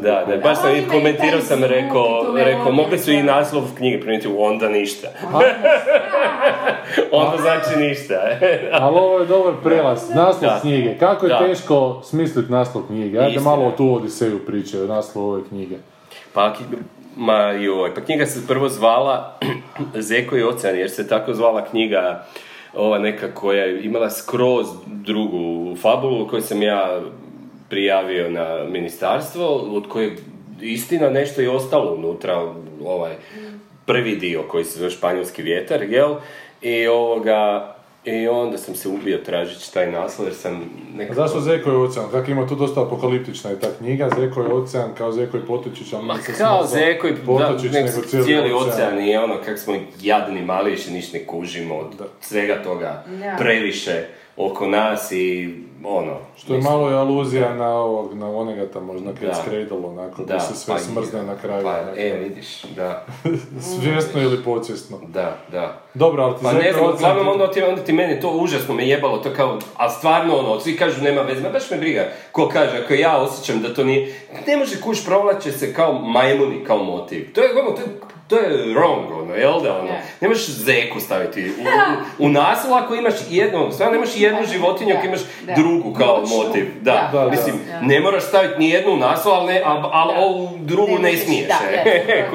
da. 0.02 0.24
Da, 0.28 0.36
da, 0.36 0.38
baš 0.38 0.58
sam 0.58 0.76
i 0.76 0.88
komentirao 0.88 1.42
sam 1.42 1.64
rekao, 1.64 2.26
rekao, 2.36 2.72
mogli 2.72 3.00
su 3.00 3.12
i 3.12 3.24
naslov 3.24 3.64
knjige 3.78 4.00
promijeniti 4.00 4.28
u 4.30 4.44
onda 4.44 4.70
ništa. 4.70 5.08
onda 7.12 7.38
znači 7.38 7.80
ništa. 7.80 8.16
Ali 8.82 8.98
ovo 8.98 9.20
je 9.20 9.26
dobar 9.26 9.54
prelaz, 9.64 10.10
naslov 10.10 10.52
Da. 10.52 10.60
knjige. 10.62 10.98
Kako 10.98 11.26
je 11.26 11.30
Da. 11.30 11.38
teško 11.40 12.02
smisliti 12.04 12.52
naslov 12.52 12.84
knjige? 12.88 13.18
Ajde 13.20 13.30
Istina. 13.36 13.50
malo 13.50 13.66
o 13.68 13.72
tu 13.72 13.94
Odiseju 13.96 14.46
priče, 14.46 14.82
o 14.82 14.88
naslovu 14.88 15.30
ove 15.30 15.42
knjige. 15.50 15.76
Pa, 16.34 16.54
ma 17.18 17.38
joj, 17.42 17.96
pa 17.96 18.02
knjiga 18.02 18.26
se 18.26 18.48
prvo 18.48 18.70
zvala 18.70 19.38
Zeko 19.96 20.38
i 20.38 20.44
ocean, 20.44 20.78
jer 20.78 20.90
se 20.90 21.08
tako 21.08 21.34
zvala 21.34 21.66
knjiga 21.66 22.26
ova 22.74 23.00
neka 23.00 23.32
koja 23.34 23.64
je 23.64 23.84
imala 23.84 24.10
skroz 24.10 24.68
drugu 24.86 25.76
fabulu 25.76 26.28
koju 26.28 26.42
sam 26.42 26.62
ja 26.62 27.00
prijavio 27.74 28.30
na 28.30 28.64
ministarstvo, 28.70 29.56
od 29.56 29.88
koje 29.90 30.16
istina 30.62 31.10
nešto 31.10 31.42
je 31.42 31.50
ostalo 31.50 31.94
unutra, 31.94 32.54
ovaj 32.86 33.16
prvi 33.86 34.16
dio 34.16 34.44
koji 34.48 34.66
se 34.66 34.80
zove 34.80 34.92
Španjolski 34.92 35.42
vjetar, 35.42 35.84
jel? 35.84 36.16
I 36.62 36.88
ovoga, 36.88 37.76
i 38.06 38.28
onda 38.28 38.58
sam 38.58 38.76
se 38.76 38.90
ubio 38.90 39.18
tražeći 39.18 39.74
taj 39.74 39.92
naslov 39.92 40.28
jer 40.28 40.36
sam 40.36 40.54
A 40.54 40.98
nekako... 40.98 41.16
zašto 41.16 41.40
Zeko 41.40 41.70
je 41.70 41.78
ocean? 41.78 42.06
Kako 42.12 42.32
ima 42.32 42.48
tu 42.48 42.56
dosta 42.56 42.82
apokaliptična 42.82 43.50
je 43.50 43.60
ta 43.60 43.68
knjiga, 43.78 44.10
Zeko 44.20 44.42
je 44.42 44.54
ocean, 44.54 44.90
kao 44.98 45.12
Zeko 45.12 45.38
i 45.38 45.46
Potočić, 45.48 45.94
ali 45.94 46.06
Ma 46.06 46.18
kao 46.38 46.66
Zeko 46.66 47.08
i 47.08 47.16
Potočić, 47.26 47.72
da, 47.72 47.80
nego 47.80 47.92
cijeli, 48.08 48.26
cijeli, 48.26 48.54
ocean 48.54 49.08
i 49.08 49.18
ono 49.18 49.36
kak 49.46 49.60
smo 49.60 49.76
jadni 50.02 50.42
mali 50.42 50.72
više 50.72 50.92
ništa 50.92 51.18
ne 51.18 51.26
kužimo 51.26 51.76
od 51.76 51.96
Da. 51.98 52.06
svega 52.22 52.64
toga 52.64 53.04
previše 53.38 54.06
oko 54.38 54.68
nas 54.68 55.12
i 55.12 55.56
ono. 55.86 56.18
Što 56.38 56.54
je 56.54 56.58
mislim, 56.58 56.74
malo 56.74 56.92
i 56.92 56.94
aluzija 56.94 57.56
na 57.56 57.70
ovog, 57.70 58.14
na 58.14 58.30
onega 58.30 58.68
tamo, 58.74 58.94
možda 58.94 59.12
Da. 59.12 59.28
Cat's 59.28 59.44
Cradle, 59.44 59.88
onako, 59.88 60.24
da, 60.24 60.40
se 60.40 60.56
sve 60.56 60.74
pa 60.74 60.80
smrzne 60.80 61.24
na 61.24 61.36
kraju. 61.36 61.64
Pa, 61.64 61.70
onako. 61.70 62.00
e, 62.00 62.18
vidiš, 62.24 62.64
da, 62.64 63.06
Svjesno 63.80 64.22
ili 64.22 64.44
podsvjesno. 64.44 65.00
da, 65.08 65.38
da. 65.52 65.82
Dobro, 65.94 66.24
ali 66.24 66.36
ti 66.36 66.40
Pa 66.44 66.54
ne 66.54 66.66
je 66.66 66.74
znam, 66.74 66.94
uglavnom 66.94 67.28
onda 67.28 67.52
ti, 67.52 67.62
onda 67.62 67.84
ti 67.84 67.94
meni 67.94 68.22
to 68.22 68.30
užasno 68.30 68.76
me 68.76 68.88
jebalo, 68.88 69.18
to 69.18 69.30
kao, 69.36 69.60
a 69.78 69.90
stvarno 69.90 70.38
ono, 70.38 70.60
svi 70.60 70.78
kažu 70.78 71.02
nema 71.02 71.22
veze, 71.22 71.42
ma 71.42 71.50
baš 71.50 71.72
me 71.72 71.78
briga, 71.78 72.08
ko 72.32 72.50
kaže, 72.54 72.78
ako 72.84 72.94
ja 72.94 73.18
osjećam 73.22 73.62
da 73.62 73.74
to 73.74 73.84
nije, 73.84 74.16
ne 74.48 74.58
može 74.58 74.82
kuš 74.82 75.06
provlače 75.06 75.52
se 75.52 75.74
kao 75.74 75.94
majmuni, 75.94 76.64
kao 76.68 76.84
motiv, 76.84 77.34
to 77.34 77.42
je, 77.42 77.50
ono, 77.62 77.72
to 77.72 77.82
je, 77.82 77.88
to 78.34 78.40
je 78.40 78.76
wrong, 78.76 79.22
ono, 79.22 79.36
jel 79.36 79.62
da, 79.62 79.80
ono, 79.80 79.92
Ne. 80.22 80.28
možeš 80.28 80.50
zeku 80.50 81.00
staviti 81.00 81.52
u, 82.20 82.26
u, 82.26 82.28
u 82.28 82.30
ako 82.74 82.96
imaš 82.96 83.14
jednu, 83.30 83.72
stvarno 83.72 83.94
nemaš 83.94 84.10
jednu 84.16 84.40
životinju 84.54 84.96
ako 84.98 85.06
imaš 85.08 85.22
Da. 85.46 85.54
drugu 85.54 85.94
kao 85.94 86.24
motiv, 86.38 86.72
da, 86.82 87.10
Da, 87.12 87.20
da, 87.20 87.30
mislim, 87.30 87.56
da. 87.72 87.82
ne 87.82 88.00
moraš 88.00 88.24
staviti 88.24 88.60
ni 88.60 88.70
jednu 88.70 88.94
u 88.94 88.98
naslov, 88.98 89.34
ali, 89.36 89.54
ne, 89.54 89.62
ali 89.66 90.14
Da. 90.14 90.20
ovu 90.20 90.50
drugu 90.60 91.00
Ne 91.00 91.18
smiješ, 91.18 91.48
da, 91.48 91.82
e, 91.92 92.30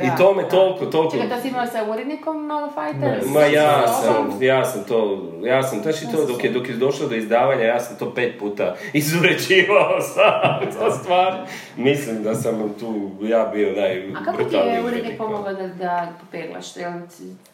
i 0.06 0.08
to 0.18 0.34
me 0.34 0.48
toliko, 0.48 0.86
toliko... 0.86 1.16
Čekaj, 1.16 1.28
to 1.36 1.42
si 1.42 1.48
imala 1.48 1.66
sa 1.66 1.84
urednikom 1.90 2.46
Malo 2.46 2.68
Fighters? 2.74 3.26
Ma 3.26 3.40
ja 3.40 3.86
Sa 3.86 4.02
sam, 4.02 4.42
ja 4.42 4.64
sam 4.64 4.84
to, 4.84 5.28
ja 5.42 5.62
sam, 5.62 5.82
znaš 5.82 6.02
i 6.02 6.06
to, 6.12 6.24
dok 6.24 6.44
je, 6.44 6.50
dok 6.50 6.68
je 6.68 6.74
došlo 6.74 7.08
do 7.08 7.14
izdavanja, 7.14 7.62
ja 7.62 7.80
sam 7.80 7.98
to 7.98 8.14
pet 8.14 8.38
puta 8.38 8.76
izuređivao 8.92 10.00
sam, 10.00 10.60
to 10.78 10.90
stvar. 10.90 11.34
Mislim 11.76 12.22
da 12.22 12.34
sam 12.34 12.74
tu, 12.80 13.10
ja 13.22 13.50
bio 13.54 13.68
A 13.68 14.24
kako 14.24 14.44
ti 14.44 14.56
je 14.56 14.82
urednik 14.84 14.98
urednik. 14.98 15.18
Pomogao 15.38 15.52
da, 15.54 15.74
da 15.74 16.08
popeglaš? 16.20 16.76
Jel 16.76 16.92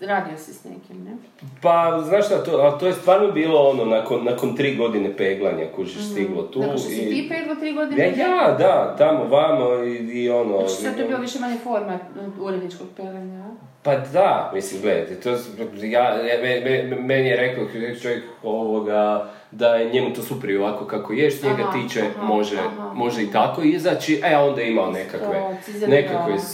radio 0.03 0.38
si 0.38 0.55
s 0.55 0.64
nekim, 0.64 1.05
ne? 1.05 1.11
Pa, 1.62 2.01
znaš 2.03 2.27
šta, 2.27 2.44
to, 2.44 2.51
a 2.53 2.79
to 2.79 2.87
je 2.87 2.92
stvarno 2.92 3.31
bilo 3.31 3.61
ono, 3.61 3.85
nakon, 3.87 4.25
nakon 4.25 4.57
tri 4.57 4.77
godine 4.77 5.16
peglanja, 5.16 5.64
kužiš 5.77 6.03
stiglo 6.05 6.42
tu. 6.42 6.61
Nakon 6.61 6.79
što 6.79 6.88
si 6.88 6.97
i- 6.97 7.11
ti 7.12 7.29
peglo 7.29 7.55
tri 7.55 7.73
godine? 7.73 8.05
Ja, 8.09 8.27
ja, 8.27 8.55
da, 8.55 8.94
tamo, 8.99 9.25
vamo 9.27 9.75
i, 9.77 9.94
i 9.97 10.31
ono... 10.31 10.59
Znači 10.59 10.75
sad 10.75 10.94
to 10.94 11.01
je 11.01 11.07
bilo 11.07 11.20
više 11.20 11.38
manje 11.40 11.57
format 11.59 12.01
uredničkog 12.40 12.87
peglanja, 12.97 13.40
a? 13.40 13.51
Pa 13.83 13.97
da, 13.97 14.51
mislim, 14.55 14.83
gledajte, 14.83 15.14
to, 15.16 15.31
ja- 15.83 16.16
me, 16.42 16.61
me- 16.61 16.97
meni 16.97 17.29
je 17.29 17.37
rekao 17.37 17.64
čovjek 18.03 18.25
ovoga, 18.42 19.31
da 19.56 19.74
je 19.74 19.92
njemu 19.92 20.14
to 20.14 20.22
super 20.22 20.50
i 20.50 20.56
ovako 20.56 20.84
kako 20.84 21.12
je, 21.12 21.30
što 21.30 21.48
njega 21.48 21.70
tiče, 21.72 22.02
aha, 22.16 22.26
može, 22.26 22.56
aha. 22.58 22.92
može 22.94 23.22
i 23.22 23.30
tako 23.30 23.62
izaći, 23.62 24.20
e, 24.24 24.34
a 24.34 24.44
onda 24.44 24.60
je 24.60 24.70
imao 24.70 24.90
nekakve, 24.90 25.40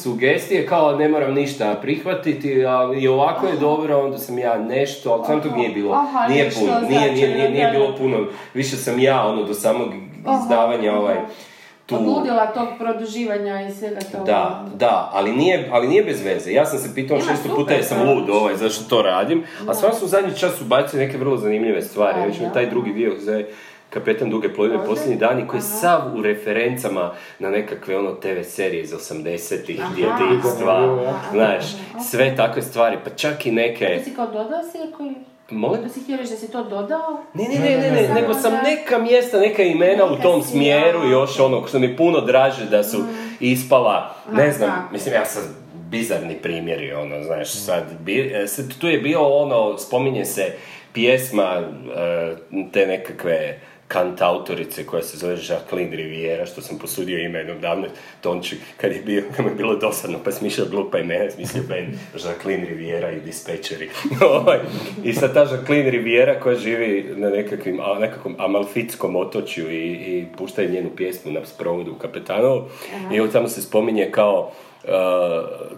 sugestije, 0.03 0.67
kao 0.67 0.97
ne 0.97 1.09
moram 1.09 1.35
ništa 1.35 1.79
prihvatiti, 1.83 2.67
a 2.67 2.93
i 3.01 3.09
ovako 3.09 3.47
je 3.47 3.57
dobro, 3.57 4.05
onda 4.05 4.19
sam 4.19 4.39
ja 4.39 4.59
nešto, 4.59 5.13
ali 5.13 5.25
sam 5.27 5.41
tog 5.41 5.53
nije 5.57 5.71
bilo, 5.71 6.05
nije 6.29 6.51
puno, 6.51 6.81
nije, 6.81 6.91
nije, 6.91 7.13
nije, 7.13 7.27
značajno, 7.27 7.55
nije 7.55 7.67
da. 7.67 7.71
bilo 7.71 7.97
puno, 7.99 8.27
više 8.55 8.77
sam 8.77 8.99
ja, 8.99 9.27
ono, 9.27 9.43
do 9.43 9.55
samog 9.55 9.89
izdavanja, 10.43 10.95
ovaj, 10.95 11.17
tu... 11.91 11.97
Odludila 11.97 12.47
tog 12.47 12.69
produživanja 12.79 13.61
i 13.69 13.71
svega 13.71 14.01
toga. 14.13 14.25
Da, 14.25 14.67
da, 14.75 15.11
ali 15.13 15.33
nije, 15.33 15.69
ali 15.73 15.89
nije 15.89 16.05
bez 16.05 16.25
veze. 16.25 16.53
Ja 16.53 16.67
sam 16.67 16.79
se 16.79 16.95
pitao 16.95 17.17
Ima, 17.17 17.37
super, 17.37 17.57
puta 17.57 17.75
jesam 17.75 17.99
da. 17.99 18.13
lud 18.13 18.31
ovaj, 18.31 18.57
zašto 18.57 18.85
to 18.85 19.03
radim, 19.03 19.45
a 19.69 19.75
stvarno 19.75 19.99
su 19.99 20.05
u 20.05 20.09
zadnji 20.09 20.37
čas 20.37 20.61
ubacili 20.61 21.07
neke 21.07 21.19
vrlo 21.19 21.37
zanimljive 21.37 21.83
stvari. 21.83 22.27
Već 22.27 22.41
mi 22.41 22.53
taj 22.55 22.71
drugi 22.71 22.93
dio 22.93 23.13
zove 23.19 23.45
Kapetan 23.91 24.31
duge 24.31 24.55
plovidbe 24.55 24.87
posljednji 24.87 25.17
dani 25.17 25.47
koji 25.47 25.59
je 25.59 25.63
sav 25.63 26.01
u 26.19 26.23
referencama 26.23 27.13
na 27.39 27.51
nekakve 27.51 27.99
ono 27.99 28.13
TV 28.13 28.43
serije 28.43 28.83
iz 28.83 28.91
80-ih, 28.91 29.81
Aha. 29.81 29.95
djetinjstva, 29.95 30.99
znaš, 31.33 31.65
sve 32.11 32.37
takve 32.37 32.63
stvari, 32.63 32.99
pa 33.05 33.11
čak 33.11 33.47
i 33.47 33.53
neke... 33.53 33.87
Ti 33.99 34.11
si 34.11 34.17
kao 34.17 34.27
dodao 34.27 34.63
Seko 34.63 35.03
ili? 35.03 35.15
Molim? 35.51 35.83
Da 35.83 35.89
si 35.89 36.01
htio 36.01 36.17
reći 36.17 36.31
da 36.31 36.37
si 36.37 36.51
to 36.51 36.65
dodao? 36.65 37.23
Ne, 37.35 37.45
ne, 37.45 37.59
ne, 37.59 37.79
ne, 37.79 37.91
ne, 37.91 38.09
ne. 38.09 38.15
nego 38.15 38.35
sam 38.35 38.53
neka 38.65 38.99
mjesta, 38.99 39.41
neka 39.41 39.63
imena 39.63 40.05
u 40.05 40.17
tom 40.17 40.43
smjeru 40.43 41.05
ja. 41.05 41.11
još 41.11 41.41
ono, 41.41 41.67
što 41.67 41.79
mi 41.79 41.97
puno 41.97 42.21
draže 42.21 42.65
da 42.65 42.85
su 42.85 42.99
ispala, 43.41 44.15
ne 44.33 44.47
Ma, 44.47 44.53
znam, 44.53 44.89
mislim 44.93 45.15
ja 45.15 45.25
sam 45.25 45.43
bizarni 45.75 46.35
primjeri, 46.35 46.93
ono, 46.93 47.23
znaš, 47.23 47.53
sad, 47.53 47.85
bi, 48.01 48.33
e, 48.35 48.47
sad 48.47 48.79
tu 48.79 48.89
je 48.89 48.99
bio 48.99 49.21
ono, 49.21 49.79
spominje 49.79 50.25
se 50.25 50.53
pjesma 50.93 51.45
e, 51.53 52.35
te 52.73 52.87
nekakve 52.87 53.61
kantautorice 53.93 54.87
koja 54.87 55.03
se 55.03 55.17
zove 55.17 55.37
Jacqueline 55.37 55.97
Riviera, 55.97 56.47
što 56.47 56.63
sam 56.63 56.79
posudio 56.79 57.19
ime 57.19 57.39
jednog 57.39 57.61
davno 57.61 57.87
Tonči, 58.21 58.57
kad 58.77 58.93
je 58.93 59.03
bio, 59.03 59.25
kad 59.37 59.45
mi 59.45 59.51
je 59.51 59.55
bilo 59.55 59.77
dosadno, 59.77 60.19
pa 60.25 60.33
smišljao 60.33 60.67
glupa 60.71 60.99
imena, 60.99 61.31
smislio 61.31 61.63
Ben 61.69 61.99
Jacqueline 62.15 62.69
Riviera 62.69 63.11
i 63.11 63.21
dispečeri. 63.21 63.91
Ovaj, 64.37 64.59
I 65.05 65.13
sad 65.13 65.35
ta 65.35 65.45
Jacqueline 65.45 65.91
Riviera 65.91 66.41
koja 66.41 66.57
živi 66.57 67.15
na 67.17 67.31
nekakvim, 67.31 67.81
a, 67.81 67.99
nekakvom 67.99 68.37
amalfitskom 68.39 69.17
otočju 69.17 69.71
i, 69.71 69.87
i 69.87 70.27
pušta 70.39 70.63
je 70.63 70.69
njenu 70.69 70.91
pjesmu 70.97 71.33
na 71.33 71.47
sprovodu 71.47 71.93
u 71.93 71.99
Kapetanovu 71.99 72.69
i 73.13 73.17
evo 73.17 73.29
tamo 73.29 73.49
se 73.49 73.63
spominje 73.63 74.11
kao 74.13 74.53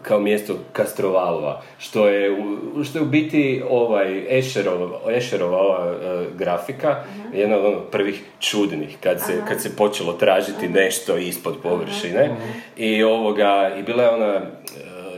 kao 0.02 0.20
mjesto 0.20 0.54
Kastrovalova, 0.72 1.62
što 1.78 2.08
je, 2.08 2.30
u, 2.32 2.84
što 2.84 2.98
je 2.98 3.02
u 3.02 3.06
biti 3.06 3.62
ovaj 3.70 4.38
Escherova, 4.38 4.98
Escherova 5.12 5.58
ova 5.58 5.92
uh, 5.92 6.36
grafika, 6.36 7.04
jedna 7.34 7.56
od 7.56 7.64
onih 7.64 7.78
prvih 7.90 8.22
čudnih, 8.40 8.96
kad 9.00 9.20
se, 9.20 9.32
kad 9.48 9.62
se 9.62 9.76
počelo 9.76 10.12
tražiti 10.12 10.68
nešto 10.68 11.16
ispod 11.16 11.56
površine. 11.62 12.36
I 12.76 13.02
ovoga, 13.02 13.72
i 13.78 13.82
bila 13.82 14.02
je 14.02 14.10
ona, 14.10 14.36
uh, 14.36 14.42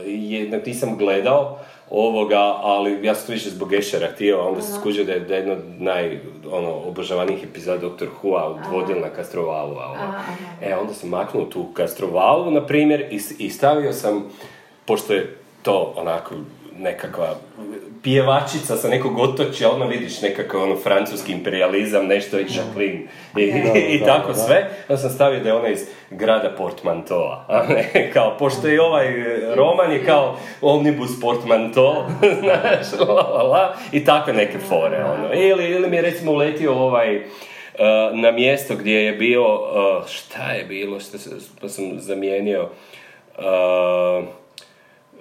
jedna, 0.05 0.57
nisam 0.65 0.97
gledao, 0.97 1.59
ovoga, 1.89 2.39
ali 2.61 3.05
ja 3.05 3.15
sam 3.15 3.33
više 3.33 3.49
zbog 3.49 3.73
Ešera 3.73 4.07
htio, 4.07 4.47
onda 4.47 4.61
sam 4.61 4.79
skužio 4.79 5.03
da 5.03 5.11
je, 5.11 5.19
da 5.19 5.33
je 5.33 5.39
jedno 5.39 5.53
od 5.53 5.81
naj, 5.81 6.19
ono, 6.51 6.69
obožavanijih 6.73 7.43
epizoda 7.43 7.89
Dr. 7.89 8.07
Who-a 8.21 8.45
odvodil 8.45 9.01
na 9.01 9.09
Kastrovalu, 9.09 9.77
a 9.79 9.91
ono. 9.91 10.13
E, 10.61 10.75
onda 10.75 10.93
sam 10.93 11.09
maknuo 11.09 11.45
tu 11.45 11.65
Kastrovalu, 11.73 12.51
na 12.51 12.65
primjer, 12.65 13.01
i, 13.11 13.19
i 13.39 13.49
stavio 13.49 13.93
sam, 13.93 14.23
pošto 14.85 15.13
je 15.13 15.37
to 15.61 15.93
onako 15.97 16.35
nekakva 16.77 17.35
pjevačica 18.05 18.75
sa 18.75 18.87
nekog 18.87 19.19
otočja, 19.19 19.69
odmah 19.69 19.89
vidiš 19.89 20.21
nekakav 20.21 20.63
ono 20.63 20.75
francuski 20.75 21.31
imperializam, 21.31 22.05
nešto 22.07 22.39
i 22.39 22.45
Jacqueline 22.45 23.07
i, 23.37 23.41
i 23.95 23.99
da, 23.99 24.05
tako 24.05 24.33
sve. 24.33 24.69
Onda 24.89 24.97
sam 24.97 25.09
stavio 25.09 25.39
da 25.39 25.49
je 25.49 25.55
ona 25.55 25.67
iz 25.67 25.79
grada 26.09 26.55
Portmantoa, 26.57 27.45
a 27.47 27.63
ne, 27.67 28.11
kao, 28.13 28.37
pošto 28.37 28.67
je 28.67 28.81
ovaj 28.81 29.07
e, 29.07 29.55
roman 29.55 29.91
je 29.91 30.05
kao 30.05 30.37
omnibus 30.61 31.21
portmanto, 31.21 32.05
znaš, 32.41 33.07
la, 33.07 33.13
la, 33.13 33.43
la, 33.43 33.75
i 33.91 34.05
takve 34.05 34.33
neke 34.33 34.57
fore, 34.59 35.03
ono. 35.03 35.33
Ili, 35.33 35.71
ili 35.71 35.89
mi 35.89 35.95
je 35.95 36.01
recimo 36.01 36.31
uletio 36.31 36.73
ovaj, 36.73 37.17
uh, 37.17 37.23
na 38.13 38.31
mjesto 38.31 38.75
gdje 38.75 39.05
je 39.05 39.11
bio, 39.11 39.53
uh, 39.53 40.07
šta 40.07 40.51
je 40.51 40.63
bilo, 40.63 40.99
što 40.99 41.17
se, 41.17 41.29
pa 41.61 41.69
sam 41.69 41.99
zamijenio, 41.99 42.69
uh, 43.37 44.25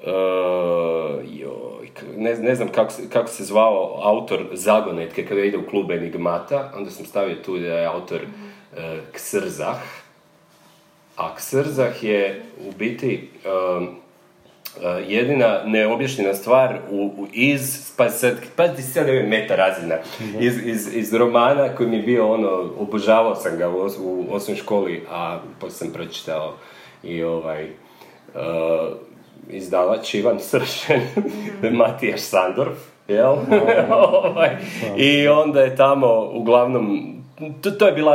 uh, 0.02 1.20
joj, 1.24 1.90
ne, 2.16 2.34
ne 2.34 2.54
znam 2.54 2.68
kako 2.68 2.92
se, 2.92 3.02
kako 3.12 3.28
se 3.28 3.44
zvao 3.44 4.00
autor 4.02 4.46
Zagonetke 4.52 5.26
kada 5.26 5.40
ide 5.40 5.58
u 5.58 5.66
klub 5.66 5.90
Enigmata, 5.90 6.72
onda 6.76 6.90
sam 6.90 7.06
stavio 7.06 7.36
tu 7.36 7.58
da 7.58 7.66
je 7.66 7.86
autor 7.86 8.20
uh, 8.22 8.78
Ksrzah, 9.12 9.76
a 11.16 11.34
Ksrzah 11.34 12.04
je 12.04 12.42
u 12.68 12.72
biti 12.78 13.28
uh, 13.44 13.88
jedina 15.06 15.60
neobjašnjena 15.64 16.34
stvar 16.34 16.78
u, 16.90 17.04
u- 17.16 17.26
iz, 17.32 17.92
pa 17.96 18.10
sad, 18.10 18.36
pa 18.56 18.68
ti 18.68 18.82
sad 18.82 19.08
je 19.08 19.22
meta 19.22 19.56
razina, 19.56 19.96
iz, 20.40 20.66
iz, 20.66 20.94
iz 20.94 21.14
romana 21.14 21.68
koji 21.76 21.88
mi 21.88 21.96
je 21.96 22.02
bio 22.02 22.32
ono, 22.32 22.70
obožavao 22.78 23.34
sam 23.34 23.58
ga 23.58 23.68
u, 23.68 23.88
u 24.00 24.26
osnovnoj 24.30 24.62
školi, 24.62 25.02
a 25.10 25.38
poslije 25.60 25.78
sam 25.78 25.92
pročitao 25.92 26.54
i 27.02 27.22
ovaj, 27.22 27.64
uh, 28.34 28.40
izdavač 29.48 30.14
Ivan 30.14 30.40
Sršen, 30.40 31.00
Matijaš 31.72 32.20
Sandorf, 32.20 32.78
jel? 33.08 33.34
ovaj, 34.14 34.50
I 34.96 35.28
onda 35.28 35.60
je 35.60 35.76
tamo 35.76 36.30
uglavnom 36.32 37.14
to, 37.60 37.70
to 37.70 37.86
je 37.86 37.92
bila, 37.92 38.14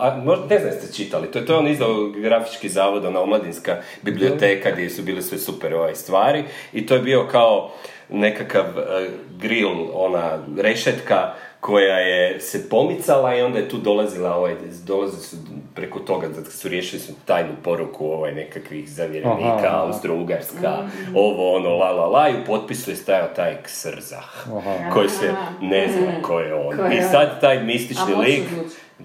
a, 0.00 0.20
možda 0.24 0.46
ne 0.46 0.58
znam 0.58 0.72
jeste 0.72 0.92
čitali, 0.94 1.26
to, 1.26 1.38
je- 1.38 1.46
to 1.46 1.52
je 1.52 1.58
on 1.58 1.68
izdao 1.68 1.94
grafički 2.12 2.68
zavod, 2.68 3.04
ona 3.04 3.20
omladinska 3.20 3.72
biblioteka 4.02 4.70
gdje 4.70 4.90
su 4.90 5.02
bile 5.02 5.22
sve 5.22 5.38
super 5.38 5.74
ovaj 5.74 5.94
stvari 5.94 6.44
i 6.72 6.86
to 6.86 6.94
je 6.94 7.00
bio 7.00 7.26
kao 7.26 7.70
nekakav 8.08 8.64
e, 8.68 9.08
grill, 9.38 9.70
ona 9.94 10.30
rešetka 10.58 11.32
koja 11.64 11.98
je 11.98 12.40
se 12.40 12.68
pomicala 12.68 13.36
i 13.36 13.42
onda 13.42 13.58
je 13.58 13.68
tu 13.68 13.78
dolazila, 13.78 14.36
ovaj, 14.36 14.54
dolazi 14.86 15.16
su 15.16 15.36
preko 15.74 15.98
toga 15.98 16.28
da 16.28 16.50
su 16.50 16.68
riješili 16.68 17.00
su 17.00 17.12
tajnu 17.24 17.52
poruku 17.62 18.06
ovaj, 18.06 18.34
nekakvih 18.34 18.90
zavjerenika. 18.90 19.70
Austro-Ugarska, 19.72 20.88
ovo 21.14 21.56
ono, 21.56 21.68
la 21.68 21.92
la 21.92 22.06
la, 22.06 22.28
i 22.28 22.32
u 22.32 22.44
potpisu 22.46 22.90
je 22.90 22.96
stajao 22.96 23.28
taj 23.36 23.62
Ksrzah, 23.62 24.46
koji 24.92 25.08
se 25.08 25.32
ne 25.60 25.88
zna 25.88 26.22
ko 26.22 26.40
je 26.40 26.54
on. 26.54 26.76
Ko 26.76 26.82
je 26.82 26.98
I 26.98 27.02
sad 27.02 27.40
taj 27.40 27.62
mistični 27.62 28.14
lik, 28.14 28.44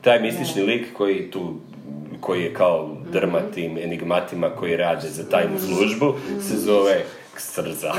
taj 0.01 0.21
mistični 0.21 0.61
lik 0.61 0.93
koji 0.93 1.31
tu 1.31 1.53
koji 2.21 2.43
je 2.43 2.53
kao 2.53 2.89
drma 3.11 3.39
tim 3.53 3.77
enigmatima 3.77 4.49
koji 4.49 4.77
rade 4.77 5.07
za 5.07 5.29
tajnu 5.29 5.59
službu, 5.59 6.13
se 6.41 6.57
zove 6.57 7.03
Ksrza. 7.39 7.91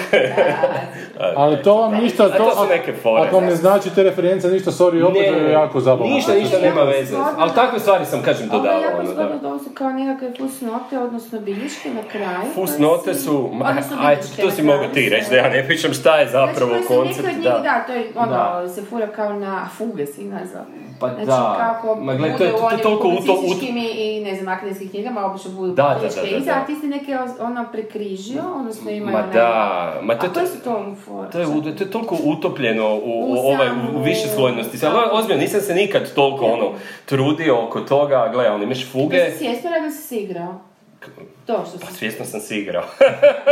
Ali 1.37 1.57
to 1.59 1.75
vam 1.75 1.95
ništa, 1.95 2.25
A 2.25 2.29
to, 2.29 2.39
to 2.41 2.57
su 2.57 2.67
neke 2.69 2.93
fore. 2.95 3.23
ako 3.23 3.37
vam 3.37 3.45
ne 3.45 3.57
znači 3.57 3.91
te 3.91 4.03
reference, 4.03 4.49
ništa, 4.49 4.71
sorry, 4.73 5.05
opet 5.05 5.23
je 5.23 5.51
jako 5.53 5.81
zabavno. 5.81 6.15
Ništa, 6.15 6.35
ništa 6.35 6.57
nema 6.59 6.83
veze. 6.83 7.17
Ali 7.39 7.51
takve 7.55 7.79
stvari 7.79 8.05
sam, 8.07 8.23
kažem, 8.23 8.49
Ovo 8.53 8.67
je 8.67 8.83
jako 8.83 8.97
Ono, 8.97 9.07
zgodno 9.07 9.29
da. 9.29 9.39
da 9.39 9.49
ovo 9.49 9.59
su 9.59 9.71
kao 9.71 9.91
nekakve 9.91 10.33
fusnote, 10.39 10.99
odnosno 10.99 11.41
bilješke 11.41 11.89
na 11.91 12.03
kraju. 12.05 12.51
Fusnote 12.55 13.15
su, 13.15 13.51
aj, 14.01 14.17
to 14.39 14.51
si 14.51 14.63
mogu 14.63 14.85
ti 14.95 15.09
reći, 15.09 15.31
da 15.31 15.37
ja 15.37 15.49
ne 15.51 15.67
pričam 15.67 15.93
šta 15.93 16.17
je 16.17 16.29
zapravo 16.29 16.51
znači, 16.69 16.87
koje 16.87 16.99
su 17.07 17.15
koncept. 17.15 17.29
njih, 17.29 17.45
Da. 17.45 17.59
da, 17.59 17.85
to 17.87 17.93
je 17.93 18.13
ono, 18.17 18.31
Da. 18.31 18.69
se 18.69 18.83
fura 18.83 19.07
kao 19.09 19.33
na 19.33 19.69
fuge 19.69 20.07
si 20.07 20.25
nazvao. 20.25 20.65
Pa 21.01 21.09
znači, 21.09 21.27
da. 21.27 21.57
kako 21.61 21.95
Ma 21.97 22.15
gle, 22.15 22.29
to 22.29 22.33
je- 22.35 22.39
to 22.39 22.45
je 22.47 22.53
u 22.55 22.67
onim 22.67 22.79
toliko 22.79 23.09
u 23.09 23.11
to- 23.11 23.17
u- 23.23 23.27
publicističkim 23.27 23.77
i, 23.79 23.87
i, 23.87 24.21
ne 24.23 24.35
znam, 24.35 24.49
akademskim 24.49 24.89
knjigama, 24.89 25.25
obično 25.25 25.51
budu 25.51 25.73
Da, 25.73 25.83
da, 25.85 25.97
bilješke 25.97 26.21
da, 26.21 26.27
da, 26.27 26.37
iza, 26.37 26.45
da. 26.47 26.61
a 26.61 26.67
ti 26.67 26.75
si 26.77 26.87
neke 26.89 27.13
ono 27.41 27.65
prekrižio, 27.73 28.43
odnosno 28.57 28.91
imaju 28.91 29.17
Da, 29.33 29.99
ma 30.03 30.15
to, 30.19 30.27
A 30.41 30.47
su 30.47 30.65
to 30.65 30.95
fore? 31.05 31.31
To 31.31 31.39
je, 31.39 31.77
to 31.77 31.85
je 31.85 31.91
toliko 31.91 32.17
utopljeno 32.25 32.95
u, 32.95 32.99
u, 32.99 33.33
U 33.33 33.39
ovaj, 33.39 33.69
u 33.95 34.03
više 34.03 34.29
slojnosti. 34.35 34.87
Ali 34.87 35.09
ozbiljno, 35.13 35.41
nisam 35.43 35.61
se 35.61 35.75
nikad 35.75 36.15
toliko 36.15 36.45
ono, 36.45 36.73
trudio 37.07 37.65
oko 37.65 37.81
toga. 37.81 38.31
Gle, 38.33 38.51
on 38.51 38.63
imaš 38.63 38.93
fuge. 38.93 39.17
Jesi 39.17 39.39
svjesno 39.39 39.71
ili 39.83 39.93
si 39.93 40.03
si 40.03 40.17
igrao? 40.17 40.55
To 41.47 41.65
što 41.69 41.79
Pa 41.79 41.87
svjesno 41.87 42.25
sam 42.25 42.41
si 42.41 42.59
igrao. 42.59 42.85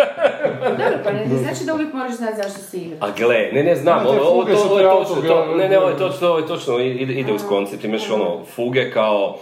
Dobro, 0.79 0.99
pa 1.05 1.13
ne, 1.13 1.27
ne 1.27 1.37
znači 1.37 1.65
da 1.65 1.75
uvijek 1.75 1.93
moraš 1.93 2.17
znati 2.17 2.37
zašto 2.37 2.59
si 2.59 2.79
igrao. 2.79 3.09
A 3.09 3.13
gle, 3.19 3.49
ne, 3.53 3.63
ne, 3.63 3.77
znam, 3.77 4.07
ovo, 4.07 4.19
to, 4.19 4.31
ovo 4.71 4.79
je 4.79 4.85
točno, 4.85 5.23
to, 5.23 5.57
ne, 5.57 5.69
ne, 5.69 5.79
ovo 5.79 5.89
je 5.89 5.99
točno, 5.99 6.29
ovo 6.29 6.39
je 6.39 6.47
točno, 6.47 6.79
ide, 6.79 7.13
ide 7.13 7.33
uz 7.33 7.43
koncept, 7.49 7.85
imaš 7.85 8.11
ono, 8.11 8.45
fuge 8.55 8.91
kao, 8.91 9.39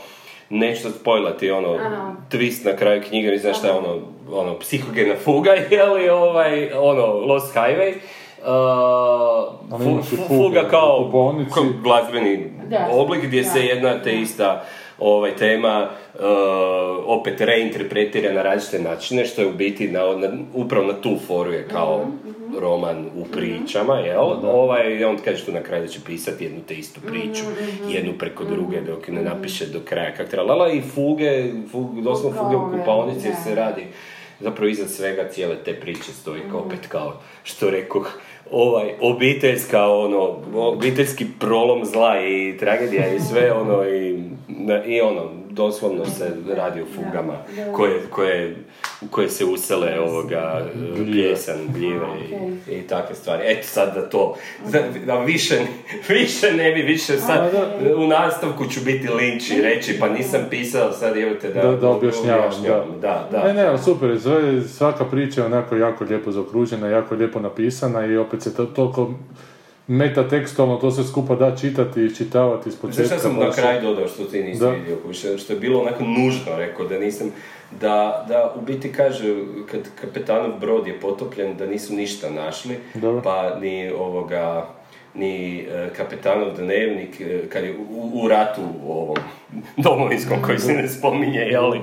neću 0.51 0.82
sad 0.82 0.92
spojlati, 0.94 1.51
ono, 1.51 1.74
Aha. 1.74 2.12
twist 2.30 2.64
na 2.64 2.76
kraju 2.76 3.03
knjige, 3.09 3.38
znaš 3.38 3.59
šta 3.59 3.66
je 3.66 3.72
ono, 3.74 3.99
ono, 4.32 4.59
psihogena 4.59 5.14
fuga, 5.16 5.51
jeli, 5.70 6.09
ovaj, 6.09 6.72
ono, 6.72 7.07
Lost 7.07 7.55
Highway, 7.55 7.94
Uh, 8.38 8.53
Ali 9.72 9.84
fu- 10.03 10.16
fuga 10.28 10.61
kao, 10.62 11.11
kao 11.55 11.64
glazbeni 11.82 12.51
Da. 12.66 12.88
oblik 12.92 13.22
gdje 13.22 13.44
se 13.44 13.61
jedna 13.61 14.03
te 14.03 14.12
ista 14.12 14.64
ovaj, 14.99 15.36
tema 15.36 15.88
uh, 16.14 16.20
opet 17.07 17.40
reinterpretira 17.40 18.32
na 18.32 18.42
različite 18.42 18.78
načine, 18.78 19.26
što 19.26 19.40
je 19.42 19.49
u 19.49 19.53
biti 19.53 19.88
na, 19.88 20.01
na, 20.01 20.28
upravo 20.55 20.86
na 20.86 21.01
tu 21.01 21.18
foru 21.26 21.53
je 21.53 21.68
kao 21.68 22.05
Mhm, 22.24 22.59
roman 22.59 23.07
u 23.16 23.24
pričama, 23.24 23.99
jel? 23.99 24.20
Ovaj, 24.44 24.90
i 24.90 25.05
on 25.05 25.16
kaže 25.24 25.44
tu 25.44 25.53
na 25.53 25.62
kraju 25.62 25.82
da 25.82 25.88
će 25.88 25.99
pisati 26.07 26.44
jednu 26.44 26.61
te 26.68 26.74
istu 26.74 27.01
priču, 27.01 27.44
Mhm, 27.51 27.90
jednu 27.90 28.12
preko 28.18 28.44
druge, 28.44 28.80
dok 28.80 29.09
ne 29.09 29.22
napiše 29.22 29.66
do 29.66 29.80
kraja 29.84 30.14
kak 30.14 30.28
treba. 30.28 30.44
Lala 30.44 30.72
i 30.72 30.80
fuge, 30.82 31.44
fuge 31.72 32.01
doslovno 32.03 32.42
fuge 32.42 32.57
u 32.57 32.70
kupaonici 32.70 33.28
se 33.44 33.55
radi. 33.55 33.86
Zapravo 34.40 34.68
iza 34.68 34.88
svega 34.88 35.28
cijele 35.28 35.57
te 35.64 35.74
priče 35.74 36.12
stoji 36.12 36.40
kao 36.51 36.61
opet 36.61 36.86
kao, 36.88 37.20
što 37.44 37.70
rekoh, 37.70 38.18
ovaj, 38.51 38.92
obiteljska, 39.01 39.88
ono, 39.88 40.36
obiteljski 40.55 41.26
prolom 41.40 41.84
zla 41.84 42.20
i 42.20 42.57
tragedija 42.59 43.14
i 43.14 43.20
sve, 43.20 43.53
ono, 43.53 43.88
i, 43.88 44.22
i 44.86 45.01
ono, 45.01 45.30
doslovno 45.57 46.07
se 46.07 46.30
radi 46.57 46.82
o 46.82 46.86
fugama 46.94 47.34
da. 47.57 47.72
koje, 47.72 48.00
koje, 48.11 48.57
u 49.00 49.07
koje 49.07 49.28
se 49.28 49.44
usele 49.44 50.00
ovoga, 50.00 50.66
pljesan, 50.96 51.57
gljive 51.74 52.07
i, 52.68 52.74
i 52.74 52.82
takve 52.82 53.14
stvari. 53.14 53.42
Eto 53.46 53.66
sad 53.66 53.94
da 53.94 54.09
to, 54.09 54.36
da, 54.72 54.82
da 55.07 55.18
više, 55.18 55.59
više 56.18 56.52
ne 56.52 56.72
bi, 56.72 56.82
više 56.82 57.18
sad, 57.18 57.54
u 57.96 58.07
nastavku 58.07 58.66
ću 58.66 58.80
biti 58.84 59.09
linč 59.09 59.50
i 59.50 59.62
reći, 59.62 59.96
pa 60.00 60.09
nisam 60.09 60.40
pisao, 60.50 60.92
sad 60.92 61.16
evo 61.16 61.34
te 61.40 61.48
da, 61.48 61.62
Da, 61.62 61.76
da 61.76 61.88
objašnjavam, 61.88 62.52
da, 63.00 63.28
da. 63.30 63.44
Ne, 63.44 63.54
ne, 63.54 63.66
ali 63.66 63.78
super, 63.78 64.18
svaka 64.68 65.04
priča 65.04 65.40
je 65.40 65.46
onako 65.46 65.76
jako 65.76 66.04
lijepo 66.04 66.30
zaokružena, 66.30 66.88
jako 66.88 67.14
lijepo 67.14 67.40
napisana 67.40 68.07
i 68.07 68.16
opet 68.16 68.42
se 68.42 68.54
to 68.54 68.64
toliko 68.64 69.14
metatekstualno 69.87 70.76
to 70.76 70.91
sve 70.91 71.05
skupa 71.05 71.34
da 71.34 71.57
čitati 71.57 72.01
i 72.01 72.07
iščitavati 72.07 72.68
iz 72.68 72.76
početka. 72.76 73.07
Znaš 73.07 73.20
sam 73.20 73.37
na 73.37 73.51
kraju 73.51 73.82
dodao 73.82 74.09
što 74.09 74.24
ti 74.24 74.43
nisi 74.43 74.61
Da. 74.61 74.70
vidio, 74.70 74.97
kužiš, 75.07 75.43
što 75.45 75.53
je 75.53 75.59
bilo 75.59 75.80
onako 75.80 76.05
nužno, 76.05 76.57
rekao, 76.57 76.87
da 76.87 76.99
nisam, 76.99 77.30
da, 77.80 78.24
da 78.28 78.55
u 78.57 78.61
biti 78.61 78.93
kaže, 78.93 79.34
kad 79.70 79.80
kapetanov 80.01 80.59
brod 80.61 80.87
je 80.87 81.01
potopljen, 81.01 81.57
da 81.57 81.66
nisu 81.66 81.95
ništa 81.95 82.30
našli, 82.30 82.76
Dobro. 82.95 83.22
pa 83.22 83.59
ni 83.61 83.91
ovoga, 83.91 84.68
ni 85.14 85.59
e, 85.61 85.89
kapetanov 85.97 86.57
dnevnik, 86.57 87.20
e, 87.20 87.43
kad 87.49 87.64
je 87.64 87.76
u, 87.91 88.11
u 88.22 88.28
ratu 88.28 88.62
ovom 88.89 89.16
domovinskom 89.84 90.43
koji 90.43 90.59
se 90.59 90.72
ne 90.72 90.89
spominje, 90.89 91.41
jeli, 91.41 91.80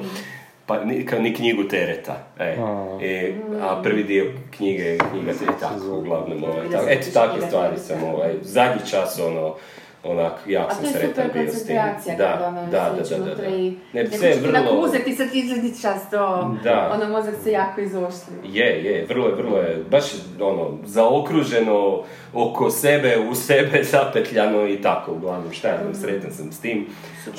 pa 0.66 0.84
ni, 0.84 1.06
kao 1.06 1.20
ni 1.20 1.34
knjigu 1.34 1.64
tereta. 1.64 2.18
E, 2.40 2.56
A. 2.60 3.00
E, 3.02 3.34
a 3.62 3.82
prvi 3.84 4.04
dio 4.04 4.32
knjige 4.58 4.84
je 4.84 4.98
knjiga 4.98 5.32
je 5.32 5.60
tako, 5.60 5.98
uglavnom, 5.98 6.44
ovaj, 6.44 6.70
tako, 6.72 6.86
eto 6.90 7.08
takve 7.14 7.48
stvari 7.48 7.78
sam, 7.78 8.04
ovaj, 8.04 8.34
zadnji 8.42 8.82
čas, 8.90 9.20
ono, 9.20 9.56
onak, 10.04 10.34
jako 10.48 10.72
A 10.72 10.74
sam 10.76 10.84
to 10.84 10.90
je 10.90 10.94
sretan 10.94 11.30
bio 11.34 11.42
s 11.44 11.46
tim. 11.46 11.76
koncentracija 11.78 12.16
Da, 12.18 12.34
kad 12.34 12.48
ono 12.48 12.62
da, 12.62 12.70
da, 12.72 13.04
da, 13.04 13.10
da, 13.18 13.24
unutra 13.24 13.50
da. 13.50 13.56
i 13.56 13.78
Ne, 13.94 14.08
sve 14.08 14.30
je 14.30 14.36
vrlo... 14.40 14.52
nakuzati 14.52 15.16
sad 15.16 15.28
izgledi 15.34 15.82
čas 15.82 16.10
to, 16.10 16.56
Da. 16.64 16.92
ono 16.94 17.10
mozak 17.12 17.36
se 17.44 17.52
jako 17.52 17.82
izoštri. 17.82 18.34
Je, 18.44 18.84
je, 18.84 19.06
vrlo 19.10 19.28
je, 19.28 19.36
vrlo 19.36 19.58
je, 19.58 19.84
baš 19.92 20.04
ono, 20.42 20.78
zaokruženo 20.86 22.04
oko 22.34 22.72
sebe, 22.72 23.18
u 23.32 23.36
sebe, 23.36 23.84
zapetljano 23.92 24.68
i 24.68 24.82
tako, 24.82 25.12
uglavnom, 25.12 25.52
šta 25.52 25.68
ja 25.68 25.78
znam, 25.82 25.96
sretan 25.96 26.32
sam 26.32 26.52
s 26.52 26.60
tim. 26.60 26.86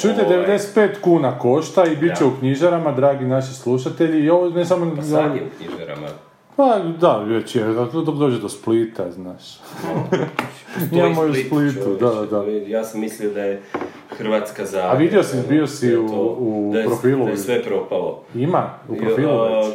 Čujte, 0.01 0.25
Ovaj, 0.27 0.39
95 0.39 1.01
kuna 1.01 1.39
košta 1.39 1.85
i 1.87 1.97
bit 1.97 2.17
će 2.19 2.25
Da. 2.25 2.31
u 2.31 2.39
knjižarama, 2.39 2.93
dragi 2.93 3.25
naši 3.25 3.55
slušatelji, 3.55 4.25
i 4.25 4.31
ovo 4.31 4.49
ne 4.51 4.65
samo... 4.65 4.97
Pa 4.97 5.03
sad 5.03 5.37
je 5.37 5.43
u 5.43 5.51
knjižarama. 5.59 6.07
Pa 6.57 6.79
da, 7.01 7.19
već 7.19 7.57
je, 7.57 7.65
dok 7.95 8.17
dođe 8.17 8.39
do 8.39 8.49
Splita, 8.49 9.11
znaš. 9.11 9.43
Imamo 10.93 11.25
i 11.25 11.31
u 11.31 11.35
Split, 11.35 11.47
Splitu, 11.47 11.97
da, 11.97 12.27
da. 12.31 12.45
Ja 12.67 12.85
sam 12.85 13.01
mislio 13.01 13.31
da 13.31 13.41
je 13.41 13.63
Hrvatska 14.09 14.67
za... 14.67 14.81
A 14.83 14.95
vidio 14.95 15.23
si- 15.23 15.37
bio 15.49 15.67
si 15.67 15.87
da 15.87 15.93
je 15.93 15.99
u- 15.99 16.09
to- 16.09 16.37
u 16.39 16.71
da 16.73 16.79
je, 16.79 16.87
profilu? 16.87 17.25
Da 17.25 17.31
je 17.31 17.37
sve 17.37 17.63
propalo. 17.63 18.23
Ima, 18.35 18.71
u 18.89 18.97
profilu 18.97 19.29
Ja, 19.31 19.59
već. 19.59 19.75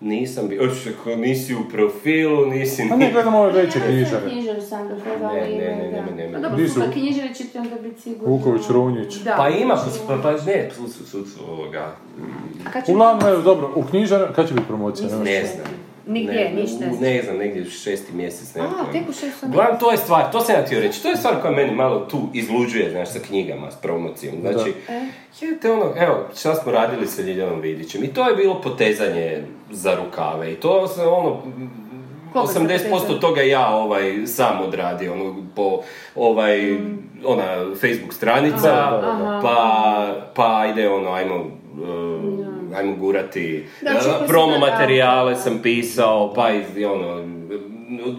Nisam 0.00 0.48
bio, 0.48 0.62
oči, 0.62 0.72
ako 0.90 1.10
nisi 1.10 1.54
u 1.54 1.68
profilu, 1.72 2.46
nisi... 2.46 2.82
A 2.92 2.96
ne, 2.96 3.12
gledamo 3.12 3.38
ove 3.38 3.52
veće 3.52 3.78
Ja 3.78 3.84
knjižare. 3.86 4.30
knjižaru 4.30 4.60
Sandra 4.60 4.96
Ford, 4.96 5.22
Ne, 5.22 5.40
ne, 5.40 5.76
ne, 5.76 5.90
da. 5.90 5.96
nema, 5.96 6.10
nema. 6.16 6.32
Pa 6.32 6.38
dobro, 6.40 6.56
Di 6.56 6.68
su? 6.68 6.80
knjižare 6.92 7.34
ćete 7.34 7.58
onda 7.58 7.76
biti 7.78 8.00
sigurno. 8.00 8.28
Vuković, 8.28 8.62
Runjić. 8.68 9.14
Da. 9.14 9.34
Pa 9.36 9.48
ima, 9.48 9.74
knjižare. 9.74 10.06
pa, 10.08 10.16
pa, 10.16 10.22
pa 10.22 10.44
ne, 10.44 10.70
su, 10.76 10.88
su, 10.88 11.26
su, 11.26 11.40
ovoga, 11.48 11.92
će 12.86 12.92
Uglavnom, 12.92 13.28
evo, 13.28 13.42
dobro, 13.42 13.70
u 13.74 13.82
knjižara, 13.82 14.32
kad 14.32 14.48
će 14.48 14.54
biti 14.54 14.66
promocija? 14.66 15.08
Ne 15.18 15.44
znam. 15.46 15.66
Nigdje, 16.06 16.34
ne, 16.44 16.62
ništa. 16.62 16.84
u- 16.88 17.00
Ne 17.00 17.22
znam, 17.22 17.36
negdje 17.36 17.64
šesti 17.64 18.12
mjesec, 18.12 18.54
ne 18.54 18.60
A, 18.62 18.92
tek 18.92 19.02
u 19.08 19.12
šestom 19.12 19.50
Uglavnom, 19.50 19.78
to 19.80 19.90
je 19.90 19.96
stvar, 19.96 20.32
to 20.32 20.40
sam 20.40 20.54
ja 20.54 20.62
htio 20.62 20.80
reći, 20.80 21.02
to 21.02 21.08
je 21.08 21.16
stvar 21.16 21.34
koja 21.40 21.52
meni 21.52 21.74
malo 21.74 22.00
tu 22.00 22.28
izluđuje, 22.34 22.90
znaš, 22.90 23.08
sa 23.08 23.18
knjigama, 23.18 23.70
s 23.70 23.76
promocijom. 23.76 24.34
Znači, 24.40 24.72
jebate 25.40 25.70
ono, 25.70 25.92
evo, 25.96 26.26
šta 26.36 26.54
smo 26.54 26.72
radili 26.72 27.06
sa 27.06 27.22
Ljiljanom 27.22 27.60
Vidićem? 27.60 28.04
I 28.04 28.08
to 28.08 28.28
je 28.28 28.36
bilo 28.36 28.60
potezanje 28.60 29.42
za 29.70 29.94
rukave 29.96 30.52
i 30.52 30.56
to 30.56 30.88
se 30.88 31.02
ono, 31.02 31.42
Koga 32.32 32.46
ste 32.46 32.60
80% 32.60 32.90
potezali? 32.90 33.20
toga 33.20 33.42
ja 33.42 33.68
ovaj, 33.68 34.26
sam 34.26 34.60
odradio, 34.60 35.12
ono, 35.12 35.36
po 35.56 35.80
ovaj, 36.16 36.76
ona 37.24 37.44
Facebook 37.74 38.12
stranica, 38.12 38.72
Aha, 38.72 39.40
pa, 39.42 40.06
pa 40.34 40.66
ide 40.66 40.88
ono, 40.88 41.12
ajmo, 41.12 41.36
uh, 41.36 42.46
ajmo 42.74 42.96
gurati, 42.96 43.64
uh, 43.82 44.02
se 44.02 44.26
promo 44.26 44.58
materijale 44.58 45.36
sam 45.36 45.58
pisao, 45.62 46.34
pa 46.34 46.50
iz, 46.50 46.64
ono, 46.86 47.24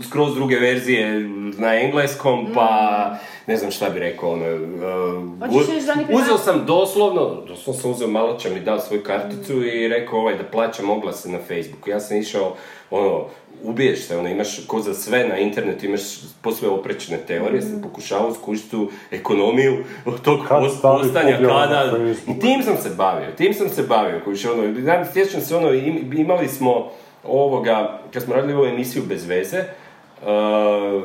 skroz 0.10 0.36
druge 0.36 0.56
verzije 0.56 1.30
na 1.58 1.76
engleskom, 1.76 2.47
pa 2.54 3.12
ne 3.47 3.58
znam 3.58 3.72
šta 3.72 3.89
bi 3.89 3.99
rekao, 3.99 4.32
ono, 4.32 4.45
uh, 4.56 6.20
uzeo 6.22 6.38
sam 6.38 6.66
doslovno, 6.66 7.43
doslovno 7.47 7.82
sam 7.82 7.91
uzeo 7.91 8.08
malo 8.08 8.38
mi 8.54 8.60
dao 8.60 8.80
svoju 8.80 9.04
karticu 9.04 9.64
i 9.64 9.88
rekao 9.88 10.20
ovaj 10.20 10.38
da 10.38 10.43
plaćam 10.43 10.89
oglase 10.89 11.30
na 11.30 11.39
Facebooku. 11.47 11.89
Ja 11.89 11.99
sam 11.99 12.18
išao, 12.18 12.56
ono, 12.91 13.26
ubiješ 13.64 14.07
se, 14.07 14.18
ono, 14.18 14.30
imaš 14.30 14.59
ko 14.68 14.80
za 14.80 14.93
sve 14.93 15.28
na 15.28 15.38
internetu, 15.38 15.86
imaš 15.86 16.01
posve 16.41 16.68
oprečne 16.70 17.18
teorije, 17.18 17.61
sam 17.61 17.82
pokušavao 17.82 18.34
skušiti 18.34 18.72
tu 18.72 18.89
ekonomiju 19.11 19.84
od 20.05 20.22
tog 20.22 20.39
post- 20.49 20.82
postanja 20.82 21.38
kada, 21.38 21.97
i 22.28 22.39
tim 22.39 22.64
sam 22.64 22.78
se 22.78 22.89
bavio, 22.89 23.32
tim 23.32 23.53
sam 23.53 23.70
se 23.70 23.84
bavio, 23.84 24.22
kužiš, 24.26 24.45
ono, 24.45 24.82
znam, 24.82 25.05
sjećam 25.14 25.41
se, 25.41 25.55
ono, 25.55 25.74
im- 25.74 26.14
imali 26.14 26.47
smo 26.47 26.91
ovoga, 27.24 27.99
kad 28.14 28.24
smo 28.24 28.36
radili 28.36 28.53
ovu 28.53 28.66
emisiju 28.66 29.03
bez 29.03 29.26
veze, 29.26 29.64
Uh, 30.22 30.30
uh, 30.30 31.03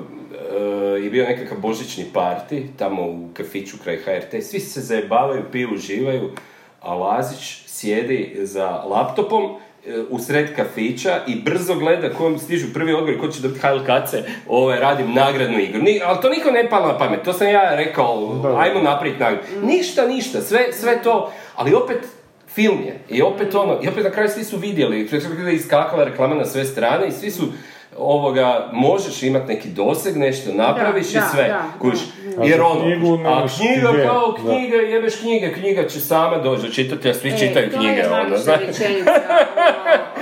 je 1.05 1.11
bio 1.11 1.25
nekakav 1.25 1.59
božićni 1.59 2.05
parti 2.15 2.67
tamo 2.77 3.03
u 3.03 3.29
kafiću 3.35 3.77
kraj 3.85 3.97
HRT. 3.97 4.43
Svi 4.43 4.61
se 4.61 4.81
zajebavaju, 4.81 5.43
piju, 5.53 5.69
uživaju, 5.75 6.31
a 6.81 6.95
Lazić 6.95 7.63
sjedi 7.67 8.37
za 8.39 8.69
laptopom 8.71 9.57
u 10.11 10.19
sred 10.19 10.57
kafića 10.57 11.21
i 11.27 11.43
brzo 11.43 11.75
gleda 11.75 12.11
kojom 12.11 12.39
stižu 12.39 12.67
prvi 12.75 12.93
odgovor 12.93 13.21
ko 13.21 13.29
će 13.29 13.41
dobiti 13.41 13.61
HLKC, 13.61 14.15
ovaj, 14.49 14.81
radim 14.81 15.15
nagradnu 15.15 15.59
igru. 15.59 15.83
Ni, 15.83 16.01
ali 16.05 16.19
to 16.23 16.29
niko 16.29 16.51
ne 16.51 16.69
palo 16.71 16.87
na 16.87 16.99
pamet, 16.99 17.23
to 17.23 17.33
sam 17.33 17.49
ja 17.49 17.75
rekao, 17.75 18.35
Da. 18.43 18.59
ajmo 18.59 18.81
napraviti 18.81 19.21
nagradu. 19.21 19.47
Ništa, 19.63 20.07
ništa, 20.07 20.41
sve, 20.41 20.73
sve 20.73 21.03
to, 21.03 21.33
ali 21.55 21.75
opet 21.75 21.99
film 22.55 22.79
je. 22.87 23.01
I 23.09 23.23
opet 23.23 23.55
ono, 23.55 23.79
i 23.83 23.89
opet 23.89 24.05
na 24.05 24.11
kraju 24.11 24.29
svi 24.29 24.45
su 24.45 24.57
vidjeli, 24.57 25.09
je 25.49 25.55
iskakala 25.55 26.05
reklama 26.05 26.35
na 26.35 26.45
sve 26.45 26.65
strane 26.65 27.09
i 27.09 27.13
svi 27.13 27.31
su 27.31 27.43
ovoga, 27.99 28.69
možeš 28.73 29.23
imati 29.23 29.47
neki 29.47 29.69
doseg, 29.69 30.17
nešto 30.17 30.51
napraviš 30.55 31.07
Da, 31.07 31.19
i 31.19 31.23
sve. 31.33 31.43
da, 31.45 31.63
da. 32.31 32.45
Jer 32.45 32.61
A 32.61 32.67
ono, 32.67 32.81
knjigu 32.83 33.19
a 33.27 33.47
knjiga 33.51 34.03
kao 34.05 34.33
da. 34.35 34.39
knjiga, 34.45 34.77
jebeš 34.77 35.17
knjige, 35.17 35.53
knjiga 35.53 35.85
će 35.85 36.01
sama 36.01 36.39
doći 36.39 36.63
do 36.63 36.69
čitatelja, 36.69 37.15
svi 37.15 37.39
čitaju 37.39 37.71
knjige, 37.71 37.93
E, 37.95 38.03
to 38.03 38.15
je 38.15 38.21
ono, 38.21 38.37
znaš. 38.37 38.61
rečenica, 38.61 39.11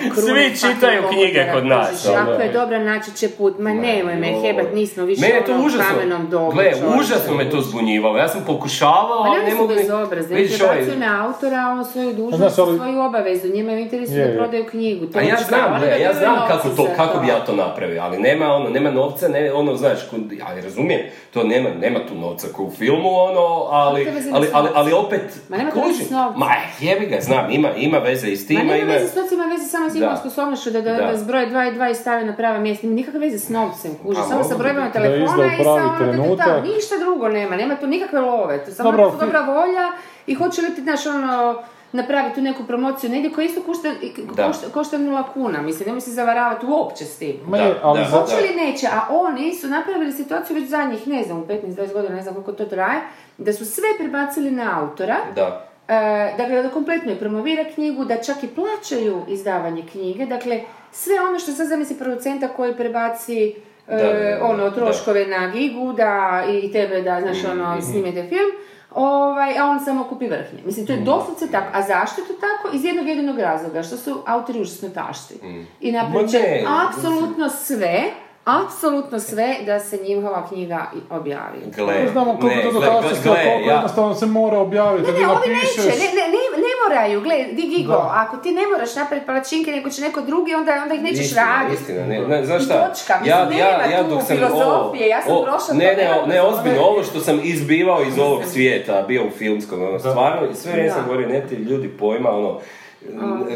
ono, 0.06 0.14
Svi 0.16 0.56
čitaju 0.56 1.02
knjige 1.10 1.46
kod 1.54 1.66
nas, 1.66 2.06
ono. 2.08 2.18
Ako 2.22 2.42
je 2.42 2.48
dobra, 2.50 2.78
naći 2.80 3.10
će 3.12 3.28
put. 3.28 3.58
Ma 3.58 3.70
nemoj 3.70 4.14
me 4.14 4.26
hebat, 4.26 4.66
nismo 4.74 5.04
više 5.04 5.20
Mene 5.20 5.42
to 5.46 5.52
ono 5.52 5.62
u 5.62 5.66
užasno, 5.66 5.84
kamenom 5.90 6.30
dobu. 6.30 6.50
gle, 6.50 6.72
užasno 7.00 7.34
me 7.34 7.50
to 7.50 7.60
zbunjivalo. 7.60 8.18
Ja 8.18 8.28
sam 8.28 8.44
pokušavao, 8.46 9.22
Ma 9.22 9.30
ali 9.30 9.38
ne 9.38 9.44
ne 9.44 9.50
su 9.50 9.56
mogu... 9.56 9.68
ni- 9.68 9.76
bezobrazni, 9.76 10.36
Vidiš, 10.36 10.60
oni 10.60 10.70
ovaj- 10.82 10.96
na 10.98 11.26
autora, 11.26 11.56
a 11.58 11.72
on 11.72 11.84
svoju 11.84 12.12
dužnost, 12.12 12.36
znaš, 12.36 12.58
ali- 12.58 12.78
svoju 12.78 13.00
obavezu, 13.00 13.48
njima 13.48 13.72
je 13.72 13.76
u 13.76 13.80
interesu 13.80 14.12
da 14.14 14.36
prodaju 14.36 14.64
knjigu. 14.64 15.06
A 15.14 15.20
ja 15.22 15.36
znam, 15.38 15.70
ja 16.00 16.12
znam 16.14 16.36
kako 16.48 16.68
to, 16.68 16.88
kako 16.96 17.18
bi 17.18 17.28
ja 17.28 17.44
to 17.44 17.52
napravio, 17.68 18.02
ali 18.02 18.18
nema 18.18 18.52
ono, 18.52 18.70
nema 18.70 18.90
novca, 18.90 19.28
ne, 19.28 19.52
ono, 19.52 19.76
znaš, 19.76 19.98
ali 20.46 20.60
razumijem, 20.60 21.00
to 21.32 21.44
nema, 21.44 21.68
nema 21.80 21.98
tu 22.08 22.14
novca 22.14 22.46
ko 22.52 22.62
u 22.62 22.70
filmu, 22.70 23.14
ono, 23.14 23.66
ali, 23.70 24.08
ali, 24.32 24.48
ali, 24.52 24.68
ali 24.74 24.92
opet, 24.92 25.40
Ma 25.48 25.56
nema 25.56 25.70
novcem. 25.74 26.06
Ma 26.36 26.50
jebi 26.80 27.06
ga, 27.06 27.20
znam, 27.20 27.50
ima, 27.50 27.70
ima 27.76 27.98
veze 27.98 28.28
i 28.28 28.36
s 28.36 28.46
tim, 28.46 28.56
Ma 28.56 28.62
nema 28.62 28.76
ima... 28.76 28.92
veze 28.92 29.08
s 29.08 29.14
novcem, 29.14 29.38
ima 29.38 29.46
veze 29.46 29.64
samo 29.64 29.90
s 29.90 29.94
njihovom 29.94 30.16
sposobnošću 30.16 30.70
da, 30.70 30.80
da, 30.80 30.92
Da. 30.92 31.06
da 31.06 31.16
zbroje 31.16 31.46
dva 31.46 31.66
i 31.66 31.72
dva 31.72 31.90
i 31.90 31.94
stave 31.94 32.24
na 32.24 32.36
prava 32.36 32.58
mjesta. 32.58 32.86
Nema 32.86 32.96
nikakve 32.96 33.20
veze 33.20 33.38
s 33.38 33.48
novcem, 33.48 33.90
kuži. 34.02 34.20
Samo 34.28 34.44
sa 34.44 34.56
brojevima. 34.56 34.86
Da 34.86 34.92
telefona 34.92 35.46
i 35.54 35.56
sa 35.58 35.62
pravi 35.62 35.80
ono 35.80 35.98
da, 35.98 36.04
da, 36.04 36.06
da, 36.06 36.12
trenutak. 36.12 36.64
ništa 36.64 36.94
drugo 37.00 37.28
nema, 37.28 37.56
nema 37.56 37.76
tu 37.76 37.86
nikakve 37.86 38.20
love. 38.20 38.64
To 38.64 38.70
samo 38.70 38.90
dobra 39.20 39.40
volja 39.40 39.92
i 40.26 40.34
hoće 40.34 40.62
li 40.62 40.74
ti, 40.74 40.82
znaš, 40.82 41.06
ono, 41.06 41.62
napraviti 41.92 42.34
tu 42.34 42.40
neku 42.40 42.64
promociju 42.64 43.10
negdje 43.10 43.32
koja 43.32 43.44
isto 43.44 43.62
košta, 43.62 43.88
košta, 44.28 44.66
košta 44.68 44.98
nula 44.98 45.22
kuna. 45.24 45.62
Mislim, 45.62 45.86
nemoj 45.86 46.00
se 46.00 46.10
zavaravati 46.10 46.66
uopće 46.66 47.04
s 47.04 47.18
tim. 47.18 47.36
Da, 47.48 47.56
je, 47.56 47.74
ali 47.82 47.98
da. 48.00 48.04
za- 48.04 48.16
Hoće 48.18 48.36
li 48.36 48.54
neće, 48.56 48.86
a 48.86 49.00
oni 49.10 49.54
su 49.54 49.68
napravili 49.68 50.12
situaciju 50.12 50.56
već 50.56 50.68
zadnjih, 50.68 51.08
ne 51.08 51.22
znam, 51.22 51.44
15-20 51.44 51.92
godina, 51.92 52.14
ne 52.14 52.22
znam 52.22 52.34
koliko 52.34 52.52
to 52.52 52.64
traje, 52.64 53.00
da 53.38 53.52
su 53.52 53.64
sve 53.66 53.88
prebacili 53.98 54.50
na 54.50 54.80
autora, 54.80 55.16
Da. 55.34 55.66
E, 55.88 55.94
dakle, 56.36 56.62
da 56.62 56.68
kompletno 56.68 57.12
i 57.12 57.16
promovira 57.16 57.64
knjigu, 57.64 58.04
da 58.04 58.16
čak 58.16 58.36
i 58.42 58.48
plaćaju 58.48 59.22
izdavanje 59.28 59.82
knjige, 59.82 60.26
dakle, 60.26 60.60
sve 60.92 61.14
ono 61.20 61.38
što 61.38 61.52
sad 61.52 61.68
zamisli 61.68 61.96
producenta 61.96 62.48
koji 62.48 62.74
prebaci 62.74 63.54
e, 63.88 64.38
ono, 64.42 64.64
da. 64.64 64.70
troškove 64.70 65.26
na 65.26 65.48
gigu, 65.48 65.92
da 65.92 66.44
i 66.52 66.72
tebe 66.72 67.02
da, 67.02 67.20
znaš, 67.20 67.44
ono, 67.44 67.82
snimete 67.82 68.22
film, 68.22 68.50
ovaj, 68.96 69.58
a 69.58 69.64
on 69.64 69.80
samo 69.80 70.04
kupi 70.04 70.26
vrhnje. 70.26 70.62
Mislim, 70.64 70.84
Mm. 70.84 70.86
to 70.86 70.92
je 70.92 71.00
doslovce 71.00 71.46
tako. 71.48 71.66
A 71.72 71.82
zašto 71.82 72.20
je 72.20 72.26
to 72.26 72.34
tako? 72.34 72.76
Iz 72.76 72.84
jednog 72.84 73.08
jedinog 73.08 73.38
razloga, 73.38 73.82
što 73.82 73.96
su 73.96 74.22
autori 74.26 74.60
užasno 74.60 74.88
tašti. 74.90 75.34
I 75.80 75.92
Mm. 75.92 75.94
Ma 75.94 76.22
ne, 76.22 76.64
apsolutno 76.88 77.48
sve, 77.50 78.02
apsolutno 78.46 79.20
sve 79.20 79.56
da 79.66 79.80
se 79.80 79.98
njihova 79.98 80.48
knjiga 80.48 80.90
i 80.94 81.14
objavi. 81.14 81.58
Gle, 81.76 81.94
Ne 81.94 82.08
znamo 82.08 82.32
kako 82.34 82.46
ne, 82.46 82.62
to 82.62 82.70
gle, 82.70 82.88
koliko 82.88 83.36
jednostavno 83.66 84.14
se 84.14 84.26
mora 84.26 84.58
objaviti. 84.58 85.12
Ne, 85.12 85.18
ne, 85.18 85.28
ovi 85.28 85.48
neće, 85.48 85.82
ne, 85.82 86.06
ne, 86.14 86.26
ne 86.58 86.65
moraju, 86.82 87.20
gle, 87.20 87.44
di 87.52 87.62
Gigo, 87.62 87.92
Da. 87.92 88.12
ako 88.26 88.36
ti 88.36 88.52
ne 88.52 88.66
moraš 88.66 88.94
napraviti 88.96 89.26
palačinke, 89.26 89.70
nego 89.70 89.90
će 89.90 90.02
neko 90.02 90.20
drugi, 90.20 90.54
onda, 90.54 90.72
onda 90.82 90.94
ih 90.94 91.02
nećeš 91.02 91.20
Istina, 91.20 91.42
raditi. 91.42 91.82
Istina, 91.82 92.06
ne, 92.06 92.20
ne, 92.20 92.44
znaš 92.46 92.64
šta, 92.64 92.88
točka, 92.88 93.14
mislim, 93.20 93.58
nema 93.90 94.08
tu 94.08 94.26
filozofije, 94.26 95.08
ja 95.08 95.22
sam 95.22 95.32
prošla 95.44 95.74
ne, 95.74 95.84
ne, 95.86 95.96
nema 95.96 96.26
ne, 96.26 96.42
ozbiljno, 96.42 96.80
ovo 96.82 97.02
što 97.02 97.20
sam 97.20 97.40
izbivao 97.42 98.02
iz 98.02 98.18
ovog 98.18 98.42
svijeta, 98.44 99.04
bio 99.08 99.26
u 99.26 99.30
filmskom, 99.30 99.82
ono, 99.82 99.98
stvarno, 99.98 100.54
sve 100.54 100.72
vrijeme 100.72 100.90
sam 100.90 101.04
govorio, 101.06 101.28
ne 101.28 101.46
ti 101.46 101.54
ljudi 101.54 101.88
pojma, 101.88 102.30
ono, 102.30 102.60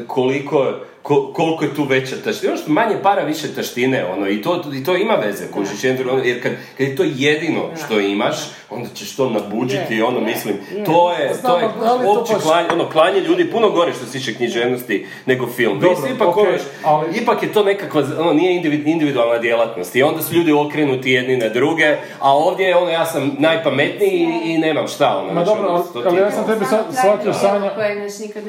koliko, 0.07 0.73
ko- 1.03 1.33
koliko 1.33 1.65
je 1.65 1.75
tu 1.75 1.85
veća 1.85 2.17
taština, 2.17 2.53
ono 2.53 2.61
što 2.61 2.73
manje 2.73 2.97
para, 3.03 3.23
više 3.23 3.49
taštine, 3.49 4.05
ono, 4.07 4.29
i 4.29 4.43
to, 4.43 4.63
i 4.75 4.85
to 4.85 4.97
ima 4.97 5.15
veze, 5.17 5.45
kužiš, 5.49 5.85
jer, 5.85 6.09
ono, 6.09 6.23
jer 6.25 6.43
kad, 6.43 6.53
kad 6.79 6.89
je 6.89 6.97
to 6.97 7.05
jedino 7.07 7.61
što 7.77 8.01
imaš, 8.01 8.37
onda 8.71 8.89
ćeš 8.91 9.17
to 9.17 9.31
nabuđiti, 9.31 9.95
Je, 9.95 10.05
ono, 10.05 10.19
je, 10.19 10.25
mislim, 10.25 10.55
je. 10.73 10.85
to 10.85 11.13
je, 11.13 11.33
to 11.43 11.59
je 11.59 11.65
opće 12.11 12.33
baš- 12.35 12.43
klanje, 12.43 12.69
ono, 12.73 12.87
klanje 12.87 13.21
ljudi, 13.21 13.45
puno 13.47 13.71
gore 13.71 13.93
što 13.93 14.07
se 14.07 14.13
tiče 14.13 14.35
književnosti 14.35 15.07
nego 15.27 15.47
film. 15.49 15.81
Dobro, 15.81 15.97
ipak, 16.07 16.37
ono, 16.39 16.49
ali- 16.85 17.09
ipak 17.13 17.43
je 17.43 17.53
to 17.53 17.65
nekakva, 17.65 18.03
ono, 18.19 18.33
nije 18.33 18.53
individ- 18.55 18.87
individualna 18.87 19.39
djelatnost 19.39 19.97
i 19.97 20.03
onda 20.03 20.23
su 20.23 20.35
ljudi 20.35 20.53
okrenuti 20.55 21.11
jedni 21.11 21.37
na 21.37 21.49
druge, 21.49 21.87
a 22.21 22.37
ovdje 22.37 22.65
je 22.65 22.77
ono, 22.77 22.91
ja 22.91 23.07
sam 23.07 23.37
najpametniji 23.39 24.11
i, 24.45 24.53
i 24.53 24.59
nemam 24.59 24.89
šta, 24.89 25.17
ono, 25.19 25.27
Ma 25.27 25.33
znači, 25.35 25.47
dobro, 25.49 25.69
ono, 25.69 25.85
ali- 25.97 26.07
ali 26.07 26.17
ja 26.19 26.31
sam 26.31 26.47
tebi 26.47 26.65
shvatio, 26.65 26.93
Sanja- 27.35 27.61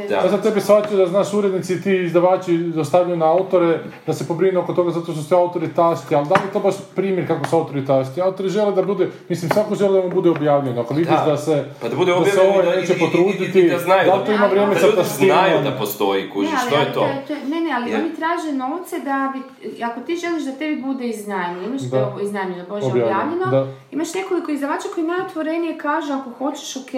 ne. 0.09 0.15
Ja 0.15 0.29
sam 0.29 0.41
tebi 0.41 0.61
shvatio 0.61 0.97
da, 0.97 1.07
znaš, 1.07 1.33
urednici 1.33 1.73
i 1.73 1.81
ti 1.81 1.91
izdavači 1.95 2.40
dostavljaju 2.49 3.17
na 3.17 3.25
autore 3.27 3.79
da 4.07 4.13
se 4.13 4.27
pobrinu 4.27 4.59
oko 4.59 4.73
toga 4.73 4.91
zato 4.91 5.13
što 5.13 5.21
su 5.21 5.35
autori 5.35 5.67
tašti, 5.69 6.15
ali 6.15 6.27
da 6.27 6.35
li 6.35 6.41
je 6.41 6.53
to 6.53 6.59
baš 6.59 6.75
primjer 6.95 7.27
kako 7.27 7.47
su 7.47 7.55
autori 7.55 7.85
tašti? 7.85 8.21
Autori 8.21 8.49
žele 8.49 8.71
da 8.71 8.81
bude, 8.83 9.09
mislim, 9.29 9.51
svako 9.51 9.75
želi 9.75 9.93
da 9.93 10.01
mu 10.01 10.11
bude 10.11 10.29
objavljeno. 10.29 10.81
Ako 10.81 10.93
vidiš 10.93 11.13
Da. 11.15 11.25
da, 11.25 11.37
se, 11.37 11.65
Pa 11.81 11.89
da 11.89 11.95
bude 11.95 12.11
da 12.13 12.25
se 12.25 12.41
ovaj 12.41 12.65
neće 12.71 12.93
i- 12.93 12.95
i- 12.95 12.99
potruditi, 12.99 13.59
i 13.59 13.69
da 13.69 13.77
znaju 13.77 14.05
da 14.05 14.11
da- 14.11 14.15
li 14.15 14.25
to 14.25 14.31
ima 14.31 14.45
vrijeme 14.45 14.75
sa 14.75 14.87
taštinom? 14.87 15.29
znaju 15.29 15.63
da 15.63 15.71
postoji, 15.71 16.29
ali- 16.35 16.47
što 16.67 16.75
je 16.77 16.93
to? 16.93 17.07
Ne, 17.47 17.61
ne, 17.61 17.71
ali 17.73 17.91
Je. 17.91 17.97
oni 17.97 18.09
traže 18.11 18.51
novce 18.53 18.99
da 18.99 19.33
bi, 19.33 19.39
ako 19.83 19.99
ti 19.99 20.15
želiš 20.17 20.43
da 20.43 20.51
tebi 20.51 20.75
bude 20.77 21.07
iznajmljeno, 21.07 21.67
imaš 21.67 21.81
Da. 21.81 21.97
da. 21.97 22.21
iznajmljeno, 22.21 22.63
bože, 22.69 22.85
Objavljeno, 22.87 23.45
imaš 23.91 24.13
nekoliko 24.13 24.51
izdavača 24.51 24.87
koji 24.93 25.07
najotvorenije 25.07 25.77
kaže 25.77 26.13
ako 26.13 26.29
hoćeš, 26.31 26.75
ok, 26.77 26.91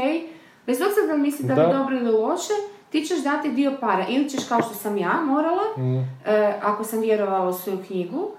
bez 0.65 0.77
obzira 0.81 1.07
da 1.07 1.13
li 1.13 1.21
misli 1.21 1.45
da, 1.45 1.55
Da. 1.55 1.61
je 1.61 1.73
dobro 1.73 1.95
ili 1.95 2.11
loše, 2.13 2.53
ti 2.93 3.05
ćeš 3.05 3.23
dati 3.23 3.51
dio 3.51 3.77
para. 3.79 4.05
Ili 4.09 4.29
ćeš, 4.29 4.47
kao 4.49 4.61
što 4.61 4.73
sam 4.73 4.97
ja 4.97 5.21
morala, 5.25 5.63
Mm. 5.77 5.97
e, 6.25 6.59
ako 6.61 6.83
sam 6.83 7.01
vjerovala 7.01 7.49
u 7.49 7.53
svoju 7.53 7.79
knjigu, 7.87 8.31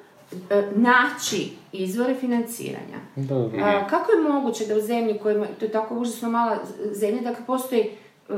e, 0.51 0.63
naći 0.75 1.53
izvore 1.73 2.15
financiranja. 2.15 2.99
Da. 3.17 3.35
A, 3.65 3.87
kako 3.91 4.13
je 4.13 4.21
moguće 4.29 4.67
da 4.67 4.77
u 4.77 4.81
zemlji 4.81 5.19
koja 5.19 5.35
ima, 5.37 5.47
to 5.59 5.65
je 5.65 5.73
tako 5.73 5.95
užasno 5.95 6.31
mala 6.31 6.57
zemlja, 6.93 7.23
da 7.23 7.35
postoji 7.47 7.81
e, 7.81 7.89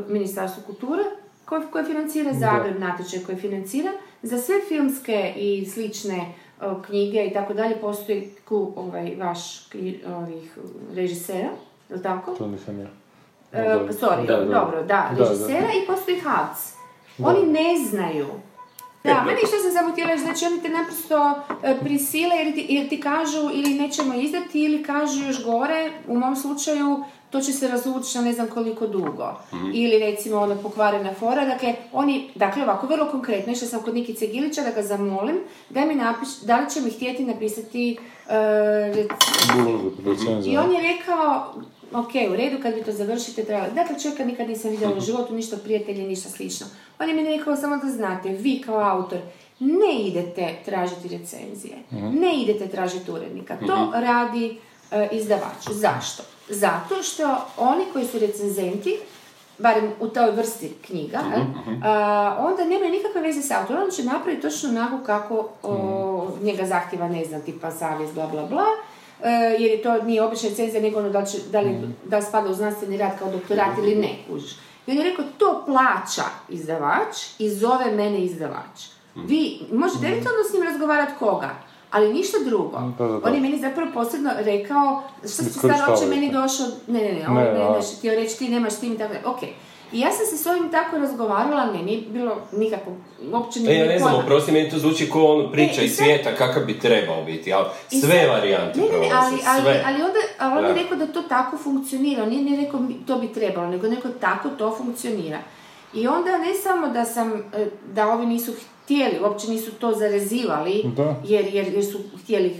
Ministarstvo 0.09 0.63
kulture 0.67 1.03
koje, 1.45 1.61
koje 1.71 1.85
financira 1.85 2.33
Zagreb, 2.33 2.81
natječaj 2.81 3.21
koji 3.21 3.39
financira, 3.39 3.91
za 4.23 4.39
sve 4.39 4.55
filmske 4.69 5.33
i 5.37 5.67
slične 5.67 6.33
o, 6.61 6.83
knjige 6.87 7.25
i 7.27 7.33
tako 7.33 7.55
dalje 7.55 7.77
postoji 7.81 8.31
ku, 8.49 8.73
ovaj, 8.77 9.17
vaš 9.19 9.69
ovih 10.17 10.59
režisera, 10.95 11.49
je 11.89 11.97
li 11.97 12.03
tako? 12.03 12.35
To 12.35 12.47
nisam 12.47 12.81
ja. 12.81 12.87
E, 13.57 13.69
Dobro. 13.69 13.93
sorry, 13.93 14.27
Da, 14.27 14.37
da. 14.37 14.45
dobro, 14.45 14.83
da, 14.83 15.11
Da, 15.19 15.25
režisera 15.25 15.69
i 15.73 15.87
postoji 15.87 16.21
HAC. 16.21 16.73
Oni 17.19 17.47
ne 17.47 17.77
znaju. 17.89 18.27
Da, 19.05 19.23
meni 19.23 19.39
što 19.39 19.59
sam 19.59 19.73
samo 19.73 19.93
htjela 19.93 20.17
znači 20.17 20.45
oni 20.45 20.63
te 20.63 20.69
naprosto 20.69 21.31
e, 21.63 21.77
prisile 21.81 22.37
jer 22.37 22.55
ti, 22.55 22.67
jer 22.69 22.89
ti 22.89 23.01
kažu 23.01 23.51
ili 23.53 23.75
nećemo 23.75 24.15
izdati 24.15 24.61
ili 24.61 24.83
kažu 24.83 25.27
još 25.27 25.45
gore, 25.45 25.91
u 26.09 26.19
mom 26.19 26.37
slučaju 26.37 27.05
to 27.31 27.41
će 27.41 27.53
se 27.53 27.69
razvući 27.69 28.19
na 28.19 28.25
ne 28.25 28.33
znam 28.33 28.47
koliko 28.47 28.87
dugo. 28.87 29.33
Ili 29.75 29.99
recimo 30.01 30.37
ono 30.39 30.57
pokvarena 30.57 31.15
fora, 31.15 31.45
dakle 31.45 31.75
oni, 31.93 32.31
dakle 32.35 32.63
ovako 32.63 32.87
vrlo 32.87 33.07
konkretno, 33.07 33.53
išla 33.53 33.69
sam 33.69 33.83
kod 33.83 33.95
Nikice 33.95 34.27
Gilića 34.27 34.63
da 34.63 34.71
ga 34.71 34.83
zamolim 34.83 35.37
da 35.71 35.85
mi 35.85 35.95
napiš, 35.95 36.29
da 36.39 36.57
li 36.57 36.71
će 36.71 36.81
mi 36.81 36.91
htjeti 36.91 37.25
napisati 37.25 37.97
e, 38.29 38.35
rec- 38.35 39.09
i 40.45 40.57
on 40.59 40.73
je 40.73 40.83
rekao, 40.83 41.55
ok, 41.93 42.11
u 42.33 42.37
redu, 42.37 42.63
kad 42.63 42.75
vi 42.75 42.85
to 42.85 42.93
završite, 42.93 43.45
treba... 43.45 43.69
Dakle, 43.69 44.01
čovjeka 44.03 44.25
nikad 44.25 44.49
nisam 44.49 44.71
vidjela 44.71 44.97
u 44.97 45.01
životu, 45.07 45.35
ništa 45.35 45.57
od 45.57 45.63
prijatelja, 45.63 46.07
ništa 46.07 46.29
slično. 46.29 46.67
On 46.99 47.09
je 47.09 47.15
meni 47.15 47.37
rekao 47.37 47.57
samo 47.57 47.77
da 47.77 47.91
znate, 47.91 48.29
vi 48.29 48.63
kao 48.67 48.81
autor 48.81 49.19
ne 49.61 49.95
idete 50.01 50.55
tražiti 50.65 51.09
recenzije, 51.09 51.75
ne 52.13 52.43
idete 52.43 52.69
tražiti 52.69 53.11
urednika. 53.11 53.57
To 53.67 53.93
radi 53.95 54.59
e, 54.91 55.09
izdavač. 55.13 55.69
Zašto? 55.71 56.23
Zato 56.49 57.03
što 57.03 57.37
oni 57.57 57.85
koji 57.93 58.07
su 58.07 58.19
recenzenti, 58.19 58.99
barem 59.59 59.93
u 60.01 60.09
toj 60.09 60.31
vrsti 60.31 60.73
knjiga, 60.87 61.19
jel, 61.19 61.45
a, 61.85 62.37
onda 62.41 62.65
nemaju 62.65 62.91
nikakve 62.91 63.21
veze 63.21 63.43
s 63.43 63.51
autorom, 63.51 63.83
on 63.83 63.91
će 63.91 64.05
napraviti 64.05 64.43
točno 64.43 64.69
onako 64.69 65.05
kako 65.07 65.49
o, 65.63 66.29
njega 66.43 66.67
zahtjeva, 66.67 67.09
ne 67.09 67.25
znam, 67.25 67.43
tipa 67.43 67.71
savjest, 67.71 68.15
bla, 68.15 68.27
bla, 68.27 68.47
bla, 68.47 68.67
jer 69.53 69.71
je 69.71 69.83
to 69.83 70.03
nije 70.03 70.23
obična 70.23 70.49
recenzija, 70.49 70.83
nego 70.83 70.99
ono 70.99 71.09
da 71.11 71.19
li, 71.19 71.27
će- 71.27 71.39
da 71.53 71.61
li, 71.61 71.71
da 72.05 72.17
li 72.17 72.23
spada 72.23 72.51
u 72.51 72.55
znanstveni 72.55 72.97
rad 72.97 73.19
kao 73.19 73.31
doktorat 73.31 73.79
ili 73.79 73.95
ne, 73.95 74.09
kužiš. 74.29 74.53
I 74.87 74.91
on 74.91 74.97
je 74.97 75.05
rekao, 75.05 75.25
to 75.39 75.63
plaća 75.67 76.23
izdavač 76.49 77.17
i 77.39 77.51
zove 77.51 77.93
mene 77.93 78.21
izdavač. 78.21 78.77
Vi 79.17 79.41
možete 79.73 80.07
eventualno 80.07 80.41
s 80.51 80.55
njim 80.55 80.63
razgovarati 80.63 81.13
koga, 81.19 81.51
ali 81.91 82.13
ništa 82.13 82.39
drugo. 82.45 82.79
Da, 82.99 83.05
da, 83.05 83.13
da. 83.13 83.21
On 83.25 83.35
je 83.35 83.41
meni 83.41 83.59
zapravo 83.59 83.91
posebno 83.95 84.31
rekao, 84.39 85.03
što 85.19 85.29
si 85.29 85.43
Iskorištavaju 85.43 85.91
uopće 85.91 86.07
meni 86.07 86.33
došao, 86.33 86.67
ne, 86.87 87.01
ne, 87.01 87.13
ne, 87.13 87.29
ovo 87.29 87.35
Ne, 87.35 87.45
ne, 87.45 88.17
ne, 88.17 88.27
ti 88.29 88.49
nemaš 88.49 88.73
s 88.73 88.79
tim 88.79 88.93
i 88.93 88.99
tako 88.99 89.13
dalje. 89.15 89.27
ok. 89.27 89.39
I 89.93 90.01
ja 90.01 90.13
sam 90.13 90.27
se 90.29 90.37
s 90.37 90.47
ovim 90.47 90.71
tako 90.71 90.99
razgovarala, 90.99 91.67
ne, 91.67 91.83
nije 91.83 92.01
bilo 92.03 92.37
nikako, 92.53 92.91
uopće 93.33 93.59
E, 93.59 93.63
nije 93.63 93.79
ja 93.79 93.87
ne 93.87 93.99
znam, 93.99 94.15
oprosti, 94.15 94.53
meni 94.53 94.71
to 94.71 94.79
zvuči 94.79 95.11
kao 95.11 95.25
ono 95.27 95.53
priča 95.53 95.81
E, 95.81 95.85
iz 95.85 95.97
svijeta 95.97 96.31
kakav 96.33 96.65
bi 96.65 96.79
trebao 96.79 97.25
biti, 97.25 97.53
ali 97.53 97.65
sve 97.91 98.01
sad- 98.21 98.29
varijante 98.29 98.81
Ne, 98.81 98.87
ne, 98.87 98.93
ne, 98.93 98.99
prolaze, 98.99 99.15
ali, 99.17 99.37
ali, 99.47 99.63
sve. 99.63 99.83
ali 99.87 99.95
onda 99.97 100.19
a 100.39 100.49
on 100.49 100.63
Da. 100.63 100.69
je 100.69 100.75
rekao 100.75 100.97
da 100.97 101.07
to 101.07 101.23
tako 101.23 101.59
funkcionira, 101.59 102.23
on 102.23 102.29
nije 102.29 102.43
ni 102.43 102.65
rekao 102.65 102.81
mi- 102.81 103.07
to 103.07 103.17
bi 103.17 103.29
trebalo, 103.29 103.67
nego 103.69 103.89
neko 103.89 104.09
tako 104.11 104.49
to 104.49 104.75
funkcionira. 104.75 105.39
I 105.95 106.09
onda 106.09 106.39
ne 106.39 106.55
samo 106.55 106.89
da 106.89 107.05
sam, 107.05 107.33
e, 107.55 107.67
da 107.87 108.09
ovi 108.09 108.27
nisu 108.27 108.53
htjeli, 108.85 109.21
uopće 109.23 109.49
nisu 109.49 109.71
to 109.73 109.93
zarezivali, 109.93 110.83
Da. 110.87 111.15
jer, 111.25 111.47
jer, 111.47 111.69
jer 111.69 111.85
su 111.85 111.99
htjeli 112.17 112.57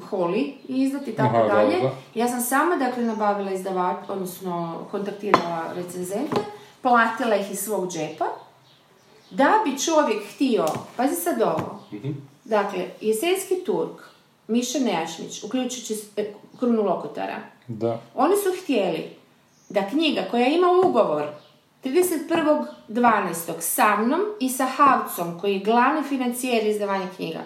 holi 0.00 0.54
izdati 0.64 1.10
i 1.10 1.14
tako 1.14 1.36
Aha, 1.36 1.46
dalje. 1.46 1.76
da. 1.82 1.90
Ja 2.14 2.28
sam 2.28 2.40
sama, 2.40 2.76
dakle, 2.76 3.02
nabavila 3.04 3.50
izdavač, 3.52 3.96
odnosno 4.08 4.78
kontaktirala 4.90 5.64
recenzente, 5.76 6.36
platila 6.82 7.36
ih 7.36 7.50
iz 7.50 7.58
svog 7.58 7.92
džepa, 7.92 8.26
da 9.30 9.52
bi 9.64 9.78
čovjek 9.78 10.22
htio, 10.34 10.66
pazi 10.96 11.14
sad 11.14 11.42
ovo, 11.42 11.84
dakle, 12.44 12.86
Jesenski 13.00 13.54
Turk, 13.66 14.00
Miša 14.48 14.78
Nejašnić, 14.78 15.42
uključujući 15.44 15.94
e, 16.16 16.32
Krunu 16.58 16.82
Lokotara, 16.82 17.36
Da. 17.66 18.00
oni 18.14 18.34
su 18.36 18.62
htjeli 18.62 19.10
da 19.68 19.88
knjiga 19.88 20.22
koja 20.30 20.46
ima 20.46 20.66
ugovor 20.84 21.26
31.12. 21.84 23.60
sa 23.60 23.96
mnom 23.96 24.20
i 24.40 24.48
sa 24.48 24.66
Havcom, 24.66 25.40
koji 25.40 25.52
je 25.52 25.58
glavni 25.64 26.02
financijer 26.08 26.66
izdavanja 26.66 27.06
knjiga, 27.16 27.40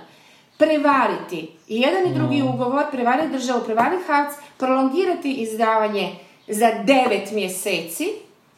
prevariti 0.59 1.51
i 1.69 1.81
jedan 1.81 2.07
i 2.07 2.15
drugi 2.15 2.43
ugovor, 2.43 2.85
prevariti 2.93 3.33
državu, 3.33 3.65
prevariti 3.65 4.05
Havc, 4.07 4.35
prolongirati 4.59 5.33
izdavanje 5.33 6.15
za 6.49 6.67
9 6.67 7.33
mjeseci, 7.33 8.09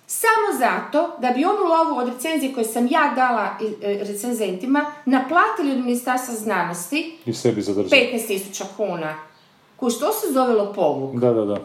samo 0.09 0.59
zato 0.59 1.17
da 1.19 1.31
bi 1.31 1.45
onu 1.45 1.63
lovu 1.65 1.99
od 1.99 2.09
recenzije 2.09 2.55
koju 2.55 2.65
sam 2.67 2.87
ja 2.87 3.13
dala 3.17 3.49
e, 3.83 3.99
recenzentima 4.01 4.85
naplatili 5.05 5.73
od 5.73 5.79
Ministarstva 5.79 6.35
znanosti 6.35 7.19
I 7.27 7.33
sebi 7.35 7.63
zadržati. 7.63 8.11
15.000 8.29 8.65
kuna. 8.77 9.15
Kuš, 9.77 9.99
to 9.99 10.13
se 10.13 10.33
zove 10.33 10.55
lopovluk. 10.55 11.15
Da, 11.15 11.33
da, 11.33 11.45
da. 11.45 11.57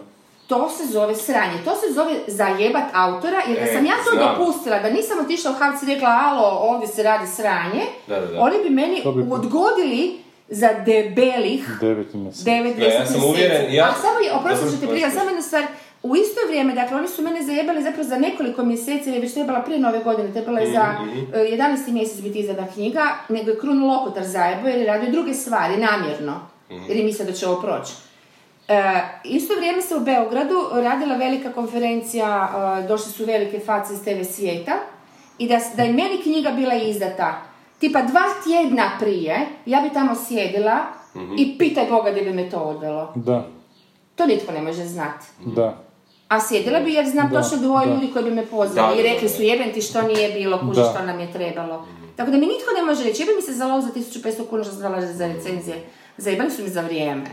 To 0.48 0.70
se 0.70 0.86
zove 0.86 1.16
sranje, 1.16 1.54
to 1.66 1.72
se 1.72 1.94
zove 1.94 2.14
zajebat 2.28 2.84
autora, 2.94 3.42
jer 3.48 3.58
da 3.58 3.64
E, 3.64 3.74
sam 3.74 3.86
ja 3.86 3.94
to 4.06 4.12
znam. 4.12 4.36
dopustila, 4.38 4.80
da 4.80 4.90
nisam 4.90 5.20
otišla 5.20 5.52
u 5.52 5.56
Havc 5.56 5.84
i 5.84 5.88
rekla, 5.88 6.10
alo, 6.24 6.48
ovdje 6.62 6.88
se 6.88 7.04
radi 7.04 7.28
sranje, 7.28 7.82
Da, 8.08 8.20
da, 8.20 8.26
da. 8.28 8.40
oni 8.40 8.56
bi 8.64 8.70
meni 8.72 9.02
bi- 9.06 9.28
odgodili 9.32 10.20
za 10.50 10.70
debelih 10.76 11.78
Devet 11.82 12.14
mjeseci. 12.14 12.46
9 12.46 12.80
Ja, 12.80 12.88
ja 12.90 13.06
sam 13.06 13.24
uvjeren, 13.24 13.74
ja- 13.74 13.86
A 13.86 13.94
samo, 13.94 14.20
je- 14.20 14.34
oprosti 14.34 14.68
što 14.68 14.78
te 14.78 14.88
prija, 14.88 14.98
oprosti. 14.98 15.18
samo 15.18 15.30
jedna 15.30 15.42
stvar, 15.42 15.64
u 16.04 16.16
isto 16.16 16.40
vrijeme, 16.48 16.74
dakle, 16.74 16.98
oni 16.98 17.08
su 17.08 17.22
mene 17.22 17.44
zajebali 17.44 17.84
zapravo 17.84 18.04
za 18.04 18.18
nekoliko 18.18 18.64
mjeseci, 18.64 19.04
jer 19.06 19.16
je 19.16 19.22
već 19.22 19.34
trebala 19.34 19.62
prije 19.62 19.80
nove 19.80 20.00
godine, 20.00 20.32
trebala 20.32 20.60
je 20.60 20.72
za 20.72 20.84
Mhm, 21.02 21.20
e, 21.34 21.40
11. 21.48 21.62
mjesec 21.90 22.22
biti 22.22 22.40
izdana 22.40 22.68
knjiga, 22.68 23.02
nego 23.30 23.50
je 23.50 23.60
Krun 23.60 23.84
Lokotar 23.84 24.24
zajebao 24.26 24.68
jer 24.68 24.80
je 24.80 24.88
radio 24.88 25.12
druge 25.12 25.34
stvari, 25.34 25.74
namjerno, 25.78 26.40
Mhm. 26.72 26.84
jer 26.88 26.98
je 26.98 27.04
mislio 27.04 27.26
da 27.26 27.34
će 27.34 27.48
ovo 27.48 27.62
proći. 27.62 27.94
E, 28.68 28.84
isto 29.26 29.54
vrijeme 29.56 29.82
se 29.82 29.96
u 29.96 30.02
Beogradu 30.02 30.56
radila 30.74 31.16
velika 31.16 31.52
konferencija, 31.52 32.50
e, 32.80 32.88
došle 32.88 33.08
su 33.08 33.26
velike 33.26 33.60
face 33.60 33.94
iz 33.94 34.00
TV 34.02 34.24
svijeta 34.26 34.72
i 35.38 35.48
da, 35.48 35.60
da 35.76 35.84
je 35.84 35.94
meni 35.94 36.22
knjiga 36.24 36.52
bila 36.52 36.74
izdata 36.76 37.42
tipa 37.80 38.02
dva 38.02 38.24
tjedna 38.44 38.92
prije, 39.00 39.36
ja 39.66 39.82
bi 39.82 39.90
tamo 39.90 40.16
sjedila 40.18 40.78
Mhm. 41.16 41.34
i 41.38 41.58
pitaj 41.58 41.86
Boga 41.86 42.12
gdje 42.12 42.22
bi 42.24 42.34
me 42.34 42.50
to 42.50 42.58
odvelo. 42.58 43.14
Da, 43.16 43.48
To 44.16 44.26
nitko 44.26 44.52
ne 44.52 44.62
može 44.62 44.86
znati. 44.86 45.26
da. 45.40 45.78
A 46.32 46.40
sjedila 46.40 46.80
bi 46.80 46.94
jer 46.94 47.10
znam 47.10 47.30
Da, 47.30 47.42
točno 47.42 47.58
dvoje 47.58 47.88
da. 47.88 47.94
ljudi 47.94 48.14
koji 48.14 48.26
bi 48.26 48.32
me 48.32 48.46
pozvali 48.46 49.00
i 49.00 49.04
rekli 49.04 49.30
su 49.30 49.42
jebem 49.42 49.74
ti 49.74 49.82
što 49.82 50.02
nije 50.02 50.32
bilo, 50.32 50.60
kuži 50.60 50.82
što 50.94 51.06
nam 51.06 51.20
je 51.20 51.34
trebalo. 51.34 51.86
Tako 52.16 52.32
da 52.32 52.38
mi 52.38 52.46
nitko 52.46 52.72
ne 52.76 52.86
može 52.86 53.04
reći, 53.04 53.22
jebe 53.22 53.32
mi 53.36 53.42
se 53.42 53.54
za 53.54 53.68
lov 53.68 53.82
za 53.82 53.88
1500 53.88 54.48
kuna 54.50 54.64
što 54.64 54.74
sam 54.74 54.82
dala 54.82 55.02
za 55.02 55.28
recenzije. 55.28 55.76
Zajebali 56.18 56.52
su 56.52 56.64
mi 56.64 56.70
za 56.70 56.82
vrijeme. 56.82 57.24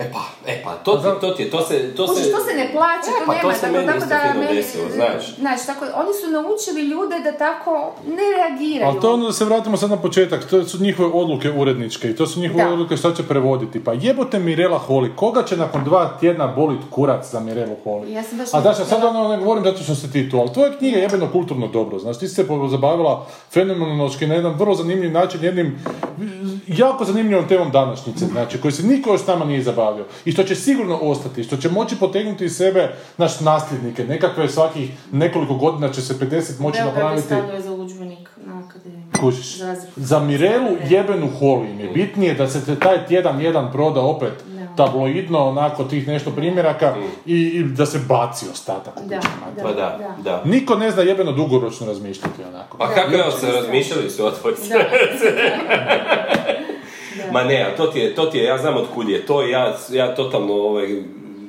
E 0.00 0.10
pa, 0.12 0.50
e 0.52 0.62
pa, 0.64 0.74
to 0.84 0.96
ti, 0.96 1.08
to 1.20 1.30
ti 1.30 1.42
je, 1.42 1.50
to 1.50 1.60
se, 1.62 1.94
to 1.96 2.06
Kužiš, 2.06 2.24
se... 2.24 2.30
to 2.32 2.40
se 2.44 2.54
ne 2.54 2.68
plaća, 2.72 3.10
E, 3.10 3.20
to 3.20 3.26
pa 3.26 3.32
nema. 3.34 3.42
to 3.42 3.54
se 3.54 3.60
tako, 3.60 3.72
meni 3.72 3.86
tako 3.86 3.98
isto 3.98 4.08
da 4.08 4.20
fino 4.22 4.44
meni- 4.44 4.56
desilo, 4.56 4.84
znaš. 4.94 5.36
Znaš, 5.36 5.66
tako, 5.66 5.84
oni 5.94 6.12
su 6.20 6.26
naučili 6.30 6.82
ljude 6.82 7.16
da 7.24 7.32
tako 7.32 7.92
ne 8.06 8.26
reagiraju. 8.36 8.90
Ali 8.90 9.00
to 9.00 9.12
onda 9.12 9.26
da 9.26 9.32
se 9.32 9.44
vratimo 9.44 9.76
sad 9.76 9.90
na 9.90 9.96
početak, 9.96 10.44
to 10.44 10.64
su 10.64 10.82
njihove 10.82 11.08
odluke 11.12 11.50
uredničke 11.50 12.10
i 12.10 12.16
to 12.16 12.26
su 12.26 12.40
njihove 12.40 12.64
Da. 12.64 12.72
odluke 12.72 12.96
što 12.96 13.12
će 13.12 13.22
prevoditi. 13.22 13.84
Pa 13.84 13.92
jebote 13.92 14.38
Mirela 14.38 14.80
Holy, 14.88 15.14
koga 15.16 15.42
će 15.42 15.56
nakon 15.56 15.84
dva 15.84 16.16
tjedna 16.20 16.46
bolit 16.46 16.80
kurac 16.90 17.30
za 17.30 17.40
Mirelu 17.40 17.76
Holy? 17.84 18.06
Ja 18.08 18.22
sam 18.22 18.38
baš 18.38 18.54
A 18.54 18.68
ja 18.68 18.74
sad 18.74 19.04
ono 19.04 19.28
ne 19.28 19.38
govorim 19.38 19.64
zato 19.64 19.82
što 19.82 19.94
si 19.94 20.12
ti 20.12 20.30
tu, 20.30 20.38
ali 20.38 20.52
tvoja 20.52 20.78
knjiga 20.78 20.96
je 20.96 21.02
jebeno 21.02 21.28
kulturno 21.32 21.66
dobro, 21.66 21.98
znaš, 21.98 22.18
ti 22.18 22.28
si 22.28 22.34
se 22.34 22.46
zabavila 22.70 23.26
fenomenološki 23.52 24.26
na 24.26 24.34
jedan 24.34 24.52
vrlo 24.52 24.74
zanimljiv 24.74 25.12
način, 25.12 25.44
jednim 25.44 25.78
jako 26.66 27.04
zanimljivom 27.04 27.48
temom 27.48 27.70
današnjice, 27.70 28.26
znači, 28.26 28.60
koji 28.60 28.72
se 28.72 28.82
niko 28.82 29.10
još 29.10 29.20
s 29.20 29.26
nama 29.26 29.44
nije 29.44 29.62
zabavio. 29.62 29.89
I 30.24 30.32
što 30.32 30.42
će 30.42 30.54
sigurno 30.54 30.96
ostati, 30.96 31.44
što 31.44 31.56
će 31.56 31.68
moći 31.68 31.96
potegnuti 31.96 32.44
iz 32.44 32.56
sebe 32.56 32.94
naš 33.16 33.40
nasljednike, 33.40 34.04
nekakve 34.04 34.48
svakih 34.48 34.90
nekoliko 35.12 35.54
godina 35.54 35.92
će 35.92 36.02
se 36.02 36.14
50 36.14 36.60
moći 36.60 36.78
Beograd 36.82 37.18
je 37.18 37.20
napraviti. 37.20 37.62
za 37.62 37.72
udžbenik 37.72 38.28
na. 38.36 38.62
Kužiš, 39.20 39.56
Za 39.96 40.18
Mirelu 40.18 40.76
jebenu 40.88 41.28
holi 41.38 41.70
im 41.70 41.80
je 41.80 41.88
bitnije 41.88 42.34
da 42.34 42.48
se 42.48 42.64
te 42.64 42.76
taj 42.76 43.06
tjedan 43.06 43.40
jedan 43.40 43.72
proda 43.72 44.00
opet 44.00 44.32
tabloidno, 44.76 45.48
onako 45.48 45.84
tih 45.84 46.08
nešto 46.08 46.30
primjeraka 46.30 46.94
i, 47.26 47.36
i 47.36 47.64
da 47.64 47.86
se 47.86 47.98
baci 48.08 48.46
ostatak. 48.52 48.94
u 49.04 49.08
Da, 49.08 49.20
da. 49.56 49.62
Pa 49.62 49.72
da, 49.72 50.14
da. 50.24 50.42
Niko 50.44 50.74
ne 50.74 50.90
zna 50.90 51.02
jebeno 51.02 51.32
dugoročno 51.32 51.86
razmišljati 51.86 52.44
onako. 52.48 52.78
Pa 52.78 52.94
kako 52.94 53.30
se 53.30 53.52
razmišljali 53.52 54.10
su 54.10 54.26
o 54.26 54.30
tvoj 54.30 54.54
Ma 57.32 57.44
ne, 57.44 57.74
to 57.76 57.86
ti 57.86 57.98
je, 57.98 58.14
to 58.14 58.26
ti 58.26 58.38
je, 58.38 58.44
ja 58.44 58.58
znam 58.58 58.76
od 58.76 58.86
kud 58.94 59.08
je. 59.08 59.26
To 59.26 59.42
ja, 59.42 59.76
ja 59.90 60.14
totalno, 60.14 60.52
ovaj, 60.52 61.02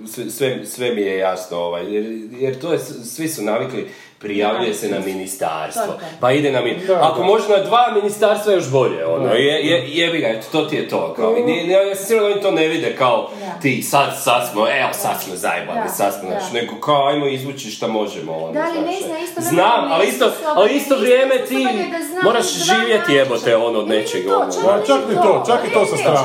sve- 0.07 0.29
sve, 0.29 0.65
sve 0.65 0.91
mi 0.91 1.01
je 1.01 1.17
jasno, 1.17 1.57
ovaj, 1.57 1.93
jer, 1.95 2.05
jer 2.31 2.59
to 2.59 2.73
je, 2.73 2.79
svi 3.05 3.29
su 3.29 3.43
navikli, 3.43 3.87
prijavljuje 4.19 4.73
se 4.73 4.89
na 4.89 4.99
ministarstvo. 4.99 5.83
Pa 6.19 6.31
ide 6.31 6.51
na 6.51 6.61
mi... 6.61 6.77
Ako 7.01 7.23
može 7.23 7.49
na 7.49 7.57
dva 7.57 7.91
ministarstva 7.93 8.53
još 8.53 8.69
bolje, 8.69 9.05
ono, 9.05 9.33
je, 9.33 9.55
je, 9.61 9.89
jebi 9.89 10.19
ga, 10.19 10.27
eto, 10.27 10.47
to 10.51 10.65
ti 10.65 10.75
je 10.75 10.87
to. 10.89 11.13
Kao, 11.13 11.33
ni- 11.35 11.63
ni- 11.63 11.71
ja 11.71 11.95
sam 11.95 12.05
siguran 12.05 12.23
da 12.23 12.33
oni 12.33 12.41
to 12.41 12.51
ne 12.51 12.67
vide 12.67 12.95
kao 12.95 13.31
ti, 13.61 13.81
sad, 13.83 14.21
sad 14.23 14.49
smo, 14.51 14.67
evo, 14.69 14.89
sad 14.93 15.23
smo 15.23 15.35
zajebali, 15.35 15.79
sad 15.89 16.13
smo, 16.13 16.29
znaš, 16.29 16.51
nego 16.53 16.75
kao, 16.75 17.07
ajmo 17.07 17.27
izvući 17.27 17.71
šta 17.71 17.87
možemo, 17.87 18.37
ono, 18.37 18.53
Da, 18.53 18.59
ali 18.61 18.81
ne 18.81 18.97
znaš, 18.97 19.01
zna 19.03 19.19
isto 19.19 19.41
Znam, 19.41 19.91
ali 19.91 20.07
isto, 20.07 20.31
ali 20.45 20.71
isto 20.71 20.97
vrijeme 20.97 21.35
ti 21.39 21.67
moraš 22.23 22.45
živjeti 22.53 23.13
jebote 23.13 23.55
ono 23.55 23.79
od 23.79 23.87
Ne, 23.87 23.95
ne, 23.95 24.01
nečeg, 24.01 24.27
to, 24.27 24.37
ono. 24.37 24.85
čak 24.87 24.99
ni 25.09 25.15
to, 25.15 25.43
čak 25.47 25.59
i 25.67 25.73
to 25.73 25.85
sa 25.85 25.91
ne, 25.91 25.97
strane. 25.97 26.19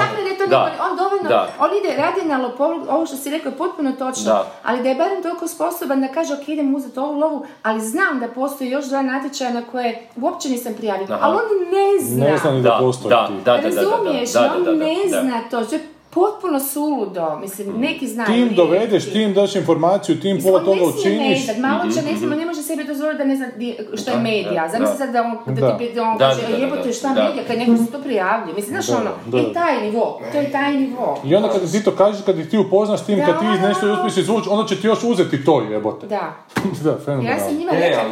Da. 0.48 0.74
Dovoljno, 1.22 1.28
Da. 1.28 1.64
on 1.64 1.70
ide, 1.78 1.96
radi 1.96 2.28
na 2.28 2.38
lopovlu, 2.38 2.82
ovo 2.88 3.06
što 3.06 3.16
si 3.16 3.30
rekao 3.30 3.50
je 3.50 3.56
potpuno 3.56 3.92
točno, 3.92 4.24
Da. 4.24 4.46
ali 4.62 4.82
da 4.82 4.88
je 4.88 4.94
barem 4.94 5.22
toliko 5.22 5.48
sposoban 5.48 6.00
da 6.00 6.08
kaže, 6.08 6.34
ok, 6.34 6.48
idem 6.48 6.74
uzeti 6.74 6.98
ovu 6.98 7.18
lovu, 7.18 7.46
ali 7.62 7.80
znam 7.80 8.20
da 8.20 8.28
postoji 8.28 8.70
još 8.70 8.84
dva 8.84 9.02
natječaja 9.02 9.52
na 9.52 9.62
koje 9.72 10.08
uopće 10.16 10.48
nisam 10.48 10.74
prijavio, 10.74 11.06
ali 11.20 11.34
on 11.36 11.42
ne 11.70 12.04
zna. 12.04 12.24
Ne 12.26 12.38
zna 12.38 12.50
ni 12.50 12.62
da, 12.62 12.68
Da, 12.68 12.78
postoji 12.80 13.10
da, 13.10 13.26
ti. 13.26 13.32
da, 13.44 13.56
da, 13.56 13.62
da, 13.62 13.68
da, 13.70 13.80
Razumiješ, 13.80 14.32
da, 14.32 14.40
da, 14.40 14.54
on 14.56 14.64
da, 14.64 14.70
da, 14.70 14.76
ne 14.76 14.94
da. 15.10 15.20
zna 15.20 15.40
to, 15.50 15.64
to 15.64 15.74
je 15.74 15.80
potpuno 16.16 16.60
suludo, 16.62 17.38
mislim, 17.38 17.66
neki 17.78 18.06
znaju. 18.08 18.26
Ti 18.26 18.32
im 18.34 18.44
nije- 18.44 18.56
dovedeš, 18.56 19.04
ti 19.04 19.22
im 19.22 19.34
daš 19.34 19.56
informaciju, 19.56 20.20
ti 20.20 20.28
im 20.28 20.36
Mislim, 20.36 20.52
pola 20.52 20.64
toga 20.64 20.76
ne 20.76 20.82
ne 20.82 20.88
učiniš. 20.90 21.44
znat, 21.44 21.58
malo 21.58 21.82
će 21.84 22.02
ne 22.02 22.16
smije, 22.18 22.36
ne 22.36 22.46
može 22.46 22.62
sebi 22.62 22.84
dozvoliti 22.84 23.18
da 23.18 23.24
ne 23.24 23.36
zna 23.36 23.46
što 23.94 24.10
je 24.10 24.16
medija. 24.18 24.68
Zamisli 24.68 24.92
da. 24.92 24.98
sad 24.98 25.10
da 25.10 25.22
on, 25.22 25.54
da, 25.54 25.60
Da. 25.62 25.78
ti 25.78 25.90
da 25.94 26.02
on 26.02 26.18
Da, 26.18 26.28
kaže, 26.28 26.42
da, 26.42 26.56
jebote 26.56 26.92
šta 26.92 27.08
da. 27.08 27.22
medija, 27.24 27.44
kad 27.44 27.58
neko 27.58 27.76
se 27.76 27.92
to 27.92 27.98
prijavlja. 28.00 28.54
Mislim, 28.54 28.72
znaš 28.72 28.88
ono, 28.90 29.10
da. 29.26 29.38
i 29.40 29.52
taj 29.54 29.80
nivo, 29.82 30.20
to 30.32 30.38
je 30.38 30.52
taj 30.52 30.72
nivo. 30.74 31.20
I 31.24 31.34
onda 31.34 31.48
kad 31.48 31.72
ti 31.72 31.84
to 31.84 31.90
kažeš, 31.92 32.20
kad 32.24 32.38
ih 32.38 32.48
ti 32.48 32.58
upoznaš 32.58 33.06
tim, 33.06 33.18
kad 33.20 33.38
ti 33.40 33.46
nešto 33.62 33.92
uspiješ 33.94 34.16
izvući, 34.16 34.48
onda 34.48 34.68
će 34.68 34.76
ti 34.76 34.86
još 34.86 35.04
uzeti 35.04 35.44
to 35.44 35.60
jebote. 35.62 36.06
Da. 36.06 36.32
da, 36.84 36.90
Ja 36.90 36.96
fenomenalno. 36.98 37.40
sam 37.40 37.56
njima 37.56 37.72
Ne, 37.72 37.80
rekla, 37.80 38.02
je 38.02 38.08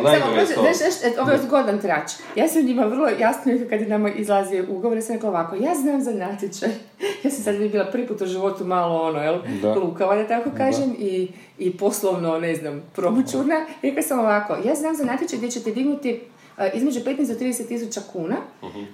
znaš, 0.47 0.77
znaš, 0.77 1.19
ovo 1.19 1.31
je 1.31 1.39
zgodan 1.39 1.81
trač. 1.81 2.09
Ja 2.37 2.49
sam 2.49 2.63
njima 2.63 2.85
vrlo 2.85 3.09
jasno 3.11 3.43
kad 3.71 3.81
je 3.81 3.87
nama 3.89 4.09
izlazio 4.11 4.65
ugovor, 4.69 4.97
ja 4.99 5.03
sam 5.03 5.15
rekla 5.15 5.29
ovako, 5.29 5.57
ja 5.57 5.75
znam 5.75 6.01
za 6.01 6.13
natječaj. 6.13 6.69
Ja 7.25 7.31
sam 7.31 7.43
sad 7.45 7.57
bila 7.57 7.85
prvi 7.95 8.07
put 8.07 8.21
u 8.21 8.27
životu 8.27 8.65
malo 8.65 9.03
ono, 9.03 9.23
jel, 9.23 9.39
Da. 9.63 9.75
lukava, 9.75 10.17
da 10.17 10.27
tako 10.27 10.51
kažem, 10.57 10.95
i, 10.99 11.29
i 11.59 11.77
poslovno, 11.77 12.39
ne 12.39 12.55
znam, 12.55 12.83
promoćurna. 12.95 13.55
Rekla 13.83 14.03
sam 14.03 14.19
ovako, 14.19 14.57
ja 14.65 14.75
znam 14.75 14.95
za 14.95 15.05
natječaj 15.05 15.37
gdje 15.39 15.51
ćete 15.51 15.71
dignuti 15.71 16.21
e, 16.59 16.71
između 16.75 17.01
15 17.01 17.05
do 17.29 17.35
30 17.35 17.69
tisuća 17.69 18.01
kuna, 18.13 18.37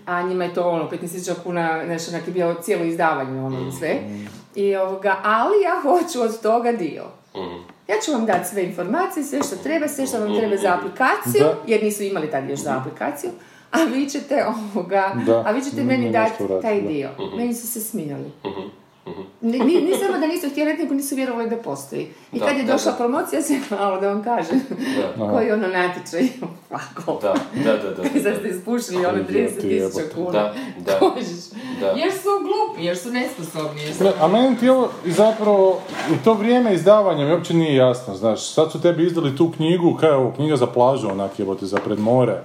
a 0.06 0.22
njima 0.22 0.44
je 0.44 0.54
to 0.54 0.68
ono, 0.68 0.88
15 0.90 0.98
tisuća 1.00 1.34
kuna, 1.44 1.82
znaš, 1.86 2.08
onak 2.08 2.26
je 2.26 2.32
bilo 2.32 2.54
cijelo 2.54 2.84
izdavanje, 2.84 3.40
ono, 3.40 3.68
i 3.68 3.72
sve. 3.72 3.96
I 4.54 4.76
ovoga, 4.76 5.16
ali 5.24 5.62
ja 5.62 5.80
hoću 5.82 6.22
od 6.22 6.40
toga 6.42 6.72
dio. 6.72 7.04
Ja 7.88 7.96
ću 8.04 8.12
vam 8.12 8.26
dati 8.26 8.48
sve 8.48 8.64
informacije, 8.64 9.24
sve 9.24 9.38
što 9.42 9.56
treba, 9.56 9.88
sve 9.88 10.06
što 10.06 10.18
vam 10.20 10.36
treba 10.36 10.56
za 10.56 10.74
aplikaciju, 10.74 11.44
Da. 11.44 11.54
jer 11.66 11.82
nisu 11.82 12.02
imali 12.02 12.30
tad 12.30 12.50
još 12.50 12.58
za 12.60 12.76
aplikaciju, 12.80 13.30
a 13.70 13.84
vi 13.84 14.08
ćete 14.08 14.44
ovoga, 14.46 15.12
Da. 15.26 15.42
a 15.46 15.50
vi 15.50 15.60
ćete 15.62 15.84
meni 15.84 16.10
dati 16.12 16.44
taj 16.62 16.80
da. 16.80 16.88
dio. 16.88 17.08
Meni 17.36 17.54
su 17.54 17.66
se 17.66 17.80
smijali. 17.80 18.30
Ni, 19.40 19.58
ni, 19.58 19.80
ni 19.80 19.92
samo 19.96 20.18
da 20.18 20.26
nisu 20.26 20.50
htjeli, 20.50 20.74
nego 20.74 20.94
nisu 20.94 21.16
vjerovali 21.16 21.50
da 21.50 21.56
postoji. 21.56 22.08
I 22.32 22.38
Da, 22.38 22.46
kad 22.46 22.56
je 22.56 22.62
da, 22.62 22.72
došla 22.72 22.92
da. 22.92 22.96
promocija, 22.98 23.42
se 23.46 23.58
malo 23.70 24.00
da 24.00 24.08
vam 24.08 24.24
kažem, 24.24 24.60
Da. 25.16 25.30
koji 25.32 25.46
je 25.46 25.54
ono 25.54 25.68
natječaj, 25.68 26.28
ovako. 26.70 27.18
Da, 27.22 27.34
da, 27.64 27.72
da, 27.84 27.90
da. 27.92 28.20
Sad 28.22 28.38
ste 28.38 28.48
ispušili 28.48 29.06
ono 29.06 29.18
30 29.18 29.26
ti 29.50 29.54
tisuća 29.54 29.74
jebote. 29.74 30.08
kuna. 30.14 30.30
Da, 30.32 30.54
da. 30.78 31.00
Da. 31.80 31.86
Jer 31.86 32.12
su 32.12 32.28
glupi, 32.40 32.84
jer 32.84 32.98
su 32.98 33.10
nesposobni. 33.10 33.82
Jer 33.82 33.94
su... 33.94 34.04
A 34.20 34.28
meni 34.28 34.58
ti 34.58 34.68
ovo 34.68 34.88
i 35.04 35.12
zapravo, 35.12 35.80
u 36.10 36.24
to 36.24 36.34
vrijeme 36.34 36.74
izdavanja 36.74 37.24
mi 37.24 37.32
uopće 37.32 37.54
nije 37.54 37.76
jasno, 37.76 38.14
znaš, 38.14 38.40
sad 38.44 38.72
su 38.72 38.80
tebi 38.80 39.06
izdali 39.06 39.36
tu 39.36 39.52
knjigu, 39.52 39.96
kaj 39.96 40.08
je 40.08 40.14
ovo, 40.14 40.32
knjiga 40.32 40.56
za 40.56 40.66
plažu, 40.66 41.08
onak 41.08 41.38
jebote, 41.38 41.66
za 41.66 41.78
pred 41.78 41.98
more. 41.98 42.38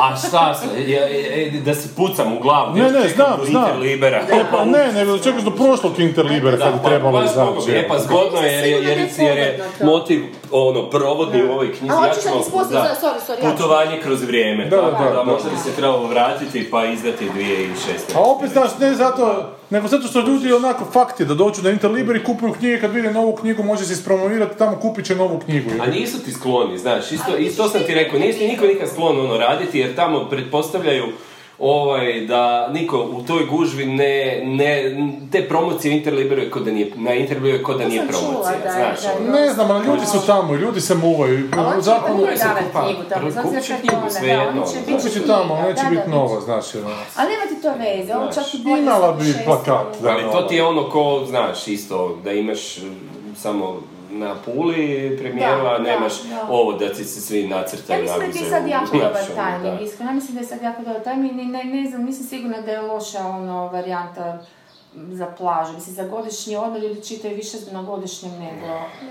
A 0.00 0.16
šta 0.18 0.54
se, 0.54 0.90
ja, 0.90 1.06
ja, 1.06 1.60
da 1.60 1.74
se 1.74 1.88
pucam 1.96 2.36
u 2.36 2.40
glavu, 2.40 2.74
Ne, 2.74 2.82
ne, 2.82 2.88
čekam 2.88 3.08
znam, 3.08 3.38
znam. 3.44 3.62
Interlibera. 3.64 4.16
E 4.32 4.44
pa 4.50 4.64
ne, 4.64 4.92
nego 4.92 5.18
čekaš 5.18 5.42
do 5.42 5.50
prošlog 5.50 5.98
Interlibera 5.98 6.56
kad 6.58 6.66
je 6.66 6.80
pa- 6.82 6.88
trebalo 6.88 7.22
izaći. 7.24 7.70
E 7.70 7.88
pa 7.88 7.98
zgodno 7.98 8.40
je, 8.40 8.52
jer, 8.52 8.64
je- 8.66 8.82
jer, 8.82 8.98
Nisam 9.00 9.24
jer 9.24 9.38
je 9.38 9.58
da 9.78 9.86
motiv, 9.86 10.20
ono, 10.50 10.90
provodni 10.90 11.44
u 11.44 11.52
ovoj 11.52 11.72
knjizi. 11.72 11.92
A 11.92 11.94
ja 11.94 12.00
hoćeš 12.00 12.24
da 12.24 12.30
ti 12.30 12.72
da, 12.72 12.96
sorry, 13.02 13.20
sorry. 13.28 13.45
Putovanje 13.52 14.00
kroz 14.02 14.22
vrijeme. 14.22 14.64
Da, 14.64 14.76
da, 14.76 14.90
tako 14.90 15.04
da, 15.04 15.10
da. 15.10 15.22
možda 15.24 15.50
bi 15.50 15.56
se 15.56 15.76
trebalo 15.76 16.06
vratiti 16.06 16.70
pa 16.70 16.84
izdati 16.84 17.24
2006. 17.24 18.16
A 18.16 18.20
opet, 18.20 18.50
znaš, 18.50 18.70
ne 18.80 18.94
zato, 18.94 19.52
nego 19.70 19.88
zato 19.88 20.08
što 20.08 20.20
ljudi 20.20 20.52
onako 20.52 20.84
fakt 20.92 21.20
je 21.20 21.26
da 21.26 21.34
dođu 21.34 21.62
na 21.62 21.70
Interliber 21.70 22.16
i 22.16 22.24
kupuju 22.24 22.52
knjige, 22.52 22.80
kad 22.80 22.92
vide 22.92 23.12
novu 23.12 23.36
knjigu 23.36 23.62
može 23.62 23.84
se 23.84 23.92
ispromovirati 23.92 24.58
tamo, 24.58 24.76
kupit 24.76 25.06
će 25.06 25.16
novu 25.16 25.38
knjigu. 25.38 25.70
A 25.80 25.86
nisu 25.86 26.24
ti 26.24 26.32
skloni, 26.32 26.78
znaš, 26.78 27.12
isto, 27.12 27.36
isto 27.36 27.68
sam 27.68 27.80
ti 27.86 27.94
rekao, 27.94 28.18
nije 28.18 28.32
ti 28.32 28.48
niko 28.48 28.66
nikad 28.66 28.88
sklon 28.88 29.20
ono 29.20 29.36
raditi, 29.36 29.78
jer 29.78 29.96
tamo 29.96 30.28
pretpostavljaju 30.30 31.04
ovaj, 31.58 32.20
da 32.20 32.68
niko 32.72 32.98
u 32.98 33.22
toj 33.22 33.44
gužvi 33.46 33.86
ne, 33.86 34.42
ne 34.44 34.96
te 35.32 35.48
promocije 35.48 35.94
u 35.94 35.96
Interliberu 35.96 36.42
je 36.42 36.50
kod 36.50 36.64
da 36.64 36.70
nije, 36.70 36.92
na 36.96 37.14
Interliberu 37.14 37.56
je 37.56 37.62
kod 37.62 37.78
da 37.78 37.88
nije 37.88 38.00
čula, 38.00 38.20
promocija, 38.20 38.58
da, 38.64 38.70
znaš, 38.72 39.02
da, 39.02 39.24
ono. 39.24 39.32
Ne 39.32 39.52
znam, 39.52 39.70
ali 39.70 39.86
ljudi 39.86 40.06
su 40.06 40.26
tamo 40.26 40.54
ljudi 40.54 40.80
se 40.80 40.94
muvaju. 40.94 41.48
A 41.56 41.66
on 41.66 41.74
će 41.74 41.90
Zakon- 41.90 42.20
uvijek 42.20 42.38
se 42.38 42.44
kupa. 42.66 42.88
Kupit 43.42 43.64
će 43.64 43.74
knjigu, 43.80 43.96
ona, 43.96 44.10
će 44.10 44.48
ono, 44.48 44.62
biti 44.86 44.92
Kupit 44.92 45.12
će 45.12 45.26
tamo, 45.26 45.54
ali 45.54 45.68
neće 45.68 45.82
da, 45.84 45.90
biti 45.90 46.02
da, 46.10 46.16
nova, 46.16 46.40
znaš. 46.40 46.74
ono. 46.74 46.90
Ali 47.16 47.28
nema 47.30 47.46
ti 47.48 47.62
to 47.62 47.72
veze, 47.78 48.14
ovo 48.14 48.32
čak 48.32 48.54
i 48.54 48.58
bolje 48.64 48.82
Imala 48.82 49.18
sa 49.18 49.24
bi 49.24 49.44
plakat. 49.44 49.86
Ali 50.06 50.22
to 50.32 50.42
ti 50.42 50.54
je 50.56 50.64
ono 50.64 50.90
ko, 50.90 51.24
znaš, 51.28 51.68
isto, 51.68 52.18
da 52.24 52.32
imaš 52.32 52.78
samo 53.36 53.80
na 54.16 54.34
puli 54.44 54.76
premijera, 55.18 55.56
Da, 55.62 55.78
nemaš 55.80 56.22
da, 56.22 56.34
da. 56.36 56.46
ovo 56.50 56.72
da 56.72 56.88
ti 56.88 57.04
se 57.04 57.20
svi 57.20 57.40
Ja 57.40 57.48
nacrtaju 57.48 58.02
mislim 58.02 58.20
da 58.20 58.32
ti 58.32 58.38
je 58.38 58.50
sad 58.50 58.68
jako 58.68 58.96
dobar 58.98 59.24
tajming, 59.36 59.80
iskreno. 59.82 60.10
Ja 60.10 60.14
mislim 60.14 60.34
da 60.34 60.40
je 60.40 60.46
sad 60.46 60.62
jako 60.62 60.82
dobar 60.82 61.02
tajming, 61.02 61.32
ne, 61.32 61.44
ne, 61.44 61.64
ne 61.64 61.90
znam, 61.90 62.04
nisam 62.04 62.26
sigurna 62.26 62.60
da 62.60 62.70
je 62.70 62.80
loša 62.82 63.18
ono 63.20 63.68
varijanta 63.68 64.38
za 64.94 65.26
plažu. 65.28 65.72
Mislim, 65.72 65.94
za 65.94 66.04
godišnji 66.04 66.56
odmor 66.56 66.80
ljudi 66.80 67.02
čitaju 67.02 67.36
više 67.36 67.56
na 67.72 67.82
godišnjem 67.82 68.32
nego... 68.32 68.66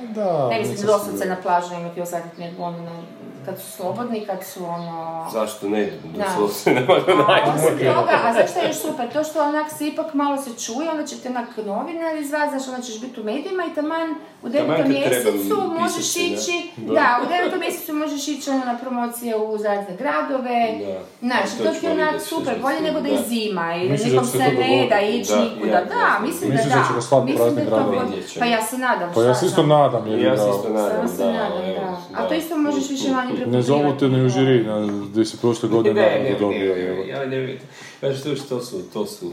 Da, 0.10 0.48
Ne 0.50 0.60
mislim 0.60 0.88
doslovce 0.88 1.26
na 1.26 1.36
plažu 1.36 1.74
imati 1.74 2.02
osjetiti 2.02 2.42
nego 2.42 2.64
ono, 2.64 2.78
na- 2.78 3.04
kad 3.46 3.60
su 3.60 3.72
slobodni, 3.72 4.26
kad 4.26 4.44
su 4.44 4.66
ono... 4.66 5.28
Zašto 5.34 5.70
ne? 5.70 5.92
Da. 6.04 6.24
Doslovce 6.24 6.72
ne 6.76 6.82
može 6.88 7.16
naći. 7.16 7.86
toga, 7.86 8.20
a 8.26 8.34
zašto 8.34 8.60
je 8.60 8.68
još 8.68 8.78
super? 8.78 9.14
To 9.14 9.24
što 9.24 9.44
onak 9.44 9.72
se 9.78 9.88
ipak 9.88 10.14
malo 10.14 10.38
se 10.38 10.50
čuje, 10.66 10.90
onda 10.90 11.06
će 11.06 11.18
te 11.18 11.30
onak 11.30 11.58
novinar 11.58 12.16
izvati, 12.18 12.50
znaš, 12.50 12.68
onda 12.68 12.82
ćeš 12.82 13.02
biti 13.02 13.22
u 13.22 13.24
medijima 13.24 13.64
i 13.72 13.76
taman 13.76 14.16
u 14.44 14.50
devetom 14.50 14.90
mjesecu 14.92 15.56
možeš 15.80 16.06
se, 16.14 16.20
ići, 16.20 16.70
Da. 16.78 16.94
da. 16.94 17.20
u 17.24 17.30
devetom 17.30 17.60
mjesecu 17.60 17.94
možeš 17.94 18.28
ići 18.28 18.50
ono 18.50 18.66
na 18.66 18.78
promocije 18.78 19.38
u 19.38 19.52
razne 19.58 19.96
gradove, 19.98 20.80
Da. 20.86 21.00
znaš, 21.28 21.50
To 21.64 21.80
ti 21.80 21.86
je 21.86 21.92
onak 21.92 22.22
super, 22.22 22.54
bolje 22.62 22.82
nego 22.82 23.00
da 23.02 23.08
je 23.08 23.24
zima 23.28 23.76
i 23.76 23.90
da 23.90 24.06
nikom 24.06 24.26
se 24.26 24.38
se 24.38 24.38
ne 24.38 24.88
da 24.90 25.00
ići 25.00 25.32
Da, 25.32 25.44
nikuda, 25.44 25.82
da, 25.84 26.20
mislim 26.26 26.50
da 26.50 26.56
Misliš 26.56 26.74
da 26.74 26.82
će 26.88 26.90
ga 26.90 26.96
da, 26.96 27.02
slati 27.02 27.38
po 27.38 27.46
mislim 27.46 27.66
da 27.66 27.72
to 27.72 28.40
pa 28.40 28.46
ja 28.46 28.62
se 28.62 28.78
nadam, 28.78 29.12
Pa 29.14 29.22
ja 29.24 29.36
se 29.36 29.46
isto 29.46 29.64
nadam, 29.64 30.22
Ja 30.22 30.38
se 30.38 30.50
isto 30.58 30.70
nadam, 30.70 31.08
se 31.08 31.24
da. 31.24 31.32
da. 31.32 31.98
A 32.16 32.28
to 32.28 32.34
isto 32.34 32.58
možeš 32.58 32.90
više 32.90 33.12
manje 33.12 33.35
ne 33.48 33.62
zovu 33.62 33.94
te 34.00 34.08
ni 34.08 34.26
u 34.26 34.30
žiri, 34.30 34.64
na, 34.64 34.88
gdje 35.12 35.26
si 35.26 35.38
prošle 35.38 35.70
godine 35.70 36.02
Ne, 36.02 36.24
ne, 36.24 36.30
ne, 36.30 36.40
dobio. 36.40 36.76
ne, 36.76 36.96
ne, 36.96 37.08
ja 37.08 37.26
ne 37.26 37.40
vidim. 37.40 37.60
To, 38.02 38.36
što 38.36 38.62
su, 38.62 38.92
to 38.94 39.06
su, 39.06 39.32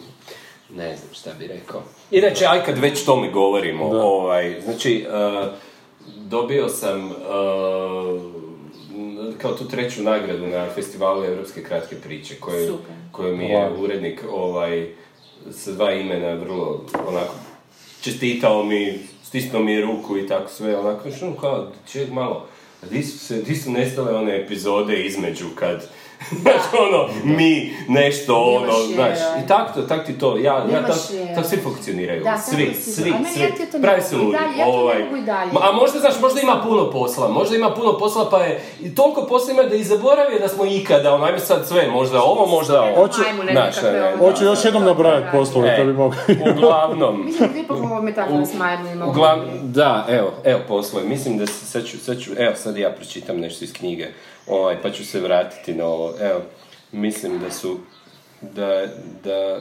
ne 0.77 0.97
znam 0.97 1.09
šta 1.15 1.31
bi 1.39 1.47
rekao. 1.47 1.83
Inače, 2.11 2.47
aj 2.49 2.65
kad 2.65 2.79
već 2.79 3.05
tome 3.05 3.31
govorimo, 3.31 3.95
Da. 3.95 4.03
ovaj, 4.03 4.61
znači, 4.65 5.07
uh, 5.09 5.49
dobio 6.17 6.69
sam 6.69 7.11
uh, 7.11 7.17
kao 9.39 9.53
tu 9.53 9.69
treću 9.69 10.03
nagradu 10.03 10.47
na 10.47 10.67
festivalu 10.75 11.25
Europske 11.25 11.63
kratke 11.63 11.97
priče, 11.97 12.35
koje, 12.41 12.67
Super. 12.67 12.95
koje 13.13 13.37
mi 13.37 13.45
je 13.45 13.71
urednik 13.79 14.21
ovaj, 14.33 14.89
sa 15.51 15.73
dva 15.73 15.93
imena 15.93 16.35
vrlo 16.35 16.85
onako 17.09 17.35
čestitao 18.01 18.65
mi, 18.65 18.99
stisnuo 19.23 19.63
mi 19.63 19.73
je 19.73 19.81
ruku 19.81 20.19
i 20.19 20.27
tako 20.27 20.51
sve, 20.51 20.79
onako, 20.79 21.11
što 21.11 21.27
ono 21.27 21.37
kao, 21.37 21.69
ček 21.93 22.11
malo, 22.11 22.47
di 22.91 23.03
su, 23.03 23.19
se, 23.19 23.43
di 23.43 23.57
su 23.57 23.71
nestale 23.71 24.13
one 24.13 24.37
epizode 24.37 25.07
između 25.07 25.47
kad, 25.55 25.89
znaš, 26.43 26.63
ono, 26.81 27.09
mi, 27.27 27.73
nešto, 27.89 28.37
ono, 28.37 28.61
Nemaš 28.61 28.89
je, 28.89 28.95
znaš, 28.95 29.19
i 29.45 29.49
tak 29.49 29.75
to, 29.75 29.83
tak 29.83 30.07
ti 30.07 30.19
to, 30.19 30.37
ja, 30.37 30.55
ja 30.73 30.83
tak, 30.87 30.97
tak 31.35 31.47
svi 31.47 31.57
funkcioniraju, 31.57 32.25
Da, 32.25 32.39
svi, 32.39 32.65
tako 32.65 32.77
svi, 32.77 32.93
svi, 32.93 33.11
ne 33.11 33.83
pravi 33.83 34.03
se 34.03 34.17
ludi, 34.17 34.37
ovaj, 34.67 34.97
a 35.63 35.73
možda, 35.73 35.99
znaš, 35.99 36.21
možda 36.21 36.41
ima 36.41 36.61
puno 36.63 36.91
posla, 36.91 37.29
možda 37.29 37.57
ima 37.57 37.71
puno 37.71 37.99
posla, 37.99 38.31
pa 38.31 38.39
je, 38.39 38.61
i 38.81 38.95
toliko 38.95 39.27
posla 39.27 39.53
ima 39.53 39.63
da 39.63 39.75
i 39.75 39.85
zaboravio 39.85 40.39
da 40.39 40.49
smo 40.49 40.65
ikada, 40.65 41.15
ono, 41.15 41.25
ajme 41.25 41.39
sad 41.39 41.69
sve, 41.69 41.89
možda 41.89 42.23
ovo, 42.23 42.47
možda 42.47 42.83
ovo. 42.83 42.97
Hoću- 42.97 43.23
Znaš, 43.53 43.77
nekakve, 43.77 43.93
ne, 43.93 44.01
ne, 44.01 44.09
ono, 44.09 44.19
Hoću 44.19 44.45
još 44.45 44.65
jednom 44.65 44.85
nabrajati 44.85 45.27
poslove, 45.33 45.69
E. 45.69 45.77
to 45.77 45.85
bi 45.85 45.93
mogli. 45.93 46.19
Uglavnom, 46.57 47.25
Mislim 47.27 47.51
da 47.53 47.59
ipak 47.59 47.77
ovo 47.77 48.03
metafora 48.03 48.47
s 48.47 48.55
majmunima. 48.55 49.07
Uglavnom, 49.07 49.49
da, 49.63 50.07
evo, 50.09 50.33
evo 50.45 50.61
poslove. 50.69 51.07
Mislim 51.07 51.39
da 51.39 51.47
se, 51.47 51.67
sad 51.67 51.85
ću, 51.87 51.99
sad 51.99 52.21
ću, 52.21 52.31
evo 52.39 52.55
sad 52.57 52.77
ja 52.77 52.91
pročitam 52.91 53.37
nešto 53.37 53.65
iz 53.65 53.73
knjige, 53.73 54.09
ovaj, 54.47 54.83
pa 54.83 54.91
ću 54.91 55.05
se 55.07 55.21
vratiti 55.21 55.75
na 55.75 55.85
ovo. 55.85 56.15
Evo, 56.21 56.41
mislim 56.93 57.39
da 57.39 57.51
su, 57.51 57.79
da, 58.41 58.87
da 59.25 59.61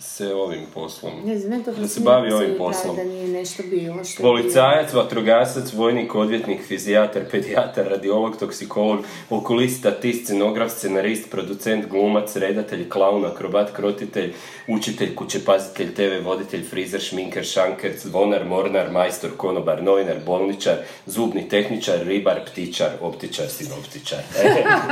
se 0.00 0.34
ovim 0.34 0.66
poslom. 0.74 1.12
Ne 1.24 1.38
znam, 1.38 1.64
to 1.64 1.72
Da 1.72 1.88
se 1.88 2.00
bavi 2.00 2.32
ovim 2.32 2.54
poslom. 2.58 2.96
Da 2.96 3.04
nije 3.04 3.28
nešto 3.28 3.62
bilo 3.70 4.04
što 4.04 4.22
Policajac, 4.22 4.92
vatrogasac, 4.92 5.72
vojnik, 5.72 6.14
odvjetnik, 6.14 6.60
fizijatar, 6.66 7.22
pedijatar, 7.30 7.86
radiolog, 7.88 8.36
toksikolog, 8.36 9.04
okulist, 9.30 9.78
statist, 9.78 10.24
scenograf, 10.24 10.72
scenarist, 10.72 11.30
producent, 11.30 11.86
glumac, 11.86 12.36
redatelj, 12.36 12.88
klaun, 12.88 13.24
akrobat, 13.24 13.72
krotitelj, 13.72 14.32
učitelj, 14.68 15.14
kućepazitelj, 15.14 15.94
TV 15.94 16.24
voditelj, 16.24 16.64
frizer, 16.64 17.00
šminker, 17.00 17.44
šanker, 17.44 17.92
zvonar, 17.98 18.44
mornar, 18.44 18.90
majstor, 18.90 19.30
konobar, 19.36 19.82
novinar, 19.82 20.16
bolničar, 20.26 20.76
zubni 21.06 21.48
tehničar, 21.48 21.98
ribar, 22.06 22.40
ptičar, 22.46 22.90
optičar, 23.00 23.48
sinoptičar. 23.48 24.18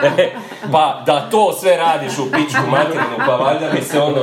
pa 0.73 1.03
da 1.07 1.31
to 1.31 1.53
sve 1.53 1.77
radiš 1.77 2.19
u 2.19 2.31
pičku 2.31 2.71
materinu, 2.71 3.17
pa 3.27 3.37
valjda 3.37 3.73
mi 3.73 3.83
se 3.83 3.99
ono. 3.99 4.23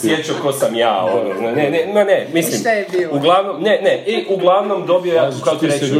Sjećao 0.00 0.36
ko 0.42 0.52
sam 0.52 0.74
ja, 0.74 1.04
ono, 1.04 1.50
ne, 1.50 1.70
ne, 1.70 1.86
ma 1.94 2.04
ne, 2.04 2.26
mislim, 2.32 2.60
Šta 2.60 2.70
je 2.70 2.86
bilo? 2.92 3.16
uglavnom, 3.16 3.62
ne, 3.62 3.80
ne, 3.82 4.04
i 4.06 4.24
uglavnom 4.28 4.86
dobio 4.86 5.14
ja, 5.14 5.32
se 5.32 5.40
treću, 5.60 5.94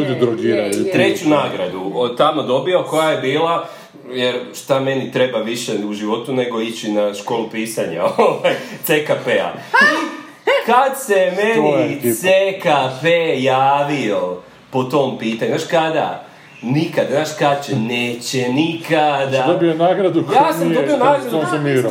treću 0.93 1.29
nagradu 1.29 1.93
od 1.95 2.17
tamo 2.17 2.43
dobio 2.43 2.83
koja 2.83 3.11
je 3.11 3.21
bila 3.21 3.69
jer 4.13 4.35
šta 4.55 4.81
meni 4.81 5.13
treba 5.13 5.39
više 5.39 5.73
u 5.89 5.93
životu 5.93 6.33
nego 6.33 6.61
ići 6.61 6.93
na 6.93 7.15
školu 7.15 7.51
pisanja, 7.51 8.05
ovaj, 8.19 8.55
CKP-a. 8.85 9.53
Kad 10.67 11.03
se 11.07 11.33
meni. 11.37 12.01
CKP 12.15 13.05
javio 13.39 14.37
po 14.71 14.83
tom 14.83 15.19
pitanju, 15.19 15.51
znaš 15.51 15.71
kada? 15.71 16.30
Nikad, 16.63 17.07
znaš 17.11 17.29
kad 17.39 17.67
će? 17.67 17.77
Neće 17.77 18.49
nikada. 18.49 19.45
Dobio 19.47 19.69
je 19.69 19.75
nagradu 19.75 20.27
koju 20.27 20.37
Ja 20.37 20.53
sam 20.53 20.69
nije 20.69 20.81
dobio 20.81 20.97
nagradu. 20.97 21.39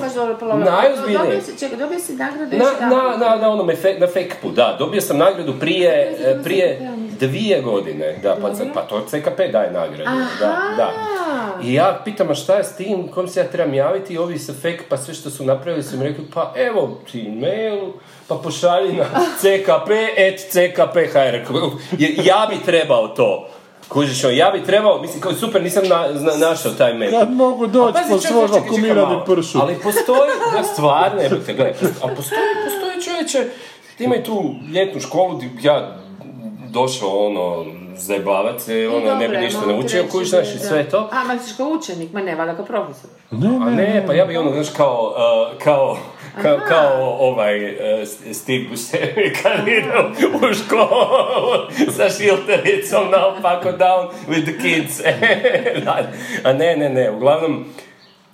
Baš 0.01 0.13
dobro 0.13 0.37
položio. 0.39 0.71
Najozbiljnije. 0.71 1.17
Dobio 1.19 1.41
si, 1.41 1.59
čekaj, 1.59 1.77
dobio 1.77 1.99
si 1.99 2.13
nagradu 2.13 2.57
Na, 2.57 2.63
još 2.63 2.79
na, 2.79 2.87
na, 3.19 3.35
na 3.35 3.49
onom 3.49 3.69
efe- 3.69 3.99
na 3.99 4.07
FEKP-u, 4.07 4.51
da. 4.51 4.75
Dobio 4.79 5.01
sam 5.01 5.17
nagradu 5.17 5.53
prije, 5.59 6.17
e, 6.25 6.43
prije 6.43 6.91
dvije 7.19 7.61
godine. 7.61 8.19
Da, 8.23 8.37
pa, 8.41 8.51
pa 8.73 8.81
to 8.81 9.05
CKP 9.07 9.51
daje 9.51 9.71
nagradu. 9.71 10.11
Da, 10.39 10.57
da. 10.77 10.91
I 11.63 11.73
ja 11.73 12.01
pitam, 12.05 12.29
a 12.29 12.35
šta 12.35 12.55
je 12.55 12.63
s 12.63 12.75
tim, 12.75 13.07
kom 13.07 13.27
se 13.27 13.39
ja 13.39 13.47
trebam 13.47 13.73
javiti? 13.73 14.13
I 14.13 14.17
ovi 14.17 14.39
sa 14.39 14.53
FEK, 14.61 14.81
pa 14.89 14.97
sve 14.97 15.13
što 15.13 15.29
su 15.29 15.45
napravili 15.45 15.83
su 15.83 15.97
mi 15.97 16.03
rekli, 16.03 16.25
pa 16.33 16.53
evo 16.57 16.99
ti 17.11 17.31
mail, 17.31 17.79
pa 18.27 18.35
pošalji 18.35 18.93
na 18.93 19.05
ckp.ckp.hr. 20.39 21.35
Ja 22.23 22.47
bi 22.49 22.65
trebao 22.65 23.07
to. 23.07 23.49
Kužiš, 23.89 24.23
ja 24.23 24.51
bi 24.51 24.63
trebao, 24.63 25.01
mislim, 25.01 25.21
kao 25.21 25.33
super, 25.33 25.63
nisam 25.63 25.83
na, 25.87 26.07
zna- 26.13 26.37
našao 26.37 26.71
taj 26.71 26.93
mail. 26.93 27.11
Kad 27.11 27.31
mogu 27.31 27.67
doći 27.67 27.97
po 28.09 28.17
svog 28.19 28.49
vakumirani 28.49 29.01
malo. 29.01 29.25
pršu. 29.25 29.59
Ali 29.61 29.75
postoji, 29.83 30.31
da 30.57 30.63
stvarno, 30.63 31.21
evo 31.21 31.35
te, 31.45 31.53
gledaj, 31.53 31.73
a 32.03 32.07
postoji, 32.07 32.41
postoji 32.65 33.01
čovječe, 33.05 33.49
ti 33.97 34.03
imaju 34.03 34.23
tu 34.23 34.43
ljetnu 34.73 35.01
školu 35.01 35.37
gdje 35.37 35.67
ja 35.67 35.95
došao, 36.69 37.27
ono, 37.27 37.65
zajebavat 37.95 38.61
se, 38.61 38.89
ono, 38.95 39.15
ne 39.15 39.29
bi 39.29 39.37
ništa 39.37 39.61
naučio, 39.65 40.05
kužiš, 40.11 40.29
znaš, 40.29 40.55
i 40.55 40.59
sve 40.59 40.89
to. 40.89 41.09
A, 41.11 41.23
ma 41.23 41.35
ti 41.35 41.53
kao 41.57 41.67
učenik, 41.67 42.13
ma 42.13 42.21
ne, 42.21 42.35
valjda 42.35 42.55
kao 42.55 42.65
profesor. 42.65 43.09
A 43.31 43.69
ne, 43.69 44.03
pa 44.07 44.13
ja 44.13 44.25
bi 44.25 44.37
ono, 44.37 44.51
znaš, 44.53 44.69
kao, 44.77 45.13
uh, 45.51 45.63
kao, 45.63 45.97
kao, 46.41 46.59
kao 46.67 47.17
ovaj 47.19 47.65
uh, 47.65 48.07
Steve 48.33 48.63
Buscemi 48.69 49.33
kad 49.43 49.67
ide 49.67 49.93
u- 50.27 50.53
školu 50.53 51.69
sa 51.97 52.09
šiltericom 52.09 53.11
naopako 53.11 53.69
down 53.71 54.09
with 54.27 54.43
the 54.43 54.57
kids. 54.61 55.01
A 56.43 56.53
ne, 56.53 56.75
ne, 56.75 56.89
ne, 56.89 57.11
uglavnom, 57.11 57.65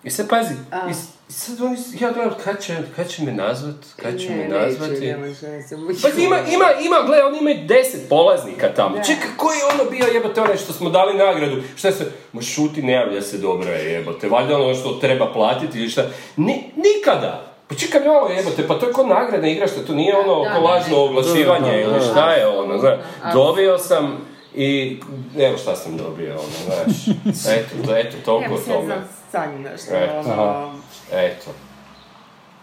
i 0.04 0.10
sad 0.10 0.30
pazi, 0.30 0.54
i 0.90 0.94
sad 1.34 1.62
oni, 1.62 1.78
ja 2.00 2.12
gledam 2.12 2.34
kad 2.44 2.64
će, 2.64 2.76
kad 2.96 3.10
će 3.10 3.24
me 3.24 3.32
nazvat, 3.32 3.76
kad 3.96 4.20
će 4.20 4.30
me 4.30 4.36
Ne, 4.36 4.48
ne 4.48 5.18
ne 5.18 5.64
se 5.64 5.78
muči. 5.78 6.02
Pa 6.02 6.10
ima, 6.10 6.38
ima, 6.40 6.66
ima, 6.86 6.96
gle, 7.06 7.24
oni 7.24 7.38
imaju 7.40 7.58
deset 7.68 8.10
polaznika 8.10 8.74
tamo. 8.76 8.98
Čekaj, 8.98 9.28
koji 9.38 9.58
je 9.58 9.66
ono 9.74 9.90
bio 9.92 10.06
jebote 10.14 10.42
onaj 10.42 10.58
što 10.58 10.74
smo 10.74 10.90
dali 10.90 11.18
nagradu? 11.18 11.62
Šta 11.76 11.92
se, 11.92 12.12
ma 12.34 12.42
šuti, 12.42 12.84
ne 12.84 12.94
javlja 12.94 13.22
se 13.22 13.38
dobro 13.38 13.70
je 13.72 13.92
jebote. 13.92 14.30
Valjda 14.30 14.56
ono 14.58 14.76
što 14.76 14.92
treba 14.92 15.34
platiti 15.34 15.80
ili 15.80 15.90
šta. 15.90 16.04
Ni, 16.38 16.64
nikada. 16.76 17.55
Pa 17.68 17.76
čekaj 17.76 18.02
malo 18.02 18.28
jebote, 18.30 18.68
pa 18.68 18.80
to 18.80 18.86
je 18.88 18.94
ko 18.94 19.04
nagradna 19.04 19.48
igra 19.48 19.68
što 19.68 19.82
to 19.82 19.94
nije 19.94 20.16
ono 20.18 20.44
Da, 20.44 20.60
lažno 20.60 20.96
da. 20.96 21.02
oglašivanje 21.02 21.72
Da, 21.72 21.78
da, 21.78 21.96
ili 21.96 22.02
šta 22.12 22.32
je 22.34 22.48
ono, 22.48 22.78
znaš. 22.78 22.94
Dobio 23.34 23.78
sam 23.78 24.18
i 24.56 25.00
evo 25.40 25.58
šta 25.58 25.76
sam 25.76 25.98
dobio, 25.98 26.34
ono, 26.34 26.66
znaš. 26.66 27.08
Eto, 27.58 27.70
to, 27.86 27.98
eto, 27.98 28.18
toliko 28.26 28.46
Evo 28.46 28.56
o 28.56 28.74
tome. 28.74 28.86
znam 28.86 29.10
sanju 29.32 29.60
nešto, 29.60 29.94
ono... 30.26 30.72
Eto. 31.14 31.52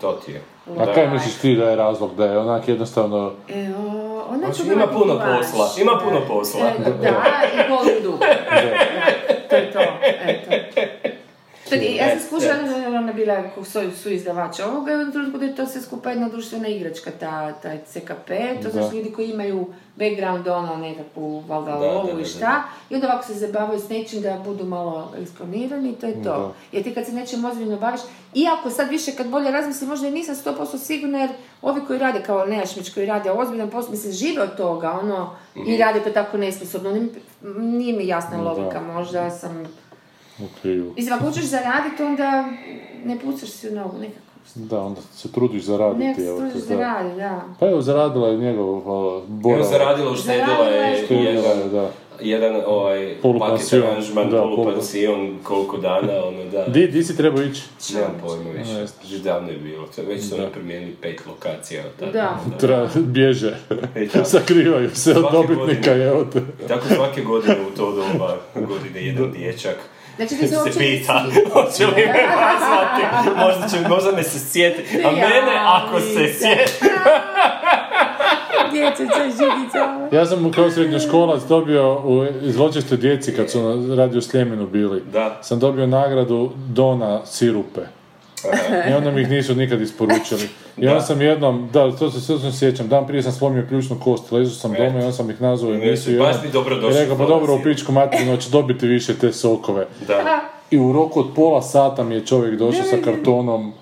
To 0.01 0.13
ti 0.13 0.33
je. 0.33 0.43
A 0.79 0.93
kaj 0.95 1.09
misliš 1.11 1.35
ti 1.35 1.57
da 1.57 1.71
je 1.71 1.77
razlog 1.77 2.15
da 2.17 2.25
je 2.25 2.39
onak 2.39 2.69
jednostavno... 2.69 3.33
Evo, 3.49 4.25
ona 4.29 4.39
Znači, 4.39 4.61
ću 4.63 4.73
ima 4.73 4.87
puno 4.87 5.15
vaš. 5.15 5.37
posla, 5.39 5.69
ima 5.83 6.01
puno 6.05 6.21
posla. 6.29 6.61
E, 6.61 6.91
da, 7.03 7.09
i 7.99 8.03
duh. 8.03 8.19
Da, 9.51 9.51
to 9.51 9.57
je 9.57 9.73
to, 9.73 9.81
eto. 10.27 10.81
Čekaj, 11.73 11.97
ja 11.97 12.11
sam 12.11 12.27
skušala, 12.27 12.59
ona 12.89 12.99
ona 12.99 13.13
bila 13.13 13.43
su, 13.65 14.03
su 14.03 14.11
izdavač 14.11 14.61
ovoga 14.61 14.93
i 14.93 14.97
u 14.97 14.99
jednom 14.99 15.13
trenutku 15.13 15.39
da 15.39 15.45
je 15.45 15.55
to 15.57 15.67
sve 15.67 15.81
skupa 15.81 16.11
jedna 16.11 16.29
društvena 16.29 16.69
igračka, 16.69 17.11
ta, 17.11 17.53
taj 17.53 17.79
CKP, 17.79 18.29
to 18.63 18.63
Da. 18.63 18.71
znači 18.71 18.97
ljudi 18.97 19.13
koji 19.13 19.31
imaju 19.31 19.67
background, 19.97 20.49
ono, 20.49 20.77
nekakvu, 20.77 21.41
valjda, 21.41 21.71
Da, 21.71 21.79
da, 21.79 21.87
lovu 21.87 22.07
da, 22.07 22.13
i 22.13 22.23
da. 22.23 22.29
šta, 22.29 22.63
i 22.91 22.95
onda 22.95 23.07
ovako 23.07 23.27
se 23.27 23.35
zabavaju 23.35 23.81
s 23.81 23.89
nečim 23.89 24.23
da 24.23 24.43
budu 24.45 24.65
malo 24.65 25.13
eksponirani 25.23 25.91
i 25.91 25.95
to 25.95 26.07
je 26.07 26.15
to. 26.15 26.21
Da. 26.23 26.53
Jer 26.73 26.85
ti 26.85 26.95
kad 26.95 27.07
se 27.07 27.13
nečim 27.13 27.45
ozbiljno 27.45 27.77
baviš, 27.77 28.01
iako 28.35 28.71
sad 28.71 28.89
više 28.89 29.13
kad 29.13 29.29
bolje 29.29 29.51
razmislim, 29.51 29.91
možda 29.91 30.09
i 30.09 30.13
nisam 30.13 30.35
100% 30.37 30.79
sigurna 30.79 31.19
jer 31.19 31.31
ovi 31.63 31.81
koji 31.87 31.99
rade 31.99 32.23
kao 32.23 32.47
Nejašmić, 32.47 32.91
koji 32.91 33.07
rade 33.07 33.31
ozbiljan 33.31 33.71
posao, 33.71 33.91
mislim, 33.91 34.13
žive 34.13 34.43
od 34.43 34.57
toga, 34.57 34.93
ono, 34.93 35.37
Mhm. 35.57 35.71
i 35.71 35.77
rade 35.77 36.01
to 36.01 36.11
tako 36.11 36.37
nesposobno, 36.37 37.09
nije 37.59 37.93
mi 37.93 38.07
jasna 38.07 38.43
logika, 38.43 38.81
možda 38.83 39.31
sam... 39.31 39.82
u 40.45 40.61
krivu? 40.63 40.93
Mislim, 40.97 41.15
ako 41.15 41.25
hoćeš 41.25 41.45
zaraditi, 41.45 42.03
onda 42.03 42.45
ne 43.05 43.19
pucaš 43.19 43.49
si 43.49 43.69
u 43.69 43.73
nogu, 43.73 43.99
nekako. 43.99 44.33
Da, 44.55 44.81
onda 44.81 45.01
se 45.15 45.33
trudiš 45.33 45.63
zaraditi. 45.63 46.05
Nekako 46.05 46.21
se 46.21 46.37
trudiš 46.37 46.69
da. 46.69 46.77
zaraditi, 46.77 47.17
da. 47.17 47.45
Pa 47.61 47.67
evo, 47.67 47.81
zaradila 47.83 48.29
je 48.29 48.37
njegov 48.37 48.77
uh, 48.77 49.23
Bora. 49.29 49.57
Evo 49.57 49.65
zaradila, 49.65 50.11
uštedila 50.11 50.65
je. 50.65 51.07
je 51.11 51.25
jedan, 51.25 51.71
da. 51.73 51.91
jedan 52.21 52.61
ovaj 52.67 53.17
paket 53.39 53.73
aranžman, 53.73 54.31
da, 54.31 54.41
polupansion, 54.43 55.39
koliko 55.43 55.77
dana, 55.77 56.25
ono 56.29 56.45
da. 56.45 56.65
Di, 56.69 56.87
di 56.87 57.05
si 57.05 57.17
trebao 57.17 57.43
ići? 57.43 57.63
Nemam 57.95 58.21
pojma 58.27 58.51
više. 58.51 58.87
Že 59.05 59.19
davno 59.19 59.51
je 59.51 59.59
bilo, 59.59 59.89
već 60.09 60.29
su 60.29 60.35
oni 60.35 60.47
promijenili 60.53 60.97
pet 61.01 61.21
lokacija 61.27 61.83
od 61.87 61.93
tada. 62.01 62.13
Da. 62.13 62.59
Tra, 62.59 62.89
bježe. 62.95 63.57
Tako. 64.13 64.25
Sakrivaju 64.25 64.91
se 64.95 65.11
od 65.11 65.25
dobitnika, 65.33 65.91
godine. 65.91 66.07
evo 66.07 66.25
te. 66.25 66.41
Tako 66.69 66.89
svake 66.95 67.23
godine 67.23 67.57
u 67.73 67.77
to 67.77 67.93
doba 67.93 68.37
godine 68.69 69.07
jedan 69.07 69.33
dječak 69.33 69.77
Znači, 70.17 70.37
ti 70.39 70.49
se 70.49 70.57
uopće 70.59 70.79
pita 70.79 71.25
hoće 71.53 71.87
li 71.87 72.07
me 72.07 72.27
nazvati, 72.29 73.31
možda, 73.37 73.69
će, 73.69 73.89
možda 73.89 74.13
me 74.13 74.23
se 74.23 74.39
sjeti, 74.39 74.97
a 74.97 75.09
Ja, 75.09 75.13
mene 75.13 75.59
ako 75.65 76.01
se 76.01 76.35
sjeti. 76.39 76.73
Dječica, 78.73 79.25
žigica. 79.25 80.09
Ja 80.13 80.27
sam 80.27 80.53
kao 80.53 80.71
srednjoškolac 80.71 81.43
dobio 81.43 81.95
u 81.95 82.27
zločestoj 82.43 82.99
djeci 82.99 83.33
kad 83.37 83.51
su 83.51 83.63
na 83.63 83.95
Radio 83.95 84.21
Sljemenu 84.21 84.67
bili. 84.67 85.03
Da. 85.13 85.39
Sam 85.43 85.59
dobio 85.59 85.87
nagradu 85.87 86.51
Dona 86.57 87.27
sirupe. 87.27 87.81
I 88.91 88.95
onda 88.95 89.11
mi 89.11 89.21
ih 89.23 89.31
nisu 89.31 89.55
nikad 89.55 89.81
isporučili. 89.81 90.49
I 90.77 90.87
onda 90.87 90.95
Da. 90.95 91.01
sam 91.01 91.21
jednom, 91.23 91.69
da, 91.73 91.97
to 91.97 92.11
se 92.11 92.21
sve 92.21 92.53
sjećam, 92.53 92.89
dan 92.89 93.07
prije 93.07 93.23
sam 93.23 93.33
slomio 93.33 93.65
ključnu 93.69 93.97
kost, 94.05 94.33
ležao 94.33 94.55
sam 94.55 94.73
doma 94.73 94.85
i 94.85 95.03
onda 95.03 95.13
sam 95.13 95.31
ih 95.31 95.41
nazvao 95.41 95.75
i 95.75 95.79
dobro 96.53 96.91
I 96.91 96.95
rekao, 96.95 97.17
pa 97.17 97.25
dobro, 97.27 97.55
u 97.55 97.59
sirup." 97.59 97.65
pičku 97.77 97.93
materinu, 97.93 98.37
će 98.37 98.51
dobiti 98.51 98.87
više 98.87 99.15
te 99.15 99.33
sokove. 99.33 99.87
Da. 100.07 100.41
I 100.71 100.79
u 100.79 100.93
roku 100.93 101.21
od 101.21 101.27
pola 101.37 101.63
sata 101.63 102.05
mi 102.05 102.15
je 102.15 102.27
čovjek 102.27 102.59
došao 102.59 102.85
sa 102.85 102.97
kartonom 103.05 103.73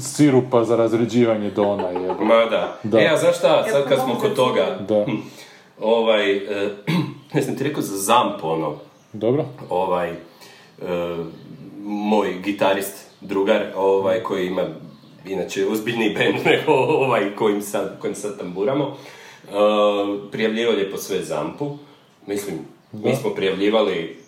sirupa 0.00 0.64
za 0.64 0.76
razređivanje 0.76 1.50
Dona. 1.50 1.88
Jebo. 1.88 2.24
Ma 2.24 2.44
da. 2.50 2.78
Da. 2.82 3.00
E, 3.00 3.08
a 3.08 3.16
znaš 3.16 3.38
šta, 3.38 3.64
sad 3.70 3.88
kad 3.88 3.98
smo 4.00 4.14
kod 4.14 4.34
toga, 4.36 4.78
Da. 4.88 5.06
ovaj, 5.80 6.36
e, 6.36 6.70
ne 7.34 7.42
znam 7.42 7.56
ti 7.56 7.64
rekao 7.64 7.82
za 7.82 7.96
zamp, 7.98 8.44
ono, 8.44 8.74
Dobro? 9.12 9.44
ovaj, 9.70 10.10
e, 10.10 10.14
moj 11.82 12.34
gitarist, 12.44 13.11
drugar, 13.22 13.62
ovaj, 13.76 14.22
koji 14.22 14.46
ima 14.46 14.62
inače 15.26 15.66
ozbiljniji 15.66 16.14
band 16.14 16.44
nego 16.52 16.72
ovaj 16.72 17.36
kojim 17.36 17.62
sad, 17.62 17.98
kojim 18.00 18.14
sad 18.14 18.38
tamburamo, 18.38 18.96
e, 19.44 19.50
prijavljivao 20.30 20.74
je 20.74 20.90
po 20.90 20.96
sve 20.96 21.22
zampu. 21.24 21.78
Mislim, 22.26 22.58
mi 22.92 23.16
smo 23.16 23.30
prijavljivali 23.30 24.22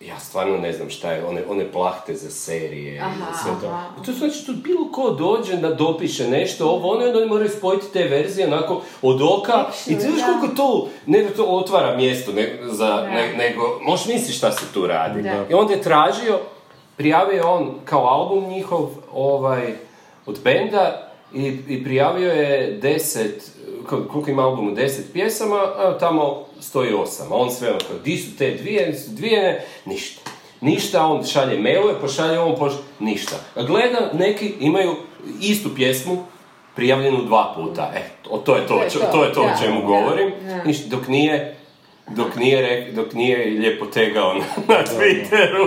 ja 0.00 0.18
stvarno 0.18 0.56
ne 0.56 0.72
znam 0.72 0.90
šta 0.90 1.12
je, 1.12 1.24
one, 1.26 1.42
one 1.48 1.72
plahte 1.72 2.14
za 2.14 2.30
serije 2.30 2.94
i 2.94 2.98
Aha, 2.98 3.32
za 3.32 3.38
sve 3.42 3.52
to. 3.60 3.66
aha. 3.66 3.88
I 4.02 4.06
to 4.06 4.12
znači 4.12 4.46
tu 4.46 4.52
bilo 4.52 4.92
ko 4.92 5.10
dođe 5.10 5.56
da 5.56 5.74
dopiše 5.74 6.28
nešto, 6.28 6.68
ovo 6.68 6.90
ono, 6.90 7.04
i 7.04 7.06
onda 7.06 7.18
oni 7.18 7.28
moraju 7.28 7.50
spojiti 7.50 7.92
te 7.92 8.04
verzije 8.04 8.46
onako 8.46 8.82
od 9.02 9.22
oka. 9.22 9.66
I 9.86 9.94
ti 9.94 10.00
znaš 10.00 10.16
da. 10.20 10.26
koliko 10.26 10.56
to, 10.56 10.88
ne 11.06 11.22
da 11.22 11.30
to 11.30 11.44
otvara 11.44 11.96
mjesto 11.96 12.32
ne, 12.32 12.58
za, 12.62 13.08
ne- 13.10 13.36
nego, 13.36 13.80
možeš 13.82 14.06
misliti 14.06 14.32
šta 14.32 14.52
se 14.52 14.64
tu 14.74 14.86
radi. 14.86 15.22
Da. 15.22 15.46
I 15.50 15.54
onda 15.54 15.72
je 15.72 15.82
tražio, 15.82 16.38
prijavio 16.98 17.36
je 17.36 17.44
on 17.44 17.74
kao 17.84 18.06
album 18.06 18.48
njihov, 18.48 18.88
ovaj, 19.12 19.74
od 20.26 20.38
benda, 20.44 21.10
i, 21.34 21.56
i 21.68 21.84
prijavio 21.84 22.32
je 22.32 22.72
deset, 22.72 23.50
kol- 23.90 24.08
koliko 24.08 24.30
ima 24.30 24.42
albumu, 24.42 24.70
deset 24.74 25.12
pjesama, 25.12 25.56
a 25.56 25.98
tamo 25.98 26.44
stoji 26.60 26.94
osam. 26.94 27.32
A 27.32 27.36
on 27.36 27.50
sve 27.50 27.70
ono 27.70 27.78
kao, 27.78 27.98
di 28.04 28.16
su 28.16 28.36
te 28.38 28.50
dvije, 28.50 28.98
su 28.98 29.10
dvije, 29.10 29.64
ništa. 29.84 30.30
Ništa, 30.60 31.06
on 31.06 31.24
šalje 31.24 31.60
mailove, 31.60 32.00
pošalje 32.00 32.38
on, 32.38 32.56
poš... 32.56 32.72
ništa. 33.00 33.36
A 33.54 33.62
gleda, 33.62 34.10
neki 34.12 34.54
imaju 34.60 34.94
istu 35.40 35.68
pjesmu, 35.74 36.24
prijavljenu 36.76 37.24
dva 37.24 37.52
puta. 37.56 37.92
E, 37.94 38.02
to, 38.44 38.56
je 38.56 38.66
to, 38.66 38.74
To 38.74 38.82
je 38.82 38.88
to, 38.90 38.98
to 39.12 39.24
je 39.24 39.32
to 39.32 39.42
o 39.42 39.50
čemu 39.62 39.86
govorim. 39.86 40.32
Ništa, 40.64 40.96
dok 40.96 41.08
nije 41.08 41.57
dok 42.10 42.36
nije, 42.36 42.62
rek- 42.62 42.94
dok 42.94 43.12
nije 43.12 43.46
lijepo 43.60 43.86
tegao 43.86 44.34
na, 44.34 44.44
na 44.68 44.84
Twitteru, 44.84 45.66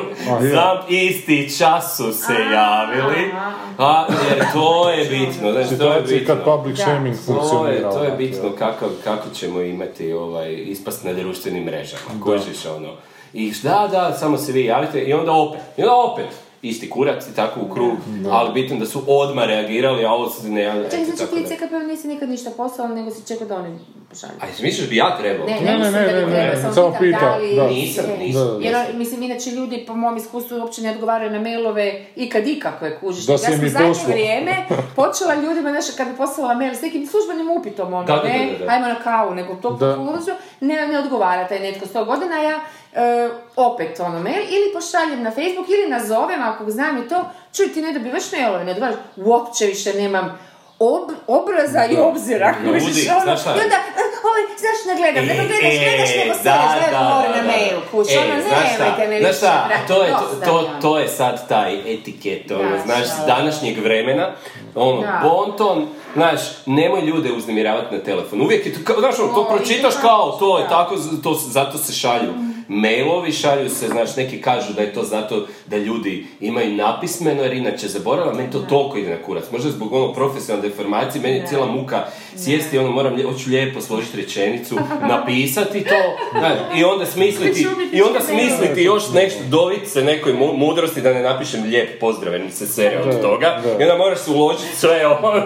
sam 0.54 0.78
isti 0.90 1.58
čas 1.58 1.98
su 1.98 2.14
se 2.14 2.34
javili, 2.54 3.32
a, 3.78 4.06
jer 4.30 4.46
to 4.54 4.90
je 4.90 5.06
bitno, 5.18 5.52
znači 5.52 5.54
to 5.54 5.64
je 5.64 5.68
Situacije 5.68 6.26
kad 6.26 6.38
bitno. 6.38 6.58
public 6.58 6.78
shaming 6.80 7.16
To 7.26 7.68
je, 7.68 7.82
to 7.82 8.04
je 8.04 8.08
onak, 8.08 8.18
bitno 8.18 8.52
kako, 8.60 8.86
kako 9.04 9.30
ćemo 9.34 9.62
imati 9.62 10.14
ovaj, 10.14 10.54
ispast 10.54 11.04
na 11.04 11.14
društvenim 11.14 11.64
mrežama, 11.64 12.24
kužiš 12.24 12.66
ono. 12.78 12.90
I 13.34 13.54
da, 13.64 13.88
da, 13.92 14.14
samo 14.14 14.38
se 14.38 14.52
vi 14.52 14.66
javite 14.66 15.02
i 15.02 15.14
onda 15.14 15.32
opet, 15.32 15.62
i 15.78 15.82
onda 15.82 15.96
opet, 15.96 16.26
isti 16.62 16.90
kurac 16.90 17.28
i 17.28 17.36
tako 17.36 17.60
u 17.62 17.74
krug, 17.74 17.92
ali 18.32 18.54
bitno 18.54 18.78
da 18.78 18.86
su 18.86 19.04
odmah 19.08 19.46
reagirali, 19.46 20.06
a 20.06 20.12
ovo 20.12 20.30
se 20.30 20.50
ne. 20.50 20.84
Čekaj, 20.92 21.06
znači 21.06 21.34
ti 21.36 21.42
da. 21.42 21.48
CKP 21.48 21.88
nisi 21.88 22.08
nikad 22.08 22.30
ništa 22.30 22.52
poslao, 22.58 22.88
nego 22.88 23.12
si 23.12 23.28
čekao 23.28 23.48
da 23.48 23.56
oni 23.56 23.80
pošalju. 24.10 24.34
A 24.42 24.46
misliš 24.64 24.90
bi 24.90 24.96
ja 24.96 25.18
trebao? 25.18 25.48
Ne, 25.48 25.54
Ne, 25.54 25.62
ne, 25.62 25.72
ne, 25.72 25.78
mislim 25.78 25.94
ne, 25.94 26.14
da 26.14 26.26
ne, 26.26 26.62
ne, 26.66 26.74
samo 26.74 26.96
pita, 27.00 27.20
da 27.20 27.36
li... 27.36 27.56
da. 27.56 27.68
Nisam, 27.68 28.06
e, 28.10 28.18
nisam. 28.18 28.48
Da, 28.48 28.54
da. 28.54 28.60
Jer, 28.66 28.96
mislim, 28.96 29.24
inače 29.24 29.50
ljudi 29.50 29.84
po 29.88 29.96
mom 29.96 30.18
iskustvu 30.18 30.58
uopće 30.58 30.82
ne 30.82 30.92
odgovaraju 30.92 31.32
na 31.32 31.40
mailove 31.40 32.06
ikad 32.16 32.48
ikakve, 32.48 33.00
kužiš. 33.00 33.26
Da 33.26 33.34
ja 33.34 33.38
si 33.38 33.46
sam 33.46 33.54
im 33.54 33.62
u 33.62 33.66
i 33.66 33.70
zadnje 33.70 33.94
vrijeme 34.08 34.56
počela 34.96 35.36
ljudima, 35.36 35.70
znaš, 35.70 35.96
kad 35.98 36.08
bi 36.08 36.18
poslala 36.18 36.54
mail 36.54 36.76
s 36.76 36.82
nekim 36.82 37.08
službenim 37.08 37.52
upitom, 37.52 37.94
ono, 37.94 38.06
Da, 38.06 38.16
da, 38.16 38.24
ne, 38.24 38.46
da, 38.52 38.58
da, 38.60 38.66
da. 38.66 38.72
ajmo 38.72 38.88
na 38.88 38.96
kavu, 38.96 39.36
nego 39.36 39.56
to 39.56 39.70
Da. 39.70 39.86
da. 39.88 40.36
ne, 40.60 40.88
ne 40.88 41.00
odgovara 41.00 41.48
taj 41.48 41.60
netko 41.60 41.88
sto 41.88 42.06
godina, 42.06 42.38
ja 42.38 42.60
e, 42.94 43.30
opet 43.58 44.00
ono 44.00 44.20
mail 44.20 44.42
ili 44.42 44.74
pošaljem 44.74 45.24
na 45.24 45.32
Facebook 45.32 45.70
ili 45.70 45.90
nazovem 45.90 46.42
ako 46.44 46.72
znam 46.72 46.98
i 46.98 47.10
to, 47.10 47.26
čuj 47.54 47.74
ti 47.74 47.82
ne 47.82 47.94
dobivaš 47.94 48.32
mailove, 48.32 48.64
ne 48.66 48.72
odgovaraš, 48.72 48.96
uopće 49.18 49.66
više 49.66 49.94
nemam 49.94 50.40
ob- 50.80 51.14
obraza 51.28 51.86
i 51.86 51.96
Da. 51.96 52.04
obzira, 52.04 52.54
Ljudi, 52.66 52.80
kužiš, 52.80 53.08
ono, 53.10 53.22
znaš 53.22 53.40
i 53.46 53.50
onda, 53.50 53.78
ovaj, 54.24 54.44
znaš, 54.58 54.80
ne 54.88 54.96
gledam, 54.96 55.26
nego 55.26 55.44
gledaš, 55.44 55.80
gledaš, 55.80 56.10
nego 56.18 56.30
da, 56.30 56.36
sedeš, 56.36 56.92
da, 56.92 57.00
da, 57.24 57.36
na 57.38 57.44
mail, 57.44 57.78
kući, 57.92 58.14
E, 58.14 58.20
ono, 58.20 58.42
znaš 58.42 58.80
nemojte 58.80 59.08
me 59.08 59.20
znaš 59.20 59.32
više, 59.32 59.54
brate, 59.68 59.88
to 59.88 60.04
je, 60.04 60.12
to, 60.46 60.58
ono. 60.58 60.82
to 60.82 61.00
je 61.00 61.08
sad 61.10 61.48
taj 61.48 61.94
etiket, 61.94 62.52
ono, 62.52 62.70
Da, 62.70 62.78
znaš, 62.80 63.06
s 63.06 63.18
da. 63.20 63.26
današnjeg 63.28 63.80
vremena, 63.80 64.32
ono, 64.76 65.02
Da. 65.02 65.20
bonton, 65.24 65.88
znaš, 66.14 66.40
nemoj 66.66 67.02
ljude 67.02 67.32
uznemiravati 67.32 67.96
na 67.96 68.04
telefon. 68.04 68.42
Uvijek 68.42 68.66
je 68.66 68.74
to, 68.74 68.80
kao, 68.84 69.00
znaš, 69.00 69.20
ono, 69.20 69.34
to 69.34 69.48
pročitaš 69.48 69.94
i 69.94 70.02
kao, 70.02 70.32
to 70.32 70.60
je 70.60 70.68
tako, 70.70 70.96
to, 71.24 71.34
zato 71.34 71.78
se 71.78 71.94
šalju 71.94 72.34
mailovi, 72.72 73.32
šalju 73.32 73.70
se, 73.70 73.88
znaš, 73.88 74.16
neki 74.16 74.42
kažu 74.42 74.74
da 74.74 74.82
je 74.82 74.94
to 74.94 75.04
zato 75.04 75.48
da 75.66 75.78
ljudi 75.78 76.26
imaju 76.40 76.72
napismeno, 76.76 77.44
jer 77.44 77.54
inače 77.54 77.88
zaboravljam, 77.88 78.36
meni 78.38 78.52
to 78.52 78.60
toliko 78.60 78.98
ide 78.98 79.10
na 79.10 79.24
kurac. 79.26 79.44
Možda 79.52 79.70
zbog 79.70 79.94
ono 79.94 80.14
profesionalne 80.14 80.70
deformacije, 80.70 81.22
meni 81.22 81.36
je 81.36 81.48
cijela 81.48 81.66
muka 81.66 82.06
sjesti, 82.38 82.78
ono, 82.78 82.92
moram, 82.92 83.24
hoću 83.24 83.50
lijepo 83.50 83.82
složiti 83.82 84.18
rečenicu, 84.18 84.76
napisati 85.08 85.84
to, 85.84 85.96
znaš, 86.40 86.58
i 86.78 86.84
onda 86.84 87.06
smisliti, 87.06 87.68
i 87.94 88.02
onda 88.02 88.20
smisliti 88.20 88.82
još 88.84 89.04
nešto, 89.14 89.40
doviti 89.50 89.90
se 89.90 90.02
nekoj 90.04 90.34
mu- 90.34 90.54
mudrosti 90.58 91.02
da 91.02 91.14
ne 91.14 91.22
napišem 91.22 91.64
lijep 91.64 92.00
pozdrav, 92.00 92.34
jer 92.34 92.44
mi 92.44 92.52
se 92.52 92.68
sere 92.68 93.00
od 93.00 93.22
toga, 93.22 93.62
i 93.80 93.84
onda 93.84 93.98
moraš 93.98 94.20
se 94.20 94.32
uložiti 94.32 94.76
sve, 94.76 95.08
ono, 95.08 95.44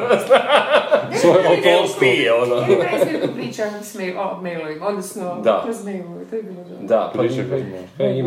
Svoje 1.16 1.48
autorstvo. 1.48 1.98
LP, 1.98 2.04
ono. 2.44 2.66
Predsjedniku 2.82 3.28
pričam 3.36 3.68
s 3.84 3.96
mail, 3.96 4.20
o 4.20 4.42
mailovima, 4.42 4.88
odnosno 4.88 5.42
Da. 5.44 5.62
kroz 5.64 5.86
mailove, 5.86 6.26
to 6.26 6.36
je 6.36 6.44
bilo 6.44 6.64
dobro. 6.64 6.78
Da, 6.82 7.12
pa 7.14 7.20
Priča 7.20 7.36
ima, 7.36 7.50
kad 7.50 7.60
ima. 7.60 7.78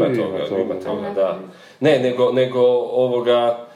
pa 0.01 0.15
toga, 0.15 0.61
ima 0.61 0.75
toga, 0.77 1.11
da. 1.11 1.39
Ne, 1.81 1.99
nego, 1.99 2.33
nego 2.33 2.61
ovoga, 2.93 3.67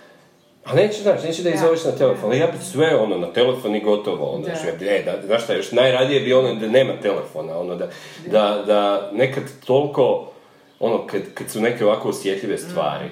a 0.64 0.74
neće, 0.74 1.02
znaš, 1.02 1.22
neće 1.22 1.42
da 1.42 1.48
ih 1.48 1.54
Da. 1.54 1.60
zoveš 1.60 1.84
na 1.84 1.90
telefon, 1.92 2.24
ali 2.24 2.38
ja 2.38 2.46
bi 2.46 2.58
sve 2.62 2.96
ono, 2.96 3.18
na 3.18 3.26
telefon 3.28 3.76
i 3.76 3.80
gotovo, 3.80 4.26
ono, 4.26 4.38
Da. 4.38 4.44
znaš, 4.46 4.60
ja- 4.80 4.90
e, 4.90 5.02
da, 5.02 5.26
znaš 5.26 5.44
šta, 5.44 5.54
još 5.54 5.72
najradije 5.72 6.20
bi 6.20 6.32
ono 6.32 6.54
da 6.54 6.66
nema 6.68 6.92
telefona, 6.94 7.58
ono, 7.58 7.74
da, 7.74 7.88
da, 8.26 8.62
da 8.66 9.10
nekad 9.12 9.42
toliko, 9.66 10.28
ono, 10.80 11.06
kad, 11.06 11.22
kad 11.34 11.50
su 11.50 11.60
neke 11.60 11.84
ovako 11.84 12.08
osjetljive 12.08 12.58
stvari, 12.58 13.04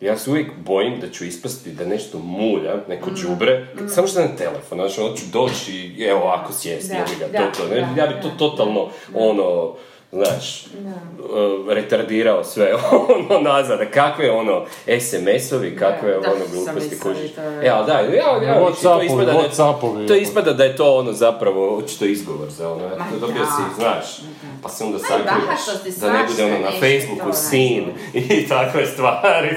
ja 0.00 0.16
se 0.16 0.30
uvijek 0.30 0.50
bojim 0.56 1.00
da 1.00 1.10
ću 1.10 1.24
ispasti 1.24 1.72
da 1.72 1.84
nešto 1.84 2.18
mulja, 2.18 2.74
neko 2.88 3.10
đubre, 3.22 3.66
kad- 3.74 3.92
samo 3.92 4.06
što 4.06 4.20
na 4.20 4.28
telefon, 4.28 4.78
znači 4.78 5.00
ono 5.00 5.16
ću 5.16 5.22
doći 5.32 5.72
i 5.72 6.02
evo 6.02 6.20
ovako 6.20 6.52
sjesti, 6.52 6.88
Da, 6.88 6.96
jebi 6.96 7.10
ga, 7.20 7.28
da, 7.28 7.50
to, 7.52 7.58
to, 7.58 7.68
ne, 7.68 7.80
da, 7.94 8.02
ja 8.02 8.06
bi 8.06 8.22
to 8.22 8.28
totalno, 8.30 8.88
ono, 9.14 9.74
znaš, 10.16 10.64
Da. 10.66 10.90
uh, 10.90 11.68
retardirao 11.68 12.44
sve 12.44 12.74
ono 13.08 13.40
nazad, 13.42 13.78
kakve 13.90 14.30
ono 14.32 14.64
SMS-ovi, 14.88 15.76
kakve 15.76 16.10
Da, 16.10 16.20
da, 16.20 16.30
ono 16.30 16.44
gluposti 16.46 17.00
kužiš. 17.00 17.32
to 17.32 17.42
je- 17.42 17.60
E, 17.62 17.68
ali 17.68 17.86
da, 17.86 17.92
ja, 17.92 18.06
ja, 18.42 18.60
Whatsappovi, 18.60 18.82
to 18.82 19.02
ispada 19.02 19.24
da, 19.24 19.38
Whatsappovi. 19.38 20.08
to 20.08 20.14
ispada 20.14 20.52
da 20.52 20.64
je 20.64 20.76
to 20.76 20.94
ono 20.94 21.12
zapravo 21.12 21.76
očito 21.76 22.04
izgovor 22.04 22.48
za 22.50 22.70
ono, 22.70 22.88
Ma 22.88 23.04
eto, 23.08 23.18
dobio 23.20 23.36
da. 23.36 23.46
si, 23.46 23.74
znaš, 23.76 24.20
pa 24.62 24.68
se 24.68 24.84
onda 24.84 24.98
sakrivaš, 24.98 25.60
da 25.96 26.12
ne 26.12 26.18
bude 26.26 26.44
ono 26.44 26.58
na 26.60 26.70
Facebooku 26.72 27.26
to, 27.26 27.32
sin 27.34 27.84
i 28.14 28.48
takve 28.48 28.86
stvari. 28.86 29.50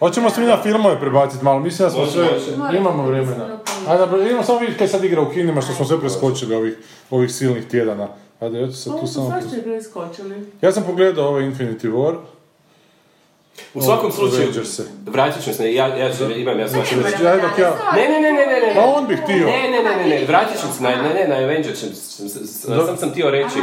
Hoćemo 0.00 0.30
se 0.30 0.40
mi 0.40 0.46
na 0.46 0.56
filmove 0.56 1.00
prebaciti 1.00 1.44
malo, 1.44 1.58
mislim 1.58 1.88
da 1.88 1.94
smo 1.94 2.06
sve, 2.06 2.26
imamo 2.74 3.02
vremena. 3.02 3.58
Ajde, 3.88 4.04
idemo 4.22 4.42
samo 4.42 4.58
vidjeti 4.58 4.78
kaj 4.78 4.88
sad 4.88 5.04
igra 5.04 5.20
u 5.20 5.30
kinima, 5.30 5.60
što 5.60 5.72
smo 5.72 5.84
sve 5.84 6.00
preskočili 6.00 6.54
ovih, 6.54 6.78
ovih 7.10 7.32
silnih 7.32 7.64
tjedana. 7.64 8.08
Ajde, 8.44 8.60
ja 8.60 8.66
ću 8.66 8.72
se 8.76 8.90
tu 9.00 9.06
samo... 9.06 9.32
Ja 10.62 10.72
sam 10.72 10.84
pogledao 10.86 11.28
ovaj 11.28 11.42
Infinity 11.42 11.92
War. 11.92 12.16
U 13.74 13.82
svakom 13.82 14.12
slučaju, 14.12 14.42
Avengers-e. 14.42 14.82
vratit 15.06 15.44
ću 15.44 15.54
se, 15.54 15.74
ja, 15.74 15.86
ja 15.86 16.14
ću, 16.14 16.24
imam 16.30 16.58
ja 16.58 16.66
dok 16.68 16.92
ja- 16.92 17.22
danas, 17.22 17.54
Ne, 17.94 18.08
ne, 18.08 18.20
ne, 18.20 18.32
ne, 18.32 18.46
ne, 18.46 18.66
ne. 18.66 18.74
Pa 18.74 18.84
on 18.84 19.06
bi 19.06 19.16
htio. 19.16 19.46
Ne, 19.46 19.70
ne, 19.70 19.82
ne, 19.82 19.96
ne, 19.96 20.08
ne, 20.08 20.24
vratit 20.24 20.60
ću 20.60 20.66
se 20.76 20.82
na, 20.82 20.90
ne, 21.02 21.14
ne, 21.14 21.28
na 21.28 21.34
Avengers, 21.34 21.78
sam, 21.80 22.28
sam, 22.28 22.86
sam, 22.86 22.96
sam 22.96 23.10
htio 23.10 23.30
reći, 23.30 23.58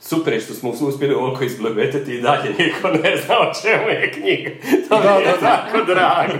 super 0.00 0.32
je 0.32 0.40
što 0.40 0.54
smo 0.54 0.70
uspjeli 0.70 1.14
ovoliko 1.14 1.44
izblebetati 1.44 2.10
i 2.10 2.20
dalje, 2.20 2.50
niko 2.50 2.88
ne 2.88 3.16
zna 3.16 3.40
o 3.40 3.54
čemu 3.54 3.88
je 3.90 4.12
knjiga. 4.12 4.50
To 4.88 4.98
mi 4.98 5.22
je 5.22 5.34
tako 5.40 5.84
drago. 5.84 6.32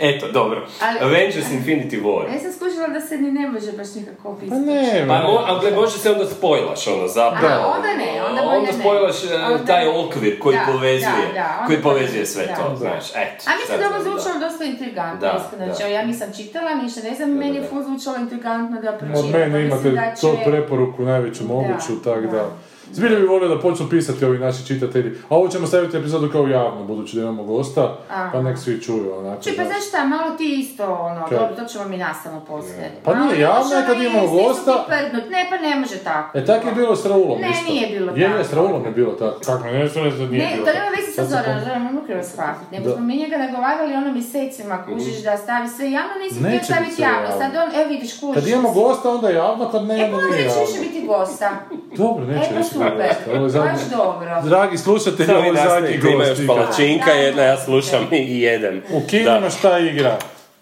Eto, 0.00 0.28
dobro. 0.30 0.66
Ali- 0.80 0.98
Avengers 1.00 1.46
Infinity 1.48 2.02
War. 2.02 2.24
Ja 2.24 2.40
sam 2.40 2.52
skušala 2.52 2.88
da 2.88 3.00
se 3.00 3.16
ni 3.16 3.30
ne 3.32 3.48
može 3.48 3.72
baš 3.72 3.94
nikako 3.94 4.22
Pa 4.22 4.28
opisati. 4.28 4.60
ne, 4.60 5.04
Pa, 5.08 5.14
mo, 5.14 5.38
ali 5.40 5.72
može 5.72 5.98
se 5.98 6.10
onda 6.10 6.26
spojlaš, 6.26 6.86
ono, 6.88 7.08
zapravo. 7.08 7.62
A, 7.64 7.68
onda 7.68 7.88
ne, 7.94 8.22
onda 8.22 8.42
bolje 8.42 8.56
Onda 8.58 8.68
ne. 8.68 8.72
spojlaš 8.74 9.24
e, 9.24 9.44
Onda 9.44 9.64
taj 9.64 9.84
ne. 9.84 9.90
okvir 9.90 10.40
koji 10.40 10.56
Da, 10.56 10.72
povezuje, 10.72 11.26
da, 11.26 11.32
da, 11.34 11.64
koji 11.66 11.78
povezuje 11.80 12.20
ne. 12.20 12.26
sve 12.26 12.46
Da. 12.46 12.54
to, 12.54 12.76
znaš, 12.76 13.10
eto. 13.10 13.44
A 13.46 13.50
mislim 13.56 13.78
da 13.80 13.86
ovo 13.88 14.00
zvučalo 14.00 14.40
dosta 14.40 14.64
intrigantno, 14.64 15.20
Da, 15.20 15.38
iskreno. 15.38 15.66
da. 15.66 15.74
Znači, 15.74 15.92
ja 15.92 16.04
nisam 16.04 16.28
čitala, 16.36 16.74
ništa 16.74 17.00
ne 17.02 17.14
znam, 17.14 17.30
meni 17.32 17.54
je 17.54 17.60
da. 17.60 17.68
ful 17.68 17.82
zvučalo 17.82 18.16
intrigantno 18.16 18.80
da 18.82 18.92
pročitam. 18.92 19.20
Od 19.20 19.30
mene 19.30 19.62
imate 19.62 19.90
da 19.90 20.14
to 20.14 20.36
preporuku 20.46 21.02
najveću 21.02 21.44
moguću, 21.46 22.02
tak 22.04 22.26
da... 22.26 22.32
da. 22.32 22.50
Zbilje 22.92 23.16
bi 23.16 23.26
volio 23.26 23.48
da 23.48 23.60
počnu 23.60 23.86
pisati 23.90 24.24
ovi 24.24 24.38
naši 24.38 24.66
čitatelji. 24.66 25.10
A 25.28 25.36
ovo 25.36 25.48
ćemo 25.48 25.66
staviti 25.66 25.96
epizodu 25.96 26.28
kao 26.28 26.46
javno, 26.46 26.84
budući 26.84 27.16
da 27.16 27.22
imamo 27.22 27.42
gosta, 27.44 27.98
Aha. 28.10 28.30
pa 28.32 28.42
nek 28.42 28.58
svi 28.58 28.82
čuju 28.82 29.18
onako. 29.18 29.42
Čuj, 29.42 29.56
pa 29.56 29.64
znaš. 29.64 29.88
šta, 29.88 30.04
malo 30.04 30.30
ti 30.30 30.56
isto, 30.60 30.84
ono, 30.94 31.26
Kaj? 31.28 31.38
dobro, 31.38 31.56
to 31.56 31.64
ćemo 31.64 31.84
mi 31.84 31.96
nastavno 31.98 32.40
poslije. 32.40 32.92
Pa 33.04 33.14
nije 33.14 33.40
javno, 33.40 33.62
možeš 33.64 33.86
kad 33.86 33.96
ono 33.96 34.04
imamo 34.04 34.28
gosta. 34.28 34.86
Ne, 35.30 35.46
pa 35.50 35.56
ne 35.58 35.76
može 35.76 35.96
tako. 35.98 36.38
E, 36.38 36.44
tak 36.44 36.64
je 36.64 36.72
bilo 36.72 36.96
s 36.96 37.06
Raulom 37.06 37.40
Ne, 37.40 37.50
isto. 37.50 37.72
nije 37.72 37.86
bilo 37.88 38.12
Je, 38.12 38.26
tako. 38.26 38.38
je, 38.38 38.44
s 38.44 38.52
Raulom 38.52 38.84
je 38.84 38.90
bilo 38.90 39.12
tako. 39.12 39.40
Kako 39.46 39.64
ne, 39.64 39.72
ne, 39.72 39.78
ne, 39.78 40.26
nije 40.26 40.44
Ne, 40.44 40.50
bilo 40.52 40.56
to 40.56 40.64
tako. 40.64 40.78
nema 40.78 40.90
veze 40.90 41.12
sa 41.12 41.24
Zoranom, 41.24 41.64
Zoran 41.64 41.82
ne 41.82 41.92
mogu 41.92 42.06
shvatiti. 42.24 42.66
Nego 42.72 42.90
smo 42.90 43.00
mi 43.00 43.16
njega 43.16 43.36
nagovarali 43.38 43.94
ono 43.94 44.12
mjesecima, 44.12 44.84
kužiš 44.84 45.22
da 45.22 45.36
stavi 45.36 45.68
sve 45.68 45.90
javno, 45.90 46.12
nisi 46.22 46.38
htio 46.40 46.64
staviti 46.64 47.02
javno. 47.02 47.28
Sad 47.40 47.50
on, 47.56 47.80
evo 47.80 47.88
vidiš, 47.88 48.20
kužiš. 48.20 48.34
Kad 48.34 48.46
imamo 48.48 48.70
gosta, 48.72 49.10
onda 49.10 49.28
je 49.28 49.34
javno, 49.34 49.70
kad 49.70 49.84
ne, 49.84 50.00
E, 50.00 50.04
onda 50.04 50.16
pa 50.16 50.22
onda 50.22 50.36
nije 50.36 50.48
više 50.66 50.78
biti 50.80 51.06
gosta. 51.06 51.50
Dobro, 51.96 52.24
neće 52.26 52.50
E, 52.50 52.54
pa 52.54 52.62
super. 52.78 53.62
Baš 53.62 53.80
dobro. 53.90 54.28
Dragi 54.44 54.78
slušatelji, 54.78 55.30
ovo 55.30 55.44
je 55.44 55.52
mi 55.52 55.58
zadnji 55.58 55.70
nastavite, 55.70 56.08
ima 56.08 56.24
još 56.24 56.36
gost. 56.36 56.46
palačinka 56.48 57.06
Da, 57.06 57.12
jedna, 57.12 57.42
da. 57.42 57.48
ja 57.48 57.56
slušam 57.56 58.06
i 58.12 58.40
jedem. 58.40 58.82
U 58.92 59.00
kinima 59.06 59.40
Da. 59.40 59.50
šta 59.50 59.78
igra? 59.78 60.18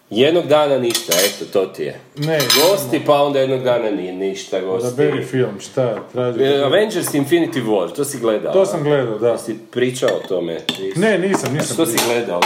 Jednog 0.09 0.45
dana 0.45 0.77
ništa, 0.77 1.13
eto, 1.15 1.45
to 1.53 1.65
ti 1.65 1.83
je. 1.83 1.99
Ne, 2.17 2.37
Gosti, 2.61 3.01
pa 3.05 3.23
onda 3.23 3.39
jednog 3.39 3.63
dana 3.63 3.91
nije 3.91 4.13
ništa 4.13 4.59
gosti. 4.61 4.87
Odaberi 4.87 5.25
film, 5.25 5.59
šta 5.59 5.95
traži? 6.13 6.43
E, 6.43 6.63
Avengers 6.63 7.07
Infinity 7.07 7.63
War, 7.63 7.95
to 7.95 8.05
si 8.05 8.19
gledao? 8.19 8.53
To 8.53 8.65
sam 8.65 8.83
gledao, 8.83 9.17
da. 9.19 9.37
Si 9.37 9.57
pričao 9.71 10.09
o 10.15 10.27
tome? 10.27 10.57
Ne, 10.95 11.17
nisam, 11.19 11.53
nisam. 11.53 11.73
Što 11.73 11.85
si 11.85 11.97
gledao? 12.07 12.41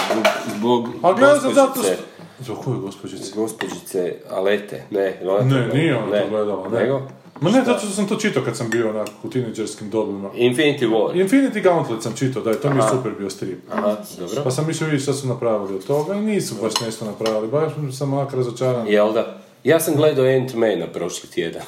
Zbog, 0.50 0.88
A 1.04 1.14
gledao 1.14 1.38
sam 1.38 1.54
zato 1.54 1.68
gospođice- 1.70 1.94
što... 1.94 2.04
Za 2.46 2.54
koju 2.56 2.80
gospođice? 2.80 3.32
Gospođice 3.36 4.14
Alete, 4.30 4.84
ne. 4.92 5.18
Ne, 5.44 5.68
nije 5.74 5.98
ona 5.98 6.22
to 6.22 6.28
gledala, 6.30 6.70
ne. 6.70 6.80
Nego? 6.80 7.02
Ma 7.42 7.50
ne, 7.50 7.64
zato 7.66 7.80
što 7.80 7.90
sam 7.90 8.08
to 8.08 8.16
čitao 8.16 8.44
kad 8.44 8.58
sam 8.58 8.70
bio 8.70 8.90
onak 8.90 9.08
u 9.24 9.30
tineđerskim 9.30 9.90
dobima. 9.90 10.30
Infinity 10.34 10.90
War. 10.90 11.28
Infinity 11.28 11.64
Gauntlet 11.64 12.04
sam 12.04 12.16
čitao, 12.16 12.42
da 12.42 12.50
je, 12.50 12.62
to 12.62 12.70
mi 12.70 12.76
je 12.76 12.90
super 12.90 13.12
bio 13.18 13.30
strip. 13.30 13.60
Aha, 13.72 13.98
dobro. 14.20 14.44
Pa 14.44 14.52
sam 14.52 14.68
mislio 14.68 14.86
vidjeti 14.86 15.04
što 15.04 15.14
su 15.14 15.28
napravili 15.28 15.76
od 15.76 15.86
toga 15.86 16.14
i 16.14 16.22
nisu 16.22 16.56
baš 16.62 16.74
nešto 16.86 17.06
napravili, 17.06 17.48
baš 17.48 17.72
sam 17.98 18.14
onak 18.14 18.34
razočaran. 18.34 18.88
Jel 18.88 19.14
da? 19.14 19.38
Ja 19.64 19.80
sam 19.80 19.96
gledao 19.96 20.26
Ant-Mana 20.26 20.88
prošli 20.94 21.30
tjedan. 21.30 21.62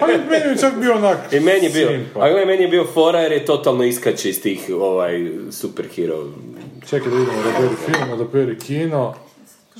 Pa 0.00 0.06
meni 0.06 0.50
je 0.50 0.56
čak 0.60 0.80
bio 0.80 0.96
onak... 0.96 1.18
I 1.32 1.40
meni 1.40 1.64
je 1.66 1.70
bio, 1.70 1.88
simpa. 1.88 2.20
a 2.20 2.30
gle, 2.30 2.44
meni 2.44 2.62
je 2.62 2.68
bio 2.68 2.86
fora 2.94 3.20
jer 3.20 3.32
je 3.32 3.44
totalno 3.44 3.84
iskače 3.84 4.30
iz 4.30 4.42
tih 4.42 4.70
ovaj, 4.80 5.30
superhero. 5.50 6.24
Čekaj 6.88 7.10
da 7.10 7.16
vidimo 7.16 7.38
odaberi 7.38 7.74
film, 7.86 8.10
odaberi 8.12 8.58
kino. 8.58 9.14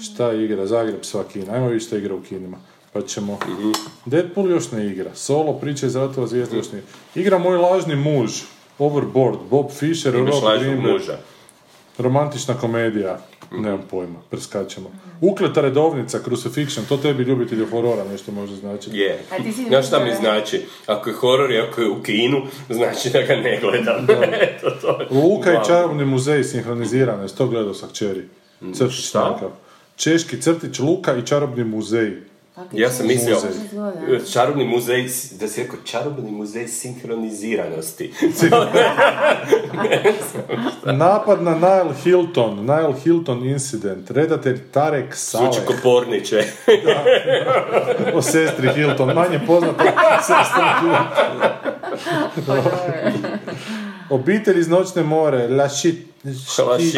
Šta 0.03 0.33
igra? 0.33 0.67
Zagreb 0.67 1.05
sva 1.05 1.25
kina. 1.33 1.53
Ajmo 1.53 1.67
vidjeti 1.67 1.87
šta 1.87 1.97
igra 1.97 2.15
u 2.15 2.21
kinima. 2.21 2.59
Pa 2.93 3.03
ćemo... 3.03 3.39
Deadpool 4.05 4.51
još 4.51 4.71
ne 4.73 4.87
igra. 4.87 5.15
Solo, 5.15 5.53
priče 5.53 5.87
iz 5.87 5.97
ratova 5.97 6.27
zvijezda 6.27 6.57
još 6.57 6.73
ne 6.73 6.79
igra. 6.79 6.91
Igra 7.15 7.39
Moj 7.39 7.57
lažni 7.57 7.97
muž. 7.97 8.31
Overboard, 8.79 9.39
Bob 9.51 9.71
Fisher, 9.71 10.15
Imaš 10.15 10.35
Rob 10.35 10.45
lažnog 10.45 10.79
muža. 10.79 11.19
Romantična 11.99 12.55
komedija. 12.55 13.19
Nemam 13.53 13.83
pojma, 13.91 14.19
preskačemo. 14.31 14.91
Ukleta 15.21 15.61
redovnica, 15.61 16.19
Crucifixion, 16.19 16.85
to 16.89 16.97
tebi 16.97 17.23
ljubitelju 17.23 17.67
horora 17.71 18.05
nešto 18.05 18.33
može 18.33 18.57
značiti. 18.57 18.97
Je. 18.97 19.23
A 19.31 19.43
ti 19.43 19.53
si 19.53 19.65
Znaš 19.65 19.87
šta 19.87 20.05
mi 20.05 20.15
znači? 20.15 20.63
Ako 20.87 21.11
je 21.11 21.15
horor 21.15 21.53
i 21.53 21.59
ako 21.59 21.81
je 21.81 21.89
u 21.89 22.03
kinu, 22.03 22.43
znači 22.71 23.11
da 23.11 23.23
ga 23.23 23.37
ne 23.37 23.61
gledam. 23.61 24.07
Eto 24.49 24.71
to. 24.71 25.07
Luka 25.11 25.53
i 25.53 25.67
čarobni 25.67 26.05
muzej 26.05 26.45
sinhronizirano, 26.45 27.23
je 27.23 27.29
to 27.29 27.47
gledao 27.47 27.75
sa 27.75 27.87
kćeri. 27.87 28.29
Crtić 28.75 29.09
šta? 29.09 29.51
Češki 29.97 30.43
crtić 30.43 30.79
Luka 30.79 31.17
i 31.17 31.27
čarobni 31.27 31.65
muzej. 31.65 32.17
Ja 32.73 32.91
sam 32.91 33.07
mislio, 33.07 33.37
Muzej. 33.37 34.33
čarobni 34.33 34.65
muzej, 34.65 35.09
da 35.41 35.49
si 35.49 35.63
rekao 35.63 35.79
čarobni 35.85 36.31
muzej 36.31 36.69
sinhroniziranosti. 36.69 38.13
Napad 40.95 41.43
na 41.43 41.55
Nile 41.55 41.95
Hilton, 42.05 42.57
Nile 42.57 42.95
Hilton 43.05 43.45
incident, 43.45 44.11
redatelj 44.11 44.59
Tarek 44.71 45.15
Saleh, 45.15 45.53
Zvuči 45.53 45.67
ko 45.67 45.75
porniče. 45.83 46.45
o 48.15 48.23
sestri 48.23 48.69
Hilton, 48.75 49.15
manje 49.15 49.41
poznata 49.47 49.85
sestra 50.21 50.81
Hilton. 50.81 51.07
Obitelj 54.11 54.61
iz 54.61 54.69
Noćne 54.69 55.03
more, 55.03 55.49
Lašit, 55.49 55.97
Lašit. 56.25 56.95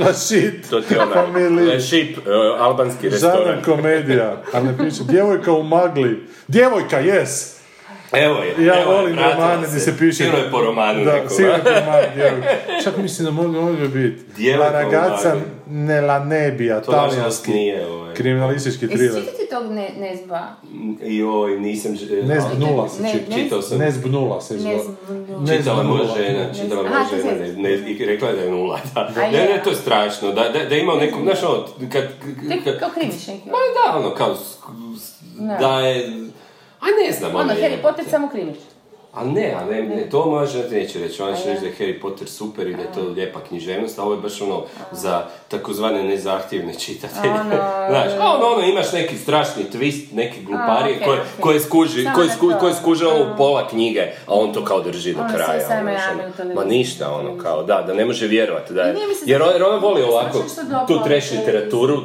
Lašit, 0.00 0.70
To 0.70 0.80
ti 0.80 0.94
je 0.94 1.00
onaj, 1.00 1.80
šip, 1.80 2.18
e, 2.18 2.30
albanski 2.58 3.10
Žanar 3.10 3.36
restoran. 3.38 3.62
komedija, 3.64 4.42
ali 4.52 4.66
ne 4.66 4.78
piše, 4.78 5.02
djevojka 5.08 5.52
u 5.52 5.62
magli, 5.62 6.26
djevojka, 6.48 7.02
yes! 7.02 7.55
Evo 8.14 8.36
je, 8.36 8.66
Ja 8.66 8.74
evo 8.74 8.92
je, 8.92 8.96
volim 8.96 9.14
romane 9.16 9.62
se. 9.62 9.68
gdje 9.68 9.80
se 9.80 9.98
piše... 9.98 10.12
Sigurno 10.14 10.38
je 10.38 10.50
po 10.50 10.60
romanu 10.60 11.04
Da, 11.04 11.12
nekom, 11.12 11.28
sigurno 11.30 11.54
a? 11.54 11.56
je 11.58 11.64
po 11.64 11.70
romanu 11.80 12.06
djevojka. 12.14 12.48
Čak 12.84 12.96
mislim 12.96 13.24
da 13.24 13.30
mogu, 13.32 13.48
mogu 13.52 13.76
biti. 13.84 14.22
Djevojka 14.36 14.68
u 14.68 14.72
La 14.72 14.82
ragazza 14.82 15.28
magli. 15.28 15.42
nella 15.68 16.18
nebbia, 16.20 16.80
To 16.80 16.92
talijanski, 16.92 17.50
nije, 17.50 17.86
ovaj. 17.86 18.14
kriminalistički 18.14 18.84
Jesi 18.84 18.96
thriller. 18.96 19.22
čitati 19.22 19.48
tog 19.50 19.72
ne, 19.72 19.90
Nezba? 19.98 20.46
Joj, 21.02 21.60
nisam... 21.60 21.96
ž- 21.96 22.22
Ne 22.22 22.36
ali- 22.36 22.54
zbnula 22.54 22.88
se 22.88 23.02
Ne, 23.02 23.12
čita. 23.12 23.30
ne- 23.30 23.36
Čitao 23.36 23.62
sam. 23.62 23.78
Ne 23.78 23.90
zbnula 23.90 24.40
se. 24.40 24.54
Nezbnula. 24.54 25.40
Ne 25.42 25.58
Čitala 25.58 25.82
moja 25.82 26.04
žena, 26.16 26.54
čitala 26.54 26.82
moja 26.82 27.04
žena, 27.12 27.32
ne, 27.32 27.52
ne, 27.54 27.90
i 27.90 28.06
rekla 28.06 28.28
je 28.28 28.34
da 28.34 28.42
je 28.42 28.50
nula, 28.50 28.78
da. 28.94 29.08
Ne, 29.22 29.30
ne, 29.32 29.60
to 29.64 29.70
je 29.70 29.76
strašno, 29.76 30.28
da, 30.28 30.42
da, 30.44 30.64
da 30.64 30.74
ima 30.76 30.94
neku, 30.94 31.18
znaš 31.22 31.42
ono, 31.42 31.62
kad, 31.82 32.02
kad, 32.64 32.78
kao 32.78 32.88
krimiš 32.90 33.26
neki. 33.26 33.42
pa 33.44 33.56
da, 33.82 33.98
ono, 33.98 34.10
kao, 34.10 34.36
da 35.60 35.80
je, 35.80 36.10
a 36.86 37.06
ne 37.06 37.12
znam, 37.12 37.36
Ono, 37.36 37.52
je- 37.52 37.62
Harry 37.62 37.82
Potter 37.82 38.04
samo 38.10 38.28
krimiš. 38.28 38.56
A 39.16 39.24
ne, 39.24 39.54
a 39.60 39.64
ne, 39.64 39.82
ne, 39.82 40.10
to 40.10 40.26
moja 40.26 40.46
žena 40.46 40.68
ti 40.68 40.74
neće 40.74 40.98
reći, 40.98 41.22
ona 41.22 41.36
će 41.36 41.48
reći 41.48 41.60
da 41.60 41.66
je 41.66 41.74
Harry 41.78 42.00
Potter 42.00 42.28
super 42.28 42.66
i 42.66 42.74
da 42.74 42.82
je 42.82 42.92
to 42.94 43.00
lijepa 43.00 43.40
književnost, 43.40 43.98
a 43.98 44.02
ovo 44.02 44.12
je 44.14 44.20
baš 44.20 44.40
ono 44.40 44.64
za 44.92 45.24
takozvane 45.48 46.02
nezahtjevne 46.02 46.74
čitatelje. 46.74 47.32
Ono, 47.32 47.50
Znaš, 47.90 48.12
a 48.20 48.34
ono, 48.34 48.46
ono, 48.46 48.66
imaš 48.66 48.92
neki 48.92 49.16
strašni 49.18 49.64
twist, 49.72 50.14
neki 50.14 50.42
gluparije 50.42 50.96
okej, 50.96 51.06
koje, 51.06 51.20
okej. 51.20 51.40
koje 51.40 51.60
skuži, 51.60 52.08
koje, 52.14 52.28
sku, 52.28 52.52
koje 52.60 52.74
skuže 52.74 53.06
ono 53.06 53.32
u 53.32 53.36
pola 53.36 53.68
knjige, 53.68 54.00
a 54.26 54.34
on 54.34 54.52
to 54.52 54.64
kao 54.64 54.80
drži 54.80 55.12
do 55.14 55.20
Ono, 55.20 55.28
kraja. 55.34 55.80
ono, 55.80 55.90
ono. 56.42 56.54
Ma 56.54 56.64
ništa, 56.64 57.12
ono, 57.12 57.38
kao, 57.42 57.62
da, 57.62 57.84
da 57.86 57.94
ne 57.94 58.04
može 58.04 58.26
vjerovati, 58.26 58.74
da 58.74 58.82
je, 58.82 58.94
jer, 59.26 59.42
ona 59.42 59.76
voli 59.76 60.02
ovako, 60.02 60.38
tu 60.86 60.94
na 60.94 61.04
literaturu, 61.32 62.02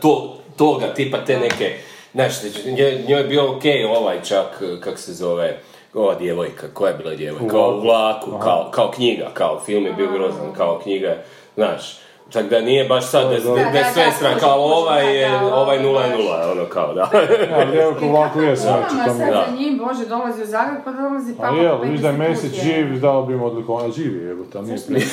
to, 0.00 0.38
toga, 0.56 0.94
tipa 0.94 1.18
te 1.24 1.38
neke, 1.38 1.76
znaš, 2.14 2.32
njoj, 2.64 3.04
njoj 3.08 3.20
je 3.20 3.24
bio 3.24 3.56
okej 3.56 3.84
ovaj 3.84 4.22
čak, 4.22 4.62
kak 4.80 4.98
se 4.98 5.12
zove, 5.12 5.58
ova 5.94 6.14
djevojka, 6.14 6.66
koja 6.74 6.90
je 6.90 6.98
bila 6.98 7.14
djevojka, 7.14 7.48
kao 7.48 7.76
u 7.76 7.80
vlaku, 7.80 8.30
kao, 8.42 8.70
kao 8.70 8.90
knjiga, 8.90 9.30
kao 9.34 9.60
film 9.66 9.86
je 9.86 9.92
bio 9.92 10.12
grozan, 10.12 10.52
kao 10.56 10.80
knjiga, 10.82 11.16
znaš, 11.54 11.98
tako 12.32 12.48
da 12.48 12.60
nije 12.60 12.84
baš 12.84 13.10
sad 13.10 13.30
da, 13.30 13.38
da, 13.38 13.70
Da, 13.70 13.84
sve 13.92 14.12
stran, 14.16 14.38
kao 14.40 14.58
ovaj 14.58 15.20
je, 15.20 15.36
ovaj 15.36 15.82
nula 15.82 16.02
je 16.02 16.16
nula, 16.16 16.52
ono 16.52 16.64
kao 16.64 16.94
da. 16.94 17.10
Ja, 17.50 17.64
djevojka 17.64 18.06
ovako 18.06 18.40
je 18.40 18.56
znači, 18.56 18.94
sad 19.06 19.20
je. 19.20 19.26
Da. 19.26 19.46
za 19.48 19.56
njim, 19.56 19.78
Bože, 19.78 20.06
dolazi 20.08 20.42
u 20.42 20.46
Zagreb, 20.46 20.78
pa 20.84 20.92
dolazi 20.92 21.32
A 21.32 21.42
papa 21.42 21.56
je, 21.56 21.90
viš 21.90 22.00
da 22.00 22.08
je 22.08 22.14
50 22.14 22.18
Mesić 22.18 22.62
živ, 22.62 23.00
dao 23.00 23.22
bi 23.22 23.36
mu 23.36 23.46
odlikovanje. 23.46 23.88
A 23.88 23.92
živ 23.92 24.22
je, 24.22 24.30
evo, 24.30 24.44
tam 24.52 24.64
nije 24.64 24.78
prije. 24.86 25.06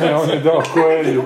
Ne, 0.00 0.16
on 0.16 0.30
je 0.30 0.36
dao 0.36 0.62
Koelju. 0.74 1.22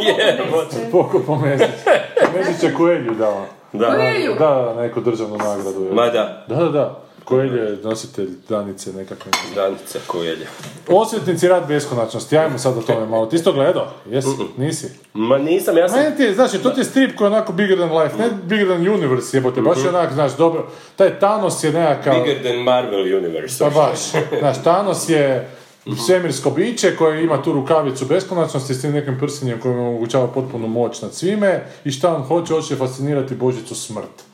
Poko 0.92 1.20
po 1.26 1.36
Mesić. 1.36 1.68
Mesić 2.34 2.62
je 2.62 2.74
Koelju 2.74 3.14
dao. 3.14 3.46
Da. 3.74 3.94
Koelju? 3.94 4.34
Da, 4.38 4.74
neku 4.78 5.00
državnu 5.00 5.36
nagradu. 5.36 5.84
je. 5.84 5.92
Ma 5.92 6.06
da, 6.10 6.44
Da, 6.48 6.56
da, 6.56 6.68
da. 6.68 7.00
Koelju 7.24 7.56
je 7.56 7.78
nositelj 7.82 8.28
danice 8.48 8.92
nekakve. 8.92 9.32
Danica 9.54 9.98
Kojelja. 10.06 10.46
Osvetnici 10.88 11.48
rad 11.48 11.68
beskonačnosti, 11.68 12.38
ajmo 12.38 12.58
sad 12.58 12.78
o 12.78 12.80
tome 12.82 13.06
malo. 13.06 13.26
Ti 13.26 13.38
si 13.38 13.44
to 13.44 13.52
gledao? 13.52 13.88
Jesi? 14.10 14.28
Nisi? 14.56 14.88
Ma 15.14 15.38
nisam, 15.38 15.76
ja 15.76 15.88
sam... 15.88 15.98
Meni 16.02 16.16
ti 16.16 16.22
je, 16.22 16.34
znaš, 16.34 16.52
to 16.62 16.70
ti 16.70 16.80
je 16.80 16.84
strip 16.84 17.16
koji 17.16 17.26
je 17.26 17.32
onako 17.32 17.52
bigger 17.52 17.78
than 17.78 17.98
life, 17.98 18.16
ne 18.18 18.28
bigger 18.44 18.66
than 18.66 18.88
universe, 18.88 19.36
jebote, 19.36 19.60
baš 19.60 19.78
je 19.84 19.88
onak, 19.88 20.12
znaš, 20.12 20.36
dobro, 20.36 20.66
taj 20.96 21.18
Thanos 21.18 21.64
je 21.64 21.72
nekakav... 21.72 22.14
Bigger 22.22 22.42
than 22.42 22.56
Marvel 22.56 23.16
Universe. 23.18 23.64
Pa 23.64 23.70
baš, 23.70 23.98
znaš, 24.38 24.62
Thanos 24.62 25.08
je 25.08 25.50
svemirsko 26.06 26.50
biće 26.50 26.96
koje 26.96 27.24
ima 27.24 27.42
tu 27.42 27.52
rukavicu 27.52 28.06
beskonačnosti 28.06 28.74
s 28.74 28.80
tim 28.80 28.92
nekim 28.92 29.18
prsinjem 29.18 29.60
koji 29.60 29.74
mu 29.74 29.88
omogućava 29.88 30.26
potpunu 30.26 30.68
moć 30.68 31.02
nad 31.02 31.14
svime 31.14 31.66
i 31.84 31.90
šta 31.90 32.16
on 32.16 32.22
hoće, 32.22 32.54
hoće 32.54 32.76
fascinirati 32.76 33.34
Božicu 33.34 33.74
smrt. 33.74 34.24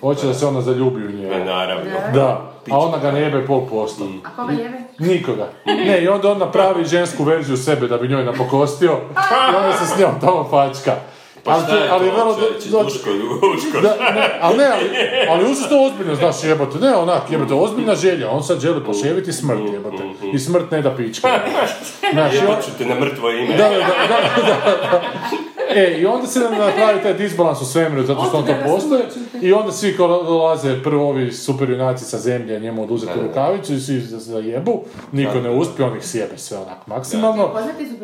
Hoće 0.00 0.26
da 0.26 0.34
se 0.34 0.46
ona 0.46 0.60
zaljubi 0.60 1.06
u 1.06 1.10
njega. 1.10 1.44
naravno. 1.44 1.90
Da, 2.14 2.52
a 2.70 2.78
ona 2.78 2.98
ga 2.98 3.10
ne 3.10 3.20
jebe 3.20 3.46
pol 3.46 3.66
posto. 3.70 4.08
A 4.24 4.36
koga 4.36 4.52
jebe? 4.52 4.78
Nikoga. 4.98 5.48
Ne, 5.66 6.02
i 6.02 6.08
onda 6.08 6.30
on 6.30 6.38
napravi 6.38 6.84
žensku 6.84 7.24
verziju 7.24 7.56
sebe 7.56 7.88
da 7.88 7.98
bi 7.98 8.08
njoj 8.08 8.24
napokostio 8.24 8.92
i 9.52 9.56
onda 9.56 9.72
se 9.72 9.94
s 9.94 9.98
njom 9.98 10.10
tamo 10.20 10.48
fačka. 10.50 10.96
Pa 11.44 11.60
šta 11.60 11.76
je 11.76 11.88
ali 11.90 12.10
to, 12.10 12.16
vrlo 12.16 12.34
čovječe, 12.34 12.68
do- 12.70 12.82
duško, 12.82 13.10
duško. 13.44 13.80
da, 13.80 14.12
ne, 14.12 14.38
ali 14.40 14.56
ne, 14.58 14.64
ali, 14.66 14.90
ali 15.30 15.52
uzeo 15.52 15.68
to 15.68 15.84
ozbiljno, 15.84 16.14
znaš, 16.14 16.44
jebote, 16.44 16.78
ne 16.78 16.94
onak, 16.96 17.30
jebote, 17.30 17.54
ozbiljna 17.54 17.94
želja, 17.94 18.30
on 18.30 18.42
sad 18.42 18.60
želi 18.60 18.84
poševiti 18.84 19.32
smrt, 19.32 19.60
jebote, 19.72 20.02
i 20.32 20.38
smrt 20.38 20.70
ne 20.70 20.82
da 20.82 20.96
pička. 20.96 21.28
Znaš, 22.12 22.34
i 22.34 22.38
on- 22.38 22.42
Jebat 22.42 22.64
ću 22.64 22.70
te 22.78 22.84
na 22.86 22.94
mrtvo 22.94 23.30
ime. 23.30 23.56
da, 23.56 23.64
da, 23.64 23.78
da, 23.78 23.84
da, 24.08 24.42
da, 24.42 24.80
da. 24.82 25.02
E, 25.70 25.96
i 25.98 26.06
onda 26.06 26.26
se 26.26 26.40
napravi 26.40 27.02
taj 27.02 27.14
disbalans 27.14 27.60
u 27.60 27.66
svemiru, 27.66 28.02
zato 28.02 28.24
što 28.24 28.38
on 28.38 28.46
to 28.46 28.52
postoje, 28.66 29.02
i 29.42 29.52
onda 29.52 29.72
svi 29.72 29.96
ko 29.96 30.06
dolaze, 30.08 30.82
prvo 30.82 31.08
ovi 31.08 31.32
super 31.32 31.70
junaci 31.70 32.04
sa 32.04 32.18
zemlje, 32.18 32.60
njemu 32.60 32.82
oduzeti 32.82 33.12
rukavicu 33.22 33.72
i 33.74 33.80
svi 33.80 34.00
zajebu, 34.00 34.80
niko 35.12 35.34
ne 35.34 35.50
uspije, 35.50 35.86
on 35.86 35.96
ih 35.96 36.04
sjebe 36.04 36.38
sve 36.38 36.58
onak 36.58 36.86
maksimalno. 36.86 37.48
Poznati 37.48 37.86
su? 37.86 37.94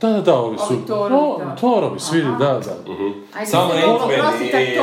Da, 0.00 0.08
da, 0.08 0.20
da, 0.20 0.34
ovi 0.34 0.58
su, 0.58 0.64
Ovi 0.74 0.86
Thorovi, 0.86 1.14
o, 1.14 1.38
da. 1.38 1.56
Thorovi, 1.56 2.00
svi, 2.00 2.22
da, 2.22 2.28
da. 2.38 2.76
Ajde, 3.34 3.50
Samo 3.50 3.72
Ant-Man 3.72 4.12
i, 4.12 4.78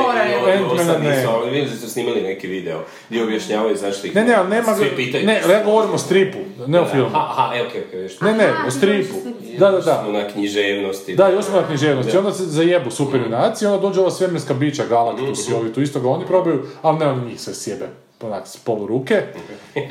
ostali 0.66 1.02
ne. 1.02 1.50
vidim 1.50 1.70
da 1.70 1.76
su 1.76 1.90
snimali 1.90 2.22
neki 2.22 2.46
video 2.46 2.80
gdje 3.08 3.24
objašnjavaju 3.24 3.76
zašto 3.76 4.06
ih 4.06 4.14
Ne, 4.14 4.24
ne, 4.24 4.34
ali 4.34 4.48
nema, 4.48 4.74
svi 4.74 4.96
pitaju. 4.96 5.26
ne, 5.26 5.42
ja 5.50 5.64
govorim 5.64 5.94
o 5.94 5.98
stripu, 5.98 6.38
ne 6.66 6.80
o 6.80 6.84
filmu. 6.84 7.10
Aha, 7.14 7.26
aha, 7.30 7.56
e, 7.56 7.66
okej, 7.66 7.84
okej, 7.88 8.08
Ne, 8.20 8.32
ne, 8.32 8.52
o 8.66 8.70
stripu. 8.70 9.14
Da, 9.58 9.70
da, 9.70 9.80
da. 9.80 10.02
smo 10.02 10.12
na 10.12 10.28
književnosti. 10.28 11.16
Da, 11.16 11.28
još 11.28 11.44
smo 11.44 11.60
na 11.60 11.66
književnosti. 11.66 12.18
Onda 12.18 12.32
se 12.32 12.44
zajebu 12.44 12.90
super 12.90 13.20
junaci, 13.20 13.66
onda 13.66 13.80
dođe 13.80 14.00
ova 14.00 14.10
svemirska 14.10 14.54
bića, 14.54 14.84
Galactus 14.88 15.48
i 15.48 15.52
ovi 15.52 15.72
tu 15.72 15.82
isto 15.82 16.00
ga 16.00 16.08
oni 16.08 16.26
probaju, 16.26 16.62
ali 16.82 16.98
ne, 16.98 17.06
oni 17.06 17.26
njih 17.26 17.40
sve 17.40 17.54
sjebe 17.54 17.88
onak 18.22 18.46
s 18.46 18.56
polu 18.56 18.86
ruke, 18.86 19.22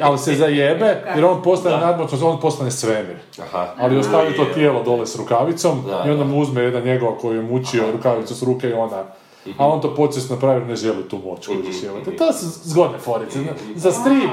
ali 0.02 0.18
se 0.18 0.36
zajebe, 0.36 1.04
jer 1.16 1.26
on 1.26 1.44
postane 1.44 1.78
nadmoćnost, 1.78 2.24
on 2.24 2.40
postane 2.40 2.72
svemir. 2.72 3.16
Aha. 3.42 3.74
Ali 3.78 3.98
ostavi 3.98 4.36
to 4.36 4.46
tijelo 4.46 4.84
dole 4.84 5.08
s 5.08 5.16
rukavicom 5.16 5.84
Da, 5.88 6.04
i 6.08 6.12
onda 6.12 6.24
mu 6.24 6.40
uzme 6.40 6.62
jedan 6.62 6.84
njegova 6.84 7.18
koji 7.18 7.36
je 7.36 7.42
mučio 7.42 7.92
rukavicu 7.92 8.36
s 8.36 8.44
ruke 8.44 8.70
i 8.70 8.74
ona. 8.74 9.04
A 9.58 9.68
on 9.68 9.82
to 9.82 9.96
počest 9.96 10.30
napravi 10.30 10.66
ne 10.66 10.76
želi 10.76 11.10
tu 11.10 11.18
moć 11.26 11.48
koju 11.48 11.64
želite. 11.82 12.16
To 12.18 12.34
su 12.34 12.46
zgodne 12.64 12.98
forice. 12.98 13.40
Za 13.76 13.92
strip, 13.92 14.30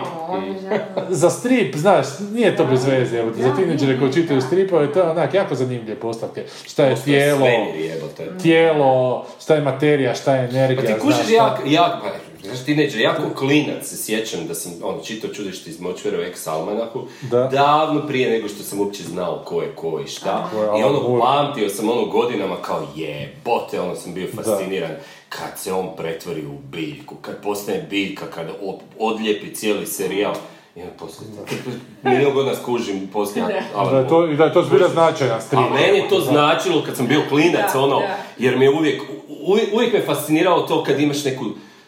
za 1.09 1.30
strip, 1.30 1.76
znaš, 1.76 2.07
nije 2.32 2.57
to 2.57 2.64
bez 2.64 2.84
veze, 2.84 3.18
evo, 3.18 3.30
za 3.36 3.57
tineđere 3.57 3.99
koji 3.99 4.12
čitaju 4.12 4.40
stripove, 4.40 4.92
to 4.92 4.99
je 5.01 5.11
onak 5.11 5.34
jako 5.34 5.55
zanimljive 5.55 5.95
postavke. 5.95 6.45
Šta 6.66 6.84
je 6.84 6.97
tijelo, 7.05 7.47
jebote. 7.78 8.38
tijelo, 8.42 9.26
šta 9.40 9.55
je 9.55 9.61
materija, 9.61 10.14
šta 10.14 10.36
je 10.36 10.49
Pa 10.49 10.55
energija, 10.57 10.80
ti 10.80 10.86
znaš, 10.86 11.03
kužiš 11.03 11.32
jak, 11.34 11.61
jak, 11.66 11.92
pa, 12.03 12.34
Znaš, 12.45 12.64
tineđer, 12.64 13.01
ja 13.01 13.14
kao 13.14 13.30
klinac 13.30 13.86
se 13.86 13.97
sjećam 13.97 14.47
da 14.47 14.55
sam 14.55 14.72
ono, 14.82 15.01
čitao 15.01 15.30
čudište 15.30 15.70
iz 15.70 15.80
Močvera 15.80 16.18
u 16.18 16.22
ex 16.22 16.47
almanahu, 16.47 17.03
Da. 17.22 17.42
davno 17.45 18.07
prije 18.07 18.30
nego 18.30 18.49
što 18.49 18.62
sam 18.62 18.80
uopće 18.80 19.03
znao 19.03 19.42
ko 19.45 19.62
je 19.62 19.68
ko 19.70 20.01
i 20.01 20.09
šta. 20.09 20.49
Ko 20.53 20.62
je 20.62 20.80
I 20.80 20.84
ono, 20.84 21.20
pamtio 21.20 21.68
sam 21.68 21.90
ono 21.90 22.05
godinama 22.05 22.57
kao 22.57 22.86
jebote, 22.97 23.80
ono 23.80 23.95
sam 23.97 24.14
bio 24.14 24.28
fasciniran 24.34 24.90
kad 25.28 25.59
se 25.59 25.72
on 25.72 25.97
pretvori 25.97 26.47
u 26.47 26.59
biljku, 26.61 27.14
kad 27.16 27.42
postane 27.42 27.86
biljka, 27.90 28.26
kad 28.26 28.47
op- 28.62 28.80
odlijepi 28.99 29.55
cijeli 29.55 29.86
serijal. 29.86 30.35
I 30.77 30.81
onda 30.81 30.93
poslije, 30.98 31.31
milijon 32.05 32.35
godina 32.35 32.56
skužim 32.56 33.09
poslije 33.09 33.47
Da 33.90 33.98
je 33.98 34.09
to, 34.09 34.27
da 34.27 34.44
je 34.44 34.52
to 34.52 34.62
zbilja 34.62 34.89
značajan 34.89 35.40
strip. 35.43 35.60
a 35.60 35.70
meni 35.70 35.98
je 35.98 36.09
to 36.09 36.20
značilo 36.20 36.82
kad 36.86 36.97
sam 36.97 37.06
bio 37.06 37.23
klinac, 37.28 37.73
Da, 37.73 37.81
ono, 37.81 37.98
da. 38.01 38.16
jer 38.39 38.59
mi 38.59 38.64
je 38.64 38.70
uvijek, 38.70 39.02
uvijek, 39.43 39.68
uvijek 39.74 39.93
me 39.93 40.01
fasciniralo 40.02 40.62
to 40.62 40.85
kad 40.85 41.01
imaš 41.01 41.24
neku 41.24 41.44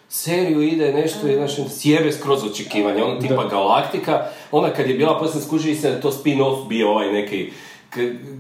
seriju 0.09 0.63
ide 0.63 0.93
nešto 0.93 1.29
i 1.29 1.35
znaš, 1.35 1.51
sjebe 1.71 2.13
skroz 2.13 2.45
očekivanja, 2.45 3.05
ono 3.05 3.21
tipa 3.21 3.45
Galaktika, 3.45 4.21
ona 4.51 4.71
kad 4.71 4.87
je 4.87 4.95
bila, 4.95 5.19
poslije 5.19 5.43
skužili 5.43 5.75
se 5.75 5.91
da 5.91 6.01
to 6.01 6.11
spin-off 6.11 6.69
bio 6.69 6.91
ovaj 6.91 7.13
neki, 7.13 7.51
k- 7.91 7.99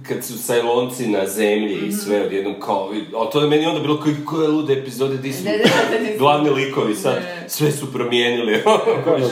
kad 0.08 0.24
su 0.24 0.38
Sajlonci 0.38 1.06
na 1.06 1.26
zemlji 1.26 1.78
i 1.78 1.92
sve 1.94 2.22
odjednom 2.22 2.54
kao, 2.60 2.90
a 3.16 3.30
to 3.30 3.40
je 3.40 3.48
meni 3.48 3.66
onda 3.66 3.80
bilo 3.80 4.00
koji, 4.00 4.14
koje 4.26 4.48
lude 4.48 4.72
epizode, 4.72 5.16
di 5.16 5.32
su 5.32 5.44
Da, 5.44 5.50
da, 5.50 5.56
da, 5.56 5.62
da, 5.98 6.12
da. 6.12 6.18
glavni 6.18 6.50
likovi 6.50 6.94
sad, 6.94 7.16
sve 7.48 7.72
su 7.72 7.92
promijenili, 7.92 8.62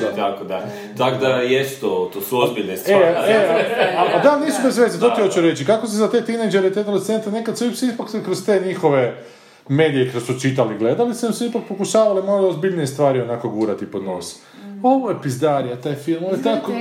da. 0.01 0.17
tako 0.17 0.45
da. 0.45 0.67
Tako 0.99 1.17
da, 1.19 1.29
jest 1.29 1.81
to, 1.81 2.11
to 2.13 2.21
su 2.21 2.41
ozbiljne 2.41 2.73
E, 2.73 2.77
stvari. 2.77 3.05
e, 3.27 3.47
a, 3.99 4.07
a 4.15 4.19
da, 4.21 4.39
nisu 4.39 4.59
bez 4.65 4.79
veze, 4.79 5.01
to 5.01 5.11
ti 5.11 5.23
hoću 5.23 5.41
reći. 5.41 5.65
Kako 5.65 5.87
se 5.87 5.93
za 5.93 6.11
te 6.11 6.25
tineđere, 6.25 6.73
te 6.73 6.81
adolescente, 6.81 7.31
nekad 7.31 7.59
su 7.59 7.65
ipak 7.95 8.11
se 8.11 8.25
kroz 8.25 8.45
te 8.47 8.61
njihove 8.61 9.25
medije 9.69 10.11
kroz 10.11 10.27
su 10.27 10.41
čitali, 10.41 10.79
gledali, 10.79 11.15
su 11.15 11.27
im 11.27 11.33
se 11.33 11.47
ipak 11.47 11.63
pokušavali 11.69 12.23
malo 12.23 12.49
ozbiljnije 12.49 12.87
stvari 12.87 13.21
onako 13.21 13.49
gurati 13.49 13.87
pod 13.87 14.05
nos. 14.05 14.37
Ovo 14.83 15.11
je 15.11 15.23
pizdarija, 15.23 15.81
taj 15.81 15.95
film, 15.95 16.25
ovo 16.25 16.35
je 16.35 16.43
tako... 16.43 16.73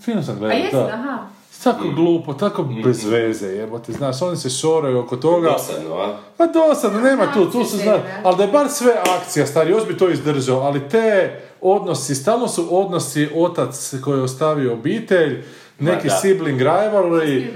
Film 0.00 0.22
sam 0.22 0.36
A 0.36 0.38
gledao, 0.38 0.86
da. 0.86 0.94
aha. 0.94 1.18
Tako 1.64 1.88
glupo, 1.88 2.34
tako 2.34 2.62
bez 2.84 3.04
veze, 3.04 3.46
jebote, 3.46 3.92
znaš, 3.92 4.22
oni 4.22 4.36
se 4.36 4.50
šoraju 4.50 4.98
oko 4.98 5.16
toga. 5.16 5.50
Dosadno, 5.50 5.94
a? 5.94 6.16
Pa 6.36 6.46
dosadno, 6.46 7.00
nema 7.00 7.32
tu, 7.32 7.50
tu 7.50 7.64
se 7.64 7.76
zna, 7.76 7.98
ali 8.22 8.36
da 8.36 8.42
je 8.42 8.48
bar 8.48 8.68
sve 8.68 8.92
akcija, 9.18 9.46
stari, 9.46 9.70
još 9.70 9.86
bi 9.86 9.98
to 9.98 10.10
izdržao, 10.10 10.60
ali 10.60 10.88
te 10.88 11.40
odnosi, 11.60 12.14
stalno 12.14 12.48
su 12.48 12.66
odnosi 12.70 13.28
otac 13.34 13.94
koji 14.04 14.18
je 14.18 14.22
ostavio 14.22 14.72
obitelj, 14.72 15.44
neki 15.80 16.08
da. 16.08 16.14
sibling 16.14 16.60
rivalry, 16.60 17.46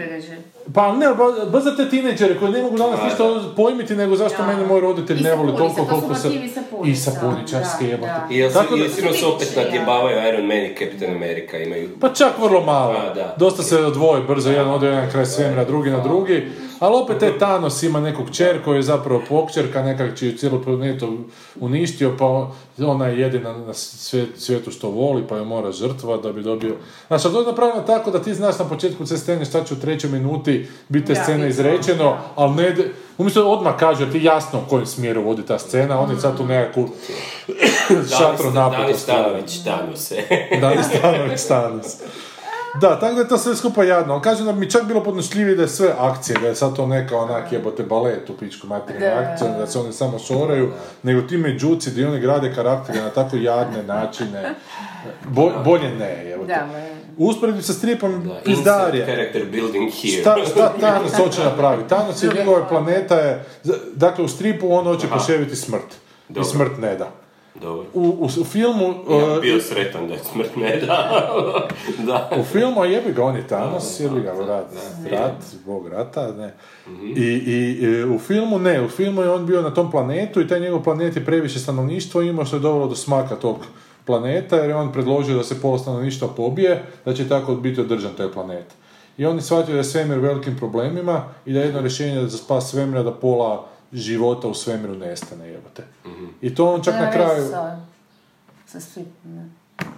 pa 0.75 0.93
ne, 0.93 1.07
ba- 1.09 1.51
baš 1.53 1.63
za 1.63 1.77
te 1.77 1.91
tineđere 1.91 2.39
koji 2.39 2.53
ne 2.53 2.63
mogu 2.63 2.77
danas 2.79 2.99
Da, 2.99 3.05
ništa 3.05 3.25
pojmiti, 3.57 3.97
nego 3.97 4.17
zašto 4.17 4.39
Da. 4.39 4.47
mene 4.47 4.67
moj 4.67 4.81
roditelj 4.81 5.21
ne 5.21 5.35
voli 5.35 5.57
toliko 5.57 5.85
koliko 5.85 6.15
se... 6.15 6.29
I 6.85 6.97
sapuničarske 6.97 7.85
da, 7.85 7.91
jebote. 7.91 8.13
da. 8.21 8.27
I 8.31 8.53
Tako 8.53 8.77
da- 8.77 8.85
i 8.85 8.89
sigurno 8.89 9.17
se 9.17 9.27
opet 9.27 9.57
nadjebavaju 9.57 10.29
Iron 10.29 10.47
Man 10.47 10.59
i 10.59 10.75
Captain 10.79 11.17
America, 11.17 11.57
imaju... 11.59 11.89
Pa 12.01 12.09
čak 12.09 12.33
vrlo 12.41 12.61
malo. 12.63 12.95
A, 13.01 13.15
da. 13.15 13.35
Dosta 13.39 13.63
se 13.63 13.77
odvoje 13.79 14.23
brzo, 14.23 14.51
jedan 14.51 14.71
ode 14.71 14.87
jedan 14.87 15.11
kraj 15.11 15.27
svemira, 15.27 15.65
drugi 15.65 15.91
na 15.91 16.01
drugi. 16.01 16.49
Ali 16.79 16.97
opet 16.97 17.19
taj 17.19 17.39
Thanos 17.39 17.83
ima 17.83 18.01
neku 18.01 18.25
kćer 18.25 18.65
koja 18.65 18.77
je 18.77 18.83
zapravo 18.83 19.23
pokćerka, 19.29 19.83
nekak 19.83 20.19
čiju 20.19 20.39
cijelu 20.39 20.63
planetu 20.65 21.19
uništio, 21.61 22.17
pa 22.19 22.51
ona 22.87 23.07
je 23.07 23.21
jedina 23.21 23.53
na 23.53 23.73
svijet- 23.75 24.37
svijetu 24.37 24.71
što 24.71 24.89
voli, 24.91 25.25
pa 25.29 25.37
je 25.37 25.45
mora 25.45 25.73
žrtvovat 25.73 26.23
da 26.23 26.33
bi 26.33 26.43
dobio... 26.43 26.75
Znači, 27.07 27.27
ali 27.27 27.35
to 27.35 27.41
je 27.41 27.47
napravljeno 27.47 27.83
tako 27.83 28.11
da 28.11 28.23
ti 28.23 28.35
znaš 28.35 28.59
na 28.59 28.65
početku 28.65 29.05
te 29.05 29.17
scene 29.19 29.45
šta 29.45 29.65
će 29.65 29.75
u 29.75 29.81
trećoj 29.81 30.11
minuti 30.11 30.69
biti 30.89 31.07
te 31.07 31.15
Da, 31.15 31.23
scene 31.23 31.49
izrečeno, 31.49 32.05
da. 32.05 32.33
ali 32.35 32.55
ne... 32.55 32.77
Umjesto 33.19 33.43
da 33.43 33.49
odmah 33.49 33.75
kaže 33.79 34.11
ti 34.13 34.25
jasno 34.25 34.59
u 34.59 34.71
kojem 34.71 34.87
smjeru 34.87 35.23
vodi 35.23 35.43
ta 35.43 35.59
scena, 35.59 36.01
oni 36.01 36.21
sad 36.21 36.37
tu 36.37 36.47
nekakvu 36.47 36.89
šatru 38.19 38.51
Dani 38.51 38.71
napetost 38.77 39.03
stvaraju. 39.03 39.43
Stanović, 39.49 39.99
se. 39.99 40.17
Da, 40.61 40.71
ne 40.71 40.83
stanovi 40.83 41.39
Stanis. 41.39 41.97
Da, 42.75 43.01
tako 43.01 43.15
da 43.15 43.21
je 43.21 43.29
to 43.29 43.39
sve 43.39 43.57
skupa 43.57 43.85
jadno. 43.85 44.13
Ali 44.13 44.23
kažem 44.23 44.47
da 44.47 44.53
mi 44.53 44.71
čak 44.71 44.85
bilo 44.85 45.03
podnošljivije 45.03 45.57
da 45.57 45.63
je 45.63 45.69
sve 45.69 45.89
akcije, 45.99 46.39
da 46.39 46.49
je 46.49 46.55
sad 46.55 46.77
to 46.77 46.87
neka 46.87 47.17
onak 47.17 47.53
jebote 47.53 47.83
balet 47.83 48.31
u 48.31 48.35
pičku 48.35 48.67
materine 48.67 49.07
Da. 49.07 49.21
akcije, 49.23 49.51
da 49.51 49.67
se 49.67 49.79
oni 49.79 49.93
samo 49.93 50.19
šoraju, 50.19 50.71
nego 51.03 51.23
ti 51.23 51.37
međuci 51.37 51.91
gdje 51.91 52.09
oni 52.09 52.21
grade 52.21 52.55
karaktere 52.55 53.01
na 53.01 53.11
tako 53.11 53.37
jadne 53.37 53.83
načine. 53.85 54.55
Bo- 55.25 55.53
bolje 55.65 55.91
ne, 55.91 56.25
jebote. 56.25 56.49
Da, 56.49 56.67
Usporedbi 57.19 57.63
sa 57.63 57.73
stripom 57.73 58.15
Insert 58.15 58.45
pizdarije. 58.45 59.07
character 59.07 59.45
building 59.45 59.91
here. 59.93 60.21
Šta, 60.21 60.37
šta 60.47 60.73
Thanos 60.79 61.13
hoće 61.15 61.45
napraviti? 61.45 61.89
Thanos 61.89 62.23
je 62.23 62.31
njegova 62.31 62.67
planeta 62.67 63.15
je, 63.17 63.45
dakle 63.95 64.25
u 64.25 64.29
stripu 64.29 64.73
on 64.73 64.85
hoće 64.85 65.07
poševiti 65.09 65.57
smrt. 65.57 65.95
I 66.29 66.33
Dobro. 66.33 66.45
smrt 66.45 66.79
ne 66.79 66.97
da. 66.97 67.11
U, 67.95 68.01
u, 68.01 68.25
u 68.41 68.45
filmu... 68.45 68.85
Ja 69.11 69.17
uh, 69.17 69.35
bi 69.35 69.41
bio 69.41 69.61
sretan 69.61 70.09
da 70.09 70.15
je 70.15 70.21
smrt 70.33 70.57
ne 70.57 70.77
da. 70.77 71.31
da. 72.07 72.31
U 72.41 72.43
filmu, 72.43 72.85
jebi 72.85 73.13
ga, 73.13 73.25
on 73.25 73.37
je 73.37 73.47
Thanos, 73.47 74.01
jebi 74.01 74.21
ga, 74.21 74.33
rat, 74.33 74.67
rat, 75.11 75.45
bog 75.67 75.89
rata, 75.89 76.33
ne. 76.33 76.55
I, 77.17 77.23
i, 77.23 77.79
i 77.81 78.05
u 78.05 78.19
filmu 78.19 78.59
ne, 78.59 78.83
u 78.83 78.89
filmu 78.89 79.23
je 79.23 79.31
on 79.31 79.47
bio 79.47 79.63
na 79.63 79.75
tom 79.75 79.91
planetu 79.91 80.41
i 80.41 80.49
taj 80.49 80.61
njegov 80.61 80.83
planet 80.83 81.17
je 81.17 81.25
previše 81.25 81.59
stanovništvo 81.59 82.23
imao 82.23 82.45
što 82.45 82.57
je 82.57 82.61
dovelo 82.61 82.89
do 82.89 82.97
smaka 82.97 83.37
tog 83.37 83.57
planeta 84.05 84.57
jer 84.57 84.71
je 84.71 84.77
on 84.77 84.93
predložio 84.93 85.37
da 85.37 85.45
se 85.45 85.61
pola 85.61 85.79
stanovništva 85.79 86.29
pobije, 86.37 86.83
da 87.05 87.15
će 87.15 87.29
tako 87.29 87.55
biti 87.55 87.81
održan 87.81 88.13
taj 88.17 88.33
planet. 88.33 88.67
I 89.19 89.27
on 89.27 89.37
je 89.37 89.43
shvatio 89.43 89.73
da 89.73 89.81
je 89.81 89.85
svemir 89.85 90.19
velikim 90.19 90.57
problemima 90.57 91.25
i 91.47 91.53
da 91.53 91.61
je 91.61 91.67
jedno 91.67 91.81
rješenje 91.81 92.29
za 92.29 92.39
spas 92.39 92.71
svemira 92.71 93.03
da 93.03 93.13
pola 93.13 93.69
života 93.93 94.49
u 94.49 94.55
svemiru 94.55 94.95
nestane, 94.95 95.49
jebote. 95.49 95.85
I 96.41 96.55
to 96.55 96.75
on 96.75 96.83
čak 96.83 96.95
Nema 96.95 97.07
na 97.07 97.13
kraju... 97.13 97.49
sa. 97.51 97.81
Sa 98.67 98.81
stripom, 98.81 99.35
ne. 99.35 99.49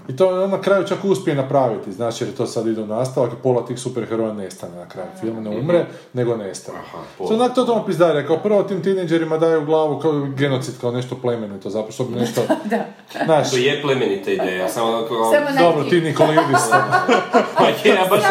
I 0.09 0.17
to 0.17 0.45
on 0.45 0.51
na 0.51 0.61
kraju 0.61 0.87
čak 0.89 1.05
uspije 1.05 1.37
napraviti, 1.37 1.93
znači 1.93 2.25
jer 2.25 2.35
to 2.35 2.47
sad 2.47 2.67
ide 2.67 2.81
u 2.83 2.87
nastavak 2.87 3.33
i 3.33 3.43
pola 3.43 3.67
tih 3.67 3.79
superheroja 3.79 4.33
nestane 4.33 4.77
na 4.77 4.89
kraju 4.89 5.09
filma, 5.21 5.41
ne 5.41 5.51
umre, 5.51 5.87
nego 6.13 6.37
nestane. 6.37 6.79
pola. 7.19 7.29
Što 7.29 7.35
onak 7.35 7.55
to 7.55 7.65
tamo 7.65 7.85
pizdarija, 7.87 8.27
kao 8.27 8.37
prvo 8.37 8.63
tim 8.63 8.83
tineđerima 8.83 9.39
daju 9.39 9.63
u 9.63 9.65
glavu 9.65 9.99
kao 9.99 10.13
genocid, 10.37 10.75
kao 10.81 10.91
nešto 10.93 11.17
plemenito, 11.23 11.71
zapravo 11.71 11.93
što 11.93 12.05
bi 12.05 12.21
nešto, 12.21 12.41
Da. 12.71 12.85
znaš, 13.25 13.51
To 13.51 13.57
je 13.57 13.83
plemenita 13.83 14.31
ideja, 14.31 14.69
samo 14.69 14.87
onako... 14.89 15.15
Samo 15.35 15.59
dobro, 15.69 15.85
ti 15.85 16.01
Nikolidis, 16.01 16.69
Pa 17.59 17.67
je, 17.85 17.99
a 17.99 18.09
baš 18.11 18.23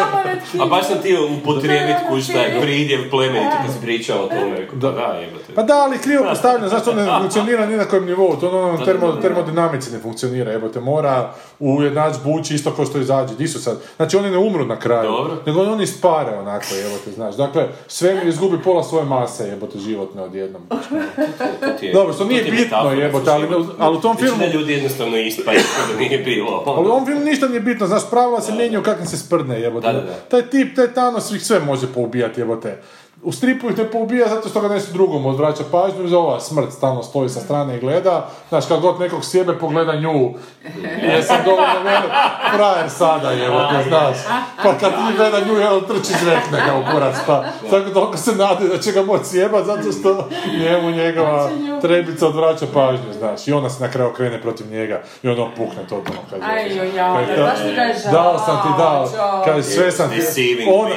a 0.60 0.66
baš 0.66 0.86
sam 0.86 0.98
ti 1.02 1.16
upotrijebit 1.40 1.96
kušta 2.08 2.38
je 2.38 2.60
pridjev 2.60 3.10
plemenito 3.10 3.56
kad 3.66 3.74
si 3.74 3.80
pričao 3.80 4.24
o 4.24 4.28
tome. 4.28 4.56
Rekao, 4.56 4.78
pa 4.80 4.90
da, 4.90 5.06
jebate. 5.06 5.54
Pa 5.54 5.62
da, 5.62 5.74
ali 5.74 5.98
krivo 5.98 6.24
postavljeno, 6.28 6.68
znaš 6.68 6.84
to 6.84 6.94
ne 6.94 7.06
funkcionira 7.20 7.66
ni 7.66 7.76
na 7.76 7.84
kojem 7.84 8.06
nivou, 8.06 8.36
to 8.36 8.48
ono 8.48 8.84
termo, 8.84 9.12
termodinamici 9.12 9.92
ne 9.92 9.98
funkcionira, 9.98 10.52
jebote, 10.52 10.80
mora 10.80 11.32
u 11.58 11.82
jednadžbu 11.82 12.30
ući 12.30 12.54
isto 12.54 12.70
kao 12.70 12.86
što 12.86 12.98
izađe, 12.98 13.34
di 13.34 13.48
su 13.48 13.62
sad, 13.62 13.78
znači 13.96 14.16
oni 14.16 14.30
ne 14.30 14.38
umru 14.38 14.64
na 14.64 14.78
kraju, 14.78 15.10
Dobro. 15.10 15.36
nego 15.46 15.60
oni 15.62 15.84
ispare 15.84 16.38
onako, 16.38 16.74
jebote, 16.74 17.10
znaš, 17.10 17.36
dakle, 17.36 17.68
svemir 17.86 18.26
izgubi 18.26 18.58
pola 18.64 18.82
svoje 18.82 19.04
mase, 19.04 19.44
jebote, 19.44 19.78
životne 19.78 20.22
odjednom. 20.22 20.62
Dobro, 21.92 22.12
što 22.12 22.22
to 22.24 22.28
nije 22.28 22.44
bitno, 22.44 22.92
jebote, 22.92 23.30
ali- 23.30 23.46
život. 23.48 23.66
ali 23.78 23.96
u 23.96 24.00
tom 24.00 24.16
filmu- 24.16 24.38
Većina 24.38 24.52
ljudi 24.54 24.72
jednostavno 24.72 25.16
ispa 25.16 25.52
da 25.92 25.98
nije 25.98 26.18
bilo. 26.18 26.62
Ali 26.66 26.88
u 26.88 26.92
ovom 26.92 27.06
filmu 27.06 27.24
ništa 27.24 27.48
nije 27.48 27.60
bitno, 27.60 27.86
znaš, 27.86 28.10
pravila 28.10 28.40
se 28.40 28.52
mijenjaju 28.52 28.82
kakvim 28.82 29.06
se 29.06 29.18
sprdne, 29.18 29.60
jebote. 29.60 29.86
Da, 29.86 29.92
da, 29.92 30.00
da. 30.00 30.14
Taj 30.28 30.42
tip, 30.42 30.76
taj 30.76 30.92
Thanos 30.92 31.30
ih 31.30 31.42
sve 31.42 31.60
može 31.60 31.86
poubijati, 31.86 32.40
jebote. 32.40 32.82
U 33.22 33.32
stripu 33.32 33.70
ih 33.70 33.78
ne 33.78 33.84
poubija 33.84 34.28
zato 34.28 34.48
što 34.48 34.60
ga 34.60 34.68
nešto 34.68 34.92
drugom 34.92 35.26
odvraća 35.26 35.62
pažnju, 35.72 36.08
za 36.08 36.18
ova 36.18 36.40
smrt 36.40 36.72
stalno 36.72 37.02
stoji 37.02 37.28
sa 37.28 37.40
strane 37.40 37.76
i 37.76 37.80
gleda. 37.80 38.30
Znaš, 38.48 38.66
kad 38.66 38.80
god 38.80 39.00
nekog 39.00 39.24
sjebe, 39.24 39.58
pogleda 39.58 39.94
nju. 39.94 40.34
Jesam 41.02 41.36
dovoljno 41.44 41.80
velik 41.84 42.10
frajer 42.56 42.90
sada, 42.90 43.30
jebote, 43.30 43.84
znaš. 43.88 44.16
Pa 44.62 44.78
kad 44.78 44.90
ti 44.90 45.16
gleda 45.16 45.40
nju, 45.40 45.60
evo, 45.60 45.80
trči 45.80 46.12
zrekne 46.24 46.62
ga 46.66 46.76
u 46.78 46.92
kurac, 46.92 47.16
pa 47.26 47.44
tako 47.70 47.90
toliko 47.90 48.16
se 48.16 48.34
nade 48.34 48.68
da 48.68 48.78
će 48.78 48.92
ga 48.92 49.02
moći 49.02 49.24
sjebat, 49.24 49.64
zato 49.64 49.92
što 50.00 50.28
njemu 50.60 50.90
njegova 50.90 51.50
trebica 51.80 52.26
odvraća 52.26 52.66
pažnju, 52.74 53.12
znaš. 53.18 53.48
I 53.48 53.52
ona 53.52 53.70
se 53.70 53.82
na 53.82 53.90
kraju 53.90 54.12
krene 54.12 54.42
protiv 54.42 54.66
njega 54.70 55.02
i 55.22 55.28
onda 55.28 55.42
on 55.42 55.50
pukne 55.56 55.82
totalno. 55.88 56.20
Kad 56.30 56.40
je 56.70 56.90
žao. 56.94 57.18
Dao 58.12 58.38
sam 58.38 58.62
ti, 58.62 58.68
dao. 58.78 59.08
Kad 59.44 59.64
sve 59.64 59.92
sam 59.92 60.10
ti... 60.10 60.66
Ona, 60.72 60.94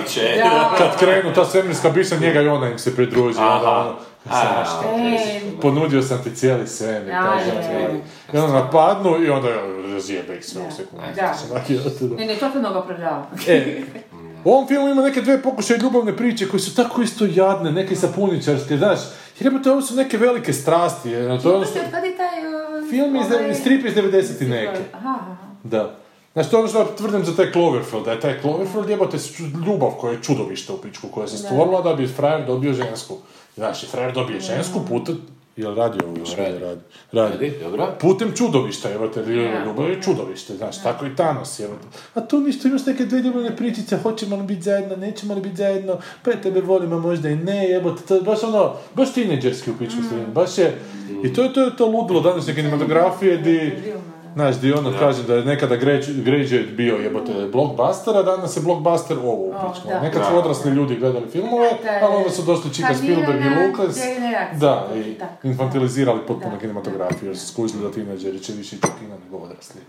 kad 0.78 1.00
krenu 1.00 1.34
ta 1.34 1.46
svemirska 1.46 1.90
bića, 2.16 2.28
njega 2.28 2.42
i 2.42 2.48
ona 2.48 2.70
im 2.70 2.80
se 2.80 2.96
pridruži. 2.96 3.40
Onda 3.40 3.70
Aha. 3.70 3.80
ono, 3.80 3.96
ponudio 5.62 6.02
sam 6.02 6.24
ti 6.24 6.36
cijeli 6.36 6.68
svemir. 6.68 7.14
Aj, 7.16 7.22
kaže 7.22 7.52
aj, 7.52 7.86
on. 7.86 7.92
aj. 7.92 8.00
I 8.34 8.38
onda 8.38 8.54
napadnu 8.54 9.24
i 9.26 9.30
onda 9.30 9.50
razjebe 9.94 10.36
ih 10.36 10.46
sve 10.46 10.62
u 10.68 10.72
sekundu. 10.72 11.06
Da. 11.16 11.36
Ne, 12.18 12.26
ne, 12.26 12.36
totalno 12.36 12.74
ga 12.74 12.80
opravdava. 12.80 13.28
E, 13.48 13.82
u 14.44 14.52
ovom 14.52 14.68
filmu 14.68 14.90
ima 14.90 15.02
neke 15.02 15.22
dve 15.22 15.42
pokušaje 15.42 15.80
ljubavne 15.80 16.18
priče 16.18 16.50
koje 16.50 16.60
su 16.60 16.76
tako 16.76 17.02
isto 17.02 17.26
jadne, 17.34 17.72
neke 17.72 17.96
sapuničarske, 17.96 18.78
znaš. 18.78 19.00
Jer 19.40 19.54
jebote, 19.54 19.72
ovo 19.72 19.82
su 19.82 19.96
neke 19.96 20.18
velike 20.18 20.54
strasti. 20.54 21.10
je, 21.10 21.40
To 21.42 21.50
je 21.50 21.56
ono 21.56 21.66
što... 21.66 21.80
Film 22.90 23.16
iz, 23.16 23.32
ovaj- 23.32 23.54
strip 23.54 23.86
iz 23.86 23.96
90 23.96 24.44
i 24.46 24.48
neke. 24.48 24.80
Aha, 24.94 25.18
aha. 25.22 25.36
Da. 25.64 25.96
Znači, 26.34 26.50
to 26.50 26.58
je 26.58 26.60
ono 26.60 26.70
što 26.70 26.86
tvrdim 26.98 27.26
za 27.26 27.36
taj 27.36 27.52
Cloverfield, 27.52 28.06
da 28.06 28.12
je 28.12 28.20
taj 28.20 28.42
Cloverfield 28.42 28.90
jebote 28.90 29.18
ljubav 29.66 29.90
koja 29.90 30.12
je 30.14 30.24
čudovište 30.24 30.74
u 30.74 30.78
pičku, 30.78 31.08
koja 31.08 31.28
se 31.28 31.38
stvorila 31.38 31.82
da 31.82 31.94
bi 31.94 32.08
frajer 32.08 32.48
dobio 32.48 32.74
žensku. 32.74 33.18
Znaš, 33.56 33.84
i 33.84 33.88
frajer 33.88 34.14
dobije 34.14 34.40
žensku 34.40 34.80
puta 34.88 35.12
Jel 35.58 35.76
radio 35.76 36.08
ovo 36.08 36.18
još? 36.18 36.36
Radi. 36.36 36.60
Radi. 36.60 36.82
Radi. 37.12 37.34
Radi, 37.34 37.54
dobro. 37.62 37.96
Putem 38.02 38.32
čudovišta, 38.36 38.92
evo 38.92 39.08
te, 39.08 39.20
Ja. 39.20 39.66
ljubav 39.66 39.90
je 39.90 40.02
čudovište, 40.02 40.56
znaš, 40.56 40.84
tako 40.84 41.06
i 41.06 41.16
Thanos, 41.16 41.60
evo 41.60 41.74
te. 41.82 42.20
A 42.20 42.28
tu 42.28 42.40
ništa, 42.42 42.68
imaš 42.68 42.86
neke 42.86 43.06
dvije 43.06 43.24
ljubavne 43.24 43.56
pričice, 43.58 43.98
hoćemo 43.98 44.36
li 44.36 44.44
biti 44.44 44.62
zajedno, 44.62 44.96
nećemo 44.96 45.34
li 45.34 45.42
biti 45.42 45.56
zajedno, 45.56 45.98
pa 46.24 46.32
tebe 46.32 46.62
volim, 46.62 46.94
a 46.94 47.00
možda 47.00 47.30
i 47.30 47.36
ne, 47.36 47.72
evo 47.72 47.92
te, 47.92 48.04
to 48.06 48.16
je 48.16 48.22
baš 48.22 48.44
ono, 48.44 48.74
baš 48.96 49.14
tineđerski 49.14 49.72
u 49.72 49.78
pičku 49.78 50.02
mm. 50.02 50.34
baš 50.34 50.58
je, 50.58 50.80
i 51.24 51.34
to 51.34 51.44
je 51.44 51.54
to, 51.54 51.62
je 51.62 51.78
to 51.78 51.86
ludilo 51.86 52.22
današnje 52.22 52.54
kinematografije, 52.54 53.38
di, 53.38 53.72
Znaš, 54.34 54.56
di 54.56 54.74
ono 54.74 54.94
kaže 55.00 55.24
da 55.24 55.36
je 55.36 55.46
nekada 55.46 55.76
Gradu- 55.76 56.24
Graduate 56.24 56.72
bio 56.72 56.96
jebote 56.96 57.34
blockbuster, 57.48 58.18
a 58.18 58.24
danas 58.24 58.58
je 58.58 58.62
blockbuster 58.62 59.18
ovo 59.20 59.32
u 59.34 59.52
O, 59.52 59.54
pičku. 59.64 59.88
da. 59.88 60.00
Nekad 60.02 60.26
su 60.26 60.32
Da. 60.32 60.40
odrasli 60.40 60.72
ljudi 60.72 60.96
gledali 60.96 61.28
filmove, 61.28 61.70
ali 62.02 62.16
onda 62.16 62.30
su 62.30 62.42
došli 62.42 62.74
čika 62.74 62.96
Spielberg 62.96 63.42
i 63.42 63.50
Lucas. 63.50 63.98
Da, 64.54 64.88
i 64.96 65.16
infantilizirali 65.44 66.20
potpuno 66.20 66.52
Da. 66.52 66.60
kinematografiju, 66.60 67.30
jer 67.30 67.38
su 67.38 67.48
skužili 67.48 67.84
da 67.84 67.92
tineđeri 67.92 68.40
će 68.40 68.54
više 68.54 68.76
ići 68.76 68.88
u 68.88 69.00
kino 69.00 69.16
nego 69.26 69.38
odrasli. 69.38 69.82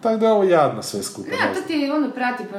Tako 0.00 0.16
da 0.16 0.26
je 0.26 0.32
ovo 0.32 0.44
jadno 0.44 0.82
sve 0.82 1.02
skupa. 1.02 1.28
Ja, 1.30 1.48
ne 1.48 1.54
to 1.54 1.60
ti 1.60 1.90
ono 1.90 2.10
prati 2.10 2.44
pa, 2.44 2.58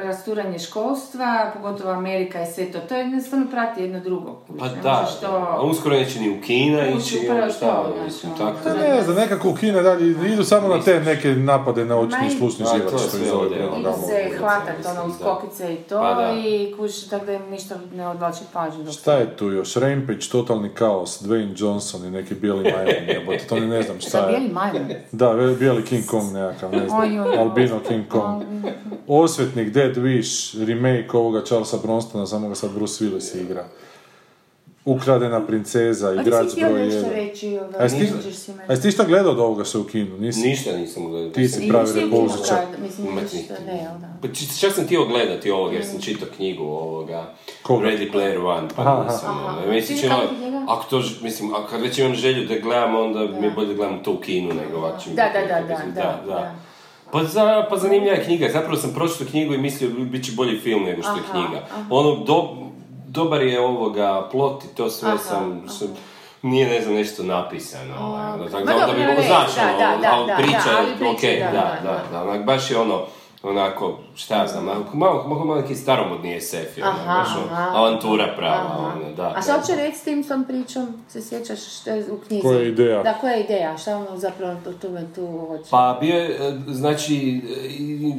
rasturanje 0.00 0.58
školstva, 0.58 1.50
pogotovo 1.54 1.90
Amerika 1.90 2.42
i 2.42 2.46
sve 2.46 2.72
to. 2.72 2.78
To 2.80 2.94
jednostavno 2.94 3.46
prati 3.50 3.82
jedno 3.82 4.00
drugo. 4.00 4.40
Pa 4.58 4.64
ne 4.66 4.82
da, 4.82 5.00
možeš 5.00 5.20
to- 5.20 5.26
a 5.50 5.62
uskoro 5.62 5.96
neće 5.96 6.20
ni 6.20 6.30
u 6.30 6.42
Kina 6.42 6.88
ići, 6.88 7.18
upravo 7.18 7.42
ono 7.42 7.52
šta, 7.52 7.84
mislim, 8.04 8.32
ono. 8.32 8.44
tako 8.44 8.58
Pa 8.64 8.70
da. 8.70 8.78
ne 8.78 9.02
znam, 9.02 9.16
nekako 9.16 9.48
u 9.50 9.54
Kine 9.54 9.82
dalje 9.82 10.10
idu 10.26 10.44
samo 10.44 10.68
na 10.68 10.82
te 10.82 11.00
neke 11.00 11.28
napade 11.28 11.84
na 11.84 11.96
očni 11.96 12.26
i- 12.26 12.30
slušni 12.30 12.66
život, 12.66 12.92
je 12.92 12.98
što 12.98 13.38
ono, 13.38 13.46
Idu 13.46 13.82
gamo. 13.82 13.96
se 13.98 14.12
mislim, 14.14 14.38
hvatat 14.38 14.76
mislim, 14.78 14.96
ono 14.96 15.06
uz 15.06 15.18
da. 15.18 15.24
kokice 15.26 15.74
i 15.74 15.78
to 15.78 15.98
Pa 15.98 16.14
da. 16.14 16.32
i 16.34 16.74
kužiš 16.74 17.04
tako 17.04 17.26
da 17.26 17.32
im 17.32 17.42
ništa 17.44 17.74
ne 17.92 18.08
odvlači 18.08 18.40
pažnju. 18.52 18.84
dok 18.84 18.94
Šta 18.94 19.12
je 19.14 19.36
tu 19.36 19.46
još? 19.46 19.74
Rampage, 19.74 20.20
totalni 20.22 20.68
kaos, 20.70 21.22
Dwayne 21.22 21.54
Johnson 21.56 22.04
i 22.04 22.10
neki 22.10 22.34
bijeli 22.34 22.62
majmun, 22.64 23.08
jebote, 23.08 23.38
to 23.38 23.56
ne 23.56 23.82
znam 23.82 24.00
šta 24.00 24.18
je. 24.18 24.26
bijeli 24.28 24.48
majmun. 24.48 24.88
Da, 25.12 25.32
bijeli 25.54 25.84
King 25.84 26.06
Kong 26.06 26.23
nekakav, 26.32 26.72
ne 26.72 26.88
znam, 26.88 27.38
albino 27.38 27.80
King 27.88 28.08
Kong. 28.08 28.42
Osvetnik, 29.06 29.72
Dead 29.72 29.96
Wish, 29.96 30.64
remake 30.66 31.16
ovoga 31.18 31.44
Charlesa 31.44 31.76
Bronsona, 31.82 32.26
samo 32.26 32.48
ga 32.48 32.54
sad 32.54 32.70
Bruce 32.74 33.04
Willis 33.04 33.34
igra. 33.34 33.64
Ukradena 34.86 35.46
princeza, 35.46 36.08
A 36.08 36.24
ti 36.24 36.30
si 36.30 36.52
htio 36.52 36.68
broj 36.68 36.84
nešto 36.84 37.00
1. 37.00 37.14
reći, 37.14 37.58
ovaj, 37.58 37.86
A 37.86 37.88
ti, 37.88 38.12
a 38.68 38.72
jesi 38.72 38.82
ti 38.82 38.90
šta 38.90 39.04
gledao 39.04 39.32
od 39.32 39.38
ovoga 39.38 39.64
je 39.74 39.80
u 39.80 39.84
kinu? 39.84 40.18
Nisi? 40.18 40.48
Ništa 40.48 40.76
nisam 40.76 41.08
gledao. 41.08 41.30
Ti 41.30 41.48
si 41.48 41.66
I 41.66 41.68
pravi 41.68 42.00
repulzičar. 42.00 42.58
Mislim, 42.82 43.06
ništa, 43.14 43.54
ne, 43.66 43.76
jel 43.76 43.98
da. 44.00 44.08
Pa 44.22 44.28
čak 44.60 44.72
sam 44.72 44.84
htio 44.84 45.04
gledati 45.04 45.50
ovog 45.50 45.74
jer 45.74 45.84
sam 45.86 46.00
čitao 46.00 46.28
knjigu 46.36 46.64
ovoga 46.64 47.34
Koga? 47.62 47.86
Ready 47.86 48.12
Player 48.12 48.46
One, 48.46 48.68
pa 48.76 48.82
Aha, 48.82 49.04
nisam. 49.04 49.30
aha. 49.30 49.58
ono, 49.58 49.72
Mislim, 49.72 49.98
kako 50.08 50.22
ono, 50.46 50.64
ako 50.68 50.84
to, 50.90 51.02
mislim, 51.22 51.54
a 51.54 51.66
kad 51.70 51.80
već 51.80 51.98
imam 51.98 52.14
želju 52.14 52.46
da 52.48 52.54
gledam, 52.58 52.94
onda 52.96 53.20
mi 53.40 53.46
je 53.46 53.50
bolje 53.50 53.66
da 53.68 53.74
gledam 53.74 54.02
to 54.02 54.12
u 54.12 54.20
kinu 54.20 54.54
nego 54.54 54.78
ovak 54.78 54.94
Da, 55.06 55.30
da, 55.32 55.40
da, 55.40 55.66
da, 55.68 55.82
da, 55.94 56.22
da. 56.26 56.54
Pa, 57.12 57.24
za, 57.24 57.66
pa 57.70 57.76
zanimljiva 57.76 58.14
je 58.16 58.24
knjiga, 58.24 58.48
zapravo 58.52 58.76
sam 58.76 58.94
pročitao 58.94 59.26
knjigu 59.30 59.54
i 59.54 59.58
mislio 59.58 59.90
bit 59.90 60.24
će 60.24 60.32
bolji 60.32 60.58
film 60.60 60.82
nego 60.84 61.02
što 61.02 61.12
je 61.12 61.22
knjiga. 61.30 61.62
aha. 61.70 61.84
Ono, 61.90 62.16
do, 62.24 62.56
dobar 63.14 63.42
je 63.42 63.60
ovoga 63.60 64.28
plot 64.32 64.64
i 64.64 64.76
to 64.76 64.90
sve 64.90 65.08
Aha, 65.08 65.18
sam, 65.18 65.60
aha. 65.64 65.68
sam- 65.68 65.96
nije 66.42 66.66
ne 66.66 66.80
znam 66.82 66.94
nešto 66.94 67.22
napisano, 67.22 67.94
ovaj, 68.00 68.32
ono, 68.32 68.44
tako 68.44 68.64
Ma 68.64 68.72
da, 68.72 68.76
onda 68.76 68.92
bi 68.92 69.06
mogo 69.06 69.22
da, 69.22 69.46
da, 69.78 69.96
da, 70.02 70.14
ali 70.14 70.32
priča, 70.36 70.58
da, 70.64 70.78
ali 70.78 70.90
je 70.90 70.96
priča, 70.96 71.10
okej, 71.10 71.38
da, 71.40 71.50
da, 71.50 71.78
da, 71.82 71.90
da, 71.90 72.02
da, 72.12 72.22
onak, 72.22 72.44
baš 72.44 72.70
je 72.70 72.78
ono, 72.78 73.02
onako, 73.42 73.98
šta 74.14 74.36
ja 74.36 74.46
znam, 74.46 74.64
malo, 74.64 74.84
malo, 74.92 75.28
malo, 75.28 75.44
malo 75.44 75.60
neki 75.60 75.74
staromodni 75.74 76.40
SF, 76.40 76.54
je, 76.78 76.84
ono, 76.84 76.92
Aha, 76.92 77.18
baš 77.18 77.28
ono, 77.36 77.46
aha. 77.52 77.70
avantura 77.74 78.34
prava, 78.36 78.54
Aha. 78.68 78.92
ono, 78.96 79.12
da. 79.16 79.32
A 79.36 79.42
šta 79.42 79.52
da. 79.52 79.60
hoće 79.60 79.76
reći 79.76 79.98
s 79.98 80.04
tim 80.04 80.24
tom 80.24 80.44
pričom? 80.44 80.86
Se 81.08 81.22
sjećaš 81.22 81.58
što 81.80 81.90
je 81.90 82.12
u 82.12 82.18
knjizi? 82.18 82.42
Koja 82.42 82.58
je 82.58 82.68
ideja? 82.68 83.02
Da, 83.02 83.14
koja 83.14 83.32
je 83.32 83.44
ideja? 83.44 83.78
Šta 83.78 83.96
ono 83.96 84.16
zapravo 84.16 84.54
tu, 84.64 84.72
tu, 84.72 84.88
tu 85.14 85.46
hoće? 85.48 85.70
Pa 85.70 85.98
bio 86.00 86.16
je, 86.16 86.48
e, 86.48 86.52
znači, 86.68 87.42
e, 87.48 87.66
i- 87.68 88.14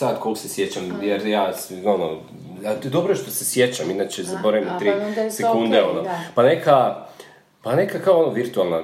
sad 0.00 0.20
koliko 0.20 0.40
se 0.40 0.48
sjećam, 0.48 1.00
jer 1.02 1.26
ja, 1.26 1.52
ono, 1.84 2.18
a 2.66 2.74
to 2.74 2.88
je 2.88 2.90
dobro 2.90 3.14
što 3.14 3.30
se 3.30 3.44
sjećam, 3.44 3.90
inače 3.90 4.22
zaboravim 4.22 4.68
a, 4.68 4.78
tri 4.78 4.90
pa 5.16 5.30
sekunde, 5.30 5.82
okej, 5.82 5.90
ono. 5.90 6.02
da. 6.02 6.20
Pa 6.34 6.42
neka, 6.42 7.06
pa 7.62 7.74
neka 7.74 7.98
kao 7.98 8.22
ono 8.22 8.32
virtualna 8.32 8.82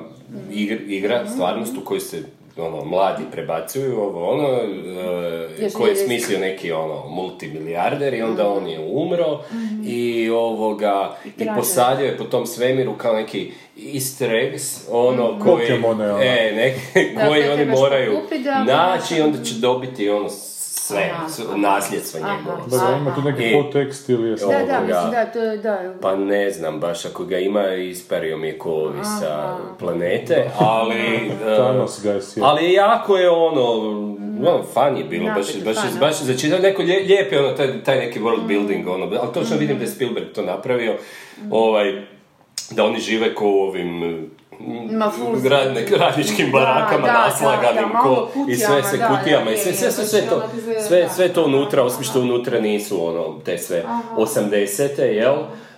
igra, 0.51 0.79
igra 0.87 1.29
stvarnost 1.29 1.77
u 1.77 1.85
kojoj 1.85 2.01
se 2.01 2.23
ono, 2.57 2.85
mladi 2.85 3.23
prebacuju, 3.33 4.01
ovo 4.01 4.31
ono, 4.31 4.49
e, 5.61 5.71
koji 5.73 5.91
je 5.91 5.97
smislio 5.97 6.39
neki 6.39 6.73
ono, 6.73 7.09
multimilijarder 7.09 8.15
i 8.15 8.23
onda 8.23 8.49
on 8.49 8.67
je 8.67 8.81
umro 8.81 9.41
i 9.85 10.31
ovoga, 10.31 11.17
i 11.25 11.31
traže. 11.31 11.59
posadio 11.59 12.07
je 12.07 12.17
po 12.17 12.25
tom 12.25 12.47
svemiru 12.47 12.95
kao 12.95 13.15
neki 13.15 13.53
easter 13.95 14.35
eggs, 14.35 14.89
ono, 14.91 15.39
koji, 15.45 15.69
Pokemone, 15.69 16.13
ono. 16.13 16.23
e, 16.23 16.53
neke, 16.57 17.15
Da, 17.15 17.29
koji 17.29 17.49
oni 17.49 17.65
moraju 17.65 18.19
naći 18.67 19.17
i 19.17 19.21
onda 19.21 19.45
će 19.45 19.55
dobiti 19.55 20.11
ono 20.11 20.29
sve, 20.89 21.11
Aha, 21.13 21.27
aha. 21.41 21.57
nasljedstvo 21.57 22.21
njegovo. 22.21 22.67
Da, 22.67 22.77
da, 22.79 22.97
ima 22.97 23.15
tu 23.15 23.23
neki 23.23 23.45
I- 23.45 23.53
podtekst 23.55 24.09
ili 24.09 24.29
je 24.29 24.35
Da, 24.37 24.47
da, 24.47 24.57
ovoga. 24.57 24.81
mislim 24.81 25.11
da, 25.13 25.27
to 25.27 25.39
je, 25.41 25.57
da. 25.59 25.95
Pa 26.03 26.17
ne 26.17 26.51
znam 26.51 26.81
baš, 26.81 27.05
ako 27.05 27.25
ga 27.25 27.39
ima, 27.39 27.69
ispario 27.69 28.37
mi 28.37 28.47
je 28.47 28.59
ko 28.59 28.71
ovi 28.71 28.99
sa 29.21 29.57
planete, 29.79 30.51
ali... 30.59 30.99
e, 31.47 31.57
Thanos 31.57 32.01
ga 32.03 32.13
je 32.13 32.23
sjeo. 32.23 32.45
ali 32.45 32.73
jako 32.73 33.17
je 33.17 33.31
ono, 33.31 33.63
ono, 34.43 34.63
fan 34.65 34.97
je 34.97 35.05
bilo, 35.05 35.27
baš, 35.27 35.47
baš, 35.57 35.77
baš 36.01 36.17
za 36.17 36.35
čitati, 36.35 36.63
neko 36.63 36.83
lije- 36.83 37.05
lijep 37.05 37.33
je 37.33 37.39
ono, 37.41 37.53
taj, 37.53 37.83
taj 37.83 37.99
neki 37.99 38.21
world 38.21 38.47
building, 38.47 38.89
ono, 38.89 39.05
ali 39.05 39.33
točno 39.35 39.57
vidim 39.57 39.77
da 39.79 39.85
je 39.85 39.91
Spielberg 39.91 40.27
to 40.29 40.43
napravio, 40.43 40.95
ovaj, 41.51 42.03
da 42.71 42.85
oni 42.85 43.01
žive 43.01 43.35
ko 43.35 43.47
u 43.47 43.61
ovim 43.61 44.31
Ma, 44.91 45.11
ful- 45.11 45.49
radne, 45.49 45.87
radničkim 45.91 46.51
barakama 46.53 47.07
Da, 47.07 47.13
naslaganim 47.25 47.83
da, 47.83 47.93
da, 47.93 47.99
ko, 48.01 48.29
i 48.49 48.55
sve 48.57 48.67
kutijama, 48.67 48.83
se 48.83 48.99
kutijama 49.11 49.51
i 49.51 49.57
sve, 49.57 49.73
sve, 49.73 49.91
sve, 49.93 50.05
sve 50.05 50.21
to, 50.21 50.37
onak 50.37 50.55
izgleda, 50.57 50.81
sve, 50.83 51.09
sve 51.09 51.29
to 51.29 51.45
unutra, 51.45 51.83
osim 51.85 52.05
što 52.05 52.21
unutra 52.21 52.61
nisu 52.61 53.07
ono, 53.07 53.39
te 53.45 53.59
sve 53.59 53.85
80-te, 54.17 55.03
jel? 55.05 55.35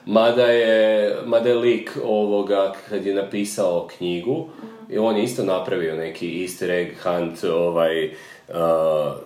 Mada 0.07 0.43
je, 0.45 1.17
mada 1.25 1.49
je 1.49 1.55
lik 1.55 1.99
ovoga, 2.05 2.73
kad 2.89 3.07
je 3.07 3.15
napisao 3.15 3.89
knjigu, 3.89 4.47
i 4.89 4.99
on 4.99 5.17
je 5.17 5.25
isto 5.25 5.45
napravio 5.45 5.97
neki 5.97 6.43
easter 6.43 6.71
egg 6.71 6.89
hunt, 7.03 7.45
ovaj, 7.45 8.07
uh, 8.49 8.55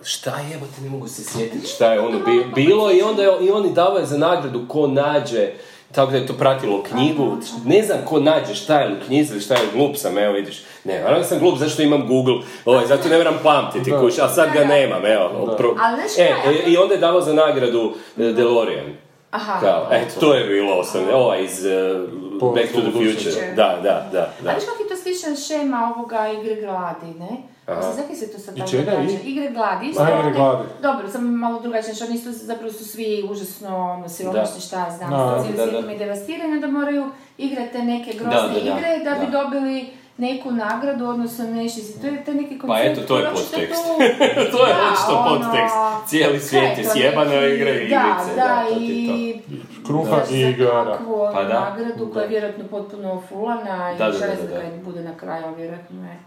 šta 0.03 0.29
je, 0.39 0.55
evo 0.55 0.65
te 0.75 0.81
ne 0.81 0.89
mogu 0.89 1.07
se 1.07 1.23
sjetiti 1.23 1.67
šta 1.67 1.93
je 1.93 1.99
ono 1.99 2.19
bi- 2.19 2.45
bilo 2.55 2.91
i 2.91 3.01
onda 3.01 3.23
je, 3.23 3.29
i 3.41 3.51
oni 3.51 3.73
davaju 3.73 4.05
za 4.05 4.17
nagradu 4.17 4.67
ko 4.67 4.87
nađe, 4.87 5.49
tako 5.95 6.11
da 6.11 6.17
je 6.17 6.27
to 6.27 6.33
pratilo 6.33 6.83
knjigu, 6.83 7.37
ne 7.65 7.81
znam 7.81 7.97
ko 8.05 8.19
nađe 8.19 8.55
šta 8.55 8.79
je 8.79 8.93
u 8.93 9.05
knjizi 9.05 9.31
ili 9.33 9.41
šta 9.41 9.53
je 9.53 9.61
glup 9.73 9.95
sam, 9.97 10.17
evo 10.17 10.33
vidiš, 10.33 10.63
ne, 10.83 10.93
naravno 10.95 11.19
da 11.19 11.25
sam 11.25 11.39
glup 11.39 11.57
zašto 11.57 11.81
imam 11.81 12.07
Google, 12.07 12.35
ovaj, 12.65 12.85
zato 12.85 13.09
ne 13.09 13.17
moram 13.17 13.39
pamtiti 13.43 13.91
kuć, 13.91 14.19
a 14.19 14.29
sad 14.29 14.53
ga 14.53 14.63
nemam, 14.65 15.05
evo. 15.05 15.55
pro- 15.57 15.75
Ali 15.79 15.95
znaš 15.95 16.17
e, 16.17 16.31
e, 16.45 16.63
i 16.67 16.77
onda 16.77 16.93
je 16.93 16.99
davao 16.99 17.21
za 17.21 17.33
nagradu 17.33 17.93
e, 18.17 18.23
DeLorean. 18.23 18.85
Aha. 19.31 19.59
Kao, 19.59 19.87
eto, 19.91 20.19
to 20.19 20.33
je 20.33 20.43
bilo 20.45 20.75
osnovno, 20.75 21.13
ovaj 21.13 21.43
iz 21.43 21.65
uh, 21.65 22.09
Back 22.55 22.71
to 22.73 22.81
the 22.81 22.91
Future. 22.91 23.53
Da, 23.55 23.79
da, 23.83 24.09
da, 24.11 24.19
A 24.21 24.43
da. 24.43 24.51
viš 24.51 24.63
kako 24.65 24.83
je 24.83 24.89
to 24.89 24.95
slična 24.95 25.35
šema 25.37 25.93
ovoga 25.95 26.27
igre 26.31 26.55
gladi, 26.55 27.19
ne? 27.19 27.52
Zakaj 27.67 28.15
se 28.15 28.31
to 28.31 28.39
sad 28.39 28.57
I 28.57 28.59
tako? 28.59 29.01
I? 29.01 29.15
Igre 29.23 29.49
gladi. 29.49 29.87
isto 29.87 30.03
A, 30.03 30.19
igre 30.19 30.31
gladi. 30.31 30.63
Dobro, 30.81 31.09
samo 31.09 31.27
malo 31.29 31.59
drugačije, 31.59 31.95
što 31.95 32.07
nisu, 32.07 32.31
zapravo 32.31 32.71
su 32.71 32.85
svi 32.85 33.27
užasno 33.31 33.77
ono, 33.77 34.09
siromašni, 34.09 34.61
šta 34.61 34.79
ja 34.79 34.91
znam, 34.91 35.09
Da, 35.09 35.39
cijeli 35.41 35.57
da, 35.57 35.63
svijet 35.63 35.73
da. 35.73 35.79
im 35.79 35.89
je 35.91 35.97
devastiran, 35.97 36.61
da 36.61 36.67
moraju 36.67 37.05
igrati 37.37 37.71
te 37.71 37.79
neke 37.79 38.13
grozne 38.13 38.31
Da, 38.33 38.47
da, 38.49 38.53
da, 38.53 38.59
igre 38.59 39.03
da 39.03 39.15
bi 39.15 39.25
da. 39.25 39.41
dobili 39.41 39.87
neku 40.17 40.51
nagradu, 40.51 41.05
odnosno 41.07 41.45
nešto, 41.45 41.81
to 42.01 42.07
je 42.07 42.25
taj 42.25 42.33
neki 42.35 42.59
koncept. 42.59 42.67
Pa 42.69 42.79
eto, 42.81 43.01
to 43.01 43.17
je 43.17 43.25
podtekst. 43.25 43.83
to 44.53 44.65
je 44.67 44.73
Da, 44.73 44.91
očito 44.91 45.15
ono, 45.17 45.29
podtekst. 45.41 45.75
Cijeli 46.07 46.39
svijet 46.39 46.77
je 46.77 46.83
sjebano 46.85 47.47
igre 47.47 47.71
i 47.73 47.89
Da, 47.89 48.03
igrice. 48.13 48.35
da, 48.35 48.65
to. 48.69 48.79
i 48.79 49.39
Kruha 49.85 50.17
i 50.31 50.39
igara. 50.41 50.97
ono 51.07 51.31
Pa 51.33 51.43
da. 51.43 51.59
nagradu 51.59 52.09
koja 52.13 52.23
je 52.23 52.29
vjerojatno 52.29 52.63
potpuno 52.67 53.21
fulana 53.29 53.91
i 53.91 53.97
Da, 53.97 54.05
da, 54.05 54.13
šta 54.13 54.25
ne 54.25 54.31
da, 54.31 54.41
znam 54.41 54.49
da. 54.49 54.59
kaj 54.59 54.71
bude 54.77 55.01
na 55.01 55.17
kraju, 55.17 55.55
vjerojatno 55.57 56.03
je. 56.03 56.19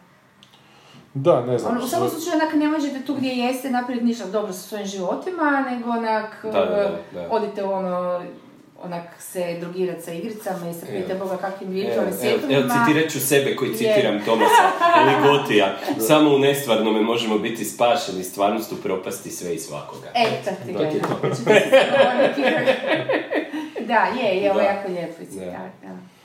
Da, 1.18 1.46
ne 1.46 1.58
znam. 1.58 1.72
Ono, 1.72 1.84
u 1.84 1.88
svakom 1.88 2.10
slučaju 2.10 2.36
onak 2.42 2.54
ne 2.54 2.68
možete 2.68 3.04
tu 3.06 3.14
gdje 3.14 3.28
jeste 3.28 3.70
napraviti 3.70 4.06
ništa 4.06 4.26
dobro 4.26 4.52
sa 4.52 4.58
svojim 4.58 4.86
životima, 4.86 5.64
nego 5.70 5.90
onak 5.90 6.40
Da, 6.42 6.50
da, 6.50 6.64
da, 6.64 6.82
eh, 6.82 6.90
da. 7.12 7.28
odite 7.30 7.64
u 7.64 7.72
ono 7.72 8.22
onak 8.82 9.02
se 9.18 9.56
drogirati 9.60 10.02
sa 10.02 10.12
igricama 10.12 10.70
i 10.70 10.72
pite 10.80 11.12
Evo. 11.12 11.24
Boga 11.24 11.36
kakvim 11.36 11.70
virtualnim 11.70 12.14
evo, 12.22 12.38
evo, 12.50 12.68
citirat 12.68 13.12
ću 13.12 13.20
sebe 13.20 13.56
koji 13.56 13.74
citiram 13.74 14.20
Tomasa 14.24 14.70
Ligotija. 15.08 15.76
Samo 16.06 16.34
u 16.34 16.38
nestvarnome 16.38 17.00
možemo 17.00 17.38
biti 17.38 17.64
spašeni, 17.64 18.24
stvarnost 18.24 18.72
u 18.72 18.76
propasti 18.76 19.30
sve 19.30 19.54
i 19.54 19.58
svakoga. 19.58 20.08
Eto 20.14 20.50
ti 20.66 20.72
ga. 20.72 20.78
Znači, 20.78 21.36
se 21.36 21.42
Da, 23.86 24.06
je, 24.20 24.36
je, 24.36 24.50
ovo 24.50 24.60
jako 24.60 24.88
lijepo 24.88 25.24
citat, 25.30 25.72
da. 25.82 26.15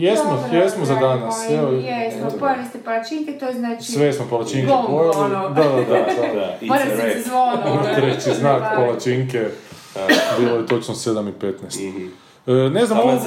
Jesmo, 0.00 0.30
Dobro, 0.32 0.58
jesmo 0.58 0.84
za 0.84 0.94
danas. 0.94 1.50
Evo, 1.50 1.70
Jesmo, 1.72 2.26
eto. 2.28 2.38
pojeli 2.38 2.64
ste 2.68 2.78
palačinke, 2.78 3.38
to 3.38 3.46
je 3.46 3.54
znači... 3.54 3.84
sve 3.84 4.12
smo 4.12 4.26
palačinke 4.30 4.66
Gong, 4.66 4.86
pojeli. 4.88 5.12
ono. 5.16 5.48
Da, 5.48 5.62
da, 5.62 5.70
da. 5.70 6.34
da. 6.34 6.56
Mora 6.66 6.80
se 6.80 7.22
zvono. 7.26 7.62
ono. 7.66 7.94
Treći 7.94 8.30
znak 8.40 8.60
Da. 8.60 8.72
palačinke. 8.76 9.46
Bilo 10.38 10.56
je 10.56 10.66
točno 10.66 10.94
7 10.94 11.28
i 11.28 11.32
15. 11.32 12.06
E, 12.06 12.08
ne 12.46 12.86
znam, 12.86 12.98
ovo- 12.98 13.18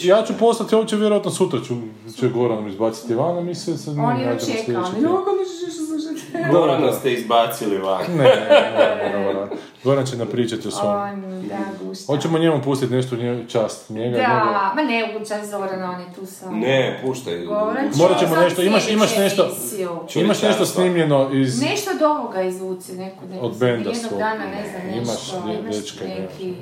ja 0.00 0.22
ću 0.22 0.32
poslati, 0.34 0.74
ovo 0.74 0.84
će 0.84 0.96
vjerojatno 0.96 1.30
sutra 1.30 1.60
ću, 1.60 1.74
će 2.16 2.28
Goran 2.28 2.68
izbaciti 2.68 3.14
van, 3.14 3.38
a 3.38 3.40
mi 3.40 3.54
se 3.54 3.76
sad 3.76 3.94
On 3.94 4.04
nađemo 4.04 4.30
je 4.30 4.38
čekao, 4.38 4.84
slušati. 4.86 6.52
Gorana 6.52 6.92
ste 6.92 7.12
izbacili 7.12 7.78
van. 7.78 8.02
Ne, 8.08 8.16
ne, 8.16 8.24
ne, 8.72 9.10
ne, 9.14 9.34
ne, 9.34 9.46
Goran 9.84 10.06
će 10.06 10.16
napričati 10.16 10.68
o 10.68 10.70
svom. 10.70 10.94
On, 10.94 11.20
da, 11.42 11.56
gušta. 11.82 12.04
Hoćemo 12.06 12.38
njemu 12.38 12.62
pustiti 12.62 12.92
nešto 12.92 13.14
u 13.14 13.18
nje- 13.18 13.44
čast 13.48 13.90
njega. 13.90 14.16
Da, 14.16 14.72
ma 14.76 14.82
ne 14.82 15.16
učas 15.16 15.50
Zorana, 15.50 15.90
on 15.90 16.00
je 16.00 16.06
tu 16.14 16.26
sam. 16.26 16.60
Ne, 16.60 17.00
puštaj. 17.04 17.38
Govoran 17.38 17.92
će 17.92 17.98
Morat 17.98 18.18
ćemo 18.20 18.36
nešto, 18.36 18.62
imaš- 18.62 18.88
imaš 18.88 19.16
nešto-. 19.18 19.48
Imaš 20.14 20.42
nešto 20.42 20.66
snimljeno 20.66 21.30
iz... 21.32 21.60
Nešto 21.62 21.90
od 21.90 22.02
ovoga 22.02 22.42
izvuci, 22.42 22.92
neku, 22.92 23.26
neku, 23.30 23.46
Od 23.46 23.52
benda 23.52 23.90
jednog 23.90 24.08
svog. 24.08 24.18
dana, 24.18 24.44
ne 24.46 24.68
znam, 24.70 24.94
Imaš 24.94 25.06
nešto, 25.08 25.36
imaš 25.60 26.00
ne. 26.00 26.08
neki... 26.20 26.54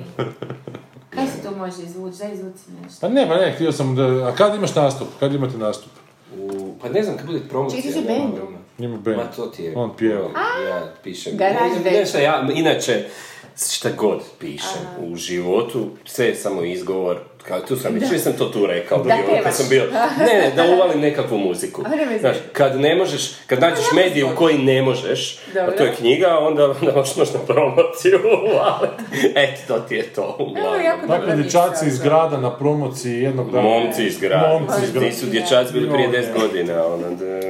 Kaj 1.15 1.27
se 1.27 1.43
to 1.43 1.51
može 1.51 1.83
izvući, 1.83 2.17
da 2.17 2.25
izvuci 2.25 2.63
nešto. 2.83 2.97
Pa 3.01 3.09
ne, 3.09 3.27
pa 3.27 3.35
ne, 3.35 3.51
htio 3.51 3.71
sam 3.71 3.95
da... 3.95 4.03
A 4.03 4.31
kad 4.31 4.55
imaš 4.55 4.75
nastup? 4.75 5.07
Kad 5.19 5.33
imate 5.33 5.57
nastup? 5.57 5.91
U- 6.37 6.75
Pa 6.81 6.89
ne 6.89 7.03
znam, 7.03 7.17
kad 7.17 7.25
bude 7.25 7.39
promocija. 7.39 7.81
Čekaj, 7.81 8.01
ti 8.01 8.07
band. 8.07 9.17
Ma 9.17 9.23
to 9.25 9.45
ti 9.45 9.63
je... 9.63 9.73
On 9.75 9.95
pjeva. 9.97 10.29
Ja 10.67 10.93
pišem. 11.03 11.37
Garage 11.37 11.75
Ne, 11.83 12.05
band. 12.37 12.49
Inače, 12.51 13.05
šta 13.57 13.89
god 13.91 14.21
pišem 14.39 14.81
u 14.99 15.15
životu, 15.15 15.89
sve 16.05 16.25
je 16.25 16.35
samo 16.35 16.63
izgovor. 16.63 17.17
Kao, 17.47 17.59
tu 17.59 17.75
sam, 17.75 17.93
već 18.11 18.21
sam 18.21 18.33
to 18.33 18.45
tu 18.45 18.65
rekao, 18.65 18.97
Da 18.97 19.03
drugi 19.03 19.23
put 19.27 19.43
kad 19.43 19.55
sam 19.55 19.65
bio, 19.69 19.83
ne, 20.27 20.39
ne, 20.39 20.51
da 20.55 20.63
uvalim 20.75 21.01
nekakvu 21.01 21.37
muziku. 21.37 21.81
A 21.85 22.17
Znaš, 22.19 22.35
kad 22.53 22.79
ne 22.79 22.95
možeš, 22.95 23.31
kad 23.47 23.59
nađeš 23.59 23.85
medij 23.95 24.23
u 24.23 24.35
koji 24.35 24.57
ne 24.57 24.81
možeš, 24.81 25.37
a 25.37 25.53
Dobro. 25.53 25.77
to 25.77 25.83
je 25.83 25.95
knjiga, 25.95 26.37
onda, 26.39 26.65
onda 26.65 26.91
možeš 26.95 27.15
možda 27.15 27.39
promociju 27.39 28.19
uvaliti. 28.51 29.03
Eto, 29.43 29.61
to 29.67 29.79
ti 29.79 29.95
je 29.95 30.03
to, 30.03 30.37
uglavnom. 30.39 31.07
Dakle, 31.07 31.35
dječaci 31.35 31.87
iz 31.87 31.99
da. 31.99 32.03
grada 32.03 32.37
na 32.37 32.57
promociji 32.57 33.21
jednog 33.21 33.51
dana. 33.51 33.63
Momci 33.63 34.05
iz 34.05 34.19
grada. 34.19 34.47
Momci 34.47 34.83
iz 34.83 34.91
grada. 34.91 35.05
Nisu 35.05 35.25
dječaci 35.25 35.73
bili 35.73 35.91
prije 35.91 36.05
Joj, 36.05 36.21
10 36.21 36.41
godina. 36.41 36.83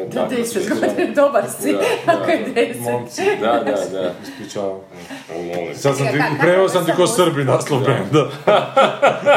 Da, 0.06 0.27
Da, 0.27 0.45
su- 0.45 0.60
godina, 0.60 1.14
dobar 1.15 1.44
si, 1.52 1.72
Da, 1.72 1.80
ako 2.14 2.32
je 2.32 2.38
da. 2.40 2.53
deset. 2.53 2.82
Momci, 2.82 3.22
Da, 3.41 3.48
da, 3.48 3.61
da. 3.91 4.11
ispričavam. 4.23 4.80
Sad 5.76 5.98
sam 5.98 6.07
ti, 6.07 6.14
preveo 6.40 6.69
sam 6.69 6.86
ti 6.86 6.91
ko 6.94 7.07
Srbi 7.07 7.44
naslov 7.44 7.80
benda. 7.80 8.30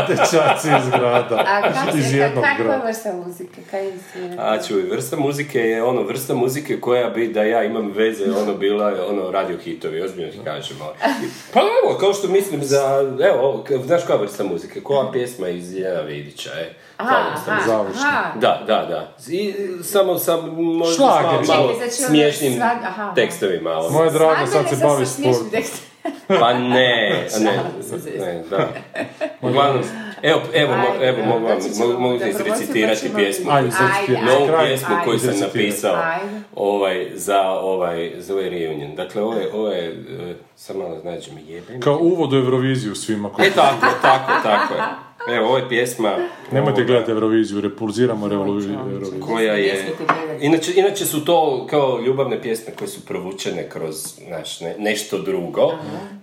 Dječaci 0.07 0.69
iz 0.78 0.90
grada. 0.90 1.36
A 1.36 1.62
iz 1.99 2.15
jednog 2.15 2.45
kakva 2.45 2.65
grada. 2.65 2.85
vrsta 2.85 3.12
muzike, 3.15 3.61
kaj 3.70 3.82
svirate? 4.12 4.36
A 4.39 4.62
čuj, 4.62 4.82
vrsta 4.82 5.16
muzike 5.16 5.59
je 5.61 5.82
ono, 5.82 6.03
vrsta 6.03 6.35
muzike 6.35 6.81
koja 6.81 7.11
bi 7.11 7.28
da 7.28 7.43
ja 7.43 7.65
imam 7.65 7.93
veze, 7.93 8.24
ono 8.35 8.55
bila 8.55 8.90
je 8.90 9.03
ono 9.03 9.31
radio 9.31 9.59
hitovi, 9.59 10.03
ozbiljno 10.03 10.32
ti 10.32 10.39
kažem. 10.45 10.77
ono. 10.81 10.93
Pa 11.53 11.61
evo, 11.61 11.99
kao 11.99 12.15
što 12.15 12.28
mislim 12.28 12.65
za, 12.65 13.01
evo, 13.24 13.65
znaš 13.85 14.03
koja 14.05 14.19
vrsta 14.19 14.45
muzike, 14.45 14.81
koja 14.81 15.11
pjesma 15.12 15.49
iz 15.49 15.74
Jeljana 15.74 16.01
Vidića, 16.01 16.51
e. 16.53 16.74
Aha, 16.99 17.25
završno. 17.66 18.03
aha. 18.03 18.33
Da, 18.35 18.62
da, 18.66 18.87
da. 18.87 19.12
I 19.29 19.55
samo 19.83 20.19
sa 20.19 20.37
možda 20.57 21.05
malo, 21.05 21.43
malo 21.49 21.75
znači 21.77 21.91
smiješnim 21.93 22.53
svad- 22.53 22.85
aha. 22.85 23.12
tekstovima. 23.15 23.75
Moja 23.91 24.11
draga 24.11 24.47
sad 24.47 24.69
se 24.69 24.77
sa 24.77 24.87
bavi 24.87 25.07
smiješnim 25.07 25.35
sportom. 25.35 25.51
tekstom. 25.51 25.85
Pa 26.41 26.53
ne, 26.53 27.27
ne, 27.41 27.59
ne, 28.19 28.43
da. 28.51 28.69
Uglavnom, 29.49 29.83
evo, 30.23 30.41
evo, 30.55 30.73
Ajde, 30.73 31.09
evo, 31.09 31.19
mogu 31.27 31.47
vam, 31.47 31.61
znači 31.61 31.93
mogu, 31.93 32.15
izrecitirati 32.16 33.11
pjesmu. 33.15 33.51
Ajde, 33.51 33.70
sad 33.70 33.87
Ajde, 34.01 34.23
Novu 34.23 34.49
pjesmu 34.61 34.97
koju 35.05 35.19
sam 35.19 35.41
napisao 35.41 35.97
ovaj, 36.55 37.11
za, 37.15 37.41
ovaj, 37.51 38.12
za 38.16 38.35
ovaj 38.35 38.49
reunion. 38.51 38.95
Dakle, 38.95 39.23
ovo 39.23 39.35
je, 39.35 39.53
ovo 39.53 39.69
je, 39.69 39.89
e, 39.89 40.35
sad 40.57 40.77
malo 40.77 41.01
nađem 41.05 41.35
jebem. 41.47 41.81
Kao 41.81 41.99
uvod 41.99 42.33
u 42.33 42.37
Euroviziju 42.37 42.95
svima. 42.95 43.31
koji- 43.31 43.49
E 43.49 43.51
tako, 43.51 43.87
tako, 44.03 44.33
tako 44.43 44.75
je. 44.75 44.81
Evo, 45.28 45.46
ovo 45.46 45.56
je 45.56 45.68
pjesma... 45.68 46.16
Nemojte 46.52 46.84
gledati 46.84 47.10
Euroviziju, 47.10 47.60
repulziramo 47.60 48.26
Euroviziju. 48.26 48.78
Koja 49.20 49.55
je... 49.55 49.84
Inače, 50.40 50.72
inače 50.76 51.05
su 51.05 51.24
to 51.24 51.66
kao 51.70 52.00
ljubavne 52.06 52.42
pjesme 52.42 52.72
koje 52.78 52.88
su 52.88 53.06
provučene 53.06 53.68
kroz 53.68 53.96
znaš, 54.28 54.60
ne, 54.60 54.74
nešto 54.78 55.18
drugo. 55.18 55.72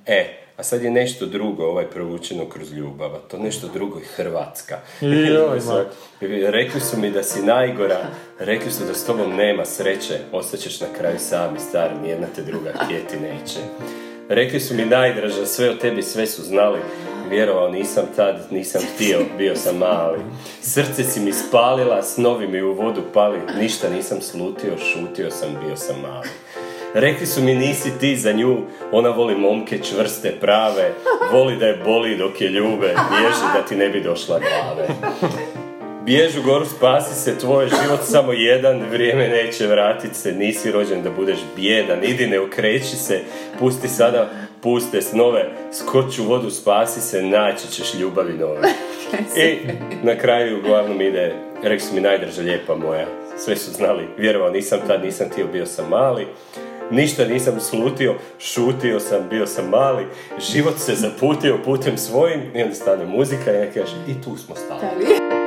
E, 0.06 0.46
a 0.58 0.64
sad 0.64 0.84
je 0.84 0.92
nešto 0.92 1.26
drugo 1.26 1.66
ovaj 1.66 1.86
provučeno 1.86 2.46
kroz 2.46 2.74
ljubav, 2.74 3.16
a 3.16 3.20
to 3.20 3.38
nešto 3.38 3.68
drugo 3.74 4.00
je 4.00 4.06
Hrvatska. 4.06 4.80
Joj. 5.02 5.60
Rekli 6.58 6.82
su 6.82 7.00
mi 7.00 7.12
da 7.12 7.24
si 7.24 7.42
najgora, 7.42 8.00
rekli 8.40 8.72
su 8.72 8.86
da 8.86 8.94
s 8.94 9.06
tobom 9.06 9.36
nema 9.36 9.66
sreće, 9.66 10.20
ostaćeš 10.32 10.82
na 10.82 10.88
kraju 10.98 11.20
sami 11.20 11.60
star, 11.60 11.92
nijedna 12.04 12.28
te 12.36 12.42
druga 12.42 12.72
htjeti 12.74 13.18
neće. 13.20 13.60
Rekli 14.30 14.60
su 14.60 14.74
mi 14.74 14.86
najdraža, 14.86 15.46
sve 15.46 15.70
o 15.70 15.74
tebi 15.74 16.04
sve 16.04 16.28
su 16.28 16.44
znali, 16.44 16.80
vjerovao 17.30 17.70
nisam 17.70 18.06
tad, 18.16 18.48
nisam 18.52 18.82
htio, 18.96 19.20
bio 19.38 19.56
sam 19.56 19.78
mali. 19.78 20.20
Srce 20.62 21.04
si 21.04 21.20
mi 21.20 21.34
spalila, 21.34 22.04
snovi 22.04 22.48
mi 22.48 22.62
u 22.62 22.74
vodu 22.74 23.02
pali, 23.14 23.40
ništa 23.60 23.90
nisam 23.90 24.22
slutio, 24.22 24.78
šutio 24.78 25.32
sam, 25.32 25.50
bio 25.66 25.76
sam 25.76 25.96
mali. 26.02 26.30
Rekli 26.94 27.26
su 27.26 27.42
mi 27.42 27.56
nisi 27.56 27.92
ti 28.00 28.18
za 28.18 28.32
nju, 28.32 28.58
ona 28.92 29.10
voli 29.10 29.36
momke 29.36 29.80
čvrste, 29.84 30.32
prave, 30.42 30.94
voli 31.32 31.58
da 31.58 31.66
je 31.66 31.82
boli 31.86 32.18
dok 32.18 32.42
je 32.42 32.50
ljube, 32.50 32.96
bježi 33.10 33.46
da 33.54 33.62
ti 33.70 33.76
ne 33.76 33.90
bi 33.90 34.02
došla 34.02 34.40
glave. 34.40 34.88
Bježu 36.06 36.42
goru, 36.42 36.66
spasi 36.66 37.16
se, 37.16 37.38
tvoj 37.38 37.66
život 37.66 38.00
samo 38.04 38.34
jedan, 38.34 38.82
vrijeme 38.92 39.28
neće 39.28 39.68
vratit 39.68 40.16
se, 40.16 40.32
nisi 40.32 40.72
rođen 40.72 41.04
da 41.04 41.10
budeš 41.10 41.38
bjedan, 41.56 42.04
idi 42.04 42.28
ne 42.28 42.40
okreći 42.40 42.96
se, 42.96 43.20
pusti 43.60 43.88
sada 43.88 44.30
puste 44.62 45.02
snove, 45.02 45.50
skoči 45.74 46.22
u 46.22 46.26
vodu, 46.26 46.50
spasi 46.50 47.02
se, 47.02 47.22
naći 47.22 47.68
ćeš 47.68 47.94
ljubavi 47.94 48.34
nove. 48.34 48.62
I 49.46 49.58
na 50.04 50.18
kraju 50.18 50.60
uglavnom 50.60 51.02
ide, 51.02 51.34
rekli 51.64 51.80
su 51.80 51.96
mi 51.96 52.02
najdraža 52.02 52.42
lijepa 52.42 52.76
moja, 52.76 53.08
sve 53.38 53.56
su 53.56 53.72
znali, 53.72 54.08
vjerovao 54.18 54.50
nisam 54.50 54.80
tad, 54.88 55.04
nisam 55.04 55.30
htio, 55.30 55.48
bio 55.48 55.66
sam 55.66 55.90
mali, 55.90 56.28
Ništa 56.92 57.26
nisam 57.26 57.60
slutio, 57.60 58.16
šutio 58.40 59.00
sam, 59.00 59.30
bio 59.30 59.48
sam 59.48 59.70
mali, 59.70 60.06
život 60.52 60.78
se 60.78 60.96
zaputio 60.96 61.58
putem 61.66 61.98
svojim 61.98 62.42
i 62.56 62.62
onda 62.62 62.76
stane 62.76 63.06
muzika 63.06 63.52
i 63.52 63.56
ja 63.56 63.72
kažem 63.72 64.00
i 64.08 64.24
tu 64.24 64.38
smo 64.38 64.56
stali. 64.56 64.82
Ali- 64.82 65.45